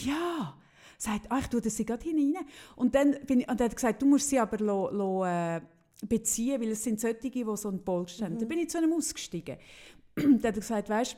ja. 0.06 0.58
Sagt, 0.98 1.30
ah, 1.32 1.40
ich 1.40 1.48
tue 1.48 1.60
das 1.60 1.76
sie 1.76 1.86
gerade 1.86 2.04
hinein. 2.04 2.46
Und 2.78 2.96
dann 2.96 3.18
bin 3.26 3.42
ich, 3.42 3.50
und 3.50 3.60
er 3.60 3.66
hat 3.66 3.76
gesagt, 3.76 4.02
du 4.02 4.06
musst 4.06 4.30
sie 4.30 4.40
aber 4.40 4.58
lo, 4.58 4.90
lo, 4.90 5.26
äh, 5.26 5.60
beziehen, 6.08 6.62
weil 6.62 6.72
es 6.72 6.84
sind 6.84 7.00
solche, 7.00 7.30
die 7.30 7.46
so 7.56 7.70
einen 7.70 7.84
Polster 7.84 8.26
haben. 8.26 8.36
Mhm. 8.36 8.40
Dann 8.40 8.48
bin 8.48 8.60
ich 8.60 8.70
zu 8.70 8.78
einem 8.78 8.94
ausgestiegen. 8.94 9.58
der 10.18 10.50
hat 10.50 10.56
gesagt, 10.56 10.90
weißt 10.90 11.18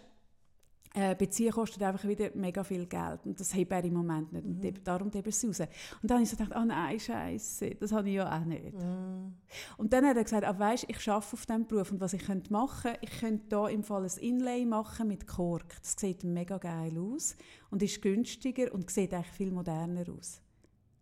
äh, 0.95 1.13
Beziehen 1.13 1.51
kostet 1.51 1.83
einfach 1.83 2.07
wieder 2.07 2.29
mega 2.35 2.63
viel 2.63 2.85
Geld 2.85 3.25
und 3.25 3.37
das 3.37 3.53
hat 3.53 3.69
er 3.69 3.83
im 3.83 3.93
Moment 3.93 4.31
nicht. 4.31 4.45
Und 4.45 4.63
Mhm. 4.63 4.83
darum 4.83 5.11
eben 5.13 5.27
es 5.27 5.43
raus. 5.43 5.59
Und 5.59 5.69
dann 6.03 6.17
habe 6.17 6.23
ich 6.23 6.29
so 6.29 6.37
gedacht, 6.37 6.55
ah 6.55 6.63
nein, 6.63 6.99
Scheiße, 6.99 7.75
das 7.75 7.91
habe 7.91 8.07
ich 8.07 8.15
ja 8.15 8.33
auch 8.33 8.45
nicht. 8.45 8.73
Mm. 8.73 9.33
Und 9.77 9.91
dann 9.91 10.05
hat 10.05 10.15
er 10.15 10.23
gesagt, 10.23 10.45
ah, 10.45 10.57
weißt, 10.57 10.85
ich 10.87 11.09
arbeite 11.09 11.33
auf 11.33 11.45
diesem 11.45 11.67
Beruf 11.67 11.91
und 11.91 11.99
was 11.99 12.13
ich 12.13 12.23
könnte 12.23 12.51
machen 12.51 12.93
ich 13.01 13.19
könnte 13.19 13.57
hier 13.57 13.69
im 13.69 13.83
Fall 13.83 14.03
ein 14.03 14.17
Inlay 14.21 14.65
machen 14.65 15.09
mit 15.09 15.27
Kork. 15.27 15.75
Das 15.81 15.95
sieht 15.97 16.23
mega 16.23 16.57
geil 16.57 16.97
aus 16.97 17.35
und 17.71 17.83
ist 17.83 18.01
günstiger 18.01 18.73
und 18.73 18.89
sieht 18.89 19.13
eigentlich 19.13 19.31
viel 19.31 19.51
moderner 19.51 20.05
aus. 20.17 20.41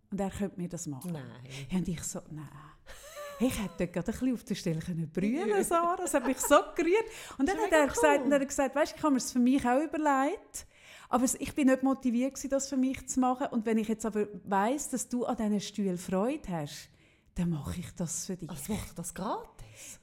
Und 0.09 0.19
er 0.19 0.31
könnte 0.31 0.59
mir 0.59 0.69
das 0.69 0.87
machen. 0.87 1.11
Nein. 1.11 1.23
Ja, 1.69 1.77
und 1.77 1.87
ich 1.87 2.01
so, 2.03 2.19
nein. 2.31 2.47
Ich 3.39 3.61
hätte 3.61 3.87
gerade 3.87 4.07
ein 4.11 4.19
bisschen 4.19 4.33
auf 4.33 4.43
der 4.43 4.55
Stelle 4.55 4.79
können 4.79 5.09
brüllen 5.11 5.63
Sarah. 5.63 5.95
Das 5.97 6.13
hat 6.13 6.25
mich 6.25 6.39
so 6.39 6.55
gerührt. 6.75 7.03
Und 7.37 7.49
dann 7.49 7.57
Das 7.57 7.65
hat 7.65 7.71
er 7.71 7.79
mega 7.81 7.93
gesagt, 7.93 8.19
cool. 8.19 8.25
und 8.25 8.31
er 8.31 8.39
hat 8.39 8.47
gesagt 8.47 8.75
weißt, 8.75 8.93
ich 8.95 9.03
habe 9.03 9.11
mir 9.13 9.17
es 9.17 9.31
für 9.31 9.39
mich 9.39 9.65
auch 9.67 9.81
überlegt, 9.81 10.67
aber 11.09 11.25
ich 11.39 11.53
bin 11.53 11.67
nicht 11.67 11.83
motiviert, 11.83 12.33
gewesen, 12.35 12.49
das 12.49 12.69
für 12.69 12.77
mich 12.77 13.07
zu 13.07 13.19
machen. 13.19 13.47
Und 13.51 13.65
wenn 13.65 13.77
ich 13.77 13.87
jetzt 13.87 14.05
aber 14.05 14.27
weiss, 14.45 14.89
dass 14.89 15.09
du 15.09 15.25
an 15.25 15.35
diesen 15.37 15.59
Stühlen 15.61 15.97
Freude 15.97 16.47
hast, 16.49 16.89
dann 17.35 17.49
mache 17.49 17.79
ich 17.79 17.93
das 17.95 18.25
für 18.27 18.35
dich. 18.35 18.49
Also 18.49 18.73
macht 18.73 18.97
das 18.97 19.13
gratis? 19.13 19.49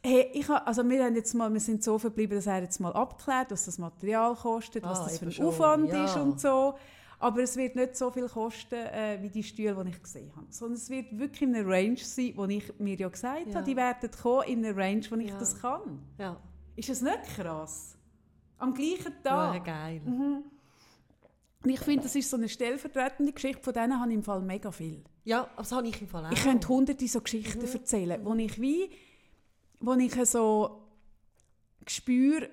Hey, 0.02 0.30
ich 0.32 0.48
ha, 0.48 0.56
also 0.58 0.88
wir, 0.88 1.04
haben 1.04 1.14
jetzt 1.14 1.32
mal, 1.34 1.52
wir 1.52 1.60
sind 1.60 1.82
so 1.84 1.98
verblieben, 1.98 2.36
dass 2.36 2.46
er 2.46 2.62
jetzt 2.62 2.80
mal 2.80 2.92
abklärt, 2.92 3.50
was 3.52 3.66
das 3.66 3.78
Material 3.78 4.34
kostet, 4.34 4.82
was 4.82 5.00
Ah, 5.00 5.04
das 5.04 5.18
für 5.18 5.26
ein 5.26 5.46
Aufwand 5.46 5.92
ja. 5.92 6.04
ist 6.04 6.16
und 6.16 6.40
so. 6.40 6.74
Aber 7.22 7.42
es 7.42 7.54
wird 7.56 7.76
nicht 7.76 7.96
so 7.96 8.10
viel 8.10 8.28
kosten, 8.28 8.74
äh, 8.74 9.18
wie 9.20 9.28
die 9.28 9.42
Stühle, 9.42 9.84
die 9.84 9.90
ich 9.90 10.02
gesehen 10.02 10.32
habe. 10.34 10.46
Sondern 10.48 10.76
es 10.78 10.88
wird 10.88 11.16
wirklich 11.18 11.42
in 11.42 11.54
einer 11.54 11.68
Range 11.68 11.98
sein, 11.98 12.32
wo 12.34 12.46
ich 12.46 12.72
mir 12.78 12.96
ja 12.96 13.08
gesagt 13.08 13.46
Ja. 13.48 13.54
habe, 13.56 13.64
die 13.64 13.76
werden 13.76 14.10
kommen 14.10 14.44
in 14.48 14.64
einer 14.64 14.74
Range, 14.76 15.02
wo 15.10 15.16
ich 15.16 15.28
Ja. 15.28 15.38
das 15.38 15.60
kann. 15.60 16.00
Ja. 16.18 16.40
Ist 16.76 16.88
das 16.88 17.02
nicht 17.02 17.22
krass? 17.36 17.96
Am 18.56 18.72
gleichen 18.74 19.04
Wäre 19.04 19.22
Tag. 19.22 19.64
geil. 19.66 20.00
Mhm. 20.04 20.44
Und 21.62 21.68
ich 21.70 21.80
finde, 21.80 22.04
das 22.04 22.14
ist 22.16 22.30
so 22.30 22.38
eine 22.38 22.48
stellvertretende 22.48 23.32
Geschichte, 23.32 23.62
von 23.62 23.74
denen 23.74 24.00
habe 24.00 24.10
ich 24.10 24.16
im 24.16 24.22
Fall 24.22 24.40
mega 24.40 24.70
viel. 24.72 25.04
Ja, 25.24 25.42
aber 25.42 25.50
das 25.58 25.72
habe 25.72 25.86
ich 25.88 26.00
im 26.00 26.08
Fall 26.08 26.24
auch. 26.24 26.32
Ich 26.32 26.42
könnte 26.42 26.68
hunderte 26.68 27.06
so 27.06 27.20
Geschichten 27.20 27.58
Mhm. 27.60 27.72
erzählen, 27.72 28.24
wo 28.24 28.34
ich 28.34 28.58
wie, 28.58 28.88
wo 29.78 29.92
ich 29.92 30.14
so 30.26 30.86
spüre, 31.86 32.48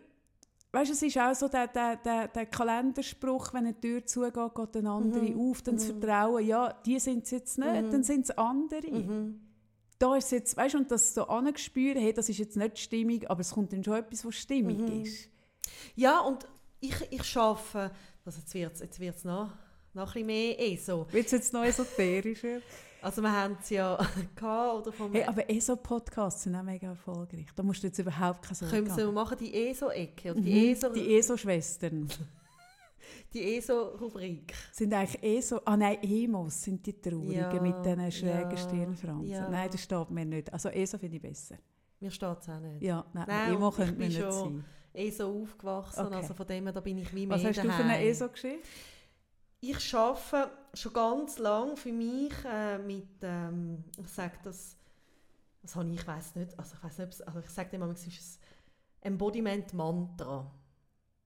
weißt 0.77 0.89
du, 0.89 0.93
es 0.93 1.01
ist 1.01 1.17
auch 1.17 1.33
so 1.33 1.47
der, 1.47 1.67
der, 1.67 1.95
der, 1.97 2.27
der 2.27 2.45
Kalenderspruch, 2.45 3.53
wenn 3.53 3.65
eine 3.65 3.79
Tür 3.79 4.05
zugeht, 4.05 4.33
geht 4.55 4.77
eine 4.77 4.89
andere 4.91 5.21
Mhm. 5.31 5.39
auf, 5.49 5.61
dann 5.63 5.75
das 5.75 5.85
Vertrauen, 5.85 6.45
ja, 6.45 6.71
die 6.85 6.99
sind 6.99 7.23
es 7.25 7.31
jetzt 7.31 7.57
nicht, 7.57 7.81
Mhm. 7.83 7.91
dann 7.91 8.03
sind 8.03 8.25
es 8.25 8.37
andere. 8.37 8.87
Mhm. 8.91 9.41
Da 9.99 10.15
ist 10.15 10.31
jetzt, 10.31 10.55
weißt 10.55 10.75
du, 10.75 10.77
und 10.79 10.91
das 10.91 11.13
so 11.15 11.23
angespürt, 11.27 11.97
hey, 11.97 12.13
das 12.13 12.29
ist 12.29 12.37
jetzt 12.37 12.55
nicht 12.55 12.77
stimmig, 12.77 13.29
aber 13.29 13.41
es 13.41 13.51
kommt 13.51 13.73
dann 13.73 13.83
schon 13.83 13.95
etwas, 13.95 14.23
was 14.25 14.35
stimmig 14.35 14.77
Mhm. 14.77 15.01
ist. 15.03 15.29
Ja, 15.95 16.19
und 16.21 16.45
ich, 16.79 16.95
ich 17.09 17.35
arbeite, 17.37 17.91
also 18.23 18.39
jetzt 18.39 18.53
wird 18.53 18.73
es 18.75 18.79
jetzt 18.81 18.99
wird's 18.99 19.23
noch, 19.23 19.49
noch 19.95 20.15
ein 20.15 20.25
bisschen 20.25 20.27
mehr 20.27 20.59
ESO. 20.73 21.07
Wird 21.11 21.25
es 21.25 21.31
jetzt 21.31 21.53
noch 21.53 21.63
esoterischer? 21.63 22.59
Also 23.07 23.21
wir 23.21 23.31
haben 23.31 23.57
es 23.61 23.69
ja 23.69 23.97
gehabt, 24.35 24.75
oder 24.87 24.91
vom 24.91 25.11
Hey, 25.13 25.23
aber 25.23 25.49
ESO-Podcasts 25.49 26.43
sind 26.43 26.55
auch 26.55 26.63
mega 26.63 26.87
erfolgreich. 26.87 27.45
Da 27.55 27.63
musst 27.63 27.81
du 27.81 27.87
jetzt 27.87 27.99
überhaupt 27.99 28.41
keine 28.41 28.55
Sorge 28.55 28.83
können 28.83 28.97
wir 28.97 29.11
machen, 29.13 29.37
die 29.39 29.53
ESO-Ecke 29.53 30.31
oder 30.31 30.41
Mhm, 30.41 30.45
die 30.45 30.71
ESO- 30.71 30.89
Die 30.93 31.15
ESO-Schwestern. 31.17 32.07
die 33.33 33.55
ESO-Rubrik. 33.57 34.53
Sind 34.73 34.93
eigentlich 34.93 35.23
eh 35.23 35.39
so, 35.41 35.61
ah 35.63 35.77
nein, 35.77 35.97
Emos 36.01 36.61
sind 36.63 36.85
die 36.85 36.99
Traurigen 36.99 37.31
Ja, 37.33 37.61
mit 37.61 37.85
diesen 37.85 38.11
schrägen 38.11 38.51
ja, 38.51 38.57
Stirnfransen. 38.57 39.27
ja. 39.29 39.49
Nein, 39.49 39.69
das 39.71 39.81
steht 39.83 40.09
mir 40.11 40.25
nicht. 40.25 40.51
Also 40.51 40.69
ESO 40.69 40.97
finde 40.97 41.15
ich 41.15 41.21
besser. 41.21 41.55
Mir 41.99 42.11
steht 42.11 42.37
es 42.41 42.49
auch 42.49 42.59
nicht. 42.59 42.81
Ja, 42.83 43.05
nein, 43.13 43.25
Nein, 43.27 43.53
Emo 43.53 43.67
und 43.67 43.71
ich 43.71 43.77
könnte 43.77 43.91
bin 43.93 43.99
mir 43.99 44.07
nicht 44.07 44.19
schon 44.19 44.31
sein. 44.31 44.65
ESO 44.93 45.41
aufgewachsen, 45.43 46.05
Okay. 46.07 46.15
also 46.15 46.33
von 46.33 46.47
dem 46.47 46.63
her, 46.65 46.73
da 46.73 46.79
bin 46.81 46.97
ich 46.97 47.13
wie 47.15 47.25
mehr 47.25 47.37
Was 47.37 47.45
hast 47.45 47.57
du 47.57 47.61
für 47.63 47.71
eine 47.73 47.83
daheim. 47.93 48.07
ESO-Geschichte? 48.07 48.67
Ich 49.59 49.95
arbeite 49.95 50.51
schon 50.73 50.93
ganz 50.93 51.39
lange 51.39 51.75
für 51.77 51.91
mich 51.91 52.33
äh, 52.45 52.77
mit, 52.77 53.07
ähm, 53.23 53.83
ich 53.97 54.07
sage 54.09 54.37
das, 54.43 54.77
das 55.61 55.75
habe 55.75 55.89
ich, 55.89 55.99
ich 55.99 56.07
weiß 56.07 56.35
nicht, 56.35 56.57
also 56.57 56.75
ich 56.75 56.83
weiß 56.83 56.97
nicht, 56.99 57.27
also 57.27 57.39
ich 57.39 57.49
sage 57.49 57.77
manchmal, 57.79 57.95
es 57.95 58.07
ist 58.07 58.39
ein 59.01 59.13
Embodiment-Mantra. 59.13 60.51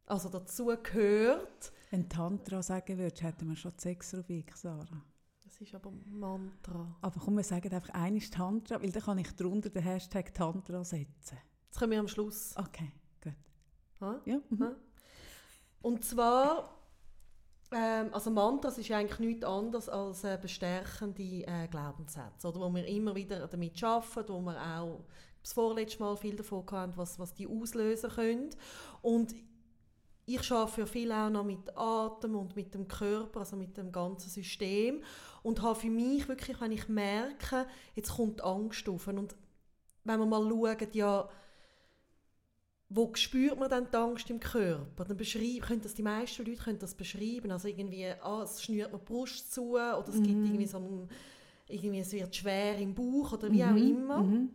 Also 0.06 0.30
dazu 0.30 0.66
gehört, 0.82 1.72
Wenn 1.90 2.08
Tantra 2.10 2.62
sagen 2.64 2.98
würdest, 2.98 3.22
hätten 3.22 3.50
wir 3.50 3.56
schon 3.56 3.72
die 3.78 3.82
Sexrubrik, 3.82 4.56
Sarah. 4.56 5.04
das 5.44 5.60
ist 5.60 5.76
aber 5.76 5.92
Mantra. 6.06 6.96
Aber 7.02 7.20
komm, 7.20 7.36
wir 7.36 7.44
sagen 7.44 7.74
einfach 7.74 7.94
eines 7.94 8.30
Tantra, 8.30 8.82
weil 8.82 8.92
dann 8.92 9.04
kann 9.04 9.18
ich 9.20 9.32
drunter 9.36 9.70
den 9.70 9.84
Hashtag 9.84 10.34
Tantra 10.34 10.84
setzen. 10.84 11.38
Das 11.70 11.80
können 11.80 11.92
wir 11.92 12.00
am 12.00 12.08
Schluss. 12.08 12.54
Okay, 12.58 12.92
gut. 13.22 13.34
Ha? 14.02 14.20
Ja, 14.26 14.40
mhm. 14.50 14.76
Und 15.82 16.04
zwar, 16.04 16.78
ähm, 17.72 18.10
also 18.12 18.30
Mantras 18.30 18.78
ist 18.78 18.92
eigentlich 18.92 19.20
nichts 19.20 19.46
anderes 19.46 19.88
als 19.88 20.24
äh, 20.24 20.38
bestärkende 20.42 21.24
äh, 21.48 21.68
Glaubenssätze, 21.70 22.48
oder, 22.48 22.60
wo 22.60 22.74
wir 22.76 22.86
immer 22.86 23.16
wieder 23.16 23.48
damit 23.48 23.82
arbeiten, 23.84 24.34
wo 24.34 24.42
wir 24.42 24.60
auch 24.62 25.06
das 25.42 25.54
vorletzte 25.54 26.00
Mal 26.00 26.16
viel 26.18 26.36
davon 26.36 26.66
hatten, 26.70 26.94
was, 26.98 27.18
was 27.18 27.34
die 27.34 27.48
auslösen 27.48 28.10
können. 28.12 28.50
Und 29.02 29.34
ich 30.26 30.52
arbeite 30.52 30.86
viel 30.86 31.12
auch 31.12 31.30
noch 31.30 31.44
mit 31.44 31.76
Atem 31.76 32.36
und 32.36 32.56
mit 32.56 32.74
dem 32.74 32.88
Körper, 32.88 33.40
also 33.40 33.56
mit 33.56 33.76
dem 33.76 33.92
ganzen 33.92 34.30
System. 34.30 35.04
Und 35.42 35.62
habe 35.62 35.80
für 35.80 35.90
mich 35.90 36.28
wirklich, 36.28 36.62
wenn 36.62 36.72
ich 36.72 36.88
merke, 36.88 37.66
jetzt 37.96 38.16
kommt 38.16 38.44
Angst 38.44 38.88
auf. 38.88 39.08
Und 39.08 39.36
wenn 40.04 40.20
wir 40.20 40.26
mal 40.26 40.48
schauen, 40.48 40.88
ja, 40.94 41.30
wo 42.94 43.12
spürt 43.16 43.58
man 43.60 43.70
dann 43.70 43.89
die 43.89 43.98
Angst 43.98 44.30
im 44.30 44.39
Körper? 44.39 45.06
Dann 45.06 45.18
können 45.18 45.82
das 45.82 45.94
die 45.94 46.04
meisten 46.04 46.46
Leute 46.46 46.62
können 46.64 46.80
das 46.80 46.94
beschreiben, 46.96 47.52
also 47.52 47.68
irgendwie, 47.68 48.08
ah, 48.22 48.44
es 48.44 48.62
schnürt 48.64 48.92
mir 48.92 49.00
die 49.00 49.06
Brust 49.06 49.54
zu 49.54 49.72
oder 49.72 50.06
es 50.10 50.22
gibt 50.22 50.44
Mhm. 50.44 50.46
irgendwie 50.46 50.68
so 50.68 50.78
ein, 50.78 51.10
irgendwie, 51.68 52.00
es 52.00 52.12
wird 52.12 52.36
schwer 52.36 52.78
im 52.78 52.94
Bauch 52.94 53.34
oder 53.34 53.52
wie 53.52 53.64
auch 53.64 53.76
Mhm, 53.76 53.78
immer. 53.78 54.32
mhm. 54.32 54.50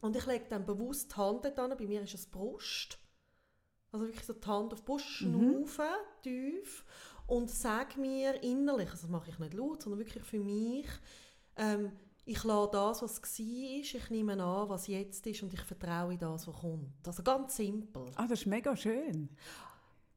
Und 0.00 0.16
ich 0.16 0.26
lege 0.26 0.46
dann 0.48 0.66
bewusst 0.66 1.12
die 1.12 1.16
Hand 1.16 1.58
an, 1.58 1.76
bei 1.78 1.86
mir 1.86 2.02
ist 2.02 2.14
es 2.14 2.26
Brust. 2.26 2.98
Also 3.92 4.06
wirklich 4.06 4.24
so 4.26 4.32
die 4.32 4.46
Hand 4.46 4.72
auf 4.72 4.80
die 4.80 4.86
Brust 4.86 5.06
Mhm. 5.20 5.64
schnaufen, 5.66 5.84
tief. 6.22 6.84
Und 7.26 7.50
sage 7.50 8.00
mir 8.00 8.42
innerlich, 8.42 8.90
also 8.90 9.02
das 9.02 9.10
mache 9.10 9.30
ich 9.30 9.38
nicht 9.38 9.54
laut, 9.54 9.82
sondern 9.82 10.00
wirklich 10.00 10.24
für 10.24 10.40
mich, 10.40 10.86
ähm, 11.56 11.92
ich 12.24 12.44
lasse 12.44 12.70
das, 12.72 13.02
was 13.02 13.20
war, 13.20 13.28
ich 13.40 14.10
nehme 14.10 14.32
an, 14.42 14.68
was 14.68 14.86
jetzt 14.86 15.26
ist 15.26 15.42
und 15.42 15.52
ich 15.52 15.60
vertraue 15.62 16.12
in 16.12 16.18
das, 16.18 16.46
was 16.46 16.54
kommt. 16.56 17.06
Also 17.06 17.22
ganz 17.22 17.56
simpel. 17.56 18.06
Ah, 18.16 18.26
das 18.26 18.40
ist 18.40 18.46
mega 18.46 18.76
schön. 18.76 19.28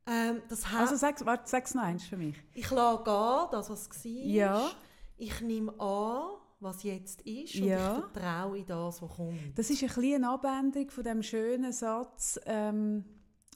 Ähm, 0.08 0.41
Also 0.76 0.95
sag, 0.95 1.26
warte, 1.26 1.49
sag's 1.49 1.74
noch 1.74 1.82
eins 1.84 2.03
für 2.06 2.18
mich. 2.18 2.36
ich 2.53 2.70
lasse 2.70 3.03
gehen, 3.03 3.47
das, 3.51 3.70
was 3.70 3.89
war. 3.89 4.12
Ja. 4.12 4.72
Ich 5.18 5.41
nehme 5.41 5.72
an, 5.80 6.36
was 6.60 6.84
jetzt 6.84 7.22
ist 7.24 7.56
und 7.56 7.64
Ja. 7.66 7.97
ich 7.97 8.03
vertraue 8.14 8.58
in 8.60 8.66
das, 8.68 9.01
was 9.01 9.12
kommt. 9.16 9.58
Das 9.58 9.70
ist 9.70 9.82
ein 9.84 10.16
eine 10.16 10.30
Abänderung 10.30 10.89
von 10.91 11.03
dem 11.03 11.24
schönen 11.24 11.72
Satz, 11.72 12.39
ähm, 12.45 13.03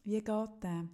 wie 0.05 0.21
geht 0.23 0.49
der? 0.63 0.87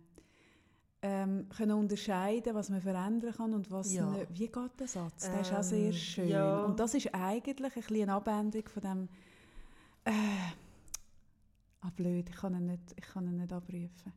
Ähm, 1.01 1.47
können 1.55 1.73
unterscheiden, 1.77 2.55
was 2.55 2.69
man 2.69 2.81
verändern 2.81 3.33
kann 3.35 3.53
und 3.53 3.69
was 3.69 3.93
Ja. 3.93 4.05
nicht. 4.09 4.27
Wie 4.33 4.47
geht 4.47 4.79
der 4.79 4.87
Satz? 4.87 5.29
Der 5.29 5.41
ist 5.41 5.53
auch 5.53 5.61
sehr 5.61 5.87
Ähm, 5.87 5.93
schön. 5.93 6.27
ja. 6.29 6.63
Und 6.63 6.79
das 6.79 6.95
ist 6.95 7.13
eigentlich 7.13 7.75
ein 7.75 7.81
bisschen 7.81 8.01
eine 8.03 8.13
Abänderung 8.13 8.67
von 8.67 8.81
dem 8.81 9.09
äh, 10.05 10.11
ah 11.81 11.89
blöd, 11.95 12.29
ich 12.29 12.35
kann 12.35 12.53
ihn 12.55 12.65
nicht, 12.65 12.81
ich 12.95 13.05
kann 13.05 13.25
ihn 13.27 13.37
nicht 13.37 13.53
abrufen. 13.53 14.13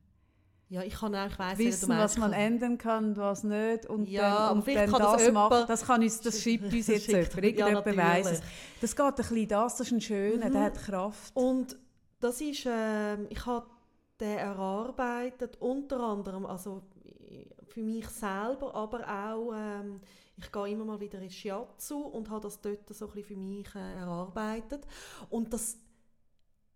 Ja, 0.70 0.83
ich 0.83 0.95
kann 0.95 1.14
auch, 1.14 1.26
ich 1.26 1.39
weiss, 1.39 1.59
Wissen, 1.59 1.89
was 1.91 2.18
man 2.18 2.33
ändern 2.35 2.76
kann 2.79 3.07
und 3.07 3.16
was 3.16 3.43
nicht 3.43 3.87
und 3.87 4.07
Ja, 4.09 4.49
dann, 4.49 4.59
und 4.59 4.64
vielleicht 4.64 4.93
dann 4.93 5.01
kann 5.01 5.12
das 5.12 5.24
das 5.24 5.33
machen. 5.33 5.64
Das, 5.66 5.87
kann 5.87 6.03
uns, 6.03 6.20
das 6.20 6.43
schreibt 6.43 6.64
uns 6.72 6.87
jetzt 6.87 7.07
jemand. 7.07 7.35
ja, 7.35 7.43
Irgendjemand 7.43 7.97
weiss 7.97 8.31
es. 8.33 8.43
Das 8.83 8.95
geht 8.97 9.05
ein 9.07 9.14
bisschen 9.14 9.49
das, 9.49 9.76
das 9.76 9.87
ist 9.87 9.93
ein 9.93 10.01
schöner, 10.01 10.49
Mhm. 10.49 10.53
der 10.53 10.62
hat 10.62 10.74
Kraft. 10.79 11.35
Und 11.37 11.76
das 12.20 12.41
ist, 12.43 12.66
ähm, 12.66 13.26
ich 13.31 13.45
habe 13.47 13.66
den 14.20 14.38
erarbeitet, 14.38 15.56
unter 15.60 16.00
anderem, 16.00 16.46
also 16.46 16.82
für 17.68 17.82
mich 17.82 18.06
selber, 18.08 18.74
aber 18.74 19.00
auch, 19.06 19.52
ähm, 19.54 20.00
ich 20.36 20.50
gehe 20.50 20.68
immer 20.70 20.84
mal 20.84 21.00
wieder 21.00 21.20
ins 21.20 21.34
Shiatsu 21.34 21.98
und 21.98 22.30
habe 22.30 22.42
das 22.42 22.60
dort 22.60 22.88
so 22.94 23.06
ein 23.06 23.12
bisschen 23.12 23.24
für 23.24 23.36
mich 23.36 23.74
äh, 23.74 23.94
erarbeitet. 23.94 24.86
Und 25.30 25.52
das 25.52 25.78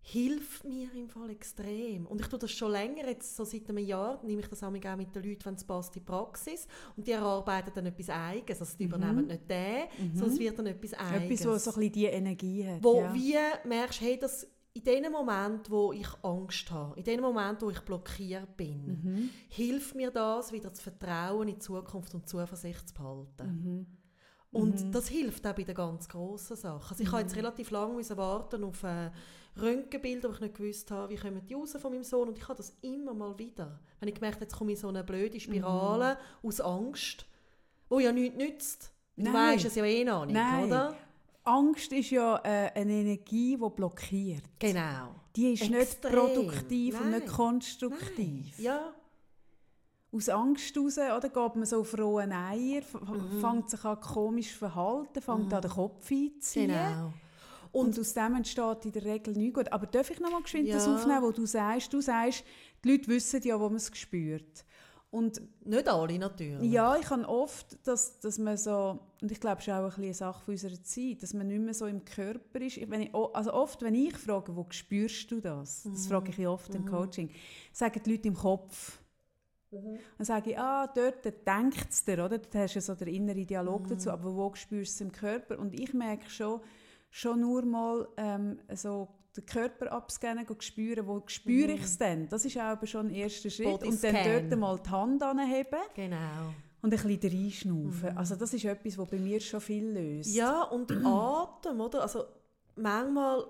hilft 0.05 0.65
mir 0.65 0.93
im 0.95 1.07
Fall 1.07 1.29
extrem. 1.29 2.05
Und 2.05 2.19
ich 2.19 2.27
tue 2.27 2.37
das 2.37 2.51
schon 2.51 2.71
länger, 2.71 3.07
jetzt 3.07 3.37
so 3.37 3.45
seit 3.45 3.69
einem 3.69 3.85
Jahr, 3.85 4.21
nehme 4.23 4.41
ich 4.41 4.47
das 4.49 4.61
auch 4.61 4.69
mit 4.69 4.83
den 4.83 5.23
Leuten, 5.23 5.45
wenn 5.45 5.53
es 5.55 5.63
passt, 5.63 5.95
in 5.95 6.01
die 6.01 6.05
Praxis. 6.05 6.67
Und 6.97 7.07
die 7.07 7.11
erarbeiten 7.11 7.71
dann 7.73 7.85
etwas 7.85 8.09
Eigenes. 8.09 8.59
Also 8.59 8.77
die 8.77 8.83
Mhm. 8.85 8.93
übernehmen 8.93 9.27
nicht 9.27 9.49
den, 9.49 9.83
Mhm. 9.97 10.15
sondern 10.17 10.33
es 10.33 10.39
wird 10.39 10.59
dann 10.59 10.65
etwas 10.67 10.93
Eigenes. 10.93 11.41
Etwas, 11.41 11.47
was 11.47 11.63
so 11.63 11.71
ein 11.71 11.75
bisschen 11.75 11.91
die 11.93 12.05
Energie 12.05 12.67
hat. 12.67 12.83
Wo 12.83 12.99
ja. 12.99 13.13
wie 13.13 13.35
merkst, 13.65 14.01
hey, 14.01 14.19
das 14.19 14.45
in 14.75 14.83
dem 14.83 15.11
Moment, 15.11 15.69
wo 15.69 15.93
ich 15.93 16.07
Angst 16.23 16.71
habe, 16.71 16.97
in 16.97 17.03
dem 17.03 17.21
Moment, 17.21 17.61
wo 17.61 17.69
ich 17.69 17.79
blockiert 17.81 18.57
bin, 18.57 18.85
Mhm. 18.85 19.29
hilft 19.49 19.95
mir 19.95 20.09
das, 20.09 20.51
wieder 20.51 20.73
zu 20.73 20.81
vertrauen 20.81 21.47
in 21.47 21.55
die 21.55 21.59
Zukunft 21.59 22.13
und 22.15 22.27
Zuversicht 22.27 22.89
zu 22.89 22.93
behalten. 22.95 23.47
Mhm. 23.47 23.87
Und 24.51 24.83
mhm. 24.83 24.91
das 24.91 25.07
hilft 25.07 25.45
auch 25.45 25.53
bei 25.53 25.63
den 25.63 25.75
ganz 25.75 26.07
grossen 26.07 26.55
Sachen. 26.55 26.89
Also 26.89 27.03
ich 27.03 27.09
mhm. 27.09 27.13
habe 27.13 27.21
jetzt 27.23 27.35
relativ 27.35 27.71
lange 27.71 28.17
warten 28.17 28.63
auf 28.63 28.83
äh, 28.83 29.11
Röntgenbilder, 29.59 30.29
wo 30.29 30.33
ich 30.33 30.39
nicht 30.41 30.55
gewusst 30.55 30.89
habe, 30.91 31.11
wie 31.11 31.17
kommen 31.17 31.45
die 31.45 31.53
raus 31.53 31.75
von 31.79 31.91
meinem 31.91 32.03
Sohn. 32.03 32.27
Und 32.29 32.37
ich 32.37 32.47
habe 32.47 32.57
das 32.57 32.75
immer 32.81 33.13
mal 33.13 33.37
wieder. 33.37 33.79
Wenn 33.99 34.09
ich 34.09 34.15
gemerkt 34.15 34.37
habe, 34.37 34.45
jetzt 34.45 34.55
komme 34.55 34.71
ich 34.71 34.77
in 34.77 34.81
so 34.81 34.87
eine 34.87 35.03
blöde 35.03 35.39
Spirale 35.39 36.17
mhm. 36.41 36.47
aus 36.47 36.61
Angst, 36.61 37.25
wo 37.89 37.99
ja 37.99 38.11
nichts 38.11 38.37
nützt. 38.37 38.93
Du 39.15 39.31
weißt 39.31 39.65
es 39.65 39.75
ja 39.75 39.85
eh 39.85 40.03
noch 40.03 40.25
nicht, 40.25 40.35
Nein. 40.35 40.65
oder? 40.65 40.95
Angst 41.43 41.91
ist 41.91 42.09
ja 42.11 42.37
äh, 42.43 42.71
eine 42.73 42.93
Energie, 42.93 43.57
die 43.57 43.69
blockiert. 43.75 44.43
Genau. 44.59 45.15
Die 45.35 45.53
ist 45.53 45.61
Extrem. 45.61 45.79
nicht 45.79 46.01
produktiv 46.01 46.93
Nein. 46.95 47.03
und 47.03 47.11
nicht 47.11 47.27
konstruktiv. 47.27 48.53
Nein. 48.57 48.65
Ja. 48.65 48.93
Aus 50.11 50.29
Angst 50.29 50.75
heraus, 50.75 50.97
oder, 50.97 51.29
geht 51.29 51.55
man 51.55 51.65
so 51.65 51.79
auf 51.81 51.97
rohen 51.97 52.31
Eier, 52.31 52.81
mhm. 52.81 53.41
fängt 53.41 53.69
sich 53.69 53.83
an 53.83 53.99
komisch 53.99 54.53
verhalten, 54.53 55.21
fängt 55.21 55.47
mhm. 55.47 55.53
an 55.53 55.61
den 55.61 55.71
Kopf 55.71 56.11
einzuziehen. 56.11 56.67
Genau. 56.67 57.13
Und, 57.71 57.87
und, 57.87 57.99
aus 57.99 58.13
dem 58.13 58.35
entsteht 58.35 58.85
in 58.85 58.91
der 58.91 59.05
Regel 59.05 59.33
nichts 59.33 59.55
gut. 59.55 59.73
Aber 59.73 59.87
darf 59.87 60.11
ich 60.11 60.19
noch 60.19 60.29
mal 60.29 60.43
geschwind 60.43 60.67
ja. 60.67 60.75
das 60.75 60.87
aufnehmen, 60.87 61.23
wo 61.23 61.31
du 61.31 61.47
sagst, 61.47 61.91
du 61.91 61.99
sagst, 61.99 62.43
die 62.83 62.91
Leute 62.91 63.07
wissen 63.07 63.41
ja, 63.43 63.59
wo 63.59 63.67
man 63.67 63.77
es 63.77 63.91
spürt. 63.97 64.65
Und 65.13 65.43
nicht 65.63 65.87
alle 65.87 66.17
natürlich. 66.17 66.71
Ja, 66.71 66.97
ich 66.97 67.07
habe 67.11 67.29
oft, 67.29 67.77
dass, 67.87 68.19
dass 68.19 68.39
man 68.39 68.57
so, 68.57 68.99
und 69.21 69.31
ich 69.31 69.39
glaube, 69.39 69.61
es 69.61 69.67
ist 69.67 69.71
auch 69.71 69.95
eine 69.99 70.11
Sache 70.11 70.43
von 70.43 70.53
unserer 70.55 70.81
Zeit, 70.81 71.21
dass 71.21 71.35
man 71.35 71.45
nicht 71.45 71.61
mehr 71.61 71.75
so 71.75 71.85
im 71.85 72.03
Körper 72.03 72.59
ist. 72.61 72.79
Wenn 72.89 73.03
ich, 73.03 73.13
also 73.13 73.53
oft, 73.53 73.83
wenn 73.83 73.93
ich 73.93 74.17
frage, 74.17 74.55
wo 74.55 74.65
spürst 74.71 75.29
du 75.29 75.39
das? 75.39 75.83
Das 75.83 76.05
mhm. 76.05 76.09
frage 76.09 76.31
ich 76.31 76.47
oft 76.47 76.69
mhm. 76.69 76.77
im 76.77 76.85
Coaching. 76.87 77.29
Sagen 77.71 78.01
die 78.03 78.09
Leute 78.09 78.27
im 78.27 78.33
Kopf. 78.33 79.03
Mhm. 79.69 79.99
Dann 80.17 80.25
sage 80.25 80.49
ich, 80.49 80.57
ah, 80.57 80.87
dort 80.87 81.23
denkt 81.23 81.91
es 81.91 82.03
dir, 82.03 82.13
oder? 82.13 82.39
Dort 82.39 82.55
hast 82.55 82.75
du 82.75 82.81
so 82.81 82.95
den 82.95 83.09
inneren 83.09 83.45
Dialog 83.45 83.83
mhm. 83.83 83.89
dazu, 83.89 84.09
aber 84.09 84.35
wo 84.35 84.51
spürst 84.55 84.93
du 84.93 84.95
es 84.95 85.01
im 85.01 85.11
Körper? 85.11 85.59
Und 85.59 85.79
ich 85.79 85.93
merke 85.93 86.27
schon, 86.27 86.59
schon 87.11 87.39
nur 87.39 87.63
mal 87.65 88.07
ähm, 88.17 88.57
so 88.73 89.09
den 89.35 89.45
Körper 89.45 89.91
abscannen, 89.91 90.45
spüren, 90.59 91.07
wo 91.07 91.23
spüre 91.25 91.71
ich 91.71 91.83
es 91.83 91.97
denn? 91.97 92.29
Das 92.29 92.45
ist 92.45 92.57
auch 92.57 92.77
schon 92.85 93.07
ein 93.07 93.13
erster 93.13 93.49
Schritt. 93.49 93.83
Und 93.83 94.03
dann 94.03 94.15
dort 94.49 94.59
mal 94.59 94.79
die 94.79 94.89
Hand 94.89 95.23
anheben. 95.23 95.79
Genau. 95.95 96.53
Und 96.81 96.93
ein 96.93 97.07
bisschen 97.07 97.41
reinschnaufen. 97.41 98.11
Mhm. 98.11 98.17
Also 98.17 98.35
das 98.35 98.53
ist 98.53 98.65
etwas, 98.65 98.97
was 98.97 99.09
bei 99.09 99.17
mir 99.17 99.39
schon 99.39 99.61
viel 99.61 99.85
löst. 99.85 100.35
Ja, 100.35 100.63
und 100.63 100.91
Atem, 101.05 101.79
oder? 101.79 102.01
Also 102.01 102.25
manchmal 102.75 103.45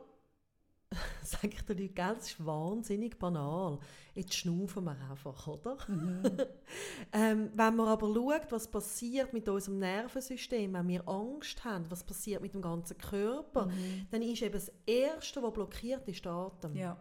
sage 1.23 1.49
ich 1.53 1.61
den 1.63 1.77
Leuten, 1.77 1.95
das 1.95 2.27
ist 2.27 2.45
wahnsinnig 2.45 3.17
banal. 3.17 3.79
Jetzt 4.13 4.35
schnaufen 4.35 4.83
wir 4.85 4.97
einfach, 5.09 5.47
oder? 5.47 5.77
Mhm. 5.87 6.23
ähm, 7.13 7.49
wenn 7.53 7.75
man 7.75 7.87
aber 7.87 8.13
schaut, 8.13 8.51
was 8.51 8.69
passiert 8.69 9.33
mit 9.33 9.47
unserem 9.49 9.79
Nervensystem, 9.79 10.73
wenn 10.73 10.87
wir 10.87 11.07
Angst 11.07 11.63
haben, 11.63 11.89
was 11.89 12.03
passiert 12.03 12.41
mit 12.41 12.53
dem 12.53 12.61
ganzen 12.61 12.97
Körper, 12.97 13.67
mhm. 13.67 14.07
dann 14.11 14.21
ist 14.21 14.41
eben 14.41 14.53
das 14.53 14.71
Erste, 14.85 15.41
was 15.41 15.53
blockiert, 15.53 16.07
ist 16.07 16.25
der 16.25 16.31
Atem. 16.31 16.75
Ja. 16.75 16.97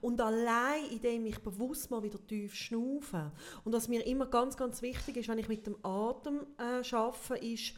Und 0.00 0.20
allein, 0.20 0.84
indem 0.90 1.26
ich 1.26 1.38
bewusst 1.40 1.90
mal 1.90 2.02
wieder 2.02 2.24
tief 2.24 2.54
schnaufe 2.54 3.32
und 3.64 3.72
was 3.72 3.88
mir 3.88 4.06
immer 4.06 4.26
ganz, 4.26 4.56
ganz 4.56 4.82
wichtig 4.82 5.16
ist, 5.16 5.28
wenn 5.28 5.38
ich 5.38 5.48
mit 5.48 5.66
dem 5.66 5.76
Atem 5.84 6.46
äh, 6.58 6.94
arbeite, 6.94 7.44
ist, 7.44 7.74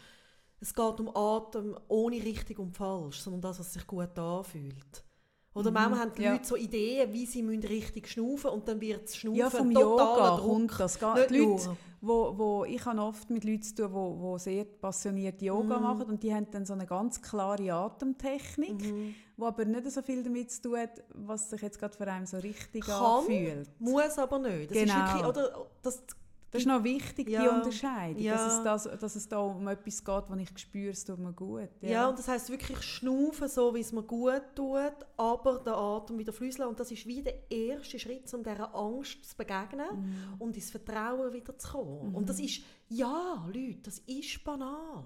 es 0.60 0.74
geht 0.74 1.00
um 1.00 1.14
Atem 1.14 1.78
ohne 1.88 2.16
richtig 2.16 2.58
und 2.58 2.76
falsch, 2.76 3.20
sondern 3.20 3.42
das, 3.42 3.60
was 3.60 3.72
sich 3.72 3.86
gut 3.86 4.18
anfühlt. 4.18 5.04
Oder 5.57 5.70
mhm. 5.70 5.74
manchmal 5.74 6.00
haben 6.00 6.12
die 6.14 6.22
ja. 6.22 6.32
Leute 6.32 6.46
so 6.46 6.57
Ideen, 6.57 7.12
wie 7.14 7.24
sie 7.24 7.40
richtig 7.40 8.09
schnaufen 8.09 8.50
und 8.50 8.68
dann 8.68 8.78
wird 8.78 9.04
das 9.04 9.16
Schnaufen 9.16 9.38
ja, 9.38 9.48
vom 9.48 9.70
Yoga 9.70 10.38
kommt 10.38 10.78
das. 10.78 10.98
Die 10.98 11.38
Leute, 11.38 11.76
wo, 12.02 12.36
wo, 12.36 12.64
ich 12.66 12.84
habe 12.84 13.00
oft 13.00 13.30
mit 13.30 13.42
Leuten 13.42 13.62
zu 13.62 13.74
tun, 13.74 13.88
die 13.88 14.22
wo 14.22 14.36
sehr 14.36 14.64
passioniert 14.64 15.40
Yoga 15.40 15.78
mhm. 15.78 15.82
machen 15.82 16.02
und 16.02 16.22
die 16.22 16.34
haben 16.34 16.46
dann 16.50 16.66
so 16.66 16.74
eine 16.74 16.84
ganz 16.84 17.22
klare 17.22 17.72
Atemtechnik, 17.72 18.84
mhm. 18.84 19.14
wo 19.38 19.46
aber 19.46 19.64
nicht 19.64 19.90
so 19.90 20.02
viel 20.02 20.22
damit 20.22 20.50
zu 20.50 20.61
tun 20.61 20.76
hat, 20.76 21.02
was 21.14 21.48
sich 21.48 21.62
jetzt 21.62 21.78
gerade 21.78 21.96
für 21.96 22.07
einen 22.07 22.26
so 22.26 22.36
richtig 22.36 22.84
Kann, 22.84 23.20
anfühlt. 23.20 23.70
muss 23.78 24.18
aber 24.18 24.38
nicht. 24.38 24.70
Das 24.70 24.76
genau. 24.76 25.07
Wirklich, 25.07 25.24
oder, 25.24 25.66
das 25.80 26.02
das 26.51 26.62
ist 26.62 26.68
noch 26.68 26.84
wichtig, 26.84 27.28
ja. 27.28 27.42
die 27.42 27.49
Unterscheidung, 27.49 28.22
ja. 28.22 28.34
dass, 28.34 28.59
es 28.59 28.62
das, 28.62 29.01
dass 29.01 29.16
es 29.16 29.28
da 29.28 29.38
um 29.38 29.66
etwas 29.68 30.05
geht, 30.05 30.24
was 30.28 30.38
ich 30.38 30.59
spüre, 30.59 30.90
es 30.90 31.05
tut 31.05 31.18
mir 31.18 31.32
gut. 31.32 31.68
Ja, 31.80 31.90
ja 31.90 32.09
und 32.09 32.18
das 32.18 32.28
heißt 32.28 32.51
wirklich 32.51 32.80
schnaufen, 32.82 33.49
so 33.49 33.74
wie 33.74 33.80
es 33.80 33.92
mir 33.92 34.03
gut 34.03 34.42
tut, 34.55 34.94
aber 35.16 35.59
den 35.59 35.72
Atem 35.72 36.18
wieder 36.18 36.32
flüsseln 36.32 36.68
und 36.68 36.78
das 36.78 36.90
ist 36.92 37.07
wie 37.07 37.22
der 37.22 37.51
erste 37.51 37.99
Schritt, 37.99 38.32
um 38.32 38.42
dieser 38.42 38.74
Angst 38.74 39.24
zu 39.28 39.36
begegnen 39.36 39.86
mhm. 39.92 40.34
und 40.38 40.57
ins 40.57 40.70
Vertrauen 40.70 41.32
wieder 41.32 41.59
zu 41.59 41.68
kommen. 41.68 42.11
Mhm. 42.11 42.14
Und 42.14 42.28
das 42.28 42.38
ist, 42.38 42.62
ja, 42.88 43.44
Leute, 43.47 43.78
das 43.82 43.99
ist 44.07 44.42
banal. 44.44 45.05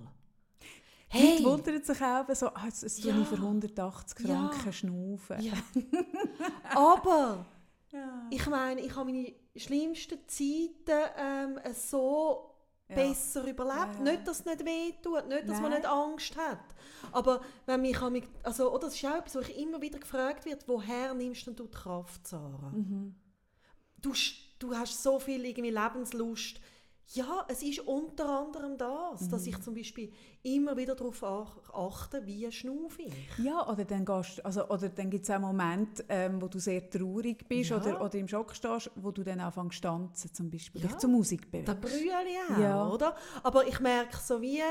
Hey. 1.08 1.42
Leute 1.42 1.44
wundern 1.44 1.82
sich 1.82 2.02
auch 2.02 2.34
so, 2.34 2.46
ah, 2.48 2.66
jetzt, 2.66 2.82
jetzt 2.82 3.02
ja. 3.02 3.18
ich 3.18 3.26
für 3.26 3.34
180 3.34 4.26
Franken 4.26 4.66
ja. 4.66 4.72
schnaufen. 4.72 5.40
Ja. 5.40 5.54
aber 6.76 7.44
ja. 7.92 8.26
ich 8.30 8.46
meine, 8.46 8.80
ich 8.80 8.94
habe 8.94 9.12
meine 9.12 9.34
schlimmsten 9.56 10.18
Zeiten 10.26 11.10
ähm, 11.16 11.58
so 11.74 12.54
ja. 12.88 12.94
besser 12.94 13.46
überlebt. 13.46 13.96
Ja. 13.98 14.02
Nicht, 14.02 14.26
dass 14.26 14.40
es 14.40 14.46
nicht 14.46 14.64
wehtut, 14.64 15.28
nicht, 15.28 15.48
dass 15.48 15.60
Nein. 15.60 15.62
man 15.62 15.72
nicht 15.72 15.86
Angst 15.86 16.36
hat. 16.36 16.74
Aber 17.12 17.40
wenn 17.66 17.80
mich, 17.80 17.98
also, 18.42 18.70
oder 18.72 18.86
das 18.86 18.94
ist 18.94 19.04
auch 19.04 19.16
etwas, 19.16 19.34
wo 19.34 19.40
ich 19.40 19.58
immer 19.58 19.80
wieder 19.80 19.98
gefragt 19.98 20.44
wird, 20.44 20.66
woher 20.68 21.14
nimmst 21.14 21.46
du 21.46 21.52
die 21.52 21.70
Kraft, 21.70 22.26
Sarah? 22.26 22.70
Mhm. 22.70 23.14
Du, 24.00 24.12
du 24.58 24.74
hast 24.74 25.02
so 25.02 25.18
viel 25.18 25.44
irgendwie 25.44 25.70
Lebenslust, 25.70 26.60
ja, 27.12 27.44
es 27.48 27.62
ist 27.62 27.80
unter 27.80 28.28
anderem 28.28 28.76
das, 28.78 29.22
mhm. 29.22 29.30
dass 29.30 29.46
ich 29.46 29.60
zum 29.60 29.74
Beispiel 29.74 30.12
immer 30.42 30.76
wieder 30.76 30.94
darauf 30.94 31.24
achte, 31.72 32.24
wie 32.24 32.50
schnaufe 32.52 33.02
ich. 33.02 33.44
Ja, 33.44 33.68
oder 33.68 33.84
dann, 33.84 34.04
gehst, 34.04 34.44
also, 34.44 34.68
oder 34.68 34.88
dann 34.88 35.10
gibt 35.10 35.24
es 35.24 35.30
auch 35.30 35.40
Momente, 35.40 36.04
ähm, 36.08 36.40
wo 36.40 36.46
du 36.46 36.60
sehr 36.60 36.88
traurig 36.88 37.48
bist 37.48 37.70
ja. 37.70 37.78
oder, 37.78 38.00
oder 38.00 38.14
im 38.14 38.28
Schock 38.28 38.54
stehst, 38.54 38.90
wo 38.94 39.10
du 39.10 39.24
dann 39.24 39.40
anfängst 39.40 39.76
zu 39.76 39.82
tanzen, 39.82 40.32
zum 40.32 40.50
Beispiel, 40.50 40.82
ja. 40.82 40.88
dich 40.88 40.98
zur 40.98 41.10
Musik 41.10 41.50
bewegst. 41.50 41.68
Da 41.68 41.74
brülle 41.74 41.96
ich 41.98 42.54
auch, 42.54 42.58
ja. 42.58 42.88
oder? 42.88 43.16
Aber 43.42 43.66
ich 43.66 43.80
merke 43.80 44.16
so 44.16 44.40
wie, 44.40 44.62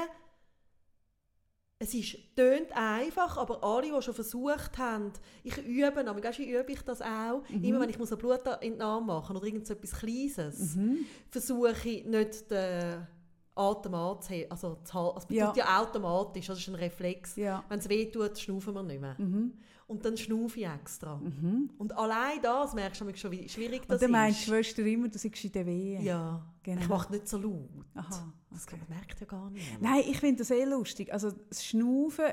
es 1.82 1.94
ist 1.94 2.18
tönt 2.36 2.72
einfach, 2.74 3.38
aber 3.38 3.64
alle, 3.64 3.90
die 3.90 4.02
schon 4.02 4.14
versucht 4.14 4.78
haben, 4.78 5.14
ich 5.44 5.58
übe, 5.66 6.06
aber 6.06 6.22
weißt, 6.22 6.40
übe 6.40 6.72
ich 6.74 6.82
das 6.82 7.02
auch. 7.02 7.42
Mhm. 7.48 7.64
Immer 7.64 7.80
wenn 7.80 7.90
ich 7.90 7.98
muss 7.98 8.12
eine 8.12 8.18
Blutentnahme 8.18 9.06
machen 9.06 9.38
oder 9.38 9.46
irgend 9.46 9.66
so 9.66 9.74
etwas 9.74 9.94
Kleines, 9.94 10.76
mhm. 10.76 11.06
versuche 11.30 11.88
ich 11.88 12.06
nicht 12.06 12.52
den 12.52 13.08
Atem 13.56 13.94
anzuheben. 13.96 14.52
Also, 14.52 14.78
das 14.84 14.94
also, 14.94 15.28
ja. 15.30 15.48
tut 15.48 15.58
ja 15.58 15.82
automatisch, 15.82 16.48
das 16.48 16.60
ist 16.60 16.68
ein 16.68 16.76
Reflex. 16.76 17.38
Ja. 17.38 17.64
Wenn 17.70 17.80
es 17.80 17.88
weh 17.88 18.12
tut, 18.12 18.38
schnaufen 18.38 18.74
wir 18.74 18.84
nicht 18.84 19.00
mehr. 19.00 19.16
Mhm 19.18 19.54
und 19.90 20.06
dann 20.06 20.16
schnaufe 20.18 20.60
ich 20.60 20.68
extra. 20.68 21.18
Mhm. 21.18 21.72
Und 21.80 21.98
allein 21.98 22.40
das 22.44 22.74
merkst 22.76 23.02
du 23.02 23.16
schon, 23.16 23.32
wie 23.32 23.50
schwierig 23.50 23.82
das 23.88 23.96
und 23.96 24.04
dann 24.04 24.12
meint 24.12 24.38
die 24.38 24.44
Schwester 24.44 24.86
immer, 24.86 25.10
du 25.10 25.18
seist 25.18 25.44
in 25.44 25.52
der 25.52 25.66
Wehe. 25.66 26.02
Ja, 26.02 26.46
genau. 26.62 26.82
ich 26.82 26.88
mache 26.88 27.12
nicht 27.12 27.28
so 27.28 27.40
laut. 27.40 27.68
Aha, 27.96 28.32
das 28.52 28.68
merkt 28.88 29.20
ja 29.20 29.26
gar 29.26 29.50
nicht. 29.50 29.82
Nein, 29.82 30.04
ich 30.08 30.20
finde 30.20 30.38
das 30.38 30.52
eh 30.52 30.64
lustig. 30.64 31.12
Also 31.12 31.32
das 31.32 31.66
Schnaufen, 31.66 32.26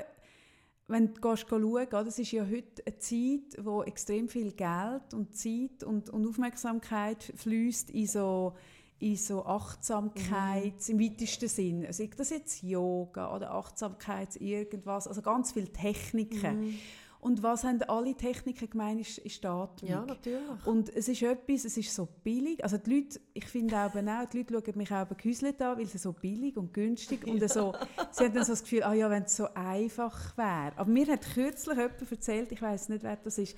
wenn 0.87 1.15
du 1.15 1.19
gehst, 1.19 1.47
schauen, 1.49 1.87
das 1.89 2.19
ist 2.19 2.31
ja 2.31 2.45
heute 2.45 2.83
eine 2.85 2.99
Zeit, 2.99 3.65
wo 3.65 3.81
extrem 3.81 4.29
viel 4.29 4.51
Geld 4.51 5.13
und 5.15 5.35
Zeit 5.35 5.83
und, 5.83 6.11
und 6.11 6.27
Aufmerksamkeit 6.27 7.33
fließt 7.35 7.89
in 7.89 8.05
so 8.05 8.53
in 8.99 9.15
so 9.15 9.45
Achtsamkeit 9.45 10.87
mhm. 10.87 10.99
im 10.99 10.99
weitesten 10.99 11.47
Sinn. 11.47 11.85
Also 11.85 12.03
das 12.17 12.31
jetzt 12.31 12.63
Yoga 12.63 13.35
oder 13.35 13.51
Achtsamkeit 13.51 14.35
irgendwas, 14.37 15.07
also 15.07 15.21
ganz 15.21 15.51
viele 15.51 15.71
Techniken. 15.71 16.59
Mhm. 16.59 16.79
Und 17.19 17.41
was 17.41 17.63
haben 17.63 17.81
alle 17.83 18.15
Techniken 18.15 18.69
gemeint, 18.69 19.01
ist, 19.01 19.17
ist 19.17 19.43
die 19.43 19.47
Atmung. 19.47 19.89
Ja, 19.89 20.05
natürlich. 20.05 20.65
Und 20.65 20.95
es 20.95 21.07
ist 21.07 21.21
etwas, 21.23 21.65
es 21.65 21.75
ist 21.77 21.93
so 21.93 22.07
billig. 22.23 22.63
Also 22.63 22.77
die 22.77 22.95
Leute, 22.95 23.19
ich 23.33 23.45
finde 23.45 23.77
auch, 23.77 23.91
die 23.91 24.37
Leute 24.37 24.53
schauen 24.53 24.77
mich 24.77 24.91
auch 24.91 25.07
gehäuselt 25.17 25.61
an, 25.61 25.77
weil 25.77 25.85
es 25.85 26.01
so 26.01 26.13
billig 26.13 26.55
und 26.57 26.73
günstig 26.73 27.25
ja. 27.25 27.33
und 27.33 27.39
so, 27.49 27.73
sie 28.11 28.25
haben 28.25 28.33
dann 28.33 28.45
so 28.45 28.51
das 28.51 28.61
Gefühl, 28.61 28.83
ah 28.83 28.93
ja, 28.93 29.09
wenn 29.09 29.23
es 29.23 29.35
so 29.35 29.47
einfach 29.53 30.37
wäre. 30.37 30.73
Aber 30.75 30.89
mir 30.89 31.07
hat 31.07 31.25
kürzlich 31.33 31.77
jemand 31.77 32.11
erzählt, 32.11 32.51
ich 32.51 32.61
weiß 32.61 32.89
nicht, 32.89 33.03
wer 33.03 33.17
das 33.17 33.37
ist, 33.39 33.57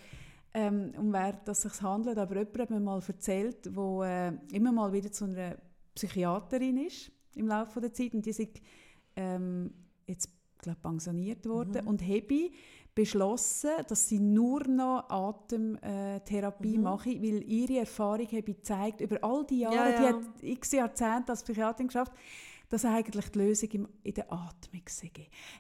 ähm, 0.54 0.94
um 0.98 1.12
wer 1.12 1.34
das 1.46 1.62
sich 1.62 1.82
handelt, 1.82 2.18
aber 2.18 2.38
jemand 2.38 2.60
hat 2.60 2.70
mir 2.70 2.80
mal 2.80 3.02
erzählt, 3.06 3.76
wo 3.76 4.04
äh, 4.04 4.32
immer 4.52 4.72
mal 4.72 4.92
wieder 4.94 5.12
zu 5.12 5.26
einer 5.26 5.58
Psychiaterin 5.96 6.78
ist 6.78 7.12
im 7.36 7.48
Laufe 7.48 7.82
der 7.82 7.94
Zeit 7.94 8.14
und 8.14 8.26
die 8.26 8.30
ist 8.30 8.62
ähm, 9.16 9.74
jetzt 10.08 10.30
glaube 10.60 10.80
pensioniert 10.82 11.46
worden 11.46 11.82
mhm. 11.82 11.88
und 11.88 12.02
Hebi 12.02 12.54
beschlossen, 12.96 13.72
dass 13.88 14.10
sie 14.10 14.20
nur 14.20 14.68
noch 14.68 15.10
Atemtherapie 15.10 16.78
mhm. 16.78 16.84
machen, 16.84 17.22
weil 17.22 17.44
ihre 17.44 17.80
Erfahrung 17.80 18.28
habe 18.28 18.44
gezeigt, 18.44 19.02
über 19.02 19.24
all 19.24 19.46
die 19.46 19.60
Jahre, 19.60 19.76
ja, 19.76 19.90
ja. 19.90 20.00
die 20.00 20.06
hat 20.08 20.24
x 20.42 20.72
Jahrzehnte 20.72 21.32
als 21.32 21.44
Psychiaterin 21.44 21.88
geschafft, 21.88 22.14
dass 22.70 22.86
eigentlich 22.86 23.30
die 23.30 23.40
Lösung 23.40 23.88
in 24.04 24.14
der 24.14 24.32
Atmung 24.32 24.84
sei. 24.88 25.12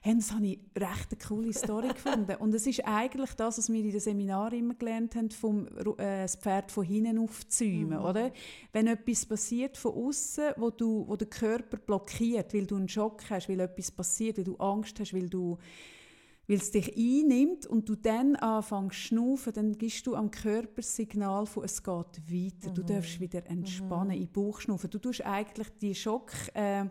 Hey, 0.01 0.15
das 0.15 0.32
habe 0.32 0.45
ich 0.45 0.59
recht 0.77 1.07
eine 1.11 1.19
coole 1.27 1.53
Story 1.53 1.88
gefunden. 1.93 2.36
Und 2.36 2.53
es 2.53 2.67
ist 2.67 2.86
eigentlich 2.86 3.34
das, 3.34 3.57
was 3.57 3.71
wir 3.71 3.84
in 3.84 3.91
den 3.91 3.99
Seminaren 3.99 4.59
immer 4.59 4.75
gelernt 4.75 5.15
haben, 5.15 5.32
vom 5.32 5.67
äh, 5.67 6.21
das 6.21 6.36
Pferd 6.36 6.71
von 6.71 6.86
hinten 6.86 7.17
aufzäumen, 7.17 7.99
mhm. 7.99 8.05
oder? 8.05 8.32
Wenn 8.73 8.88
etwas 8.88 9.25
passiert 9.25 9.75
von 9.75 9.93
außen, 9.93 10.53
wo 10.57 10.69
du, 10.69 11.07
wo 11.07 11.15
der 11.15 11.27
Körper 11.27 11.77
blockiert, 11.77 12.53
weil 12.53 12.67
du 12.67 12.75
einen 12.75 12.89
Schock 12.89 13.23
hast, 13.30 13.49
weil 13.49 13.59
etwas 13.59 13.89
passiert, 13.89 14.38
weil 14.38 14.43
du 14.45 14.55
Angst 14.57 14.99
hast, 14.99 15.13
weil 15.13 15.30
du 15.30 15.57
weil 16.49 16.57
es 16.57 16.71
dich 16.71 16.97
einnimmt 16.97 17.67
und 17.67 17.87
du 17.87 17.95
dann 17.95 18.35
anfängst 18.35 18.97
zu 18.97 19.07
schnaufen, 19.07 19.53
dann 19.53 19.77
gibst 19.77 20.07
du 20.07 20.15
am 20.15 20.31
Körper 20.31 20.77
das 20.77 20.95
Signal 20.95 21.45
von 21.45 21.63
«es 21.63 21.83
geht 21.83 21.93
weiter». 21.93 22.71
Mhm. 22.71 22.73
Du 22.73 22.83
darfst 22.83 23.19
wieder 23.19 23.45
entspannen, 23.45 24.17
mhm. 24.17 24.23
in 24.23 24.25
den 24.25 24.31
Bauch 24.31 24.59
schnaufen. 24.59 24.89
Du 24.89 24.97
tust 24.97 25.23
eigentlich 25.25 25.67
die 25.79 25.95
Schock... 25.95 26.31
Äh, 26.53 26.85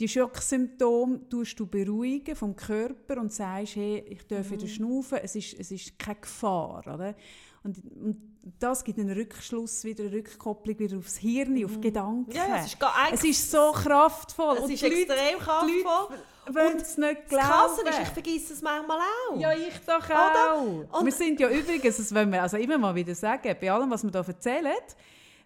die 0.00 0.06
Schocksymptome 0.06 1.28
tust 1.28 1.58
du 1.58 1.66
beruhigen 1.66 2.36
vom 2.36 2.54
Körper 2.54 3.20
und 3.20 3.32
sagst, 3.32 3.74
hey, 3.74 3.98
ich 4.08 4.24
darf 4.28 4.48
mhm. 4.48 4.52
wieder 4.52 4.68
schnaufen, 4.68 5.18
es 5.24 5.34
ist, 5.34 5.58
es 5.58 5.72
ist 5.72 5.98
keine 5.98 6.20
Gefahr. 6.20 6.84
Oder? 6.86 7.16
Und, 7.64 7.78
und 8.00 8.16
das 8.60 8.84
gibt 8.84 9.00
einen 9.00 9.10
Rückschluss, 9.10 9.82
wieder 9.82 10.04
eine 10.04 10.12
Rückkopplung 10.12 10.78
wieder 10.78 10.98
aufs 10.98 11.16
Hirn, 11.16 11.54
mhm. 11.54 11.64
auf 11.64 11.80
Gedanken. 11.80 12.30
Ja, 12.30 12.58
es, 12.60 12.66
ist 12.66 12.78
es 13.12 13.24
ist 13.24 13.50
so 13.50 13.72
kraftvoll. 13.72 14.58
Es 14.58 14.70
ist 14.70 14.84
extrem 14.84 15.38
kraftvoll 15.40 16.16
wollen 16.54 16.76
es 16.76 16.96
nicht 16.96 17.28
glauben. 17.28 17.46
Das 17.84 17.94
ist, 17.94 18.02
ich 18.02 18.08
vergesse 18.08 18.52
es 18.52 18.62
manchmal 18.62 18.98
auch. 18.98 19.38
Ja, 19.38 19.52
ich 19.52 19.78
doch 19.86 20.10
auch. 20.10 20.98
Und 20.98 21.04
wir 21.04 21.12
sind 21.12 21.40
ja 21.40 21.48
übrigens, 21.48 21.96
das 21.96 22.14
wollen 22.14 22.30
wir 22.32 22.42
also 22.42 22.56
immer 22.56 22.78
mal 22.78 22.94
wieder 22.94 23.14
sagen, 23.14 23.54
bei 23.60 23.70
allem, 23.70 23.90
was 23.90 24.04
wir 24.04 24.10
hier 24.10 24.28
erzählen, 24.28 24.74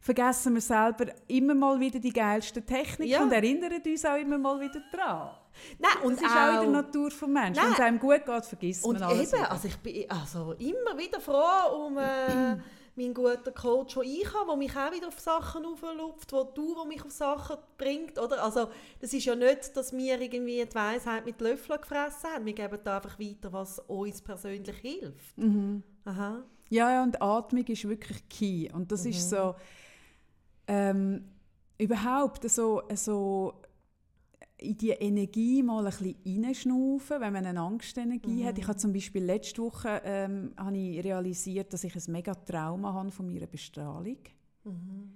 vergessen 0.01 0.55
wir 0.55 0.61
selber 0.61 1.07
immer 1.29 1.55
mal 1.55 1.79
wieder 1.79 1.99
die 1.99 2.13
geilsten 2.13 2.67
Techniken 2.67 3.13
ja. 3.13 3.23
und 3.23 3.33
erinnern 3.33 3.73
uns 3.85 4.05
auch 4.05 4.17
immer 4.17 4.39
mal 4.39 4.61
wieder 4.61 4.83
daran. 4.91 5.31
Nein, 5.79 5.93
und 6.03 6.17
das 6.17 6.23
ist 6.23 6.37
auch, 6.37 6.59
auch 6.59 6.63
in 6.63 6.73
der 6.73 6.83
Natur 6.83 7.11
des 7.11 7.21
Menschen. 7.21 7.63
Wenn 7.63 7.73
es 7.73 7.81
einem 7.81 7.99
gut 7.99 8.25
geht, 8.25 8.45
vergisst 8.45 8.85
und 8.85 9.01
man 9.01 9.11
alles. 9.11 9.33
Eben, 9.33 9.45
also 9.45 9.69
ich 9.69 9.77
bin 9.79 10.11
also 10.11 10.53
immer 10.59 10.99
wieder 10.99 11.21
froh 11.21 11.87
um... 11.87 11.99
Äh, 11.99 12.57
mein 12.95 13.15
guter 13.15 13.53
Coach, 13.53 13.95
den 13.95 14.05
ich 14.05 14.35
habe, 14.35 14.49
der 14.49 14.57
mich 14.57 14.77
auch 14.77 14.93
wieder 14.93 15.09
auf 15.09 15.19
Sachen 15.19 15.65
auflupft, 15.65 16.33
wo 16.33 16.45
du, 16.45 16.77
wo 16.77 16.85
mich 16.85 17.05
auf 17.05 17.11
Sachen 17.11 17.57
bringt, 17.79 18.19
oder? 18.19 18.43
Also, 18.43 18.69
das 19.01 19.13
ist 19.13 19.25
ja 19.25 19.35
nicht, 19.35 19.77
dass 19.77 19.93
wir 19.93 20.21
irgendwie 20.21 20.65
die 20.65 20.75
Weisheit 20.75 21.25
mit 21.25 21.41
Löffeln 21.41 21.81
gefressen 21.81 22.31
haben. 22.31 22.45
Wir 22.45 22.53
geben 22.53 22.79
da 22.85 22.97
einfach 22.97 23.19
weiter, 23.19 23.53
was 23.53 23.79
uns 23.81 24.21
persönlich 24.21 24.77
hilft. 24.77 25.39
Mhm. 25.39 25.83
Aha. 26.05 26.43
Ja, 26.69 26.91
ja, 26.91 27.03
und 27.03 27.21
Atmung 27.21 27.67
ist 27.67 27.89
wirklich 27.89 28.29
key. 28.29 28.71
Und 28.73 28.93
das 28.93 29.05
mhm. 29.05 29.11
ist 29.11 29.31
so, 29.31 29.55
ähm, 30.67 31.29
überhaupt 31.79 32.49
so, 32.51 32.83
so 32.95 33.55
in 34.63 34.77
die 34.79 34.91
Energie 34.91 35.63
mal 35.63 35.87
ein 35.87 35.93
bisschen 35.93 36.45
reinschnaufen, 36.45 37.21
wenn 37.21 37.33
man 37.33 37.47
eine 37.47 37.61
Angstenergie 37.61 38.43
mhm. 38.43 38.47
hat. 38.47 38.59
Ich 38.59 38.67
habe 38.67 38.79
zum 38.79 38.93
Beispiel 38.93 39.25
letzte 39.25 39.63
Woche 39.63 40.01
ähm, 40.05 40.53
habe 40.57 40.77
ich 40.77 41.05
realisiert, 41.05 41.73
dass 41.73 41.85
ich 41.85 41.95
ein 41.95 42.13
mega 42.13 42.35
Trauma 42.35 42.93
habe 42.93 43.11
von 43.11 43.27
meiner 43.27 43.47
Bestrahlung. 43.47 44.19
Mhm. 44.65 45.13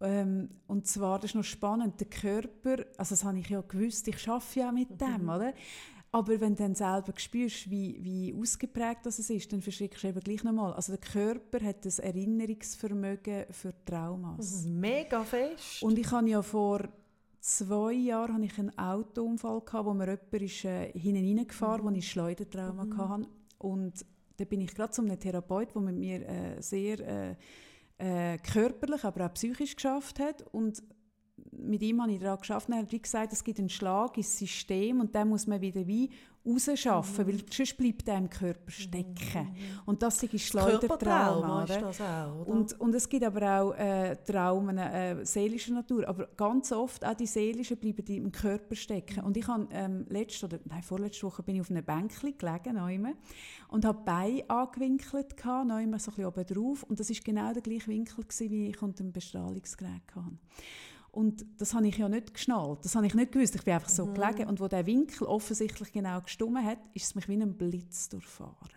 Ähm, 0.00 0.50
und 0.66 0.86
zwar, 0.86 1.18
das 1.18 1.30
ist 1.30 1.34
noch 1.34 1.44
spannend, 1.44 1.98
der 2.00 2.08
Körper, 2.08 2.84
also 2.98 3.14
das 3.14 3.24
habe 3.24 3.38
ich 3.38 3.48
ja 3.48 3.62
gewusst, 3.62 4.06
ich 4.08 4.28
arbeite 4.28 4.60
ja 4.60 4.72
mit 4.72 5.00
dem, 5.00 5.22
mhm. 5.22 5.28
oder? 5.28 5.54
Aber 6.12 6.40
wenn 6.40 6.54
du 6.54 6.62
dann 6.62 6.74
selber 6.74 7.12
spürst, 7.16 7.70
wie, 7.70 7.98
wie 8.02 8.34
ausgeprägt 8.34 9.04
das 9.04 9.18
ist, 9.18 9.52
dann 9.52 9.60
verschreckst 9.60 10.02
du 10.02 10.08
eben 10.08 10.20
gleich 10.20 10.44
nochmal. 10.44 10.72
Also 10.72 10.96
der 10.96 11.00
Körper 11.00 11.62
hat 11.64 11.84
das 11.84 11.98
Erinnerungsvermögen 11.98 13.46
für 13.50 13.74
Traumas. 13.84 14.64
Mhm. 14.64 14.80
Mega 14.80 15.24
fest. 15.24 15.82
Und 15.82 15.98
ich 15.98 16.10
habe 16.10 16.28
ja 16.28 16.40
vor 16.40 16.88
zwei 17.46 17.92
Jahren 17.92 18.34
hatte 18.34 18.44
ich 18.44 18.58
einen 18.58 18.76
Autounfall, 18.76 19.60
gehabt, 19.60 19.86
wo 19.86 19.94
mir 19.94 20.06
jemand 20.06 20.32
ist, 20.32 20.64
äh, 20.64 20.90
hinten 20.92 21.38
reingefahren 21.38 21.84
mhm. 21.84 21.90
wo 21.90 21.96
ich 21.96 22.10
Schleudertrauma 22.10 22.84
mhm. 22.84 22.98
hatte. 22.98 23.28
Und 23.58 24.04
da 24.36 24.44
bin 24.44 24.60
ich 24.60 24.74
gerade 24.74 24.92
zu 24.92 25.02
einem 25.02 25.18
Therapeut, 25.18 25.74
der 25.74 25.82
mit 25.82 25.96
mir 25.96 26.28
äh, 26.28 26.60
sehr 26.60 27.00
äh, 27.00 27.36
äh, 27.98 28.38
körperlich, 28.38 29.04
aber 29.04 29.26
auch 29.26 29.34
psychisch 29.34 29.76
geschafft 29.76 30.18
hat. 30.18 30.42
Und 30.52 30.82
mit 31.52 31.82
ihm 31.82 32.02
habe 32.02 32.12
ich 32.12 32.20
daran 32.20 32.40
geschafft. 32.40 32.68
Er 32.68 32.78
hat 32.78 32.92
wie 32.92 33.00
gesagt, 33.00 33.32
es 33.32 33.44
gibt 33.44 33.58
einen 33.58 33.68
Schlag 33.68 34.16
ins 34.16 34.38
System 34.38 35.00
und 35.00 35.14
den 35.14 35.28
muss 35.28 35.46
man 35.46 35.60
wieder 35.60 35.86
wie 35.86 36.10
rausschaffen, 36.46 37.26
mhm. 37.26 37.28
weil 37.28 37.40
sonst 37.50 37.76
bleibt 37.76 38.08
er 38.08 38.18
im 38.18 38.30
Körper 38.30 38.70
stecken. 38.70 39.42
Mhm. 39.42 39.80
Und 39.84 40.02
das 40.02 40.22
ist 40.22 40.46
Schleudertrauma. 40.46 41.64
Ist 41.64 41.80
das 41.80 42.00
auch, 42.00 42.40
oder? 42.40 42.48
Und, 42.48 42.80
und 42.80 42.94
es 42.94 43.08
gibt 43.08 43.24
aber 43.24 43.60
auch 43.60 43.72
äh, 43.74 44.16
Traumen 44.16 44.78
äh, 44.78 45.24
seelischer 45.24 45.72
Natur, 45.72 46.06
aber 46.08 46.28
ganz 46.36 46.72
oft 46.72 47.04
auch 47.04 47.14
die 47.14 47.26
seelischen 47.26 47.76
bleiben 47.76 48.04
die 48.04 48.16
im 48.18 48.32
Körper 48.32 48.74
stecken. 48.74 49.24
Und 49.24 49.36
ich 49.36 49.46
habe 49.46 49.68
ähm, 49.72 50.06
letzte 50.08 50.46
oder 50.46 50.58
nein, 50.64 50.82
vorletzte 50.82 51.26
Woche 51.26 51.42
bin 51.42 51.56
ich 51.56 51.60
auf 51.60 51.70
einem 51.70 51.84
Bänkchen 51.84 52.36
gelegen 52.36 53.14
und 53.68 53.84
habe 53.84 54.00
Beine 54.04 54.48
angewinkelt 54.48 55.36
gehabt, 55.36 55.68
neume 55.68 55.98
so 55.98 56.10
ein 56.10 56.14
bisschen 56.14 56.26
oben 56.26 56.46
drauf 56.46 56.82
und 56.84 57.00
das 57.00 57.10
ist 57.10 57.24
genau 57.24 57.52
der 57.52 57.62
gleiche 57.62 57.88
Winkel 57.88 58.24
gewesen, 58.24 58.50
wie 58.50 58.68
ich 58.68 58.82
unter 58.82 59.02
dem 59.02 59.12
Bestrahlungsgerät 59.12 60.02
hatte. 60.14 60.38
Und 61.16 61.46
das 61.56 61.72
habe 61.72 61.88
ich 61.88 61.96
ja 61.96 62.10
nicht 62.10 62.34
geschnallt. 62.34 62.84
Das 62.84 62.94
habe 62.94 63.06
ich 63.06 63.14
nicht 63.14 63.32
gewusst. 63.32 63.54
Ich 63.54 63.64
bin 63.64 63.72
einfach 63.72 63.88
so 63.88 64.04
mhm. 64.04 64.12
gelegen. 64.12 64.48
Und 64.50 64.60
wo 64.60 64.68
der 64.68 64.84
Winkel 64.84 65.26
offensichtlich 65.26 65.90
genau 65.90 66.20
gestummen 66.20 66.62
hat, 66.62 66.76
ist 66.92 67.06
es 67.06 67.14
mich 67.14 67.26
wie 67.26 67.40
ein 67.40 67.56
Blitz 67.56 68.10
durchfahren. 68.10 68.76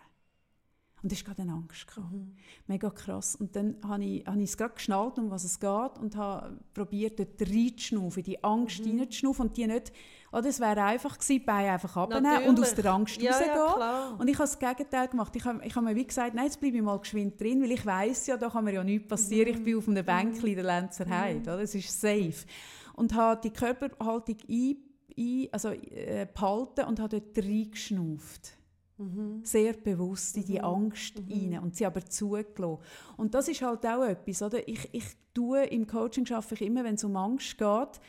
Und 1.02 1.12
ich 1.12 1.22
gerade 1.22 1.42
Angst. 1.42 1.86
Mhm. 1.98 2.34
Mega 2.66 2.88
krass. 2.88 3.36
Und 3.36 3.56
dann 3.56 3.76
habe 3.86 4.04
ich, 4.04 4.26
habe 4.26 4.38
ich 4.38 4.48
es 4.48 4.56
gerade 4.56 4.72
geschnallt, 4.72 5.18
um 5.18 5.30
was 5.30 5.44
es 5.44 5.60
geht, 5.60 5.98
und 5.98 6.16
habe 6.16 6.58
probiert, 6.72 7.18
dort 7.18 7.42
reinzuschnaufen, 7.42 8.22
die 8.22 8.42
Angst 8.42 8.86
mhm. 8.86 9.00
reinzuschnaufen 9.00 9.48
und 9.48 9.56
die 9.58 9.66
nicht... 9.66 9.92
Oder 10.32 10.48
es 10.48 10.60
wäre 10.60 10.82
einfach 10.82 11.18
gewesen, 11.18 11.32
die 11.32 11.38
Beine 11.40 11.72
einfach 11.72 11.96
abnehmen 11.96 12.46
und 12.46 12.60
aus 12.60 12.74
der 12.74 12.92
Angst 12.92 13.20
ja, 13.20 13.32
rausgehen. 13.32 13.54
Ja, 13.56 14.16
und 14.16 14.28
ich 14.28 14.38
habe 14.38 14.48
das 14.48 14.58
Gegenteil 14.58 15.08
gemacht. 15.08 15.34
Ich 15.34 15.44
habe, 15.44 15.60
ich 15.64 15.74
habe 15.74 15.86
mir 15.86 15.96
wie 15.96 16.06
gesagt, 16.06 16.34
nein, 16.34 16.44
jetzt 16.44 16.60
bleibe 16.60 16.76
ich 16.76 16.82
mal 16.82 16.98
geschwind 16.98 17.40
drin, 17.40 17.60
weil 17.62 17.72
ich 17.72 17.84
weiß 17.84 18.28
ja, 18.28 18.36
da 18.36 18.48
kann 18.48 18.64
mir 18.64 18.74
ja 18.74 18.84
nichts 18.84 19.08
passieren. 19.08 19.52
Mhm. 19.52 19.58
Ich 19.58 19.64
bin 19.64 19.78
auf 19.78 19.88
einem 19.88 20.04
Bänkchen 20.04 20.48
in 20.48 20.54
der 20.54 20.64
Lenzer 20.64 21.08
Heide. 21.08 21.40
Mhm. 21.40 21.54
Oder? 21.54 21.62
Es 21.62 21.74
ist 21.74 22.00
safe. 22.00 22.46
Und 22.94 23.12
habe 23.14 23.40
die 23.42 23.50
Körperhaltung 23.50 24.36
ein, 24.48 24.76
ein, 25.18 25.48
also, 25.50 25.70
äh, 25.70 26.28
behalten 26.32 26.84
und 26.84 27.00
habe 27.00 27.20
dort 27.20 27.44
reingeschnauft. 27.44 28.52
Mhm. 28.98 29.40
Sehr 29.42 29.72
bewusst 29.72 30.36
in 30.36 30.44
die 30.44 30.58
mhm. 30.58 30.64
Angst 30.64 31.18
mhm. 31.18 31.54
rein 31.54 31.62
und 31.62 31.74
sie 31.74 31.86
aber 31.86 32.04
zugelassen. 32.04 32.78
Und 33.16 33.34
das 33.34 33.48
ist 33.48 33.62
halt 33.62 33.84
auch 33.84 34.04
etwas, 34.04 34.42
oder? 34.42 34.68
Ich, 34.68 34.88
ich 34.92 35.04
tue, 35.34 35.64
im 35.64 35.86
Coaching 35.86 36.26
schaffe 36.26 36.54
ich 36.54 36.62
immer, 36.62 36.84
wenn 36.84 36.94
es 36.94 37.04
um 37.04 37.16
Angst 37.16 37.58
geht, 37.58 38.00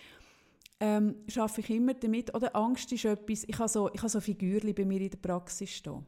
ähm, 0.82 1.16
schaffe 1.28 1.62
ich 1.62 1.70
immer 1.70 1.94
damit, 1.94 2.34
oder 2.36 2.56
Angst 2.56 2.92
ist 2.92 3.06
etwas, 3.06 3.44
ich 3.48 3.58
habe 3.58 3.70
so, 3.70 3.90
ich 3.94 4.00
habe 4.00 4.10
so 4.10 4.20
Figürchen 4.20 4.74
bei 4.74 4.84
mir 4.84 5.00
in 5.00 5.12
der 5.12 5.18
Praxis 5.18 5.70
stehen. 5.70 6.04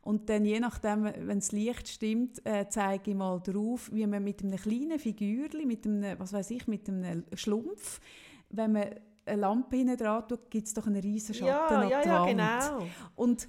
Und 0.00 0.30
dann 0.30 0.46
je 0.46 0.58
nachdem, 0.58 1.04
wenn 1.04 1.38
das 1.38 1.52
Licht 1.52 1.86
stimmt, 1.86 2.44
äh, 2.46 2.66
zeige 2.70 3.10
ich 3.10 3.16
mal 3.16 3.38
drauf, 3.40 3.90
wie 3.92 4.06
man 4.06 4.24
mit 4.24 4.42
einem 4.42 4.56
kleinen 4.56 4.98
Figürchen, 4.98 5.68
mit 5.68 5.86
einem, 5.86 6.18
was 6.18 6.32
weiß 6.32 6.50
ich, 6.52 6.66
mit 6.66 6.88
einem 6.88 7.24
Schlumpf, 7.34 8.00
wenn 8.48 8.72
man 8.72 8.86
eine 9.26 9.40
Lampe 9.42 9.76
hinten 9.76 9.98
dran 9.98 10.26
tut, 10.26 10.50
gibt 10.50 10.66
es 10.66 10.72
doch 10.72 10.86
einen 10.86 11.02
riesen 11.02 11.34
Schatten 11.34 11.90
ja, 11.90 12.02
ja, 12.02 12.02
ja, 12.02 12.24
genau. 12.24 12.86
Und 13.14 13.46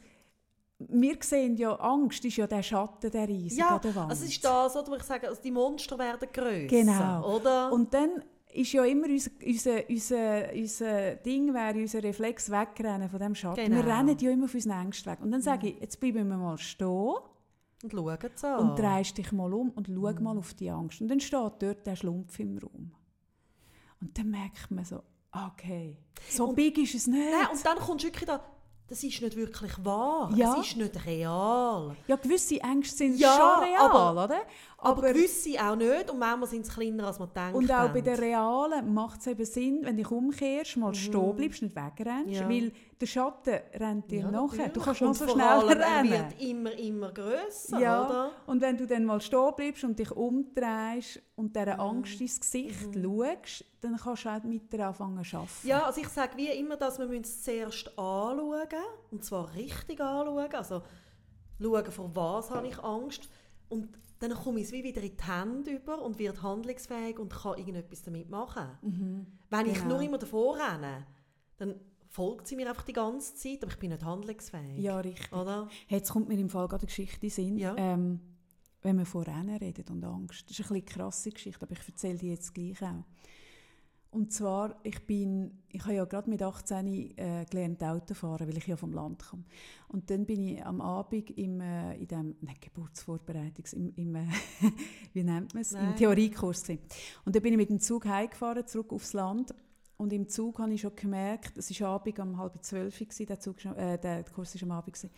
wir 0.80 1.18
sehen 1.22 1.55
ja, 1.55 1.74
Angst 1.76 2.26
ist 2.26 2.36
ja 2.36 2.47
der 2.47 2.64
Schatten, 2.64 3.10
der 3.12 3.30
riesig 3.30 3.60
ja, 3.60 3.76
an 3.76 3.82
der 3.82 3.95
Wand. 3.95 4.12
Also 4.12 4.26
es 4.26 4.32
ist 4.32 4.43
das, 4.43 4.76
oder, 4.76 4.91
wo 4.91 4.95
ich 4.95 5.03
sage, 5.03 5.30
also 5.30 5.41
die 5.41 5.51
Monster 5.51 5.97
werden 5.97 6.28
grösser. 6.34 6.68
Genau. 6.68 7.36
Oder? 7.38 7.72
Und 7.72 7.93
dann 7.93 8.24
ist 8.52 8.72
ja 8.74 8.84
immer 8.84 9.08
unser, 9.08 9.32
unser, 9.45 9.89
unser, 9.89 10.54
unser 10.54 11.16
Ding, 11.18 11.54
wäre 11.54 11.78
unser 11.78 12.04
Reflex 12.04 12.50
wegrennen 12.50 13.10
von 13.10 13.20
dem 13.20 13.36
Schatten. 13.36 13.64
Genau. 13.64 13.76
Wir 13.78 13.86
rennen 13.86 14.18
ja 14.18 14.32
immer 14.32 14.45
auf 14.45 14.54
unseren 14.54 14.82
Ängsten 14.86 15.12
weg. 15.12 15.20
Und 15.22 15.32
dann 15.32 15.41
sage 15.41 15.70
ich, 15.70 15.80
jetzt 15.80 16.00
bleiben 16.00 16.28
wir 16.28 16.38
mal 16.38 16.58
stehen. 16.58 17.16
Und 17.84 17.91
schauen 17.91 18.18
an. 18.43 18.70
Und 18.70 18.80
drehst 18.80 19.18
dich 19.18 19.32
mal 19.32 19.54
um 19.54 19.70
und 19.70 19.88
schau 19.88 20.12
mhm. 20.12 20.24
mal 20.24 20.38
auf 20.38 20.54
die 20.56 20.70
Angst. 20.70 21.00
Und 21.02 21.08
dann 21.08 21.20
steht 21.20 21.54
dort 21.60 21.86
der 21.86 21.95
Schlumpf 21.95 22.39
im 22.39 22.58
Raum. 22.58 22.91
Und 24.02 24.18
dann 24.18 24.30
merkt 24.30 24.72
man 24.72 24.84
so, 24.84 25.04
okay, 25.32 25.97
so 26.30 26.47
und, 26.50 26.56
big 26.56 26.78
ist 26.78 26.95
es 26.95 27.08
nicht. 27.08 27.32
Nein, 27.32 27.47
und 27.52 27.66
dann 27.66 27.78
kommst 27.78 28.04
du 28.04 28.08
wirklich 28.08 28.26
da, 28.26 28.43
das 28.89 29.03
ist 29.03 29.21
nicht 29.21 29.35
wirklich 29.35 29.71
wahr. 29.83 30.31
Ja. 30.35 30.53
Es 30.53 30.67
ist 30.67 30.77
nicht 30.77 31.05
real. 31.05 31.95
Ja, 32.07 32.15
gewisse 32.15 32.59
Ängste 32.59 32.97
sind 32.97 33.19
ja, 33.19 33.35
schon 33.35 33.69
real, 33.69 33.81
aber, 33.81 34.23
oder? 34.23 34.41
Aber, 34.77 34.97
aber 34.97 35.13
gewisse 35.13 35.59
auch 35.63 35.75
nicht 35.75 36.09
und 36.09 36.17
manchmal 36.17 36.49
sind 36.49 36.65
sie 36.65 36.71
kleiner, 36.71 37.05
als 37.05 37.19
man 37.19 37.29
denkt. 37.33 37.55
Und 37.55 37.71
auch 37.71 37.89
bei 37.89 38.01
den 38.01 38.15
realen 38.15 38.91
macht 38.93 39.19
es 39.19 39.27
eben 39.27 39.45
Sinn, 39.45 39.79
wenn 39.83 39.95
du 39.95 40.03
dich 40.03 40.11
umkehrst, 40.11 40.77
mal 40.77 40.89
mhm. 40.89 40.95
stehen 40.95 41.35
bleibst, 41.35 41.61
nicht 41.61 41.75
wegrennst, 41.75 42.41
ja. 42.41 42.49
weil 42.49 42.71
der 43.02 43.06
Schatten 43.06 43.60
rennt 43.76 44.12
dir 44.12 44.22
ja, 44.22 44.32
nachher. 44.32 44.70
Du 44.70 44.82
kannst 44.82 45.02
noch 45.02 45.16
so 45.16 45.28
schnell 45.28 45.60
rennen. 45.60 46.12
Er 46.12 46.30
wird 46.30 46.41
immer, 46.41 46.72
immer 46.74 47.12
grösser, 47.12 47.80
ja. 47.80 48.06
oder? 48.06 48.32
Und 48.45 48.62
wenn 48.62 48.78
du 48.78 48.86
dann 48.86 49.06
mal 49.06 49.22
stehen 49.22 49.54
bleibst 49.56 49.84
und 49.86 49.97
dich 49.97 50.12
umdrehst 50.12 51.22
und 51.36 51.56
dieser 51.56 51.76
mhm. 51.76 51.80
Angst 51.80 52.20
ins 52.20 52.39
Gesicht 52.41 52.93
mhm. 52.93 53.04
schaust, 53.04 53.66
dann 53.80 53.95
kannst 53.95 54.26
du 54.26 54.30
auch 54.30 54.43
mit 54.43 54.74
dir 54.74 54.88
anfangen 54.88 55.24
zu 55.24 55.38
arbeiten. 55.38 55.68
Ja, 55.68 55.84
also 55.86 56.02
ich 56.02 56.10
sage 56.10 56.36
wie 56.36 56.50
immer, 56.50 56.76
dass 56.76 57.00
wir 57.00 57.10
es 57.10 57.41
zuerst 57.41 57.88
anschauen 57.97 58.68
und 59.12 59.24
zwar 59.24 59.54
richtig 59.56 60.02
anschauen. 60.02 60.54
Also 60.54 60.82
schauen, 61.62 61.91
vor 61.91 62.16
was 62.16 62.52
habe 62.52 62.68
ich 62.68 62.80
Angst 62.80 63.30
Und 63.70 63.89
dann 64.20 64.34
komme 64.34 64.60
ich 64.60 64.66
es 64.66 64.72
wie 64.74 64.84
wieder 64.84 65.02
in 65.02 65.16
die 65.16 65.24
Hände 65.24 65.72
über 65.72 66.02
und 66.02 66.20
wird 66.20 66.41
handlungsfähig 66.41 67.18
und 67.18 67.32
kann 67.32 67.58
irgendetwas 67.58 68.02
damit 68.02 68.30
machen. 68.30 68.68
Mhm. 68.82 69.28
Wenn 69.50 69.68
ich 69.68 69.76
Genau. 69.76 69.95
nur 69.95 70.02
immer 70.02 70.18
davor 70.18 70.58
renne, 70.58 71.08
dann 71.58 71.80
folgt 72.10 72.47
sie 72.47 72.55
mir 72.55 72.68
einfach 72.68 72.84
die 72.84 72.93
ganze 72.93 73.36
Zeit, 73.36 73.64
aber 73.64 73.72
ich 73.72 73.80
bin 73.80 73.91
nicht 73.91 74.03
handlungsfähig. 74.03 74.80
Ja, 74.80 74.99
richtig. 74.99 75.32
Oder? 75.32 75.70
Jetzt 75.88 76.12
kommt 76.12 76.28
mir 76.28 76.38
im 76.38 76.49
Fall 76.49 76.68
gerade 76.68 76.82
eine 76.82 76.88
Geschichte 76.88 77.26
in 77.26 77.30
Sinn. 77.32 77.57
Ja. 77.57 77.76
Ähm, 77.78 78.20
wenn 78.82 78.97
wir 78.97 79.05
von 79.05 79.24
Rennen 79.24 79.57
reden 79.57 79.86
und 79.89 80.03
Angst. 80.03 80.49
Das 80.49 80.60
ist 80.60 80.72
eine 80.72 80.82
krasse 80.82 81.32
Geschichte, 81.32 81.62
aber 81.62 81.74
ich 81.74 81.88
erzähle 81.88 82.18
die 82.18 82.30
jetzt 82.30 82.53
gleich 82.53 82.82
auch. 82.82 83.03
Und 84.12 84.34
zwar, 84.34 84.80
ich 84.82 85.05
bin, 85.05 85.51
ich 85.70 85.84
habe 85.84 85.93
ja 85.93 86.05
gerade 86.05 86.32
mit 86.32 86.41
18 86.41 86.88
äh, 87.16 87.45
gelernt 87.47 87.84
Auto 87.84 88.16
fahren, 88.16 88.47
weil 88.47 88.57
ich 88.57 88.66
ja 88.66 88.76
vom 88.76 88.91
Land 88.91 89.24
komme. 89.24 89.43
Und 89.88 90.10
dann 90.10 90.26
bin 90.26 90.41
ich 90.41 90.66
am 90.66 90.82
Abend 90.82 91.30
im, 91.38 91.62
äh, 91.62 91.95
in 91.95 92.07
dem, 92.07 92.36
nicht 92.41 92.60
Geburtsvorbereitungs, 92.60 93.74
im, 93.74 93.93
im 93.97 94.16
äh, 94.16 94.26
wie 95.14 95.24
nennt 95.24 95.53
man 95.53 95.62
es, 95.62 95.74
im 95.74 95.84
Nein. 95.84 95.95
Theoriekurs 95.95 96.64
gewesen. 96.64 96.82
Und 97.24 97.36
dann 97.36 97.43
bin 97.43 97.53
ich 97.53 97.57
mit 97.57 97.70
dem 97.70 97.80
Zug 97.80 98.05
heimgefahren, 98.05 98.66
zurück 98.66 98.93
aufs 98.93 99.14
Land. 99.14 99.53
Und 100.00 100.14
im 100.14 100.30
Zug 100.30 100.60
habe 100.60 100.74
ich 100.74 100.80
schon 100.80 100.95
gemerkt, 100.95 101.58
es 101.58 101.78
war 101.82 101.89
Abend 101.89 102.20
um 102.20 102.38
halb 102.38 102.64
zwölf, 102.64 102.97
der, 102.97 103.39
Zug, 103.41 103.66
äh, 103.66 103.97
der 103.97 104.24
Kurs 104.24 104.56
war 104.56 104.64
am 104.64 104.72
Abend, 104.72 104.95
gewesen, 104.95 105.12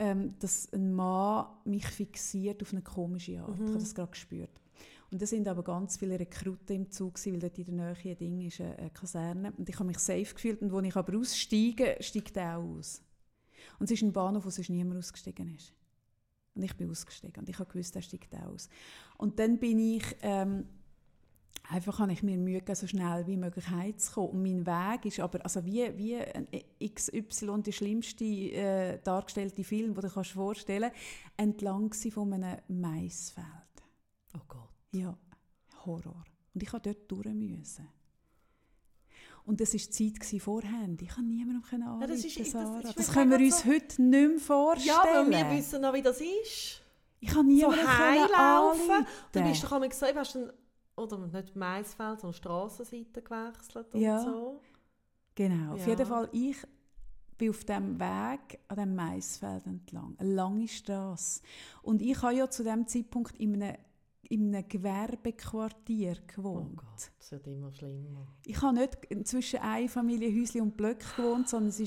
ähm, 0.00 0.34
dass 0.40 0.72
ein 0.72 0.92
Mann 0.92 1.46
mich 1.64 1.86
fixiert 1.86 2.60
auf 2.60 2.72
eine 2.72 2.82
komische 2.82 3.40
Art. 3.40 3.54
Ich 3.54 3.60
habe 3.60 3.78
das 3.78 3.94
gerade 3.94 4.10
gespürt. 4.10 4.60
Und 5.12 5.22
da 5.22 5.26
sind 5.26 5.46
aber 5.46 5.62
ganz 5.62 5.98
viele 5.98 6.18
Rekruten 6.18 6.74
im 6.74 6.90
Zug, 6.90 7.14
gewesen, 7.14 7.34
weil 7.34 7.40
dort 7.40 7.58
in 7.58 7.64
der 7.76 7.94
Nähe 7.94 8.12
ein 8.12 8.18
Ding 8.18 8.40
ist, 8.44 8.60
eine 8.60 8.76
eine 8.76 8.90
Kaserne. 8.90 9.52
Und 9.56 9.68
ich 9.68 9.76
habe 9.76 9.86
mich 9.86 10.00
safe 10.00 10.34
gefühlt. 10.34 10.62
Und 10.62 10.74
als 10.74 10.86
ich 10.86 10.96
aber 10.96 11.16
aussteige, 11.16 11.96
steigt 12.00 12.36
er 12.36 12.58
auch 12.58 12.76
aus. 12.76 13.00
Und 13.78 13.84
es 13.84 13.92
ist 13.92 14.02
ein 14.02 14.12
Bahnhof, 14.12 14.44
wo 14.44 14.50
sonst 14.50 14.68
niemand 14.68 14.98
ausgestiegen 14.98 15.54
ist. 15.54 15.72
Und 16.56 16.64
ich 16.64 16.76
bin 16.76 16.90
ausgestiegen. 16.90 17.38
Und 17.38 17.48
ich 17.48 17.58
habe 17.60 17.70
gewusst, 17.70 17.94
er 17.94 18.02
steigt 18.02 18.34
aus. 18.34 18.68
Und 19.16 19.38
dann 19.38 19.60
bin 19.60 19.78
ich... 19.78 20.02
Ähm, 20.22 20.66
Einfach 21.70 21.98
habe 21.98 22.12
ich 22.12 22.22
mir 22.22 22.38
Mühe 22.38 22.60
gegeben, 22.60 22.76
so 22.76 22.86
schnell 22.86 23.26
wie 23.26 23.36
möglich 23.36 23.68
heimzukommen. 23.68 24.30
Und 24.30 24.42
mein 24.42 24.66
Weg 24.66 25.04
ist 25.04 25.20
aber, 25.20 25.42
also 25.44 25.64
wie, 25.66 25.96
wie 25.98 26.16
ein 26.16 26.48
XY, 26.82 27.62
der 27.62 27.72
schlimmste 27.72 28.24
äh, 28.24 28.98
dargestellte 29.02 29.62
Film, 29.64 29.92
den 29.94 30.02
du 30.02 30.08
kannst 30.10 30.30
vorstellen 30.30 30.90
entlang 31.36 31.90
gsi 31.90 32.10
von 32.10 32.32
einem 32.32 32.56
Maisfeld. 32.68 33.44
Oh 34.34 34.40
Gott. 34.48 34.70
Ja, 34.92 35.16
Horror. 35.84 36.24
Und 36.54 36.62
ich 36.62 36.72
musste 36.72 36.94
dort 36.94 37.10
durch. 37.10 37.26
Müssen. 37.34 37.88
Und 39.44 39.60
das 39.60 39.72
war 39.74 39.78
die 39.80 39.90
Zeit 39.90 40.20
gsi 40.20 40.40
vor 40.40 40.62
Handy. 40.62 41.04
Ich 41.06 41.10
kann 41.14 41.28
niemandem 41.28 41.62
können 41.62 41.82
Ja, 41.82 42.06
das 42.06 42.10
anrufen, 42.10 42.26
ist- 42.26 42.54
das 42.54 42.94
Das, 42.94 43.08
mir 43.08 43.14
können 43.14 43.30
wir 43.30 43.38
uns 43.38 43.58
so- 43.60 43.64
heute 43.68 44.02
nicht 44.02 44.28
mehr 44.30 44.38
vorstellen. 44.40 44.86
Ja, 44.96 45.02
aber 45.20 45.30
wir 45.30 45.50
wissen 45.58 45.80
noch, 45.82 45.92
wie 45.94 46.02
das 46.02 46.20
ist. 46.20 46.82
ich 47.20 47.28
kann 47.28 47.46
So 47.46 47.52
niemandem 47.52 47.98
heilaufen. 47.98 48.90
anrufen. 48.90 49.06
Du 49.32 49.42
bist 49.42 49.64
doch 49.64 49.72
einmal 49.72 49.88
gesagt, 49.88 50.16
hast 50.16 50.34
dann, 50.34 50.50
oder 50.98 51.18
nicht 51.18 51.56
Maisfeld, 51.56 52.20
sondern 52.20 52.34
Strassenseite 52.34 53.22
gewechselt 53.22 53.94
und 53.94 54.00
Ja. 54.00 54.20
so. 54.22 54.60
Genau, 55.34 55.74
auf 55.74 55.80
Ja. 55.80 55.86
jeden 55.88 56.06
Fall, 56.06 56.28
ich 56.32 56.56
bin 57.36 57.50
auf 57.50 57.64
dem 57.64 58.00
Weg 58.00 58.58
an 58.68 58.76
dem 58.76 58.94
Maisfeld 58.96 59.66
entlang, 59.66 60.16
eine 60.18 60.32
lange 60.34 60.66
Straße. 60.66 61.40
Und 61.82 62.02
ich 62.02 62.20
habe 62.20 62.34
ja 62.34 62.50
zu 62.50 62.64
dem 62.64 62.86
Zeitpunkt 62.86 63.36
in 63.38 63.62
einem, 63.62 63.76
in 64.22 64.54
einem 64.54 64.68
Gewerbequartier 64.68 66.16
Oh 66.18 66.26
gewohnt. 66.34 66.76
Gott, 66.76 67.10
das 67.18 67.30
wird 67.32 67.46
immer 67.46 67.72
schlimmer. 67.72 68.26
Ich 68.44 68.60
habe 68.60 68.74
nicht 68.74 69.26
zwischen 69.26 69.60
Einfamilienhäuschen 69.60 70.60
und 70.60 70.76
Blöcken 70.76 71.06
gewohnt, 71.16 71.48
sondern 71.48 71.68
es 71.68 71.80
war 71.80 71.86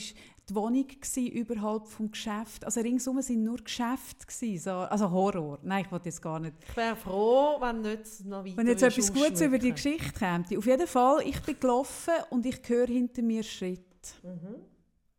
die 0.49 0.55
Wohnung 0.55 0.87
gewesen, 0.87 1.27
überhalb 1.27 1.87
vom 1.87 2.11
Geschäft. 2.11 2.65
Also 2.65 2.81
ringsum 2.81 3.21
sind 3.21 3.43
nur 3.43 3.57
Geschäfte 3.57 4.25
gewesen, 4.25 4.63
so, 4.63 4.71
also 4.71 5.11
Horror. 5.11 5.59
Nein, 5.61 5.85
ich 5.85 5.91
wollte 5.91 6.09
jetzt 6.09 6.21
gar 6.21 6.39
nicht 6.39 6.55
Ich 6.67 6.75
wäre 6.75 6.95
froh, 6.95 7.57
wenn 7.59 7.81
nicht 7.81 8.25
noch 8.25 8.43
weiter 8.43 8.57
wenn 8.57 8.67
jetzt 8.67 8.83
etwas 8.83 9.13
Gutes 9.13 9.41
über 9.41 9.59
die. 9.59 9.71
Geschichte 9.71 10.11
käme. 10.11 10.45
Auf 10.57 10.65
jeden 10.65 10.87
Fall, 10.87 11.21
ich 11.25 11.39
bin 11.41 11.59
gelaufen 11.59 12.13
und 12.29 12.45
ich 12.45 12.59
höre 12.67 12.87
hinter 12.87 13.21
mir 13.21 13.43
Schritt. 13.43 14.15
Mhm. 14.23 14.55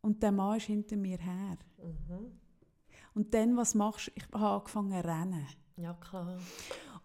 Und 0.00 0.22
der 0.22 0.32
Mann 0.32 0.56
ist 0.56 0.66
hinter 0.66 0.96
mir 0.96 1.18
her. 1.18 1.56
Mhm. 1.78 2.32
Und 3.14 3.32
dann, 3.34 3.56
was 3.56 3.74
machst 3.74 4.08
du? 4.08 4.12
Ich 4.14 4.24
habe 4.32 4.46
angefangen 4.46 5.00
zu 5.00 5.08
rennen. 5.08 5.46
Ja, 5.76 5.94
klar. 5.94 6.38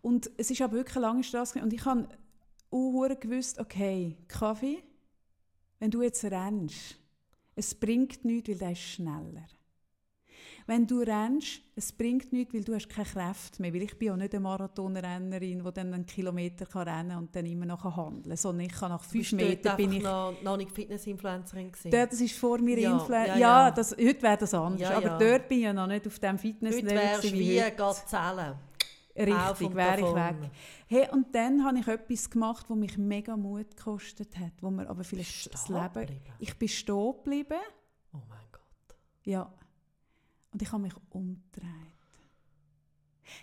Und 0.02 0.30
es 0.38 0.52
ist 0.52 0.62
aber 0.62 0.74
wirklich 0.74 0.98
eine 0.98 1.06
lange 1.06 1.24
Straße. 1.24 1.62
Und 1.62 1.74
ich 1.74 1.86
habe 1.86 2.08
auch 2.70 3.20
gewusst, 3.20 3.60
okay, 3.60 4.18
Kaffee, 4.28 4.84
wenn 5.80 5.92
du 5.92 6.02
jetzt 6.02 6.24
rennst, 6.24 6.96
es 7.56 7.76
bringt 7.76 8.24
nichts, 8.24 8.50
weil 8.50 8.58
der 8.58 8.72
ist 8.72 8.82
schneller. 8.82 9.48
Wenn 10.68 10.86
du 10.86 11.00
rennst, 11.00 11.62
es 11.78 11.94
bringt 11.94 12.34
nichts, 12.34 12.54
weil 12.54 12.64
du 12.64 12.76
hast 12.76 12.90
keine 12.90 13.08
Kraft 13.08 13.58
mehr. 13.58 13.74
Weil 13.74 13.84
ich 13.84 13.98
bin 13.98 14.10
ja 14.10 14.18
nicht 14.18 14.34
eine 14.34 14.42
Marathonrennerin, 14.42 15.64
die 15.64 15.74
dann 15.74 15.94
einen 15.94 16.06
Kilometer 16.06 16.66
kann 16.66 16.90
rennen 16.90 17.10
kann 17.10 17.18
und 17.20 17.36
dann 17.36 17.46
immer 17.46 17.66
noch 17.66 17.84
handeln 17.84 18.24
kann. 18.24 18.38
Sondern 18.38 18.66
ich 18.66 18.74
kann 18.74 18.90
nach 18.90 19.04
fünf 19.04 19.32
Metern 19.32 19.78
bin 19.78 19.94
ich... 19.94 20.04
noch, 20.04 20.36
noch 20.44 20.58
nicht 20.58 20.72
Fitness-Influencerin 20.72 21.72
gewesen? 21.72 21.90
Dort, 21.90 22.12
das 22.12 22.20
ist 22.20 22.38
vor 22.38 22.60
mir 22.60 22.78
Ja, 22.80 22.92
Influ 22.92 23.14
ja, 23.14 23.26
ja, 23.26 23.38
ja. 23.38 23.72
Das, 23.72 23.92
heute 23.92 24.22
wäre 24.22 24.38
das 24.38 24.54
anders. 24.54 24.82
Ja, 24.82 24.98
aber 24.98 25.18
dort 25.18 25.48
bin 25.48 25.60
ich 25.60 25.64
ja 25.64 25.74
noch 25.74 25.88
nicht 25.88 26.06
auf 26.06 26.20
dem 26.20 26.32
Heute 26.32 26.40
Fitnesslevel 26.40 26.96
wärst 26.96 27.24
du 27.24 27.28
gewesen 27.30 27.40
wie 27.40 27.64
heute. 27.64 28.58
Richtig, 29.18 29.76
wäre 29.76 30.00
ich 30.00 30.16
weg. 30.16 30.52
Hey, 30.88 31.10
und 31.12 31.34
dann 31.34 31.64
habe 31.64 31.80
ich 31.80 31.88
etwas 31.88 32.30
gemacht, 32.30 32.66
das 32.70 32.78
mich 32.78 32.98
mega 32.98 33.36
Mut 33.36 33.76
gekostet 33.76 34.38
hat, 34.38 34.54
wo 34.62 34.70
mir 34.70 34.88
aber 34.90 35.04
vielleicht 35.04 35.54
das 35.54 35.68
Leben... 35.70 35.94
geblieben? 35.94 36.34
Ich 36.40 36.58
bin 36.58 36.68
stehen 36.68 37.14
geblieben, 37.14 37.60
Oh 38.14 38.22
mein 38.30 38.40
Gott. 38.52 38.98
ja. 39.24 39.52
Und 40.54 40.62
ich 40.62 40.72
habe 40.72 40.84
mich 40.84 40.94
umgedreht. 41.10 41.66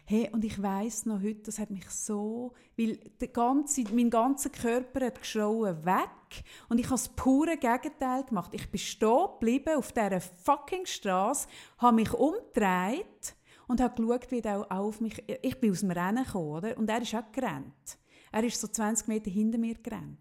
Hey, 0.06 0.30
und 0.32 0.44
ich 0.44 0.60
weiß 0.60 1.06
noch 1.06 1.22
heute, 1.22 1.42
das 1.42 1.58
hat 1.58 1.70
mich 1.70 1.88
so... 1.90 2.54
Weil 2.76 2.96
der 3.20 3.28
ganze, 3.28 3.82
mein 3.92 4.10
ganzer 4.10 4.50
Körper 4.50 5.06
hat 5.06 5.20
geschrauen 5.20 5.84
weg 5.84 6.44
und 6.68 6.78
ich 6.78 6.86
habe 6.86 6.94
das 6.94 7.08
pure 7.10 7.56
Gegenteil 7.56 8.24
gemacht. 8.24 8.52
Ich 8.54 8.70
bin 8.70 8.78
stehen 8.80 9.26
geblieben 9.38 9.76
auf 9.76 9.92
dieser 9.92 10.20
fucking 10.20 10.86
Straße, 10.86 11.46
habe 11.78 11.96
mich 11.96 12.12
umgedreht 12.12 13.36
und 13.68 13.80
habe 13.80 14.00
geschaut, 14.02 14.30
wie 14.30 14.40
er 14.40 14.60
auch 14.60 14.70
auf 14.70 15.00
mich... 15.00 15.22
Ich 15.42 15.58
bin 15.60 15.70
aus 15.70 15.80
dem 15.80 15.90
Rennen 15.90 16.24
gekommen, 16.24 16.50
oder? 16.50 16.76
Und 16.76 16.88
er 16.90 17.02
ist 17.02 17.14
auch 17.14 17.30
gerannt. 17.32 17.98
Er 18.32 18.44
ist 18.44 18.60
so 18.60 18.68
20 18.68 19.08
Meter 19.08 19.30
hinter 19.30 19.58
mir 19.58 19.74
gerannt. 19.74 20.18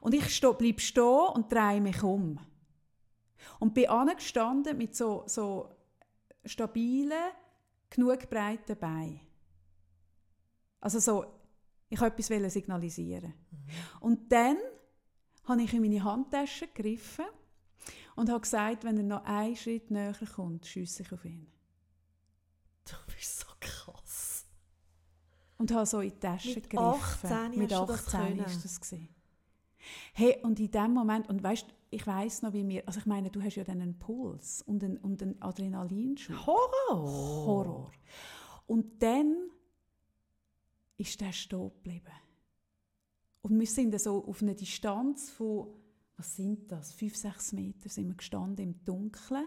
Und 0.00 0.14
ich 0.14 0.28
sto- 0.34 0.54
bleibe 0.54 0.80
stehen 0.80 1.28
und 1.34 1.50
drehe 1.52 1.80
mich 1.80 2.02
um. 2.02 2.38
Und 3.60 3.74
bin 3.74 3.88
angestanden 3.88 4.76
mit 4.76 4.94
so, 4.94 5.24
so 5.26 5.70
stabilen, 6.44 7.30
genug 7.90 8.28
breiten 8.28 8.76
Beinen. 8.76 9.20
Also 10.80 10.98
so, 10.98 11.26
ich 11.88 12.00
wollte 12.00 12.22
etwas 12.22 12.52
signalisieren. 12.52 13.34
Und 14.00 14.30
dann 14.30 14.56
habe 15.44 15.62
ich 15.62 15.72
in 15.72 15.80
meine 15.82 16.02
Handtasche 16.02 16.66
gegriffen 16.68 17.26
und 18.16 18.28
habe 18.30 18.40
gesagt, 18.40 18.84
wenn 18.84 18.96
er 18.96 19.02
noch 19.04 19.24
einen 19.24 19.56
Schritt 19.56 19.90
näher 19.90 20.14
kommt, 20.34 20.66
schiesse 20.66 21.02
ich 21.02 21.12
auf 21.12 21.24
ihn. 21.24 21.46
Du 23.16 23.20
bist 23.20 23.40
so 23.40 23.46
krass. 23.60 24.44
Und 25.58 25.72
habe 25.72 25.86
so 25.86 26.00
in 26.00 26.10
die 26.10 26.18
Tasche 26.18 26.54
Mit 26.54 26.68
gegriffen. 26.68 27.32
18 27.32 27.58
Mit 27.58 27.72
hast 27.72 27.80
du 27.80 27.86
das 27.86 28.06
18 28.14 28.20
können? 28.20 28.44
ist 28.44 28.64
das 28.64 28.80
gewesen. 28.80 29.08
Hey, 30.12 30.38
und 30.42 30.60
in 30.60 30.70
dem 30.70 30.92
Moment, 30.92 31.28
und 31.28 31.42
weißt, 31.42 31.66
ich 31.90 32.06
weiß 32.06 32.42
noch, 32.42 32.52
wie 32.52 32.66
wir, 32.68 32.86
also 32.86 33.00
ich 33.00 33.06
meine, 33.06 33.30
du 33.30 33.42
hast 33.42 33.54
ja 33.54 33.64
dann 33.64 33.80
einen 33.80 33.98
Puls 33.98 34.60
und 34.62 34.82
einen, 34.84 34.98
und 34.98 35.22
einen 35.22 35.40
Adrenalinschub. 35.40 36.46
Horror. 36.46 37.46
Horror. 37.46 37.92
Und 38.66 39.02
dann 39.02 39.50
ist 40.98 41.20
der 41.20 41.32
stehen 41.32 41.70
geblieben. 41.70 42.12
Und 43.42 43.58
wir 43.58 43.66
sind 43.66 43.98
so 44.00 44.24
auf 44.26 44.42
einer 44.42 44.54
Distanz 44.54 45.30
von, 45.30 45.68
was 46.16 46.36
sind 46.36 46.70
das, 46.70 46.92
fünf, 46.92 47.16
sechs 47.16 47.52
Meter 47.52 47.88
sind 47.88 48.08
wir 48.08 48.16
gestanden 48.16 48.64
im 48.64 48.84
Dunkeln. 48.84 49.46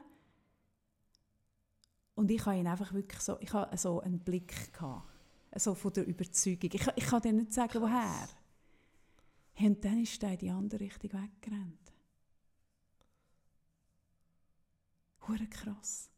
Und 2.20 2.30
ich 2.32 2.46
habe 2.46 2.58
ihn 2.58 2.68
einfach 2.68 2.92
wirklich 2.92 3.22
so, 3.22 3.40
ich 3.40 3.54
habe 3.54 3.78
so 3.78 4.02
einen 4.02 4.20
Blick 4.20 4.74
gehabt, 4.74 5.08
so 5.56 5.74
von 5.74 5.94
der 5.94 6.06
Überzeugung. 6.06 6.70
Ich, 6.74 6.86
ich 6.98 7.06
kann 7.06 7.22
dir 7.22 7.32
nicht 7.32 7.54
sagen, 7.54 7.82
woher. 7.82 8.28
Hey, 9.54 9.70
Und 9.70 9.86
dann 9.86 10.04
ist 10.04 10.22
er 10.22 10.34
in 10.34 10.38
die 10.38 10.50
andere 10.50 10.82
Richtung 10.82 11.14
weggerannt. 11.14 11.94
Hure 15.30 15.48
krass. 15.48 16.12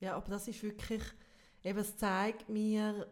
Ja, 0.00 0.16
aber 0.16 0.30
das 0.30 0.48
ist 0.48 0.64
wirklich, 0.64 1.04
eben, 1.62 1.78
es 1.78 1.96
zeigt 1.96 2.48
mir, 2.48 3.06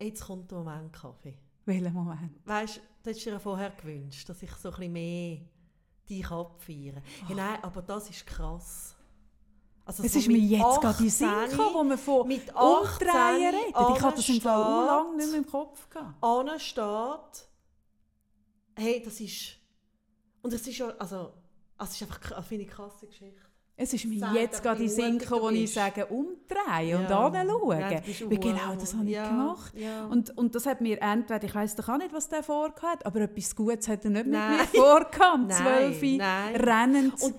jetzt 0.00 0.24
kommt 0.24 0.50
der 0.50 0.58
Moment 0.58 0.92
Kaffee. 0.92 1.38
Welcher 1.66 1.90
Moment? 1.90 2.44
Weißt 2.44 2.78
du, 2.78 2.80
du 2.80 3.10
hättest 3.10 3.26
dir 3.26 3.32
ja 3.34 3.38
vorher 3.38 3.70
gewünscht, 3.70 4.28
dass 4.28 4.42
ich 4.42 4.50
so 4.50 4.70
ein 4.70 4.74
bisschen 4.74 4.92
mehr 4.92 5.40
dich 6.08 6.28
abfeiere. 6.28 7.00
Hey, 7.28 7.36
nein, 7.36 7.62
aber 7.62 7.80
das 7.80 8.10
ist 8.10 8.26
krass. 8.26 8.96
Also 9.86 10.02
Es 10.02 10.12
so 10.14 10.18
ist 10.18 10.28
mir 10.28 10.38
jetzt 10.38 10.80
gerade 10.80 11.02
in 11.02 11.10
Sinn 11.10 11.28
18 11.28 11.50
gekommen, 11.58 11.74
wo 11.74 11.84
wir 11.90 11.98
von 11.98 12.26
mit 12.28 12.54
Umdrehen 12.54 13.10
18 13.10 13.54
reden. 13.54 13.94
Ich 13.96 14.02
hatte 14.02 14.16
das 14.16 14.28
im 14.30 14.40
Fall 14.40 14.62
auch 14.62 14.66
ansteht, 14.66 14.86
lange 14.96 15.16
nicht 15.16 15.28
mehr 15.30 15.38
im 15.38 15.46
Kopf. 15.46 15.90
Gehabt. 15.90 16.24
ansteht, 16.24 17.48
hey, 18.76 19.02
das 19.04 19.20
ist, 19.20 19.56
und 20.42 20.52
es 20.52 20.66
ist 20.66 20.78
ja, 20.78 20.86
also, 20.98 21.16
also 21.76 21.90
es 21.92 22.00
ist 22.00 22.02
einfach, 22.02 22.44
ich, 22.50 22.52
eine 22.58 22.66
krasse 22.66 23.06
Geschichte. 23.06 23.40
Es 23.76 23.92
ist 23.92 24.04
mir 24.04 24.30
jetzt 24.34 24.62
gerade 24.62 24.84
in 24.84 24.88
Sinn 24.88 25.18
gekommen, 25.18 25.42
wo 25.42 25.48
ich 25.50 25.72
sage, 25.72 26.06
umdrehen 26.06 26.96
und 26.96 27.10
Ja. 27.10 27.26
anschauen. 27.26 27.80
Ja, 27.80 27.90
Weil 28.30 28.38
genau 28.38 28.74
das 28.78 28.94
habe 28.94 29.04
ich 29.04 29.10
ja, 29.10 29.28
gemacht. 29.28 29.74
ja. 29.76 30.06
Und, 30.06 30.38
und 30.38 30.54
das 30.54 30.64
hat 30.66 30.80
mir 30.80 31.02
entweder, 31.02 31.42
ich 31.42 31.52
weiß 31.54 31.74
doch 31.74 31.88
auch 31.88 31.98
nicht, 31.98 32.12
was 32.12 32.28
der 32.28 32.44
vorgehabt 32.44 33.04
aber 33.04 33.22
etwas 33.22 33.54
Gutes 33.56 33.88
hat 33.88 34.04
er 34.04 34.10
nicht 34.12 34.26
Nein. 34.28 34.58
mit 34.58 34.72
mir 34.72 34.80
vorgehabt. 34.80 35.20
Am 35.24 35.46
Nein, 35.48 35.92
12 35.92 36.02
nein. 36.18 36.56
rennend. 36.56 37.22
Und 37.22 37.34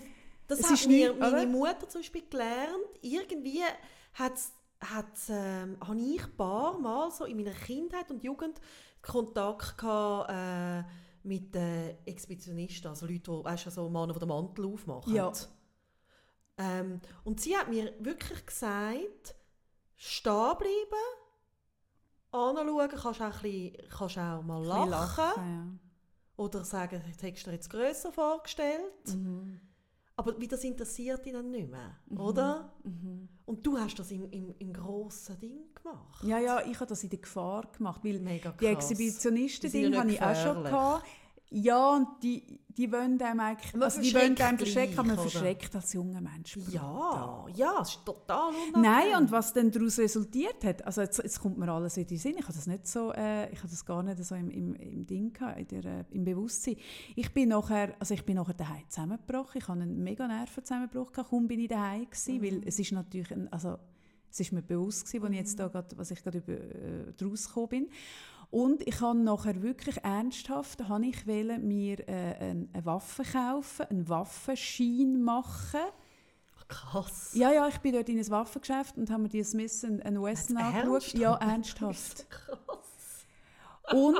das 0.48 0.60
Es 0.60 0.70
hat 0.70 0.88
mir 0.88 1.10
nicht- 1.10 1.20
meine 1.20 1.38
oder? 1.38 1.46
Mutter 1.48 1.90
zum 1.90 2.02
Beispiel 2.02 2.24
gelernt. 2.30 2.86
Irgendwie 3.02 3.62
hat's, 4.14 4.54
hat's, 4.82 5.28
ähm, 5.30 5.78
habe 5.86 6.00
ich 6.00 6.24
ein 6.24 6.36
paar 6.38 6.78
Mal 6.80 7.12
so 7.12 7.26
in 7.26 7.38
meiner 7.38 7.52
Kindheit 7.52 8.10
und 8.12 8.24
Jugend 8.24 8.60
Kontakt 9.02 9.78
gehabt, 9.78 10.30
äh, 10.32 10.84
mit 11.28 11.54
den 11.56 11.98
Expeditionisten, 12.06 12.88
also 12.90 13.06
Leute, 13.08 13.20
die, 13.32 13.44
weißt 13.44 13.66
du, 13.68 13.72
so 13.72 13.90
Männer, 13.90 14.14
die 14.14 14.20
den 14.20 14.28
Mantel 14.30 14.66
aufmachen. 14.66 15.14
Ja. 15.16 15.32
Ähm, 16.58 17.02
und 17.24 17.42
sie 17.42 17.56
hat 17.58 17.68
mir 17.70 17.94
wirklich 18.00 18.46
gesagt, 18.46 19.36
stehen 19.98 20.54
bleiben, 20.58 21.06
anschauen, 22.32 22.90
kannst 22.90 23.22
auch, 23.22 23.26
ein 23.26 23.42
bisschen, 23.42 23.90
kannst 23.90 24.18
auch 24.18 24.42
mal 24.44 24.64
lachen, 24.64 24.90
lachen, 24.90 25.80
oder 26.38 26.64
sagen, 26.64 27.02
hättest 27.02 27.46
du 27.46 27.50
dir 27.50 27.56
jetzt 27.56 27.70
grösser 27.70 28.12
vorgestellt. 28.12 28.92
ja. 29.08 29.14
Mhm. 29.16 29.60
Aber 30.18 30.40
wie 30.40 30.48
das 30.48 30.64
interessiert 30.64 31.26
dich 31.26 31.34
dann 31.34 31.52
nicht 31.52 31.70
mehr, 31.70 31.96
Mhm. 32.08 32.20
oder? 32.20 32.74
Mhm. 32.84 33.28
Und 33.46 33.66
du 33.66 33.78
hast 33.78 33.96
das 34.00 34.12
im, 34.12 34.30
im, 34.32 34.56
im 34.58 34.72
grossen 34.74 35.38
Ding 35.40 35.58
gemacht. 35.76 36.24
Ja, 36.24 36.40
ja, 36.40 36.62
ich 36.66 36.76
habe 36.80 36.88
das 36.88 37.04
in 37.04 37.10
der 37.10 37.20
Gefahr 37.20 37.68
gemacht, 37.78 38.02
weil 38.04 38.20
Mega 38.20 38.52
krass. 38.52 38.58
die 38.60 38.66
Exhibitionisten-Ding 38.68 39.84
sind 39.94 39.98
habe 39.98 40.12
ja 40.12 40.14
ich 40.14 40.22
auch 40.40 40.44
schon 40.44 40.64
gehabt. 40.64 41.06
Ja, 41.50 41.96
und 41.96 42.08
die, 42.24 42.60
die 42.70 42.92
wollen 42.92 43.22
einem 43.22 43.40
eigentlich, 43.40 43.74
Man 43.74 43.84
also 43.84 44.02
die 44.02 44.14
wollen 44.14 44.38
einem 44.40 44.58
verschrecken, 44.58 45.00
aber 45.00 45.08
man 45.10 45.18
verschreckt 45.18 45.76
als 45.76 45.94
junger 45.94 46.20
Mensch. 46.20 46.58
Ja, 46.70 47.46
ja, 47.56 47.80
es 47.82 47.90
ist 47.90 48.06
total 48.06 48.50
unangenehm. 48.50 48.82
Nein, 48.82 49.22
und 49.22 49.32
was 49.32 49.54
dann 49.54 49.72
daraus 49.72 50.00
resultiert 50.00 50.64
hat, 50.64 50.86
also 50.86 51.02
jetzt, 51.02 51.20
jetzt 51.20 51.40
kommt 51.40 51.58
mir 51.58 51.72
alles 51.72 51.98
in 51.98 52.08
den 52.08 52.18
Sinn, 52.18 52.36
ich 52.38 52.44
habe 52.44 52.54
das 52.54 52.68
nicht 52.68 52.88
so, 52.88 53.14
äh, 53.14 53.52
ich 53.52 53.60
habe 53.60 53.70
das 53.70 53.86
gar 53.86 54.04
nicht 54.04 54.24
so 54.24 54.36
im, 54.36 54.50
im, 54.50 54.76
im 54.76 55.06
Ding 55.06 55.32
gehabt, 55.32 55.60
in 55.60 55.68
der, 55.68 56.00
äh, 56.00 56.04
im 56.12 56.26
Bewusstsein. 56.26 56.78
Ich 57.16 57.34
bin 57.34 57.50
nachher, 57.50 57.96
also 58.00 58.14
ich 58.14 58.26
bin 58.26 58.36
nachher 58.36 58.56
daheim 58.56 58.84
zusammengebrochen, 58.90 59.62
ich 59.62 59.68
hatte 59.68 59.82
einen 59.82 60.04
mega 60.04 60.28
Nervenzusammenbruch, 60.28 61.12
gehabt, 61.12 61.30
kaum 61.30 61.48
bin 61.48 61.60
ich 61.60 61.70
daheim 61.70 62.10
gewesen, 62.10 62.42
weil 62.42 62.62
es 62.66 62.80
ist 62.80 62.92
natürlich, 62.92 63.32
ein, 63.32 63.52
also 63.54 63.78
es 64.32 64.42
ist 64.42 64.52
mir 64.52 64.62
bewusst 64.62 65.06
gewesen, 65.06 65.24
als 65.24 65.32
ich 65.32 65.40
jetzt 65.40 65.60
da 65.60 65.68
grad, 65.70 65.98
was 65.98 66.12
ich 66.12 66.22
gerade 66.22 66.40
über, 66.40 66.54
äh, 66.54 67.14
draus 67.16 67.48
gekommen 67.48 67.70
bin. 67.70 67.90
Und 68.56 68.88
ich 68.88 69.02
habe 69.02 69.20
nachher 69.20 69.62
wirklich 69.62 69.98
ernsthaft, 70.02 70.88
habe 70.88 71.08
ich 71.08 71.28
wollen, 71.28 71.68
mir 71.68 72.00
äh, 72.08 72.36
eine, 72.40 72.70
eine 72.72 72.86
Waffe 72.86 73.24
kaufen, 73.24 73.86
einen 73.90 74.08
Waffenschein 74.08 75.22
machen. 75.22 75.82
Krass. 76.70 77.32
Ja, 77.34 77.52
ja, 77.52 77.68
ich 77.68 77.80
bin 77.80 77.92
dort 77.92 78.08
in 78.08 78.18
ein 78.18 78.30
Waffengeschäft 78.30 78.98
und 78.98 79.10
habe 79.10 79.24
mir 79.24 79.28
die 79.28 79.44
Smith 79.44 79.84
and 79.84 80.02
Wesson 80.06 80.56
angeschaut. 80.56 81.20
Ja, 81.20 81.36
ernsthaft. 81.36 82.30
Krass. 82.30 83.26
Und 83.92 84.16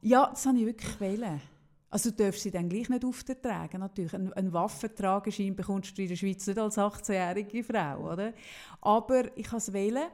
ja, 0.00 0.28
das 0.30 0.46
habe 0.46 0.56
ich 0.60 0.64
wirklich 0.64 0.98
wollen. 0.98 1.42
Also 1.90 2.12
du 2.12 2.24
darfst 2.24 2.40
sie 2.40 2.50
dann 2.50 2.70
gleich 2.70 2.88
nicht 2.88 3.04
auftragen, 3.04 3.80
natürlich. 3.80 4.14
Ein, 4.14 4.32
ein 4.32 4.54
Waffentrageschein 4.54 5.54
bekommst 5.54 5.98
du 5.98 6.00
in 6.00 6.08
der 6.08 6.16
Schweiz 6.16 6.46
nicht 6.46 6.58
als 6.58 6.78
18-jährige 6.78 7.62
Frau, 7.62 8.10
oder? 8.10 8.32
Aber 8.80 9.36
ich 9.36 9.48
habe 9.48 9.58
es 9.58 9.70
wählen. 9.70 10.08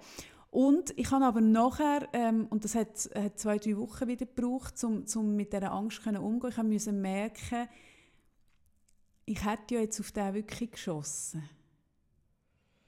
Und 0.50 0.92
ich 0.98 1.10
habe 1.12 1.24
aber 1.24 1.40
nachher, 1.40 2.08
ähm, 2.12 2.46
und 2.50 2.64
das 2.64 2.74
hat, 2.74 3.08
hat 3.14 3.38
zwei, 3.38 3.58
drei 3.58 3.76
Wochen 3.76 4.08
wieder 4.08 4.26
gebraucht, 4.26 4.82
um, 4.82 5.04
um 5.14 5.36
mit 5.36 5.52
dieser 5.52 5.70
Angst 5.70 6.02
können 6.02 6.22
umzugehen, 6.22 6.50
ich 6.50 6.58
habe 6.58 6.68
müssen 6.68 7.00
merken, 7.00 7.68
ich 9.26 9.44
hätte 9.44 9.76
ja 9.76 9.80
jetzt 9.80 10.00
auf 10.00 10.10
den 10.10 10.34
wirklich 10.34 10.72
geschossen. 10.72 11.48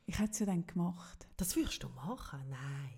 Ich 0.06 0.18
hätte 0.18 0.32
es 0.32 0.38
ja 0.40 0.46
dann 0.46 0.66
gemacht. 0.66 1.28
Das 1.36 1.54
würdest 1.54 1.82
du 1.84 1.88
machen? 1.90 2.40
Nein. 2.50 2.94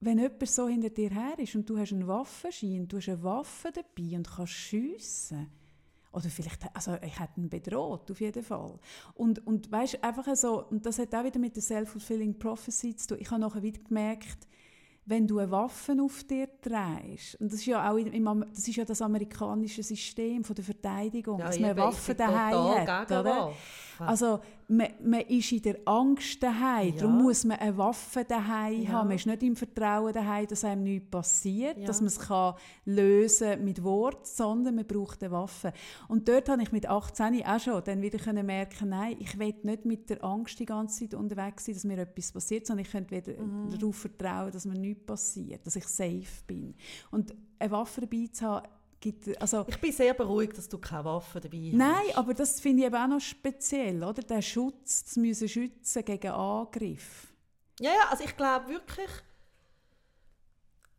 Wenn 0.00 0.18
jemand 0.18 0.46
so 0.46 0.68
hinter 0.68 0.90
dir 0.90 1.10
her 1.10 1.38
ist 1.38 1.54
und 1.54 1.68
du 1.70 1.78
hast 1.78 1.92
einen 1.92 2.06
Waffenschein, 2.06 2.86
du 2.88 2.98
hast 2.98 3.08
eine 3.08 3.22
Waffe 3.22 3.70
dabei 3.72 4.16
und 4.16 4.28
kannst 4.28 4.52
schiessen, 4.52 5.50
oder 6.12 6.28
vielleicht, 6.28 6.62
also 6.74 6.94
ich 7.02 7.18
hätte 7.18 7.40
ihn 7.40 7.48
bedroht, 7.48 8.10
auf 8.10 8.20
jeden 8.20 8.42
Fall. 8.42 8.78
Und, 9.14 9.46
und 9.46 9.70
weißt, 9.70 10.02
einfach 10.04 10.34
so, 10.36 10.66
und 10.66 10.84
das 10.84 10.98
hat 10.98 11.14
auch 11.14 11.24
wieder 11.24 11.38
mit 11.38 11.56
der 11.56 11.62
Self-Fulfilling 11.62 12.38
Prophecy 12.38 12.94
zu 12.96 13.08
tun. 13.08 13.18
Ich 13.20 13.30
habe 13.30 13.40
nachher 13.40 13.62
wieder 13.62 13.82
gemerkt, 13.82 14.46
wenn 15.04 15.26
du 15.26 15.38
eine 15.38 15.50
Waffe 15.50 15.96
auf 16.00 16.22
dir 16.24 16.48
trägst, 16.60 17.34
und 17.40 17.52
das 17.52 17.60
ist 17.60 17.66
ja 17.66 17.90
auch 17.90 17.96
im, 17.96 18.44
das 18.52 18.68
ist 18.68 18.76
ja 18.76 18.84
das 18.84 19.02
amerikanische 19.02 19.82
System 19.82 20.44
von 20.44 20.54
der 20.54 20.64
Verteidigung, 20.64 21.38
dass 21.38 21.58
man 21.58 21.70
eine 21.70 21.80
eben, 21.80 21.88
ich 21.88 21.96
Waffe 21.96 22.14
bin 22.14 22.26
daheim 22.26 22.86
hat, 22.86 23.10
oder? 23.10 23.52
Waffen. 24.06 24.08
Also 24.10 24.40
man, 24.68 24.88
man 25.04 25.20
ist 25.22 25.52
in 25.52 25.62
der 25.62 25.76
Angst 25.86 26.42
daheim, 26.42 26.94
Ja. 26.94 27.00
darum 27.00 27.22
muss 27.22 27.44
man 27.44 27.58
eine 27.58 27.76
Waffe 27.76 28.24
daheim 28.24 28.82
Ja. 28.82 28.88
haben. 28.92 29.08
Man 29.08 29.16
ist 29.16 29.26
nicht 29.26 29.42
im 29.42 29.56
Vertrauen 29.56 30.12
daheim, 30.12 30.46
dass 30.46 30.64
einem 30.64 30.82
nichts 30.84 31.10
passiert, 31.10 31.78
Ja. 31.78 31.86
dass 31.86 32.00
man 32.00 32.06
es 32.08 32.18
kann 32.18 32.54
lösen 32.84 33.64
mit 33.64 33.82
Wort, 33.82 34.26
sondern 34.26 34.74
man 34.76 34.86
braucht 34.86 35.22
eine 35.22 35.32
Waffe. 35.32 35.72
Und 36.08 36.28
dort 36.28 36.48
habe 36.48 36.62
ich 36.62 36.72
mit 36.72 36.86
18 36.88 37.44
auch 37.46 37.60
schon 37.60 37.82
dann 37.84 38.02
wieder 38.02 38.18
können 38.18 38.46
merken, 38.46 38.88
nein, 38.90 39.16
ich 39.18 39.38
will 39.38 39.54
nicht 39.62 39.84
mit 39.84 40.10
der 40.10 40.22
Angst 40.24 40.58
die 40.58 40.66
ganze 40.66 41.00
Zeit 41.08 41.14
unterwegs 41.18 41.64
sein, 41.64 41.74
dass 41.74 41.84
mir 41.84 41.98
etwas 41.98 42.32
passiert, 42.32 42.66
sondern 42.66 42.84
ich 42.84 42.92
könnte 42.92 43.14
wieder 43.16 43.42
Mhm. 43.42 43.70
darauf 43.78 43.96
vertrauen, 43.96 44.50
dass 44.52 44.64
mir 44.66 44.78
nichts 44.78 45.04
passiert, 45.06 45.66
dass 45.66 45.76
ich 45.76 45.86
safe 45.86 46.44
bin. 46.46 46.74
Und 47.10 47.34
eine 47.58 47.70
Waffe 47.70 48.00
dabei 48.02 48.26
zu 48.32 48.44
haben, 48.46 48.66
gibt, 49.02 49.40
also 49.42 49.66
Ich 49.68 49.78
bin 49.78 49.92
sehr 49.92 50.14
beruhigt, 50.14 50.56
dass 50.56 50.68
du 50.68 50.78
keine 50.78 51.04
Waffe 51.04 51.40
dabei 51.40 51.58
hast. 51.58 51.74
Nein, 51.74 52.14
aber 52.14 52.32
das 52.32 52.60
finde 52.60 52.82
ich 52.82 52.86
eben 52.86 52.96
auch 52.96 53.08
noch 53.08 53.20
speziell, 53.20 54.02
oder? 54.02 54.22
Der 54.22 54.40
Schutz, 54.40 55.04
das 55.04 55.16
müssen 55.16 55.48
schützen 55.48 56.04
gegen 56.04 56.30
Angriff. 56.30 57.26
Ja, 57.80 57.90
ja, 57.90 58.08
also 58.10 58.24
ich 58.24 58.34
glaube 58.36 58.68
wirklich, 58.68 59.10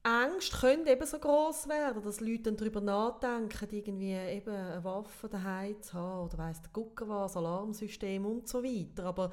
Ängste 0.03 0.57
können 0.57 0.85
eben 0.85 1.07
so 1.07 1.17
groß 1.17 1.69
werden, 1.69 2.03
dass 2.03 2.19
Leute 2.19 2.43
dann 2.43 2.57
darüber 2.57 2.81
nachdenken, 2.81 3.67
irgendwie 3.71 4.13
eben 4.13 4.53
eine 4.53 4.83
Waffe 4.83 5.29
daheim 5.29 5.81
zu 5.81 5.93
haben 5.93 6.25
oder 6.25 6.37
weiss 6.37 6.61
der 6.61 6.71
Gucker 6.73 7.07
was, 7.07 7.37
Alarmsystem 7.37 8.25
und 8.25 8.47
so 8.47 8.61
weiter. 8.61 9.05
Aber 9.05 9.31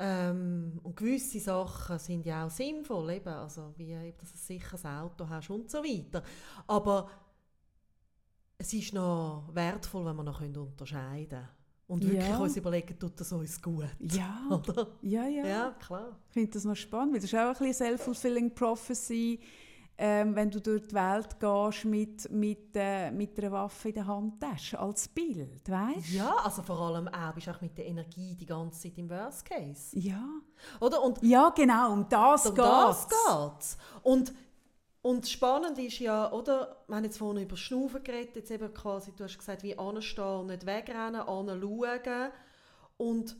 ähm, 0.00 0.78
und 0.84 0.96
gewisse 0.96 1.40
Sachen 1.40 1.98
sind 1.98 2.24
ja 2.24 2.46
auch 2.46 2.50
sinnvoll, 2.50 3.10
eben, 3.10 3.28
also 3.28 3.74
wie 3.76 3.90
eben, 3.90 4.16
dass 4.18 4.30
du 4.30 4.36
ein 4.36 4.40
sicheres 4.40 4.84
Auto 4.84 5.28
hast 5.28 5.50
und 5.50 5.68
so 5.68 5.78
weiter. 5.78 6.22
Aber 6.68 7.10
es 8.58 8.72
ist 8.72 8.92
noch 8.92 9.44
wertvoll, 9.52 10.04
wenn 10.06 10.16
wir 10.16 10.24
noch 10.24 10.40
unterscheiden 10.40 11.28
können. 11.28 11.48
Und 11.86 12.04
wirklich 12.04 12.28
Ja. 12.28 12.36
uns 12.38 12.56
überlegen, 12.56 12.98
tut 12.98 13.18
das 13.18 13.32
uns 13.32 13.62
gut. 13.62 13.86
Ja, 14.00 14.40
Oder? 14.50 14.88
ja, 15.00 15.26
ja. 15.26 15.46
Ja, 15.46 15.70
klar. 15.78 16.18
Ich 16.28 16.32
finde 16.34 16.50
das 16.50 16.64
noch 16.64 16.74
spannend, 16.76 17.14
weil 17.14 17.20
das 17.20 17.32
ist 17.32 17.38
auch 17.38 17.46
ein 17.46 17.52
bisschen 17.52 17.72
Self-Fulfilling 17.74 18.54
Prophecy, 18.54 19.40
ähm, 20.00 20.36
wenn 20.36 20.50
du 20.50 20.60
durch 20.60 20.86
die 20.86 20.94
Welt 20.94 21.40
gehst 21.40 21.84
mit, 21.86 22.30
mit, 22.30 22.70
äh, 22.74 23.10
mit 23.10 23.36
einer 23.38 23.50
Waffe 23.52 23.88
in 23.88 23.94
der 23.94 24.06
Handtasche, 24.06 24.78
als 24.78 25.08
Bild, 25.08 25.68
weißt 25.68 26.10
Ja, 26.10 26.36
also 26.44 26.62
vor 26.62 26.78
allem 26.78 27.08
auch 27.08 27.32
bist 27.34 27.46
du 27.46 27.50
auch 27.52 27.60
mit 27.62 27.76
der 27.78 27.86
Energie 27.86 28.34
die 28.36 28.46
ganze 28.46 28.80
Zeit 28.82 28.98
im 28.98 29.08
Worst 29.08 29.44
Case. 29.46 29.98
Ja. 29.98 30.22
Oder? 30.80 31.02
Und 31.02 31.22
Ja, 31.22 31.48
genau, 31.50 31.92
um 31.94 32.08
das 32.08 32.46
um 32.46 32.54
geht 32.54 32.64
das 32.64 33.08
geht's. 33.08 33.78
Und, 34.02 34.32
und 35.02 35.28
spannend 35.28 35.78
ist 35.78 36.00
ja, 36.00 36.32
oder, 36.32 36.84
wir 36.88 36.96
haben 36.96 37.04
jetzt 37.04 37.18
vorhin 37.18 37.44
über 37.44 37.56
Schnaufen 37.56 38.02
geredet, 38.02 38.36
jetzt 38.36 38.50
eben 38.50 38.72
quasi, 38.74 39.12
du 39.12 39.24
hast 39.24 39.38
gesagt, 39.38 39.62
wie 39.62 39.78
anstehen 39.78 40.46
nicht 40.46 40.66
wegrennen, 40.66 41.20
anschauen. 41.20 42.30
Und 42.96 43.36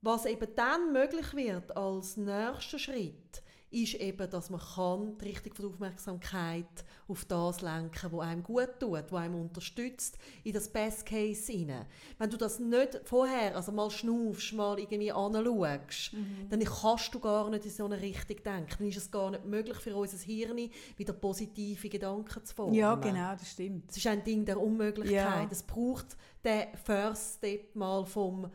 was 0.00 0.24
eben 0.24 0.54
dann 0.56 0.92
möglich 0.92 1.34
wird 1.34 1.76
als 1.76 2.16
nächster 2.16 2.78
Schritt, 2.78 3.42
ist 3.72 3.94
eben, 3.94 4.30
dass 4.30 4.50
man 4.50 4.60
kann 4.60 5.16
die 5.18 5.24
Richtung 5.26 5.54
von 5.54 5.64
der 5.64 5.74
Aufmerksamkeit 5.74 6.84
auf 7.08 7.24
das 7.24 7.62
lenken, 7.62 8.12
was 8.12 8.20
einem 8.20 8.42
gut 8.42 8.78
tut, 8.78 9.10
was 9.10 9.20
einem 9.20 9.40
unterstützt, 9.40 10.18
in 10.44 10.52
das 10.52 10.68
Best 10.68 11.06
Case 11.06 11.50
hinein. 11.50 11.86
Wenn 12.18 12.30
du 12.30 12.36
das 12.36 12.58
nicht 12.58 13.00
vorher, 13.04 13.56
also 13.56 13.72
mal 13.72 13.90
schnaufst, 13.90 14.52
mal 14.52 14.78
irgendwie 14.78 15.12
anschaust, 15.12 16.12
dann 16.50 16.60
kannst 16.64 17.14
du 17.14 17.20
gar 17.20 17.50
nicht 17.50 17.64
in 17.64 17.70
so 17.70 17.84
eine 17.86 18.00
Richtung 18.00 18.36
denken. 18.44 18.74
Dann 18.78 18.88
ist 18.88 18.98
es 18.98 19.10
gar 19.10 19.30
nicht 19.30 19.44
möglich 19.44 19.78
für 19.78 19.96
unser 19.96 20.18
Hirn, 20.18 20.70
wieder 20.96 21.12
positive 21.12 21.88
Gedanken 21.88 22.44
zu 22.44 22.54
formen. 22.54 22.74
Ja, 22.74 22.94
genau, 22.94 23.32
das 23.32 23.50
stimmt. 23.50 23.90
Es 23.90 23.96
ist 23.96 24.06
ein 24.06 24.22
Ding 24.22 24.44
der 24.44 24.60
Unmöglichkeit. 24.60 25.44
Ja. 25.44 25.48
Es 25.50 25.62
braucht 25.62 26.16
den 26.44 26.66
First 26.84 27.36
Step 27.38 27.74
mal 27.74 28.04
vom 28.04 28.50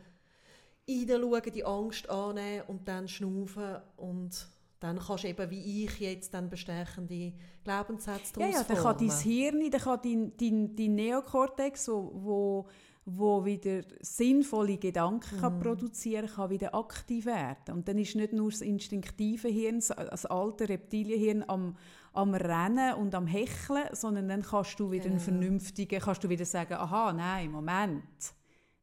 Reinschauen, 0.88 1.52
die 1.54 1.64
Angst 1.64 2.08
annehmen 2.08 2.62
und 2.68 2.88
dann 2.88 3.08
schnaufen 3.08 3.76
und 3.96 4.48
dann 4.80 4.98
kannst 5.00 5.24
du 5.24 5.28
eben, 5.28 5.50
wie 5.50 5.84
ich 5.84 5.98
jetzt, 5.98 6.34
dann 6.34 6.48
bestechende 6.48 7.32
Glaubenssätze 7.64 8.40
Ja, 8.40 8.46
daraus 8.50 8.54
ja, 8.54 8.74
dann 8.74 8.82
kann 8.84 8.98
dein. 8.98 9.18
Hirn, 9.18 9.70
dann 9.70 9.80
kann 9.80 10.00
dein, 10.02 10.32
dein, 10.36 10.76
dein 10.76 10.94
Neokortex, 10.94 11.88
wo, 11.88 12.66
wo, 13.04 13.44
wieder 13.44 13.82
sinnvolle 14.00 14.76
Gedanken 14.78 15.40
kann 15.40 15.58
produzieren 15.60 16.28
kann, 16.28 16.50
wieder 16.50 16.74
aktiv 16.74 17.26
werden. 17.26 17.74
Und 17.74 17.88
dann 17.88 17.98
ist 17.98 18.14
nicht 18.14 18.32
nur 18.32 18.50
das 18.50 18.60
instinktive 18.60 19.48
Hirn, 19.48 19.80
das 19.80 20.26
alte 20.26 20.68
Reptilienhirn 20.68 21.44
am, 21.48 21.76
am 22.12 22.34
Rennen 22.34 22.94
und 22.94 23.14
am 23.14 23.26
Hecheln, 23.26 23.88
sondern 23.92 24.28
dann 24.28 24.42
kannst 24.42 24.78
du 24.78 24.90
wieder 24.90 25.06
einen 25.06 25.14
Genau. 25.14 25.24
vernünftigen, 25.24 26.00
kannst 26.00 26.22
du 26.22 26.28
wieder 26.28 26.44
sagen, 26.44 26.74
aha, 26.74 27.12
nein, 27.12 27.50
Moment, 27.50 28.04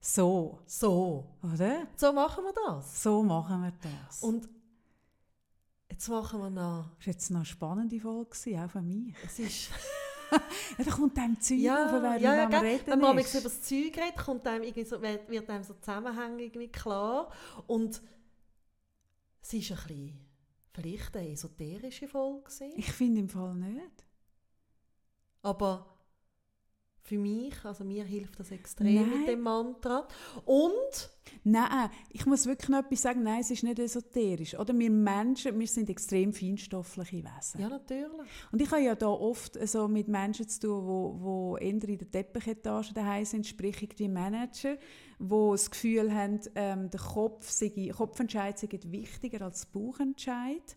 So, 0.01 0.59
So. 0.65 1.25
oder? 1.41 1.87
So 1.95 2.11
machen 2.11 2.43
wir 2.43 2.53
das. 2.67 3.01
So 3.01 3.23
machen 3.23 3.61
wir 3.61 3.73
das. 3.81 4.21
Und 4.23 4.49
jetzt 5.89 6.07
machen 6.09 6.39
wir 6.39 6.49
noch. 6.49 6.89
das 6.97 7.07
war 7.07 7.13
jetzt 7.13 7.31
noch 7.31 7.37
eine 7.37 7.45
spannende 7.45 7.99
Folge, 7.99 8.63
auch 8.63 8.69
für 8.69 8.81
mich. 8.81 9.13
Es 9.25 9.39
ist. 9.39 9.69
Da 10.77 10.91
kommt 10.91 11.17
einem 11.19 11.39
Zeug 11.39 11.59
ja, 11.59 11.85
auf, 11.85 12.01
während 12.01 12.21
ja, 12.21 12.35
ja, 12.35 12.49
man 12.49 12.61
reden 12.61 12.87
Wenn 12.87 12.99
man 12.99 13.17
ist. 13.19 13.33
über 13.35 13.43
das 13.43 13.61
Zeug 13.61 13.95
redet, 13.95 14.17
kommt 14.17 14.45
einem 14.47 14.63
irgendwie 14.63 14.83
so, 14.83 15.01
wird 15.01 15.29
wird 15.29 15.49
einem 15.49 15.63
so 15.63 15.75
Zusammenhänge 15.75 16.43
irgendwie 16.43 16.67
klar. 16.67 17.31
Und 17.67 18.01
es 19.41 19.53
ist 19.53 19.71
ein 19.71 19.77
bisschen, 19.77 20.19
vielleicht 20.73 21.15
eine 21.15 21.29
esoterische 21.29 22.07
Folge 22.07 22.43
gewesen. 22.43 22.73
Ich 22.75 22.91
finde 22.91 23.21
im 23.21 23.29
Fall 23.29 23.53
nicht. 23.55 24.03
Aber 25.43 25.94
für 27.05 27.19
mich, 27.19 27.53
also 27.63 27.83
mir 27.83 28.03
hilft 28.03 28.39
das 28.39 28.49
extrem 28.49 28.95
Nein. 28.95 29.19
mit 29.19 29.27
dem 29.27 29.41
Mantra. 29.41 30.07
Und 30.43 31.09
Nein, 31.43 31.89
ich 32.09 32.25
muss 32.25 32.45
wirklich 32.47 32.69
noch 32.69 32.79
etwas 32.79 33.03
sagen. 33.03 33.21
Nein, 33.21 33.41
es 33.41 33.51
ist 33.51 33.63
nicht 33.63 33.77
esoterisch. 33.77 34.57
Oder 34.57 34.77
wir 34.77 34.89
Menschen, 34.89 35.59
wir 35.59 35.67
sind 35.67 35.89
extrem 35.89 36.33
feinstoffliche 36.33 37.23
Wesen. 37.23 37.61
ja, 37.61 37.69
natürlich. 37.69 38.27
Und 38.51 38.61
ich 38.61 38.71
habe 38.71 38.81
ja 38.81 38.95
da 38.95 39.07
oft 39.07 39.55
so 39.67 39.87
mit 39.87 40.07
Menschen 40.07 40.47
zu 40.47 40.59
tun, 40.61 40.87
wo, 40.87 41.15
wo 41.19 41.57
eher 41.57 41.69
in 41.69 41.79
der 41.79 42.09
Teppichetage 42.09 42.93
daheim 42.93 43.25
sind, 43.25 43.45
sprich 43.45 43.81
irgendwie 43.83 44.07
Manager, 44.07 44.77
wo 45.19 45.51
das 45.51 45.69
Gefühl 45.69 46.13
haben, 46.13 46.39
ähm, 46.55 46.89
der 46.89 46.99
Kopf 46.99 47.49
sei, 47.49 47.91
Kopfentscheid 47.95 48.57
sei 48.57 48.67
wichtiger 48.85 49.43
als 49.43 49.67
Bauchentscheid. 49.67 50.75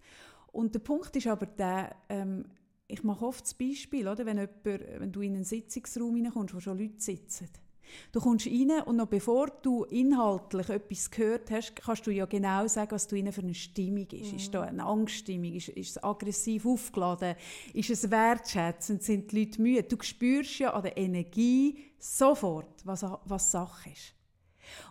Und 0.52 0.74
der 0.74 0.80
Punkt 0.80 1.14
ist 1.16 1.26
aber 1.26 1.46
der, 1.46 1.96
ähm, 2.08 2.44
ich 2.88 3.04
mache 3.04 3.26
oft 3.26 3.44
das 3.44 3.54
Beispiel, 3.54 4.08
oder? 4.08 4.24
Wenn, 4.24 4.38
jemand, 4.38 4.64
wenn 4.64 5.12
du 5.12 5.20
in 5.20 5.34
einen 5.34 5.44
Sitzungsraum 5.44 6.16
hineinkommst, 6.16 6.54
wo 6.54 6.60
schon 6.60 6.78
Leute 6.78 7.00
sitzen. 7.00 7.48
Du 8.12 8.20
kommst 8.20 8.46
rein 8.46 8.82
und 8.84 8.96
noch 8.96 9.06
bevor 9.06 9.48
du 9.62 9.84
inhaltlich 9.84 10.68
etwas 10.68 11.10
gehört 11.10 11.50
hast, 11.50 11.76
kannst 11.76 12.06
du 12.06 12.10
ja 12.10 12.26
genau 12.26 12.66
sagen, 12.66 12.90
was 12.90 13.06
du 13.06 13.16
ihnen 13.16 13.32
für 13.32 13.42
eine 13.42 13.54
Stimmung 13.54 14.06
ist. 14.10 14.32
Ist 14.32 14.54
da 14.54 14.62
eine 14.62 14.84
Angststimmung? 14.84 15.54
Ist, 15.54 15.68
ist 15.68 15.90
es 15.90 16.02
aggressiv 16.02 16.66
aufgeladen? 16.66 17.34
Ist 17.72 17.90
es 17.90 18.10
wertschätzend? 18.10 19.02
Sind 19.02 19.32
die 19.32 19.44
Leute 19.44 19.62
müde? 19.62 19.82
Du 19.84 19.96
spürst 20.00 20.58
ja 20.58 20.74
an 20.74 20.82
der 20.82 20.96
Energie 20.96 21.78
sofort, 21.98 22.84
was, 22.84 23.04
was 23.24 23.50
Sache 23.50 23.90
ist. 23.90 24.14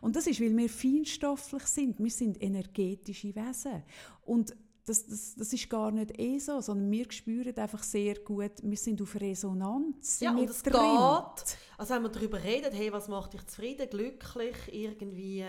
Und 0.02 0.16
das 0.16 0.26
ist, 0.26 0.42
weil 0.42 0.56
wir 0.58 0.70
feinstofflich 0.70 1.64
sind. 1.64 2.00
Wir 2.00 2.10
sind 2.10 2.42
energetische 2.42 3.36
Wesen. 3.36 3.84
Und 4.26 4.56
das, 4.88 5.06
das, 5.06 5.36
das 5.36 5.52
ist 5.52 5.70
gar 5.70 5.92
nicht 5.92 6.18
eh 6.18 6.40
so, 6.40 6.62
sondern 6.62 6.90
wir 6.90 7.12
spüren 7.12 7.56
einfach 7.58 7.84
sehr 7.84 8.16
gut, 8.20 8.54
wir 8.64 8.78
sind 8.78 9.02
auf 9.02 9.16
Resonanz. 9.20 10.22
Ja, 10.22 10.32
und 10.32 10.50
es 10.50 10.64
drin. 10.64 10.74
geht. 10.74 11.58
Also 11.78 11.94
wenn 11.94 12.04
wir 12.04 12.10
darüber 12.10 12.42
reden, 12.42 12.74
hey, 12.74 12.92
was 12.94 13.10
macht 13.10 13.34
dich 13.34 13.46
zufrieden, 13.48 13.90
glücklich, 13.90 14.56
irgendwie, 14.72 15.44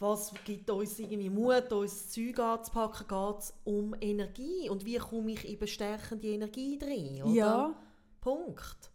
was 0.00 0.34
gibt 0.44 0.68
uns 0.68 0.98
irgendwie 0.98 1.30
Mut, 1.30 1.72
uns 1.72 1.92
das 1.92 2.10
Zeug 2.10 2.40
anzupacken, 2.40 3.06
geht 3.06 3.38
es 3.38 3.54
um 3.62 3.94
Energie. 4.00 4.68
Und 4.68 4.84
wie 4.84 4.98
komme 4.98 5.30
ich 5.30 5.48
in 5.48 5.58
bestärkende 5.60 6.26
Energie 6.26 6.76
drin, 6.76 7.22
oder? 7.22 7.32
Ja, 7.32 7.74
Punkt. 8.20 8.90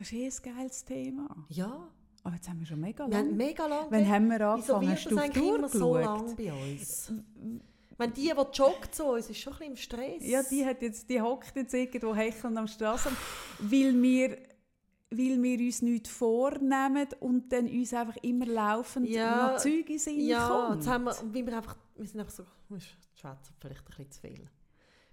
das 0.00 0.10
ist 0.10 0.12
eh 0.14 0.26
ein 0.50 0.56
geiles 0.56 0.84
Thema. 0.84 1.46
Ja. 1.48 1.88
Aber 2.24 2.34
jetzt 2.34 2.48
haben 2.48 2.58
wir 2.58 2.66
schon 2.66 2.80
mega 2.80 3.06
lange. 3.06 3.30
mega 3.30 3.66
lange 3.68 3.90
Wann 3.90 4.08
haben 4.08 4.28
wir 4.28 4.38
Wieso 4.38 4.74
angefangen? 4.74 4.88
wird 4.88 4.96
Hast 4.98 5.06
das 5.12 5.18
eigentlich 5.18 5.54
immer 5.54 5.68
so 5.68 5.96
lange 5.96 6.34
bei 6.34 6.52
uns? 6.52 7.12
Wenn 7.98 8.12
die, 8.14 8.32
die 8.32 8.56
joggt 8.58 9.00
uns, 9.00 9.28
ist 9.28 9.38
schon 9.40 9.52
ein 9.54 9.58
bisschen 9.58 9.70
im 9.72 9.76
Stress. 9.76 10.22
Ja, 10.24 10.42
die, 10.44 10.64
hat 10.64 10.80
jetzt, 10.82 11.10
die 11.10 11.20
hockt 11.20 11.54
jetzt 11.56 11.74
irgendwo 11.74 12.14
hechelnd 12.14 12.56
am 12.56 12.68
Straßen, 12.68 13.10
weil 13.58 14.00
wir, 14.00 14.38
weil 15.10 15.42
wir 15.42 15.58
uns 15.58 15.82
nichts 15.82 16.08
vornehmen 16.08 17.08
und 17.20 17.52
dann 17.52 17.66
uns 17.66 17.92
einfach 17.92 18.16
immer 18.22 18.46
laufend 18.46 19.08
Ja, 19.08 19.52
noch 19.52 19.58
Zeug 19.58 19.90
in 19.90 19.98
Sinn 19.98 20.20
Ja, 20.20 20.48
kommt. 20.48 20.76
jetzt 20.76 20.88
haben 20.88 21.04
wir, 21.04 21.16
weil 21.34 21.46
wir 21.46 21.56
einfach, 21.56 21.76
wir 21.96 22.06
sind 22.06 22.20
einfach 22.20 22.32
so, 22.32 22.44
wir 22.68 22.78
schwätzen 22.80 23.54
vielleicht 23.60 23.80
ein 23.80 23.84
bisschen 23.86 24.10
zu 24.12 24.20
viel. 24.20 24.50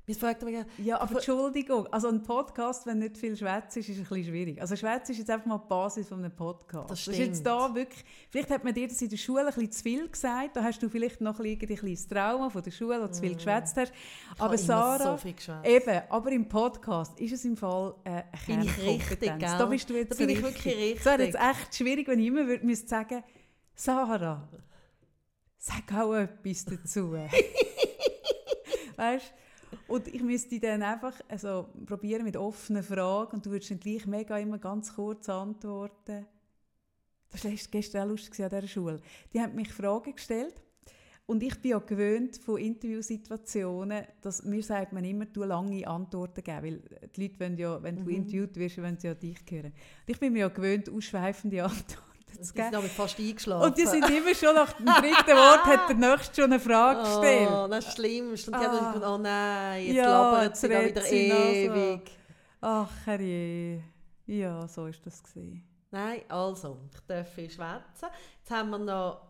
Wir 0.06 0.14
fragen 0.16 0.46
mich, 0.46 0.66
Ja, 0.86 1.02
aber 1.02 1.16
Entschuldigung, 1.16 1.88
also 1.88 2.10
ein 2.10 2.22
Podcast, 2.22 2.86
wenn 2.86 3.00
nicht 3.00 3.18
viel 3.18 3.36
Schwätz 3.36 3.76
ist, 3.76 3.90
ist 3.90 3.98
ein 3.98 4.04
bisschen 4.04 4.26
schwierig. 4.26 4.62
Also 4.62 4.76
Schwätz 4.76 5.10
ist 5.10 5.18
jetzt 5.18 5.32
einfach 5.32 5.48
mal 5.48 5.58
die 5.58 5.68
Basis 5.68 6.08
von 6.08 6.20
einem 6.20 6.36
Podcast. 6.36 6.92
Das 6.92 7.00
ist 7.00 7.18
jetzt 7.18 7.40
stimmt. 7.40 7.48
da 7.48 7.74
wirklich, 7.74 8.06
vielleicht 8.30 8.52
hat 8.52 8.64
man 8.64 8.76
dir 8.76 8.88
das 8.88 9.02
in 9.02 9.10
der 9.10 9.18
Schule 9.18 9.42
ein 9.42 9.46
bisschen 9.48 9.72
zu 9.72 9.82
viel 9.82 10.08
gesagt, 10.08 10.56
da 10.56 10.64
hast 10.64 10.80
du 10.84 10.90
vielleicht 10.90 11.22
noch 11.22 11.40
ein, 11.40 11.58
bisschen 11.58 11.78
kleines 11.78 12.08
Trauma 12.08 12.52
von 12.52 12.62
der 12.62 12.70
Schule, 12.70 13.02
wo 13.02 13.08
du 13.08 13.12
zu 13.14 13.22
viel 13.22 13.34
geschwätzt 13.34 13.78
hast. 13.78 13.92
Mm. 13.92 14.34
ich 14.36 14.42
Aber 14.42 14.58
Sarah, 14.60 15.18
so 15.18 15.54
eben, 15.64 16.02
aber 16.10 16.32
im 16.32 16.48
Podcast 16.48 17.20
ist 17.20 17.34
es 17.34 17.44
im 17.44 17.58
Fall 17.58 17.96
äh, 18.04 18.10
eine 18.48 18.64
ich 18.64 18.76
Kernkompetenz. 18.76 19.12
richtig, 19.12 19.40
gell? 19.40 19.58
Da 19.58 19.66
bist 19.66 19.90
du 19.90 19.94
jetzt 19.96 20.12
Da 20.12 20.16
bin 20.18 20.30
ich 20.30 20.44
richtig. 20.44 20.66
wirklich 20.66 20.78
richtig. 20.78 21.00
Es 21.00 21.06
wäre 21.06 21.24
jetzt 21.24 21.36
echt 21.36 21.76
schwierig, 21.76 22.08
wenn 22.08 22.20
ich 22.20 22.28
immer 22.28 22.46
würde 22.46 22.64
müsste 22.64 22.88
sagen 22.88 23.24
Sarah, 23.74 24.48
sag 25.58 25.92
auch 25.96 26.14
etwas 26.14 26.66
dazu. 26.66 27.14
weißt 28.98 29.34
Und 29.88 30.08
ich 30.08 30.22
müsste 30.22 30.60
dann 30.60 30.82
einfach 30.82 31.14
also, 31.28 31.68
probieren 31.86 32.24
mit 32.24 32.38
offenen 32.38 32.84
Fragen 32.84 33.36
und 33.36 33.46
du 33.46 33.52
würdest 33.52 33.72
dann 33.72 33.80
gleich 33.80 34.06
mega 34.08 34.38
immer 34.38 34.58
ganz 34.58 34.96
kurz 34.96 35.30
antworten. 35.30 36.26
Das 37.32 37.44
war 37.44 37.52
gestern 37.72 38.04
auch 38.04 38.12
lustig 38.12 38.44
an 38.44 38.50
dieser 38.50 38.68
Schule. 38.68 39.00
Die 39.34 39.42
haben 39.42 39.56
mich 39.56 39.72
Fragen 39.74 40.16
gestellt 40.16 40.62
und 41.26 41.44
ich 41.44 41.60
bin 41.62 41.72
ja 41.72 41.80
gewöhnt 41.80 42.38
von 42.38 42.58
Interviewsituationen, 42.60 44.06
dass 44.22 44.44
mir 44.44 44.64
sagt 44.64 44.94
man 44.94 45.04
immer, 45.04 45.26
du 45.26 45.44
lange 45.44 45.88
Antworten 45.88 46.44
geben, 46.44 46.64
weil 46.64 47.10
die 47.16 47.22
Leute 47.24 47.40
wollen 47.40 47.58
ja, 47.58 47.84
wenn 47.84 47.98
du 47.98 48.04
Mhm. 48.04 48.10
interviewt 48.10 48.56
wirst, 48.58 48.78
wollen 48.78 48.98
sie 48.98 49.08
ja 49.08 49.16
dich 49.16 49.40
hören. 49.50 49.66
Und 49.74 49.74
ich 50.08 50.20
bin 50.20 50.34
mir 50.34 50.40
ja 50.40 50.48
gewöhnt, 50.50 50.90
ausschweifende 50.90 51.64
Antworten 51.64 52.15
zu 52.38 52.44
sind 52.46 52.56
geben. 52.56 52.72
damit 52.72 52.92
fast 52.92 53.20
eingeschlafen. 53.20 53.66
Und 53.68 53.78
die 53.78 53.86
sind 53.86 54.10
immer 54.10 54.36
schon 54.36 54.56
nach 54.56 54.74
dem 54.74 54.86
dritten 54.86 55.36
Wort 55.38 55.66
hat 55.66 55.90
der 55.90 55.96
Nächste 55.96 56.36
schon 56.42 56.52
eine 56.52 56.60
Frage 56.60 57.02
gestellt. 57.02 57.50
Oh, 57.52 57.68
das 57.68 57.88
ist 57.88 57.94
schlimm. 57.96 58.30
Und 58.32 58.48
die 58.48 58.52
haben 58.54 58.64
Ah. 58.64 58.68
dann 58.68 58.86
gefunden, 58.86 59.08
oh 59.08 59.18
nein, 59.18 59.86
jetzt 59.86 59.96
Ja, 59.96 60.32
labert 60.32 60.58
sie 60.58 60.70
da 60.70 60.86
wieder 60.86 61.02
sie 61.02 61.28
noch 61.30 61.36
so. 61.38 61.44
ewig. 61.44 62.12
Ach 62.62 62.92
herrje. 63.06 63.84
Ja, 64.28 64.68
so 64.68 64.88
ist 64.88 65.06
das 65.06 65.22
gewesen. 65.24 65.64
Nein, 65.92 66.22
also, 66.30 66.80
ich 66.94 67.00
darf 67.08 67.32
viel 67.34 67.50
schwätzen. 67.50 68.08
Jetzt 68.40 68.52
haben 68.52 68.70
wir 68.72 68.80
noch, 68.80 69.22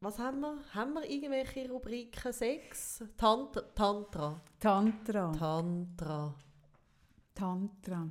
was 0.00 0.18
haben 0.18 0.40
wir? 0.40 0.56
Haben 0.72 0.94
wir 0.94 1.10
irgendwelche 1.10 1.68
Rubriken? 1.68 2.32
Sechs? 2.32 3.02
Tantra. 3.18 3.60
Tantra. 3.74 4.40
Tantra. 4.58 5.32
Tantra. 5.32 6.34
Tantra. 7.34 8.08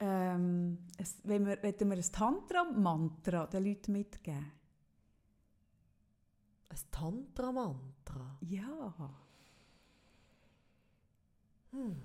Ähm, 0.00 0.78
es, 0.96 1.16
wenn 1.24 1.44
wir, 1.46 1.60
wollen 1.62 1.90
wir 1.90 1.96
ein 1.96 2.12
Tantra-Mantra 2.12 3.46
den 3.46 3.64
Leuten 3.64 3.92
mitgeben? 3.92 4.52
Ein 6.68 6.78
Tantra-Mantra. 6.90 8.38
Ja. 8.40 8.94
Hm. 11.72 11.96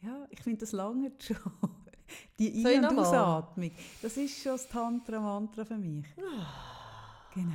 Ja, 0.00 0.26
ich 0.30 0.40
finde 0.42 0.60
das 0.60 0.72
lange 0.72 1.12
schon. 1.20 1.40
Die 2.38 2.64
Ein- 2.66 2.84
und? 2.84 2.98
Ausatmung, 2.98 3.70
das 4.02 4.16
ist 4.16 4.40
schon 4.42 4.52
das 4.52 4.68
Tantra-Mantra 4.68 5.64
für 5.64 5.78
mich. 5.78 6.06
Genau. 7.34 7.54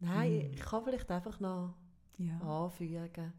Nein, 0.00 0.40
Hm. 0.42 0.52
ich 0.52 0.60
kann 0.60 0.84
vielleicht 0.84 1.10
einfach 1.10 1.40
noch 1.40 1.74
Ja. 2.18 2.38
anfügen. 2.40 3.32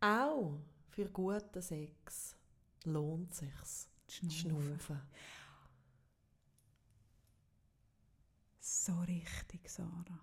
Auch 0.00 0.58
für 0.90 1.08
guten 1.10 1.62
Sex 1.62 2.36
lohnt 2.84 3.34
sich's. 3.34 3.88
zu 4.06 4.30
Schnaufen. 4.30 4.78
Schnaufen. 4.78 5.00
So 8.60 8.92
richtig, 9.00 9.68
Sarah. 9.68 10.20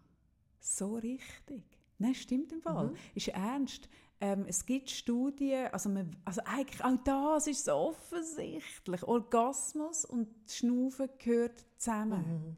So 0.59 0.95
richtig. 0.95 1.63
Nein, 1.97 2.15
stimmt 2.15 2.51
im 2.51 2.61
Fall. 2.61 2.89
Mhm. 2.89 2.95
Ist 3.13 3.27
ernst. 3.29 3.89
Ähm, 4.19 4.45
es 4.47 4.65
gibt 4.65 4.89
Studien, 4.89 5.67
also, 5.71 5.89
man, 5.89 6.15
also 6.25 6.41
eigentlich 6.45 6.83
auch 6.83 6.97
das 7.03 7.47
ist 7.47 7.65
so 7.65 7.73
offensichtlich. 7.73 9.03
Orgasmus 9.03 10.05
und 10.05 10.27
Schnaufen 10.47 11.09
gehört 11.17 11.65
zusammen. 11.77 12.25
Mhm. 12.27 12.57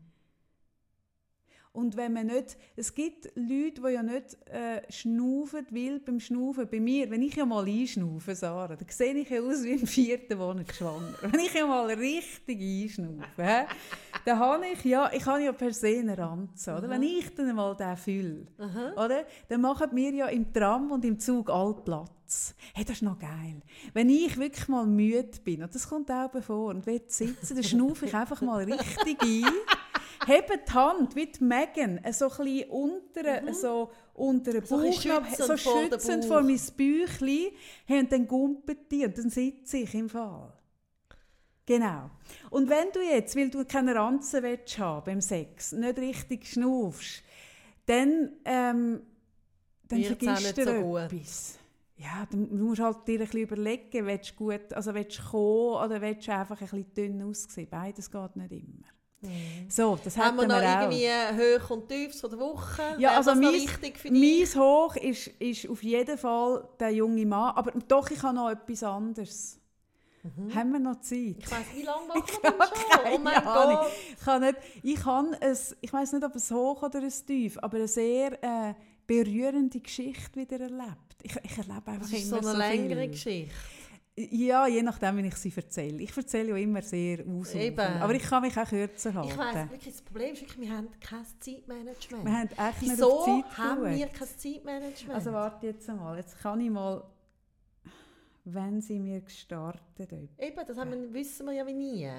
Und 1.74 1.98
wenn 1.98 2.14
man 2.14 2.28
nicht, 2.28 2.56
es 2.76 2.94
gibt 2.94 3.32
Leute, 3.36 3.82
die 3.82 3.94
ja 3.94 4.04
nicht 4.04 4.38
äh, 4.48 4.84
schnaufen, 4.91 5.66
weil 5.72 6.00
beim 6.00 6.20
Schnaufen, 6.20 6.68
bei 6.70 6.80
mir, 6.80 7.10
wenn 7.10 7.24
ich 7.24 7.36
ja 7.36 7.48
mal 7.48 7.66
einschnaufe, 7.66 8.36
Sarah, 8.36 8.68
dann 8.68 8.88
sehe 8.88 9.16
ich 9.16 9.30
ja 9.32 9.41
aus 9.41 9.64
wie 9.64 9.72
im 9.72 9.88
vierten 9.88 10.38
Monat 10.38 10.72
schwanger. 10.72 11.16
wenn 11.22 11.40
ich 11.40 11.52
ja 11.52 11.66
mal 11.66 11.88
richtig 11.88 12.62
einschnaufe, 12.62 13.66
dann 14.24 14.40
habe 14.40 14.68
ich 14.68 14.86
ja, 14.86 15.12
ich 15.12 15.26
habe 15.26 15.44
ja 15.44 15.52
per 15.52 15.74
se 15.74 15.98
eine 15.98 16.16
Ranze, 16.16 16.76
oder? 16.76 16.86
Mhm. 16.86 16.91
Wenn 16.91 17.04
ich 17.04 17.34
dann 17.34 17.56
mal 17.56 17.76
den 17.76 17.98
fühle, 17.98 18.45
Aha. 18.60 19.06
oder? 19.06 19.26
Dann 19.50 19.62
machen 19.62 19.90
wir 19.94 20.14
ja 20.14 20.28
im 20.28 20.54
Tram 20.54 20.91
und 20.91 21.04
im 21.04 21.20
Zug 21.20 21.50
all 21.50 21.74
Platz. 21.84 22.54
Hey, 22.76 22.86
das 22.86 22.98
ist 22.98 23.02
noch 23.02 23.18
geil. 23.18 23.64
Wenn 23.94 24.10
ich 24.10 24.38
wirklich 24.38 24.68
mal 24.68 24.86
müde 24.86 25.40
bin, 25.44 25.64
und 25.64 25.74
das 25.74 25.90
kommt 25.90 26.12
auch 26.12 26.30
bevor, 26.30 26.70
und 26.70 26.86
will 26.86 27.02
sitzen, 27.08 27.56
dann 27.56 27.64
schnaufe 27.64 28.06
ich 28.06 28.14
einfach 28.14 28.41
mal 28.41 28.64
richtig 28.64 29.20
ein. 29.24 29.45
Hebe 30.28 30.60
die 30.68 30.72
Hand, 30.74 31.16
wie 31.16 31.26
die 31.28 31.44
Megan, 31.44 31.98
äh, 32.04 32.14
so 32.14 32.30
ein 32.30 32.38
bisschen 32.38 32.70
unter, 32.70 33.41
Mhm. 33.41 33.54
so 33.54 33.91
unter 34.14 34.52
den 34.54 34.66
So 34.66 34.78
Bauch, 34.78 34.86
bisschen 34.86 35.22
so 35.38 35.58
schützend 35.58 35.64
vor 35.64 35.82
schützend 35.84 36.26
vor 36.26 36.41
mein 36.41 36.60
Bäuchlein. 36.78 37.48
Und 37.88 38.12
dann 38.12 38.28
gumpet 38.28 38.91
die 38.91 39.06
und 39.06 39.18
dann 39.18 39.30
sitze 39.30 39.78
ich 39.78 39.94
im 39.94 40.10
Fall. 40.10 40.54
Genau. 41.66 42.10
Und 42.50 42.70
wenn 42.70 42.91
du 42.91 43.00
jetzt, 43.02 43.36
weil 43.36 43.50
du 43.50 43.64
keine 43.66 43.95
Ranzen 43.95 44.44
willst 44.44 44.78
haben 44.80 45.06
beim 45.06 45.22
Sex, 45.22 45.72
nicht 45.72 45.98
richtig 45.98 46.45
schnaufst, 46.48 47.24
dann, 47.86 48.34
ähm, 48.45 49.02
dann 49.88 50.04
vergisst 50.04 50.58
du 50.58 50.64
so 50.66 50.82
gut. 50.82 51.00
etwas. 51.14 51.60
Ja, 51.95 52.28
du 52.30 52.45
du 52.48 52.56
musst 52.66 52.82
halt 52.82 53.08
dir 53.08 53.20
ein 53.20 53.26
bisschen 53.26 53.41
überlegen, 53.41 54.06
willst 54.06 54.32
du 54.32 54.36
gut, 54.36 54.74
also 54.74 54.94
willst 54.94 55.20
du 55.20 55.24
kommen 55.24 55.86
oder 55.86 56.02
willst 56.02 56.28
du 56.28 56.34
einfach 56.34 56.60
ein 56.60 56.68
bisschen 56.68 56.94
dünn 56.94 57.22
aussehen. 57.24 57.68
Beides 57.70 58.12
geht 58.12 58.36
nicht 58.36 58.52
immer. 58.52 58.88
So, 59.70 59.98
das 60.04 60.18
Haben 60.18 60.38
wir 60.38 60.48
noch 60.48 60.56
auch. 60.58 60.91
irgendwie 60.91 61.08
Hoch 61.60 61.70
und 61.72 61.88
Tiefs 61.88 62.22
von 62.22 62.30
der 62.30 62.40
Woche? 62.40 62.82
Ja, 62.98 63.00
Wäre 63.00 63.18
also 63.18 63.32
das 63.32 63.40
mein, 63.40 63.54
wichtig 63.54 63.98
für 63.98 64.10
dich? 64.10 64.48
mein 64.56 64.62
Hoch 64.62 64.95
ist, 64.98 65.28
ist 65.40 65.70
auf 65.70 65.82
jeden 65.84 66.18
Fall 66.18 66.68
der 66.80 66.90
junge 66.91 67.26
Mann. 67.26 67.56
Aber 67.56 67.72
doch, 67.88 68.10
ich 68.12 68.22
habe 68.22 68.36
noch 68.36 68.50
etwas 68.50 68.84
anderes. 68.84 69.60
Haben 70.56 70.72
wir 70.72 70.80
noch 70.80 71.02
Zeit? 71.02 71.18
Mhm. 71.20 71.36
Ich 71.40 71.52
weiss, 71.52 71.66
wie 71.76 71.82
lange 71.84 72.08
machen 72.08 72.24
Ich 72.28 72.41
wir 72.44 72.52
denn 72.52 72.60
habe 72.60 72.76
schon? 72.76 73.00
Oh 73.00 73.04
keine 73.04 73.20
mein 73.20 73.48
Ahnung. 73.48 73.76
Gott. 73.78 73.91
Ich 74.18 74.24
kann 74.26 74.41
nicht, 74.41 74.56
ich 74.84 75.06
habe 75.06 75.38
ein, 75.41 75.58
ich 75.82 75.94
weiß 75.94 76.12
nicht, 76.14 76.24
ob 76.24 76.36
es 76.36 76.52
hoch 76.52 76.84
oder 76.84 77.00
ein 77.00 77.14
tief, 77.28 77.58
aber 77.62 77.78
eine 77.78 77.88
sehr 77.90 78.41
äh, 78.44 78.74
berührende 79.06 79.80
Geschichte 79.82 80.40
wieder 80.40 80.62
erlebt. 80.62 81.18
Ich, 81.24 81.36
ich 81.44 81.58
erlebe 81.58 81.88
einfach 81.88 82.00
Das 82.10 82.12
ist 82.14 82.32
immer 82.32 82.41
so 82.44 82.50
eine 82.50 82.52
so 82.52 82.58
längere 82.58 83.00
viel. 83.02 83.10
Geschichte. 83.12 83.54
Ja, 84.15 84.68
je 84.68 84.84
nachdem, 84.84 85.18
wie 85.18 85.27
ich 85.27 85.35
sie 85.35 85.52
erzähle. 85.56 86.03
Ich 86.03 86.15
erzähle 86.15 86.49
ja 86.49 86.57
immer 86.57 86.84
sehr 86.84 87.26
aus. 87.26 87.56
Aber 87.99 88.14
ich 88.14 88.22
kann 88.22 88.44
mich 88.44 88.56
auch 88.56 88.68
kürzer 88.68 89.14
halten. 89.14 89.30
Ich 89.30 89.38
weiss 89.38 89.72
wirklich, 89.72 89.94
das 89.94 90.02
Problem 90.03 90.34
ist 90.34 90.41
wirklich, 90.41 90.60
wir 90.69 90.77
haben 90.77 90.88
kein 90.99 91.26
Zeitmanagement. 91.40 92.26
wir 92.26 92.31
haben 92.31 92.49
echt 92.49 92.81
nicht 92.81 92.91
Wieso 92.91 93.19
auf 93.19 93.26
Zeit 93.26 93.57
haben 93.57 93.84
wir 93.84 93.91
geschaut. 93.91 94.14
kein 94.14 94.27
Zeitmanagement? 94.38 95.15
Also 95.15 95.31
warte 95.31 95.65
jetzt 95.65 95.90
einmal. 95.90 96.18
Jetzt 96.18 96.40
kann 96.40 96.61
ich 96.61 96.69
mal, 96.69 97.03
wenn 98.44 98.81
sie 98.81 98.99
mir 98.99 99.22
gestartet 99.22 100.11
haben. 100.11 100.30
Eben, 100.38 100.68
das 100.68 100.77
haben 100.77 100.91
wir, 100.91 101.14
wissen 101.14 101.48
wir 101.48 101.53
ja 101.53 101.65
wie 101.65 101.73
nie. 101.73 102.11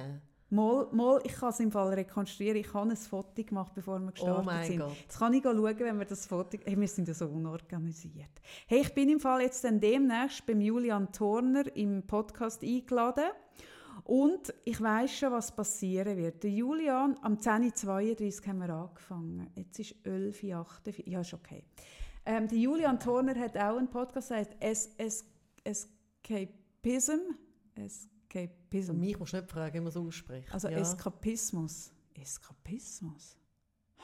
Mal, 0.54 0.86
mal, 0.92 1.20
ich 1.24 1.32
kann 1.32 1.48
es 1.48 1.58
im 1.58 1.72
Fall 1.72 1.94
rekonstruieren. 1.94 2.58
Ich 2.58 2.72
habe 2.72 2.88
ein 2.88 2.96
Foto 2.96 3.42
gemacht, 3.42 3.72
bevor 3.74 3.98
wir 3.98 4.12
gestartet 4.12 4.46
Oh 4.46 4.64
sind. 4.64 4.78
Gott. 4.78 4.96
Jetzt 5.00 5.18
kann 5.18 5.34
ich 5.34 5.42
schauen, 5.42 5.78
wenn 5.80 5.98
wir 5.98 6.04
das 6.04 6.26
Foto... 6.26 6.56
Hey, 6.64 6.80
wir 6.80 6.86
sind 6.86 7.08
ja 7.08 7.14
so 7.14 7.26
unorganisiert. 7.26 8.30
Hey, 8.68 8.82
ich 8.82 8.94
bin 8.94 9.08
im 9.08 9.18
Fall 9.18 9.42
jetzt 9.42 9.64
dann 9.64 9.80
demnächst 9.80 10.46
beim 10.46 10.60
Julian 10.60 11.10
Turner 11.10 11.64
im 11.74 12.06
Podcast 12.06 12.62
eingeladen. 12.62 13.24
Und 14.04 14.54
ich 14.64 14.80
weiß 14.80 15.18
schon, 15.18 15.32
was 15.32 15.50
passieren 15.50 16.16
wird. 16.16 16.44
Der 16.44 16.50
Julian, 16.50 17.16
am 17.22 17.34
10.32 17.34 18.40
Uhr 18.40 18.46
haben 18.46 18.58
wir 18.58 18.70
angefangen. 18.70 19.50
Jetzt 19.56 19.80
ist 19.80 19.96
11.48 20.04 21.00
Uhr. 21.00 21.08
Ja, 21.08 21.20
ist 21.20 21.34
okay. 21.34 21.64
Ähm, 22.24 22.46
der 22.46 22.58
Julian 22.58 23.00
Turner 23.00 23.34
hat 23.40 23.56
auch 23.56 23.76
einen 23.76 23.90
Podcast, 23.90 24.30
der 24.30 24.36
heißt 24.36 24.52
es, 24.60 24.90
es, 25.64 25.88
Escapism. 28.34 28.98
Mich 28.98 29.18
musst 29.18 29.32
du 29.32 29.38
nicht 29.38 29.50
fragen, 29.50 29.74
wie 29.74 29.80
man 29.80 29.88
es 29.88 29.96
ausspricht. 29.96 30.52
Also 30.52 30.68
ja. 30.68 30.78
Eskapismus. 30.78 31.92
Eskapismus? 32.14 33.36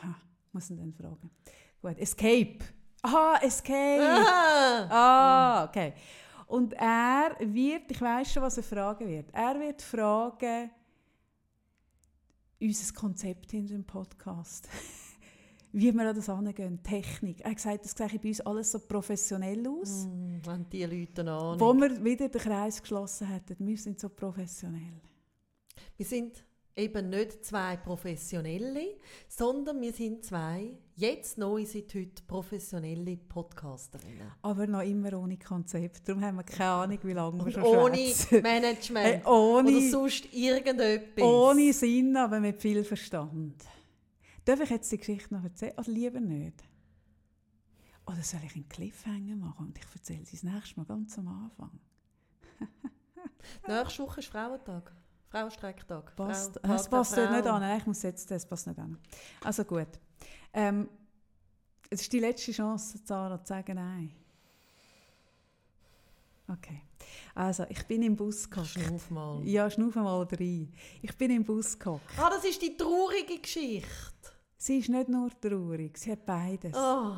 Ha, 0.02 0.16
muss 0.52 0.70
ich 0.70 0.76
dann 0.76 0.92
fragen. 0.92 1.30
Gut, 1.80 1.98
Escape. 1.98 2.58
Aha, 3.02 3.38
Escape. 3.42 4.02
Ah! 4.02 4.86
Ah, 4.90 5.64
okay. 5.64 5.94
Und 6.46 6.74
er 6.74 7.36
wird, 7.40 7.90
ich 7.90 8.00
weiß 8.00 8.32
schon, 8.32 8.42
was 8.42 8.56
er 8.56 8.62
fragen 8.62 9.06
wird. 9.08 9.30
Er 9.32 9.58
wird 9.58 9.80
fragen, 9.80 10.70
unser 12.60 12.94
Konzept 12.94 13.50
hinter 13.52 13.74
dem 13.74 13.84
Podcast. 13.84 14.68
Wie 15.72 15.92
wir 15.92 16.08
an 16.08 16.16
das 16.16 16.28
angehen, 16.28 16.82
Technik. 16.82 17.40
Er 17.42 17.50
hat 17.50 17.56
gesagt, 17.56 17.84
das 17.84 17.92
sehe 17.92 18.18
bei 18.18 18.28
uns 18.28 18.40
alles 18.40 18.72
so 18.72 18.80
professionell 18.80 19.66
aus. 19.68 20.04
Hm, 20.04 20.42
Haben 20.46 20.66
die 20.70 20.84
Leute 20.84 21.20
Ahnung? 21.30 21.60
Wo 21.60 21.72
wir 21.74 22.02
wieder 22.04 22.28
den 22.28 22.40
Kreis 22.40 22.80
geschlossen 22.80 23.28
hätten. 23.28 23.56
Wir 23.66 23.76
sind 23.76 24.00
so 24.00 24.08
professionell. 24.08 25.00
Wir 25.96 26.06
sind 26.06 26.44
eben 26.76 27.10
nicht 27.10 27.44
zwei 27.44 27.76
Professionelle, 27.76 28.96
sondern 29.28 29.80
wir 29.80 29.92
sind 29.92 30.24
zwei, 30.24 30.78
jetzt 30.96 31.36
neu 31.38 31.64
seit 31.66 31.94
heute, 31.94 32.22
professionelle 32.26 33.16
Podcasterinnen. 33.16 34.32
Aber 34.42 34.66
noch 34.66 34.82
immer 34.82 35.12
ohne 35.18 35.36
Konzept. 35.38 36.08
Darum 36.08 36.22
haben 36.24 36.36
wir 36.36 36.44
keine 36.44 36.70
Ahnung, 36.70 36.98
wie 37.02 37.12
lange 37.12 37.44
wir 37.44 37.52
schon 37.52 37.62
ohne 37.62 37.96
schwätzen. 37.96 38.42
Management 38.42 39.24
Äh, 39.24 39.28
ohne, 39.28 39.70
oder 39.70 39.80
sonst 39.90 40.32
irgendetwas. 40.32 41.22
ohne 41.24 41.72
Sinn, 41.72 42.16
aber 42.16 42.40
mit 42.40 42.60
viel 42.60 42.82
Verstand. 42.82 43.62
Darf 44.44 44.60
ich 44.60 44.70
jetzt 44.70 44.90
die 44.90 44.98
Geschichte 44.98 45.34
noch 45.34 45.44
erzählen? 45.44 45.74
Oder 45.78 45.90
lieber 45.90 46.20
nicht? 46.20 46.62
Oder 48.06 48.22
soll 48.22 48.40
ich 48.44 48.54
einen 48.56 48.68
Cliffhanger 48.68 49.36
machen 49.36 49.66
und 49.66 49.78
ich 49.78 49.84
erzähle 49.94 50.24
sie 50.24 50.32
das 50.36 50.42
nächste 50.42 50.80
Mal 50.80 50.86
ganz 50.86 51.16
am 51.18 51.28
Anfang? 51.28 51.78
Nächste 53.66 54.02
Woche 54.02 54.20
ist 54.20 54.28
Frauentag. 54.28 54.92
Frauenstreiktag. 55.28 56.16
Passt. 56.16 56.58
Frau- 56.64 56.74
Es 56.74 56.88
passt 56.88 57.16
dort 57.16 57.30
nicht 57.30 57.44
Frau. 57.44 57.54
an. 57.54 57.60
Nein, 57.60 57.78
ich 57.78 57.86
muss 57.86 58.02
jetzt, 58.02 58.30
das 58.30 58.44
passt 58.46 58.66
nicht 58.66 58.78
an. 58.78 58.98
Also 59.44 59.64
gut. 59.64 59.88
Ähm, 60.52 60.88
es 61.88 62.00
ist 62.02 62.12
die 62.12 62.18
letzte 62.18 62.50
Chance, 62.52 62.98
Sarah, 63.04 63.38
zu 63.44 63.48
sagen 63.48 63.74
Nein. 63.76 64.12
Okay. 66.48 66.82
Also, 67.34 67.64
ich 67.68 67.86
bin 67.86 68.02
im 68.02 68.16
Bus 68.16 68.50
gehockt. 68.50 68.70
Schnuff 68.70 69.10
mal. 69.10 69.40
Ja, 69.46 69.70
schnuff 69.70 69.94
mal 69.94 70.22
rein. 70.24 70.72
Ich 71.00 71.16
bin 71.16 71.30
im 71.30 71.44
Bus 71.44 71.78
gehockt. 71.78 72.02
Ah, 72.18 72.28
das 72.30 72.44
ist 72.44 72.60
die 72.60 72.76
traurige 72.76 73.38
Geschichte. 73.40 73.88
Sie 74.62 74.76
ist 74.78 74.90
nicht 74.90 75.08
nur 75.08 75.30
traurig, 75.40 75.96
sie 75.96 76.12
hat 76.12 76.26
beides. 76.26 76.76
Oh. 76.76 77.12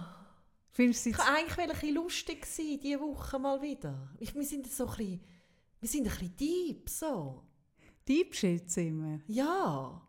Findest 0.70 1.04
du 1.06 1.10
Ich 1.10 1.16
sie 1.16 1.22
war 1.22 1.34
eigentlich 1.36 1.58
ein 1.58 1.68
bisschen 1.70 1.94
lustig 1.96 2.46
sein, 2.46 2.78
diese 2.80 3.00
Woche 3.00 3.36
mal 3.40 3.60
wieder. 3.60 4.10
Ich, 4.20 4.32
wir 4.32 4.44
sind 4.44 4.70
so 4.70 4.84
ein 4.86 4.90
bisschen, 4.96 5.20
wir 5.80 5.88
sind 5.88 6.06
ein 6.06 6.10
bisschen 6.10 6.36
deep, 6.36 6.88
so. 6.88 7.42
Diebschitz 8.06 8.76
immer? 8.76 9.18
Ja. 9.26 10.00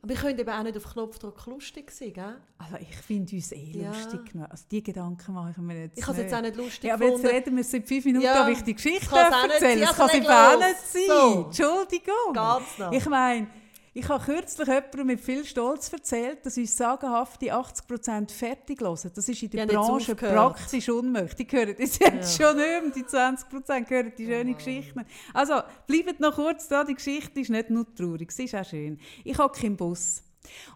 Aber 0.00 0.08
wir 0.14 0.16
können 0.16 0.38
eben 0.38 0.48
auch 0.48 0.62
nicht 0.62 0.76
auf 0.76 0.92
Knopfdruck 0.92 1.44
lustig 1.46 1.90
sein, 1.90 2.12
gell? 2.12 2.40
Also 2.58 2.76
ich 2.76 2.94
finde 2.96 3.34
uns 3.34 3.50
eh 3.50 3.72
Ja. 3.80 3.88
lustig 3.88 4.32
genug. 4.32 4.48
Also 4.48 4.64
die 4.70 4.82
Gedanken 4.84 5.34
mache 5.34 5.50
ich 5.50 5.56
mir 5.56 5.80
jetzt 5.86 5.98
Ich 5.98 6.06
habe 6.06 6.16
es 6.18 6.22
jetzt 6.22 6.34
auch 6.34 6.40
nicht 6.40 6.54
lustig 6.56 6.84
Ja, 6.84 6.94
aber 6.94 7.04
jetzt 7.06 7.14
gefunden. 7.16 7.34
reden 7.36 7.56
wir 7.56 7.64
seit 7.64 7.88
fünf 7.88 8.04
Minuten, 8.04 8.24
Ja, 8.24 8.44
ob 8.44 8.48
ich 8.52 8.62
die 8.62 8.74
Geschichte 8.74 9.10
darf 9.10 9.42
erzählen. 9.50 9.80
Das 9.80 9.96
kann 9.96 10.08
sie 10.08 10.18
leg 10.20 10.28
auch 10.30 10.58
nicht 10.58 10.80
sein. 10.86 11.02
So. 11.08 11.44
Entschuldigung. 11.46 12.32
Geht's 12.32 12.78
noch? 12.78 12.92
Ich 12.92 13.06
meine, 13.06 13.48
ich 13.96 14.10
habe 14.10 14.22
kürzlich 14.22 14.68
jemandem 14.68 15.06
mit 15.06 15.20
viel 15.22 15.42
Stolz 15.46 15.90
erzählt, 15.90 16.44
dass 16.44 16.58
uns 16.58 16.76
sagenhafte 16.76 17.46
80% 17.46 18.30
fertig 18.30 18.82
hören. 18.82 19.10
Das 19.14 19.26
ist 19.26 19.42
in 19.42 19.48
der 19.48 19.66
Branche 19.66 20.14
praktisch 20.14 20.90
unmöglich. 20.90 21.34
Die 21.34 21.56
hören 21.56 21.74
das 21.78 21.98
jetzt 21.98 22.36
schon 22.36 22.56
nicht 22.58 22.96
die 22.96 23.04
20% 23.04 23.88
hören 23.88 24.12
die 24.18 24.26
schönen 24.26 24.54
Geschichten. 24.54 25.06
Also, 25.32 25.62
bleibt 25.86 26.20
noch 26.20 26.34
kurz 26.34 26.68
da, 26.68 26.84
die 26.84 26.94
Geschichte 26.94 27.40
ist 27.40 27.48
nicht 27.48 27.70
nur 27.70 27.86
traurig, 27.94 28.30
sie 28.32 28.44
ist 28.44 28.54
auch 28.54 28.66
schön. 28.66 29.00
Ich 29.24 29.38
hocke 29.38 29.66
im 29.66 29.78
Bus 29.78 30.22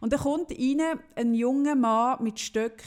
und 0.00 0.14
da 0.14 0.16
kommt 0.16 0.50
rein 0.52 0.98
ein 1.14 1.34
junger 1.34 1.74
Mann 1.74 2.22
mit 2.22 2.40
Stöck 2.40 2.82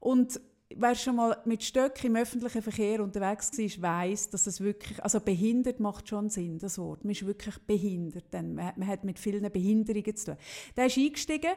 und 0.00 0.38
wer 0.76 0.94
schon 0.94 1.16
mal 1.16 1.36
mit 1.44 1.62
Stöcken 1.62 2.06
im 2.06 2.16
öffentlichen 2.16 2.62
Verkehr 2.62 3.02
unterwegs 3.02 3.50
war, 3.80 4.00
weiß, 4.02 4.30
dass 4.30 4.46
es 4.46 4.60
wirklich, 4.60 5.02
also 5.02 5.20
behindert 5.20 5.80
macht 5.80 6.08
schon 6.08 6.28
Sinn, 6.28 6.58
das 6.58 6.78
Wort. 6.78 7.04
Man 7.04 7.12
ist 7.12 7.26
wirklich 7.26 7.58
behindert, 7.66 8.32
denn 8.32 8.54
man, 8.54 8.86
hat- 8.86 9.04
mit 9.04 9.18
vielen 9.18 9.50
Behinderungen 9.50 10.16
zu 10.16 10.26
tun. 10.26 10.36
Der 10.76 10.86
ist 10.86 10.98
eingestiegen 10.98 11.52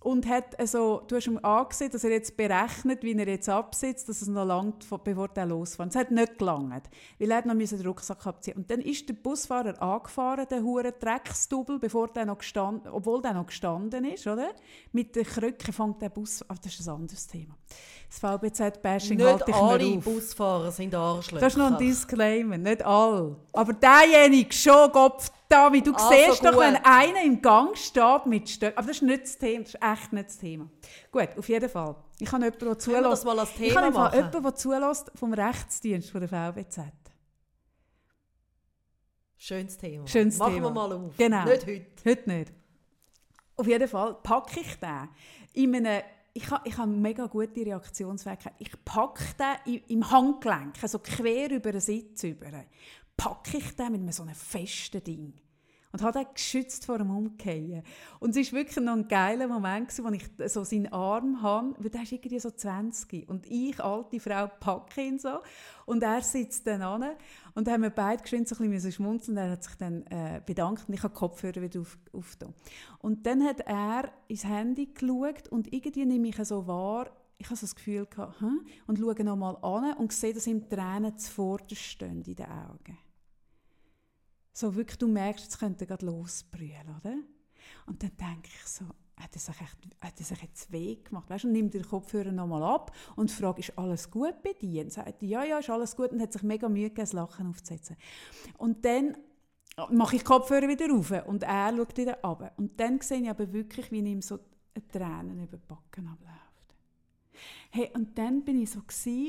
und 0.00 0.26
hat 0.26 0.58
also, 0.58 1.02
du 1.06 1.16
hast 1.16 1.28
ihm 1.28 1.38
angesehen, 1.42 1.90
dass 1.92 2.02
er 2.02 2.10
jetzt 2.10 2.36
berechnet, 2.36 3.02
wie 3.04 3.16
er 3.16 3.28
jetzt 3.28 3.48
absitzt, 3.48 4.08
dass 4.08 4.20
es 4.20 4.28
noch 4.28 4.44
langt, 4.44 4.84
bevor 5.04 5.28
er 5.34 5.46
losfährt. 5.46 5.90
Es 5.90 5.96
hat 5.96 6.10
nicht 6.10 6.38
gelangt, 6.38 6.90
weil 7.20 7.30
er 7.30 7.46
noch 7.46 7.54
den 7.54 7.86
Rucksack 7.86 8.26
abziehen 8.26 8.56
Und 8.56 8.70
dann 8.70 8.80
ist 8.80 9.08
der 9.08 9.14
Busfahrer 9.14 9.80
angefahren, 9.80 10.46
der 10.50 10.62
hure 10.62 10.92
Drecksdubel, 10.92 11.78
bevor 11.78 12.08
der 12.08 12.26
noch 12.26 12.38
gestanden, 12.38 12.90
obwohl 12.90 13.22
der 13.22 13.34
noch 13.34 13.46
gestanden 13.46 14.04
ist, 14.04 14.26
oder? 14.26 14.50
Mit 14.90 15.14
der 15.14 15.24
Krücke 15.24 15.72
fängt 15.72 16.02
der 16.02 16.08
Bus, 16.08 16.44
ah, 16.48 16.54
das 16.60 16.74
ist 16.74 16.86
ein 16.86 16.94
anderes 16.94 17.26
Thema. 17.28 17.56
Das 18.08 18.18
VBZ-Bashing 18.18 19.22
halte 19.22 19.44
ich 19.50 19.54
alle 19.54 19.84
mir 19.84 19.98
auf. 19.98 20.04
Busfahrer 20.04 20.72
sind 20.72 20.94
Arschlöcher. 20.94 21.40
Das 21.40 21.52
ist 21.52 21.58
noch 21.58 21.72
ein 21.72 21.78
Disclaimer, 21.78 22.58
nicht 22.58 22.84
alle. 22.84 23.36
Aber 23.52 23.72
derjenige 23.72 24.52
schon, 24.52 24.90
Gott, 24.92 25.30
David, 25.52 25.86
du 25.86 25.94
Also 25.94 26.08
siehst 26.10 26.44
doch, 26.44 26.52
gut. 26.52 26.60
wenn 26.60 26.76
einer 26.76 27.22
im 27.22 27.42
Gang 27.42 27.76
steht 27.76 28.24
mit 28.26 28.48
Stöcken. 28.48 28.78
Aber 28.78 28.86
das 28.86 28.96
ist 28.96 29.02
nicht 29.02 29.22
das 29.24 29.36
Thema, 29.36 29.64
das 29.64 29.74
ist 29.74 29.82
echt 29.82 30.12
nicht 30.14 30.28
das 30.28 30.38
Thema. 30.38 30.70
Gut, 31.10 31.28
auf 31.36 31.48
jeden 31.48 31.68
Fall. 31.68 31.96
Ich 32.18 32.32
habe 32.32 32.44
jemanden, 32.44 32.64
der 32.64 32.78
zulässt. 32.78 33.26
Ich 33.60 33.76
habe 33.76 33.90
machen? 33.90 34.14
jemanden, 34.16 34.42
der 34.42 34.54
zulässt 34.54 35.12
vom 35.14 35.34
Rechtsdienst 35.34 36.10
von 36.10 36.20
der 36.20 36.28
VBZ. 36.30 36.80
Schönes 39.36 39.76
Thema. 39.76 40.06
Schönes 40.06 40.38
Machen 40.38 40.54
Thema. 40.54 40.66
wir 40.68 40.70
mal 40.70 40.92
auf. 40.92 41.16
Genau. 41.16 41.44
Nicht 41.44 41.66
heute. 41.66 41.86
Heute 42.04 42.30
nicht. 42.30 42.52
Auf 43.56 43.66
jeden 43.66 43.88
Fall 43.88 44.14
packe 44.22 44.60
ich 44.60 44.76
den 44.78 45.08
in 45.52 45.74
einem, 45.86 46.02
ich 46.32 46.50
habe 46.50 46.66
ich 46.66 46.78
ha 46.78 46.86
mega 46.86 47.26
gute 47.26 47.60
Reaktionsfähigkeit. 47.66 48.54
Ich 48.58 48.70
packe 48.84 49.24
den 49.38 49.74
im, 49.74 49.82
im 49.88 50.10
Handgelenk, 50.10 50.82
also 50.82 50.98
quer 51.00 51.50
über 51.50 51.72
den 51.72 51.80
Sitz 51.80 52.22
über, 52.22 52.46
packe 53.16 53.58
ich 53.58 53.76
den 53.76 54.04
mit 54.04 54.14
so 54.14 54.22
einem 54.22 54.34
festen 54.34 55.02
Ding. 55.04 55.34
Und 55.92 56.02
hat 56.02 56.16
ihn 56.16 56.26
geschützt 56.34 56.86
vor 56.86 56.98
dem 56.98 57.10
Umkehren. 57.10 57.82
Und 58.18 58.36
es 58.36 58.52
war 58.52 58.60
wirklich 58.60 58.84
noch 58.84 58.94
ein 58.94 59.08
geiler 59.08 59.46
Moment, 59.46 59.92
wo 60.02 60.08
ich 60.10 60.24
so 60.50 60.64
seinen 60.64 60.92
Arm 60.92 61.42
habe, 61.42 61.74
weil 61.78 61.90
der 61.90 62.02
ist 62.02 62.12
irgendwie 62.12 62.38
so 62.38 62.50
20 62.50 63.28
und 63.28 63.46
ich, 63.50 63.78
alte 63.82 64.18
Frau, 64.18 64.48
packe 64.48 65.02
ihn 65.02 65.18
so. 65.18 65.40
Und 65.84 66.02
er 66.02 66.22
sitzt 66.22 66.66
dann 66.66 66.82
an. 66.82 67.04
Und 67.54 67.66
dann 67.66 67.74
haben 67.74 67.82
wir 67.82 67.90
beide 67.90 68.22
geschwind 68.22 68.48
so 68.48 68.56
ein 68.62 68.70
bisschen 68.70 68.92
schmunzeln. 68.92 69.36
Er 69.36 69.50
hat 69.50 69.64
sich 69.64 69.74
dann 69.74 70.06
äh, 70.06 70.40
bedankt. 70.44 70.88
Und 70.88 70.94
ich 70.94 71.02
habe 71.02 71.12
Kopfhörer 71.12 71.60
wieder 71.60 71.80
auf, 71.80 71.98
auf 72.12 72.36
Und 73.00 73.26
dann 73.26 73.44
hat 73.44 73.60
er 73.60 74.10
ins 74.28 74.44
Handy 74.44 74.86
geschaut 74.86 75.48
und 75.48 75.72
irgendwie 75.72 76.06
nehme 76.06 76.28
ich 76.28 76.36
so 76.44 76.66
wahr, 76.66 77.10
ich 77.38 77.46
habe 77.46 77.56
so 77.56 77.66
das 77.66 77.74
Gefühl 77.74 78.06
gehabt, 78.06 78.40
hm? 78.40 78.64
und 78.86 78.98
schaue 78.98 79.24
nochmal 79.24 79.56
an 79.62 79.96
und 79.96 80.12
sehe, 80.12 80.32
dass 80.32 80.46
ihm 80.46 80.68
Tränen 80.68 81.18
zuvorderst 81.18 81.82
stehen 81.82 82.22
in 82.22 82.36
den 82.36 82.46
Augen. 82.46 82.98
So 84.52 84.74
wirklich, 84.74 84.98
du 84.98 85.08
merkst, 85.08 85.44
jetzt 85.44 85.58
könnte 85.58 85.84
er 85.84 85.88
gerade 85.88 86.06
losbrüllen, 86.06 86.96
oder? 87.00 87.16
Und 87.86 88.02
dann 88.02 88.12
denke 88.16 88.48
ich 88.48 88.66
so, 88.66 88.84
hat 89.18 89.34
er 89.34 89.40
sich, 89.40 89.60
echt, 89.60 89.78
hat 90.00 90.18
er 90.18 90.24
sich 90.24 90.42
jetzt 90.42 90.72
weh 90.72 90.96
gemacht? 90.96 91.30
Weißt, 91.30 91.44
und 91.44 91.52
nimmt 91.52 91.74
den 91.74 91.86
Kopfhörer 91.86 92.32
nochmal 92.32 92.62
ab 92.62 92.94
und 93.16 93.30
fragt, 93.30 93.60
ist 93.60 93.78
alles 93.78 94.10
gut 94.10 94.42
bei 94.42 94.52
dir? 94.52 94.82
Und 94.84 94.92
sagt, 94.92 95.22
ja, 95.22 95.44
ja, 95.44 95.58
ist 95.58 95.70
alles 95.70 95.96
gut 95.96 96.10
und 96.10 96.20
hat 96.20 96.32
sich 96.32 96.42
mega 96.42 96.68
Mühe 96.68 96.88
gegeben, 96.88 97.02
das 97.02 97.12
Lachen 97.12 97.48
aufzusetzen. 97.48 97.96
Und 98.58 98.84
dann 98.84 99.16
mache 99.90 100.16
ich 100.16 100.22
die 100.22 100.28
Kopfhörer 100.28 100.68
wieder 100.68 100.88
rauf 100.88 101.12
und 101.26 101.44
er 101.44 101.74
schaut 101.74 101.96
wieder 101.96 102.24
ab. 102.24 102.52
Und 102.56 102.78
dann 102.78 103.00
sehe 103.00 103.22
ich 103.22 103.30
aber 103.30 103.52
wirklich, 103.52 103.90
wie 103.90 104.00
ihm 104.00 104.22
so 104.22 104.38
Tränen 104.90 105.42
über 105.42 105.56
die 105.56 105.66
Backen 105.66 106.08
abläuft. 106.08 106.42
Hey, 107.70 107.90
und 107.94 108.18
dann 108.18 108.44
bin 108.44 108.60
ich 108.60 108.70
so 108.70 108.80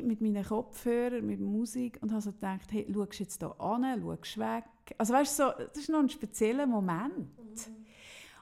mit 0.04 0.22
meinen 0.22 0.44
Kopfhörern, 0.44 1.26
mit 1.26 1.40
Musik 1.40 2.00
und 2.02 2.12
habe 2.12 2.22
so 2.22 2.32
gedacht, 2.32 2.72
hey, 2.72 2.88
schaust 2.94 3.20
jetzt 3.20 3.40
hier 3.40 3.62
an, 3.62 4.02
schaust 4.02 4.38
weg. 4.38 4.66
Also 4.98 5.14
weißt 5.14 5.40
du, 5.40 5.44
so, 5.44 5.52
das 5.58 5.78
ist 5.78 5.90
noch 5.90 6.00
ein 6.00 6.10
spezieller 6.10 6.66
Moment. 6.66 7.38
Mhm. 7.38 7.86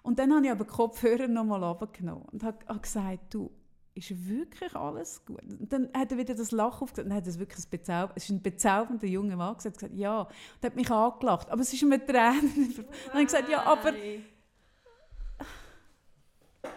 Und 0.04 0.18
dann 0.20 0.34
habe 0.34 0.46
ich 0.46 0.52
aber 0.52 0.64
die 0.64 0.72
Kopfhörer 0.72 1.28
nochmal 1.28 1.64
runtergenommen 1.64 2.26
und 2.32 2.44
habe, 2.44 2.58
habe 2.68 2.80
gesagt, 2.80 3.34
du, 3.34 3.52
ist 3.94 4.28
wirklich 4.28 4.76
alles 4.76 5.24
gut? 5.26 5.44
Und 5.44 5.72
dann 5.72 5.90
hat 5.96 6.12
er 6.12 6.18
wieder 6.18 6.34
das 6.34 6.52
Lachen 6.52 6.84
aufgesagt. 6.84 7.10
Dann 7.10 7.16
hat 7.16 7.28
es 7.28 7.38
wirklich 7.38 7.66
ein, 7.66 7.70
Bezaub 7.70 8.12
es 8.16 8.24
ist 8.24 8.30
ein 8.30 8.42
bezaubernder 8.42 9.08
junger 9.08 9.36
Mann 9.36 9.56
gesagt, 9.56 9.78
gesagt, 9.78 9.96
ja. 9.96 10.22
Und 10.22 10.66
hat 10.66 10.76
mich 10.76 10.90
angelacht. 10.90 11.50
Aber 11.50 11.62
es 11.62 11.74
ist 11.74 11.84
mir 11.84 12.04
Tränen. 12.04 12.52
und 12.56 12.80
ich 12.80 13.10
habe 13.10 13.26
gesagt, 13.26 13.50
ja, 13.50 13.64
aber 13.64 13.92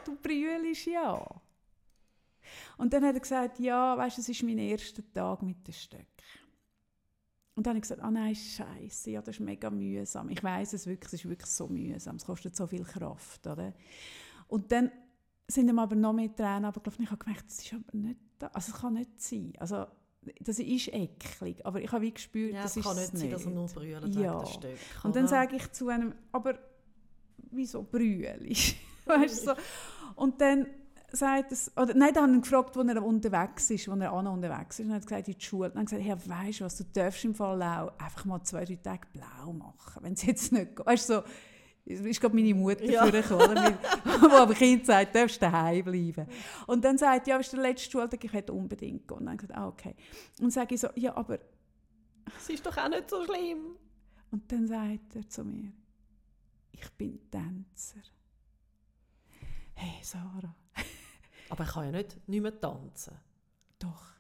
du 0.04 0.16
brüllst 0.20 0.86
ja. 0.86 1.24
Und 2.76 2.92
dann 2.92 3.04
hat 3.04 3.14
er 3.14 3.20
gesagt, 3.20 3.58
ja, 3.60 3.96
weißt 3.96 4.18
du, 4.18 4.20
es 4.20 4.28
ist 4.28 4.42
mein 4.42 4.58
erster 4.58 5.02
Tag 5.12 5.42
mit 5.42 5.66
den 5.66 5.72
Stöcken. 5.72 6.06
Und 7.56 7.66
dann 7.66 7.72
habe 7.72 7.78
ich 7.78 7.82
gesagt, 7.82 8.02
ah 8.02 8.08
oh 8.08 8.10
nein, 8.10 8.34
scheiße, 8.34 9.12
ja, 9.12 9.22
das 9.22 9.36
ist 9.36 9.40
mega 9.40 9.70
mühsam. 9.70 10.28
Ich 10.30 10.42
weiß 10.42 10.72
es 10.72 10.86
wirklich, 10.86 11.12
es 11.12 11.20
ist 11.20 11.28
wirklich 11.28 11.50
so 11.50 11.68
mühsam, 11.68 12.16
es 12.16 12.24
kostet 12.24 12.56
so 12.56 12.66
viel 12.66 12.82
Kraft, 12.82 13.46
oder? 13.46 13.72
Und 14.48 14.72
dann 14.72 14.90
sind 15.46 15.68
ihm 15.68 15.78
aber 15.78 15.94
noch 15.94 16.12
mehr 16.12 16.34
Tränen 16.34 16.64
runtergelaufen. 16.64 17.04
Ich 17.04 17.10
habe 17.10 17.24
gemerkt, 17.24 17.46
das 17.46 17.60
ist 17.60 17.72
aber 17.72 17.96
nicht 17.96 18.18
da. 18.38 18.48
Also 18.48 18.72
es 18.72 18.80
kann 18.80 18.94
nicht 18.94 19.20
sein. 19.20 19.52
Also 19.58 19.86
das 20.40 20.58
ist 20.58 20.88
eklig, 20.88 21.64
aber 21.64 21.80
ich 21.80 21.92
habe 21.92 22.02
wie 22.02 22.12
gespürt, 22.12 22.54
ja, 22.54 22.62
das 22.62 22.76
ist 22.76 22.84
kann 22.84 22.96
nicht 22.96 23.16
sein, 23.16 23.30
dass 23.30 23.44
er 23.44 23.50
nur 23.50 23.68
brüllt 23.68 24.14
ja. 24.16 24.46
Stück. 24.46 24.78
Und 25.02 25.14
dann 25.14 25.28
sage 25.28 25.56
ich 25.56 25.70
zu 25.72 25.88
einem, 25.88 26.14
aber 26.32 26.58
wieso 27.50 27.82
brüllig? 27.82 28.76
weißt 29.04 29.46
du, 29.46 29.50
so. 29.50 29.54
Und 30.16 30.40
dann 30.40 30.66
sagt 31.14 31.52
es, 31.52 31.70
oder 31.76 31.94
nein, 31.94 32.12
dann 32.12 32.24
haben 32.24 32.34
ihn 32.34 32.40
gefragt, 32.42 32.76
wo 32.76 32.82
er 32.82 33.02
unterwegs 33.02 33.70
ist, 33.70 33.88
wo 33.88 33.94
er 33.94 34.12
an 34.12 34.26
unterwegs 34.26 34.78
ist, 34.78 34.84
und 34.84 34.90
er 34.90 34.96
hat 34.96 35.02
gesagt, 35.02 35.28
in 35.28 35.34
die 35.34 35.44
Schule. 35.44 35.68
Und 35.68 35.76
dann 35.76 35.84
gesagt, 35.84 36.04
ja, 36.04 36.16
weißt 36.16 36.60
du 36.60 36.64
was, 36.64 36.76
du 36.76 36.84
darfst 36.92 37.24
im 37.24 37.34
Fall 37.34 37.62
auch 37.62 37.92
einfach 37.98 38.24
mal 38.24 38.42
zwei, 38.42 38.64
drei 38.64 38.76
Tage 38.76 39.06
blau 39.12 39.52
machen, 39.52 40.02
wenn 40.02 40.14
es 40.14 40.24
jetzt 40.24 40.52
nicht 40.52 40.76
geht. 40.76 40.86
Weißt 40.86 41.10
du, 41.10 41.14
so, 41.14 41.22
ist 41.86 42.20
gerade 42.20 42.34
meine 42.34 42.54
Mutter 42.54 42.84
ja. 42.84 43.02
vorgekommen, 43.02 43.56
wo 44.20 44.36
aber 44.36 44.54
Kind 44.54 44.86
sagt, 44.86 45.14
du 45.14 45.20
darfst 45.20 45.40
daheim 45.42 45.84
bleiben. 45.84 46.26
Und 46.66 46.84
dann 46.84 46.96
sagt 46.96 47.26
ja, 47.26 47.36
ist 47.36 47.52
der 47.52 47.60
letzte 47.60 47.90
Schultag, 47.90 48.24
ich 48.24 48.32
hätte 48.32 48.52
unbedingt 48.52 49.06
gehen. 49.06 49.18
Und 49.18 49.26
dann 49.26 49.36
gesagt, 49.36 49.58
ah, 49.58 49.68
okay. 49.68 49.94
Und 50.38 50.44
dann 50.44 50.50
sage 50.50 50.74
ich 50.74 50.80
so, 50.80 50.88
ja, 50.94 51.14
aber... 51.16 51.38
Es 52.38 52.48
ist 52.48 52.64
doch 52.64 52.76
auch 52.76 52.88
nicht 52.88 53.10
so 53.10 53.22
schlimm. 53.24 53.76
Und 54.30 54.50
dann 54.50 54.66
sagt 54.66 55.14
er 55.14 55.28
zu 55.28 55.44
mir, 55.44 55.72
ich 56.72 56.90
bin 56.92 57.20
Tänzer. 57.30 58.00
Hey, 59.74 60.02
Sarah, 60.02 60.54
aber 61.48 61.64
ich 61.64 61.70
kann 61.70 61.84
ja 61.84 61.90
nicht, 61.92 62.28
nicht 62.28 62.42
mehr 62.42 62.60
tanzen. 62.60 63.14
Doch. 63.78 64.14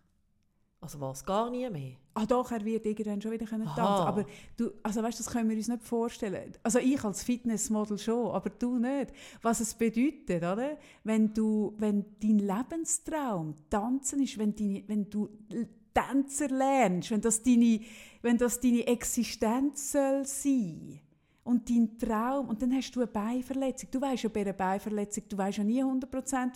Also 0.80 1.00
was, 1.00 1.24
gar 1.24 1.48
nie 1.48 1.68
mehr? 1.70 1.96
Ah 2.12 2.26
doch, 2.26 2.52
er 2.52 2.62
wird 2.62 2.84
irgendwann 2.84 3.20
schon 3.20 3.32
wieder 3.32 3.46
können 3.46 3.64
tanzen 3.64 3.80
Aber 3.80 4.26
du, 4.56 4.70
also 4.82 5.02
weißt, 5.02 5.18
das 5.18 5.26
können 5.26 5.48
wir 5.48 5.56
uns 5.56 5.68
nicht 5.68 5.82
vorstellen. 5.82 6.52
Also 6.62 6.78
ich 6.78 7.02
als 7.02 7.22
Fitnessmodel 7.22 7.98
schon, 7.98 8.32
aber 8.32 8.50
du 8.50 8.78
nicht. 8.78 9.12
Was 9.40 9.60
es 9.60 9.74
bedeutet, 9.74 10.42
oder? 10.42 10.76
Wenn, 11.02 11.32
du, 11.32 11.74
wenn 11.78 12.04
dein 12.20 12.38
Lebenstraum 12.38 13.54
tanzen 13.70 14.22
ist, 14.22 14.36
wenn, 14.36 14.54
deine, 14.54 14.84
wenn 14.86 15.08
du 15.08 15.30
Tänzer 15.94 16.48
lernst, 16.48 17.10
wenn 17.12 17.20
das 17.20 17.42
deine, 17.42 17.80
wenn 18.20 18.36
das 18.36 18.60
deine 18.60 18.86
Existenz 18.86 19.92
soll 19.92 20.26
sein 20.26 21.00
und 21.44 21.68
dein 21.68 21.98
Traum 21.98 22.48
und 22.48 22.62
dann 22.62 22.72
hast 22.72 22.90
du 22.92 23.00
eine 23.00 23.06
Beinverletzung. 23.06 23.90
Du 23.90 24.00
weißt 24.00 24.22
ja 24.22 24.30
bei 24.30 24.40
einer 24.40 24.54
Beinverletzung, 24.54 25.24
du 25.28 25.36
weißt 25.36 25.58
ja 25.58 25.64
nie 25.64 25.84
100% 25.84 26.02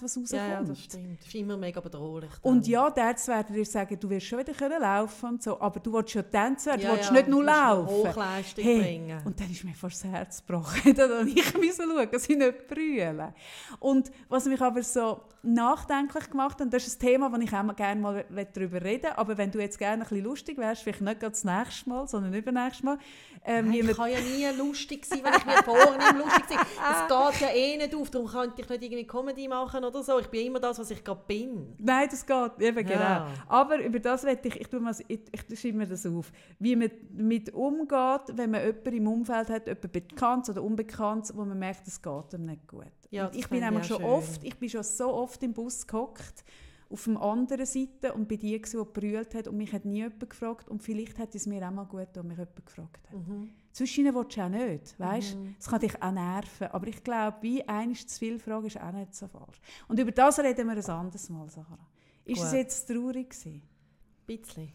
was 0.01 0.03
rauskommt. 0.03 0.31
Ja, 0.33 0.49
ja, 0.49 0.63
das 0.63 0.83
stimmt. 0.83 1.19
Das 1.21 1.27
ist 1.27 1.35
immer 1.35 1.59
mega 1.59 1.81
bedrohlich. 1.81 2.31
Dann. 2.43 2.53
Und 2.53 2.67
ja, 2.67 2.91
die 2.91 3.01
Ärzte 3.01 3.33
werden 3.33 3.55
dir 3.55 3.67
sagen, 3.67 4.01
du 4.01 4.09
wirst 4.09 4.27
schon 4.27 4.39
wieder 4.39 4.55
können 4.55 4.81
laufen 4.81 5.29
und 5.29 5.43
so, 5.43 5.61
aber 5.61 5.79
du 5.81 5.93
willst 5.93 6.13
schon 6.13 6.25
tanzen, 6.31 6.73
du 6.77 6.83
ja, 6.83 6.93
willst 6.93 7.11
ja, 7.11 7.13
nicht 7.13 7.29
nur 7.29 7.45
laufen. 7.45 8.09
Hochleistung 8.09 8.65
hey. 8.65 8.81
bringen. 8.81 9.23
Und 9.27 9.39
dann 9.39 9.51
ist 9.51 9.63
mir 9.63 9.75
fast 9.75 10.05
das 10.05 10.11
Herz 10.11 10.47
gebrochen. 10.47 10.95
dann 10.97 11.27
musste 11.27 11.39
ich 11.61 11.75
schauen, 11.77 12.09
dass 12.11 12.29
ich 12.29 12.39
nicht 12.39 12.67
brüllen. 12.67 13.35
Und 13.81 14.11
was 14.31 14.47
mich 14.47 14.61
aber 14.63 14.83
so 14.83 15.21
nachdenklich 15.43 16.31
gemacht 16.31 16.61
und 16.61 16.73
das 16.73 16.87
ist 16.87 17.03
ein 17.03 17.07
Thema, 17.07 17.31
das 17.31 17.41
ich 17.41 17.53
auch 17.53 17.77
gerne 17.77 18.01
mal 18.01 18.25
darüber 18.55 18.83
reden 18.83 19.05
will, 19.05 19.13
aber 19.17 19.39
wenn 19.39 19.51
du 19.51 19.61
jetzt 19.61 19.79
gerne 19.79 20.03
ein 20.03 20.09
bisschen 20.09 20.25
lustig 20.25 20.59
wärst, 20.59 20.83
vielleicht 20.83 21.01
nicht 21.01 21.23
das 21.23 21.45
nächste 21.45 21.89
Mal, 21.89 22.09
sondern 22.09 22.35
übernächstes 22.35 22.85
Mal. 22.85 22.99
Ähm, 23.45 23.71
Nein, 23.71 23.89
ich 23.89 23.97
kann 23.97 24.11
ja 24.11 24.21
nie 24.21 24.59
lustig 24.59 25.05
sein, 25.07 25.21
wenn 25.23 25.35
ich 25.35 25.45
mir 25.45 25.63
vornehme, 25.63 26.19
lustig 26.19 26.45
sein. 26.49 26.59
Es 26.59 27.09
geht 27.41 27.41
ja 27.41 27.55
eh 27.55 27.77
nicht 27.77 27.95
auf, 27.95 28.11
darum 28.11 28.29
könnte 28.29 28.63
ich 28.63 28.69
nicht 28.69 28.83
irgendwie 28.83 29.07
Comedy 29.07 29.49
machen 29.49 29.85
oder 29.85 30.03
so. 30.03 30.19
Ich 30.19 30.29
bin 30.29 30.47
immer 30.47 30.61
das, 30.61 30.79
was 30.79 30.91
ich 30.91 31.03
gerade 31.03 31.23
bin. 31.27 31.75
Nein, 31.79 32.09
das 32.11 32.25
geht, 32.25 32.61
eben 32.61 32.87
genau. 32.87 33.01
Ja. 33.01 33.29
Aber 33.47 33.79
über 33.79 33.99
das 33.99 34.25
werde 34.25 34.49
ich, 34.49 34.61
ich, 34.61 34.69
tue 34.69 34.81
mal, 34.81 34.95
ich, 35.07 35.21
ich 35.31 35.61
schreibe 35.61 35.79
mir 35.79 35.87
das 35.87 36.07
auf, 36.07 36.31
wie 36.59 36.77
man 36.77 36.91
damit 37.11 37.55
umgeht, 37.55 38.37
wenn 38.37 38.51
man 38.51 38.65
jemanden 38.65 38.95
im 38.95 39.09
Umfeld 39.09 39.49
hat, 39.49 39.67
jemanden 39.67 39.91
bekannt 39.91 40.49
oder 40.49 40.63
unbekannt, 40.63 41.31
wo 41.35 41.45
man 41.45 41.59
merkt, 41.59 41.87
es 41.87 42.01
geht 42.01 42.33
ihm 42.33 42.47
nicht 42.47 42.67
gut. 42.67 42.87
Ja, 43.11 43.31
ich 43.35 43.49
bin 43.49 43.61
nämlich 43.61 43.87
schon 43.87 43.99
schön. 43.99 44.07
oft, 44.07 44.45
ich 44.45 44.57
bin 44.57 44.69
schon 44.69 44.83
so 44.83 45.13
oft 45.15 45.43
im 45.43 45.53
Bus 45.53 45.87
gehockt, 45.87 46.45
auf 46.91 47.05
der 47.05 47.21
anderen 47.21 47.67
Seite 47.67 48.15
und 48.15 48.29
bei 48.29 48.37
die, 48.37 48.61
die 48.61 48.77
gebrüllt 48.77 49.35
hat 49.35 49.47
und 49.47 49.57
mich 49.57 49.73
hat 49.73 49.85
nie 49.85 49.99
jemand 49.99 50.31
gefragt 50.31 50.69
und 50.69 50.83
vielleicht 50.83 51.19
hätte 51.19 51.37
es 51.37 51.47
mir 51.47 51.67
auch 51.67 51.71
mal 51.71 51.85
gut, 51.85 52.09
wenn 52.15 52.27
mich 52.27 52.39
jemand 52.39 52.65
gefragt 52.65 53.09
hat. 53.11 53.19
Mhm. 53.19 53.51
Zwischen 53.73 54.07
ihnen 54.07 54.15
willst 54.15 54.37
du 54.37 54.43
auch 54.43 54.49
nicht, 54.49 54.99
weißt? 54.99 55.37
Mhm. 55.37 55.55
Das 55.59 55.69
kann 55.69 55.81
dich 55.81 56.03
auch 56.03 56.13
nerven, 56.13 56.69
aber 56.69 56.87
ich 56.87 57.05
glaube, 57.05 57.37
wie 57.43 57.63
eines 57.69 58.07
zu 58.07 58.19
viel 58.19 58.39
Fragen 58.39 58.67
ist 58.67 58.81
auch 58.81 58.93
nicht 58.93 59.15
so 59.15 59.29
falsch. 59.29 59.61
Und 59.87 60.01
über 60.01 60.13
das 60.13 60.39
reden 60.39 60.67
wir 60.67 60.77
ein 60.77 60.91
anderes 60.91 61.29
Mal, 61.29 61.49
Sarah. 61.51 61.79
Ist 62.25 62.43
es 62.43 62.53
jetzt 62.53 62.87
traurig 62.87 63.31
gewesen? 63.31 63.63
Ein 63.63 64.37
bisschen. 64.39 64.73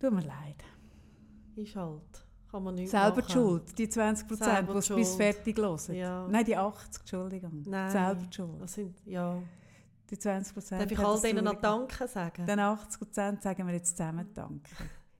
Tut 0.00 0.12
mir 0.12 0.22
leid. 0.22 0.64
Ist 1.56 1.76
halt. 1.76 2.24
Kann 2.50 2.62
man 2.62 2.74
nicht 2.74 2.88
Selber 2.88 3.20
die 3.20 3.30
Schuld, 3.30 3.78
die 3.78 3.88
20 3.88 4.26
Prozent, 4.26 4.68
die 4.70 4.78
es 4.78 4.88
bis 4.88 5.14
fertig 5.16 5.58
hören. 5.58 5.94
Ja. 5.94 6.26
Nein, 6.28 6.44
die 6.46 6.56
80, 6.56 7.00
Entschuldigung. 7.00 7.62
Nein, 7.66 7.90
Selber 7.90 8.22
die 8.22 8.34
Schuld. 8.34 8.60
Das 8.60 8.72
sind, 8.72 8.96
ja. 9.04 9.42
Die 10.10 10.18
20 10.18 10.54
Prozent. 10.54 10.82
Darf 10.82 10.90
ich 10.90 10.98
all 10.98 11.20
denen 11.20 11.44
noch 11.44 11.60
Danke 11.60 12.08
sagen? 12.08 12.46
Den 12.46 12.58
80 12.58 12.98
Prozent 12.98 13.42
sagen 13.42 13.66
wir 13.66 13.74
jetzt 13.74 13.96
zusammen 13.96 14.28
Danke. 14.32 14.70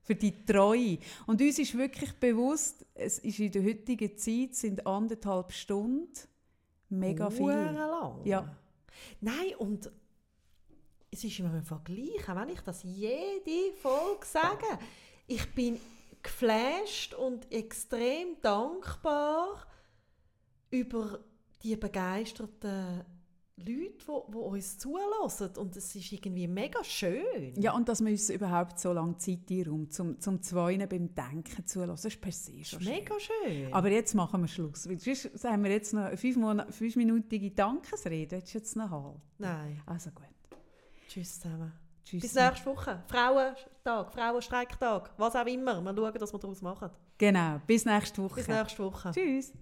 Für 0.01 0.15
die 0.15 0.43
Treue. 0.43 0.97
Und 1.27 1.39
uns 1.39 1.59
ist 1.59 1.77
wirklich 1.77 2.13
bewusst, 2.13 2.85
es 2.95 3.19
ist 3.19 3.37
in 3.39 3.51
der 3.51 3.63
heutigen 3.63 4.17
Zeit 4.17 4.55
sind 4.55 4.87
anderthalb 4.87 5.51
Stunden 5.51 6.09
mega 6.89 7.29
viel. 7.29 7.45
lang. 7.45 8.25
Ja. 8.25 8.55
Nein, 9.21 9.55
und 9.59 9.91
es 11.11 11.23
ist 11.23 11.39
immer 11.39 11.53
ein 11.53 11.63
Vergleich, 11.63 12.27
auch 12.27 12.35
wenn 12.35 12.49
ich 12.49 12.61
das 12.61 12.83
jede 12.83 13.73
Folge 13.81 14.25
sage. 14.25 14.65
Ich 15.27 15.53
bin 15.53 15.79
geflasht 16.23 17.13
und 17.13 17.51
extrem 17.51 18.41
dankbar 18.41 19.65
über 20.71 21.19
die 21.63 21.75
begeisterten 21.75 23.05
Leute, 23.59 23.97
die, 23.99 24.31
die 24.31 24.37
uns 24.37 24.77
zulassen. 24.77 25.49
Und 25.57 25.75
es 25.75 25.95
ist 25.95 26.11
irgendwie 26.11 26.47
mega 26.47 26.83
schön. 26.83 27.53
Ja, 27.59 27.73
und 27.73 27.87
dass 27.89 28.03
wir 28.03 28.11
uns 28.11 28.29
überhaupt 28.29 28.79
so 28.79 28.93
lange 28.93 29.17
Zeit 29.17 29.49
haben, 29.49 29.89
zum, 29.89 30.19
zum 30.19 30.41
Zweinen 30.41 30.87
beim 30.87 31.13
Denken 31.13 31.65
zulassen, 31.65 32.07
ist 32.07 32.21
per 32.21 32.31
se 32.31 32.63
schon 32.63 32.81
schön. 32.81 32.93
Mega 32.93 33.15
schön. 33.19 33.73
Aber 33.73 33.89
jetzt 33.89 34.13
machen 34.13 34.41
wir 34.41 34.47
Schluss. 34.47 34.87
Weil 34.87 34.99
sonst 34.99 35.43
haben 35.43 35.63
wir 35.63 35.71
jetzt 35.71 35.93
noch 35.93 36.09
eine 36.49 36.71
fünfminütige 36.71 37.51
Dankesrede. 37.51 38.37
Willst 38.37 38.53
du 38.53 38.57
jetzt 38.57 38.75
noch 38.75 38.89
halten? 38.89 39.21
Nein. 39.37 39.81
Also 39.85 40.09
gut. 40.11 40.25
Tschüss 41.07 41.39
zusammen. 41.39 41.73
Tschüss. 42.05 42.21
Bis 42.21 42.33
nächste 42.33 42.65
Woche. 42.65 43.03
Frauentag, 43.07 44.13
Frauenstreiktag, 44.13 45.11
was 45.17 45.35
auch 45.35 45.45
immer. 45.45 45.81
Wir 45.81 45.95
schauen, 45.95 46.13
dass 46.13 46.33
wir 46.33 46.39
daraus 46.39 46.61
machen. 46.61 46.89
Genau. 47.17 47.61
Bis 47.67 47.85
nächste 47.85 48.23
Woche. 48.23 48.35
Bis 48.35 48.47
nächste 48.47 48.83
Woche. 48.83 49.11
Tschüss. 49.11 49.53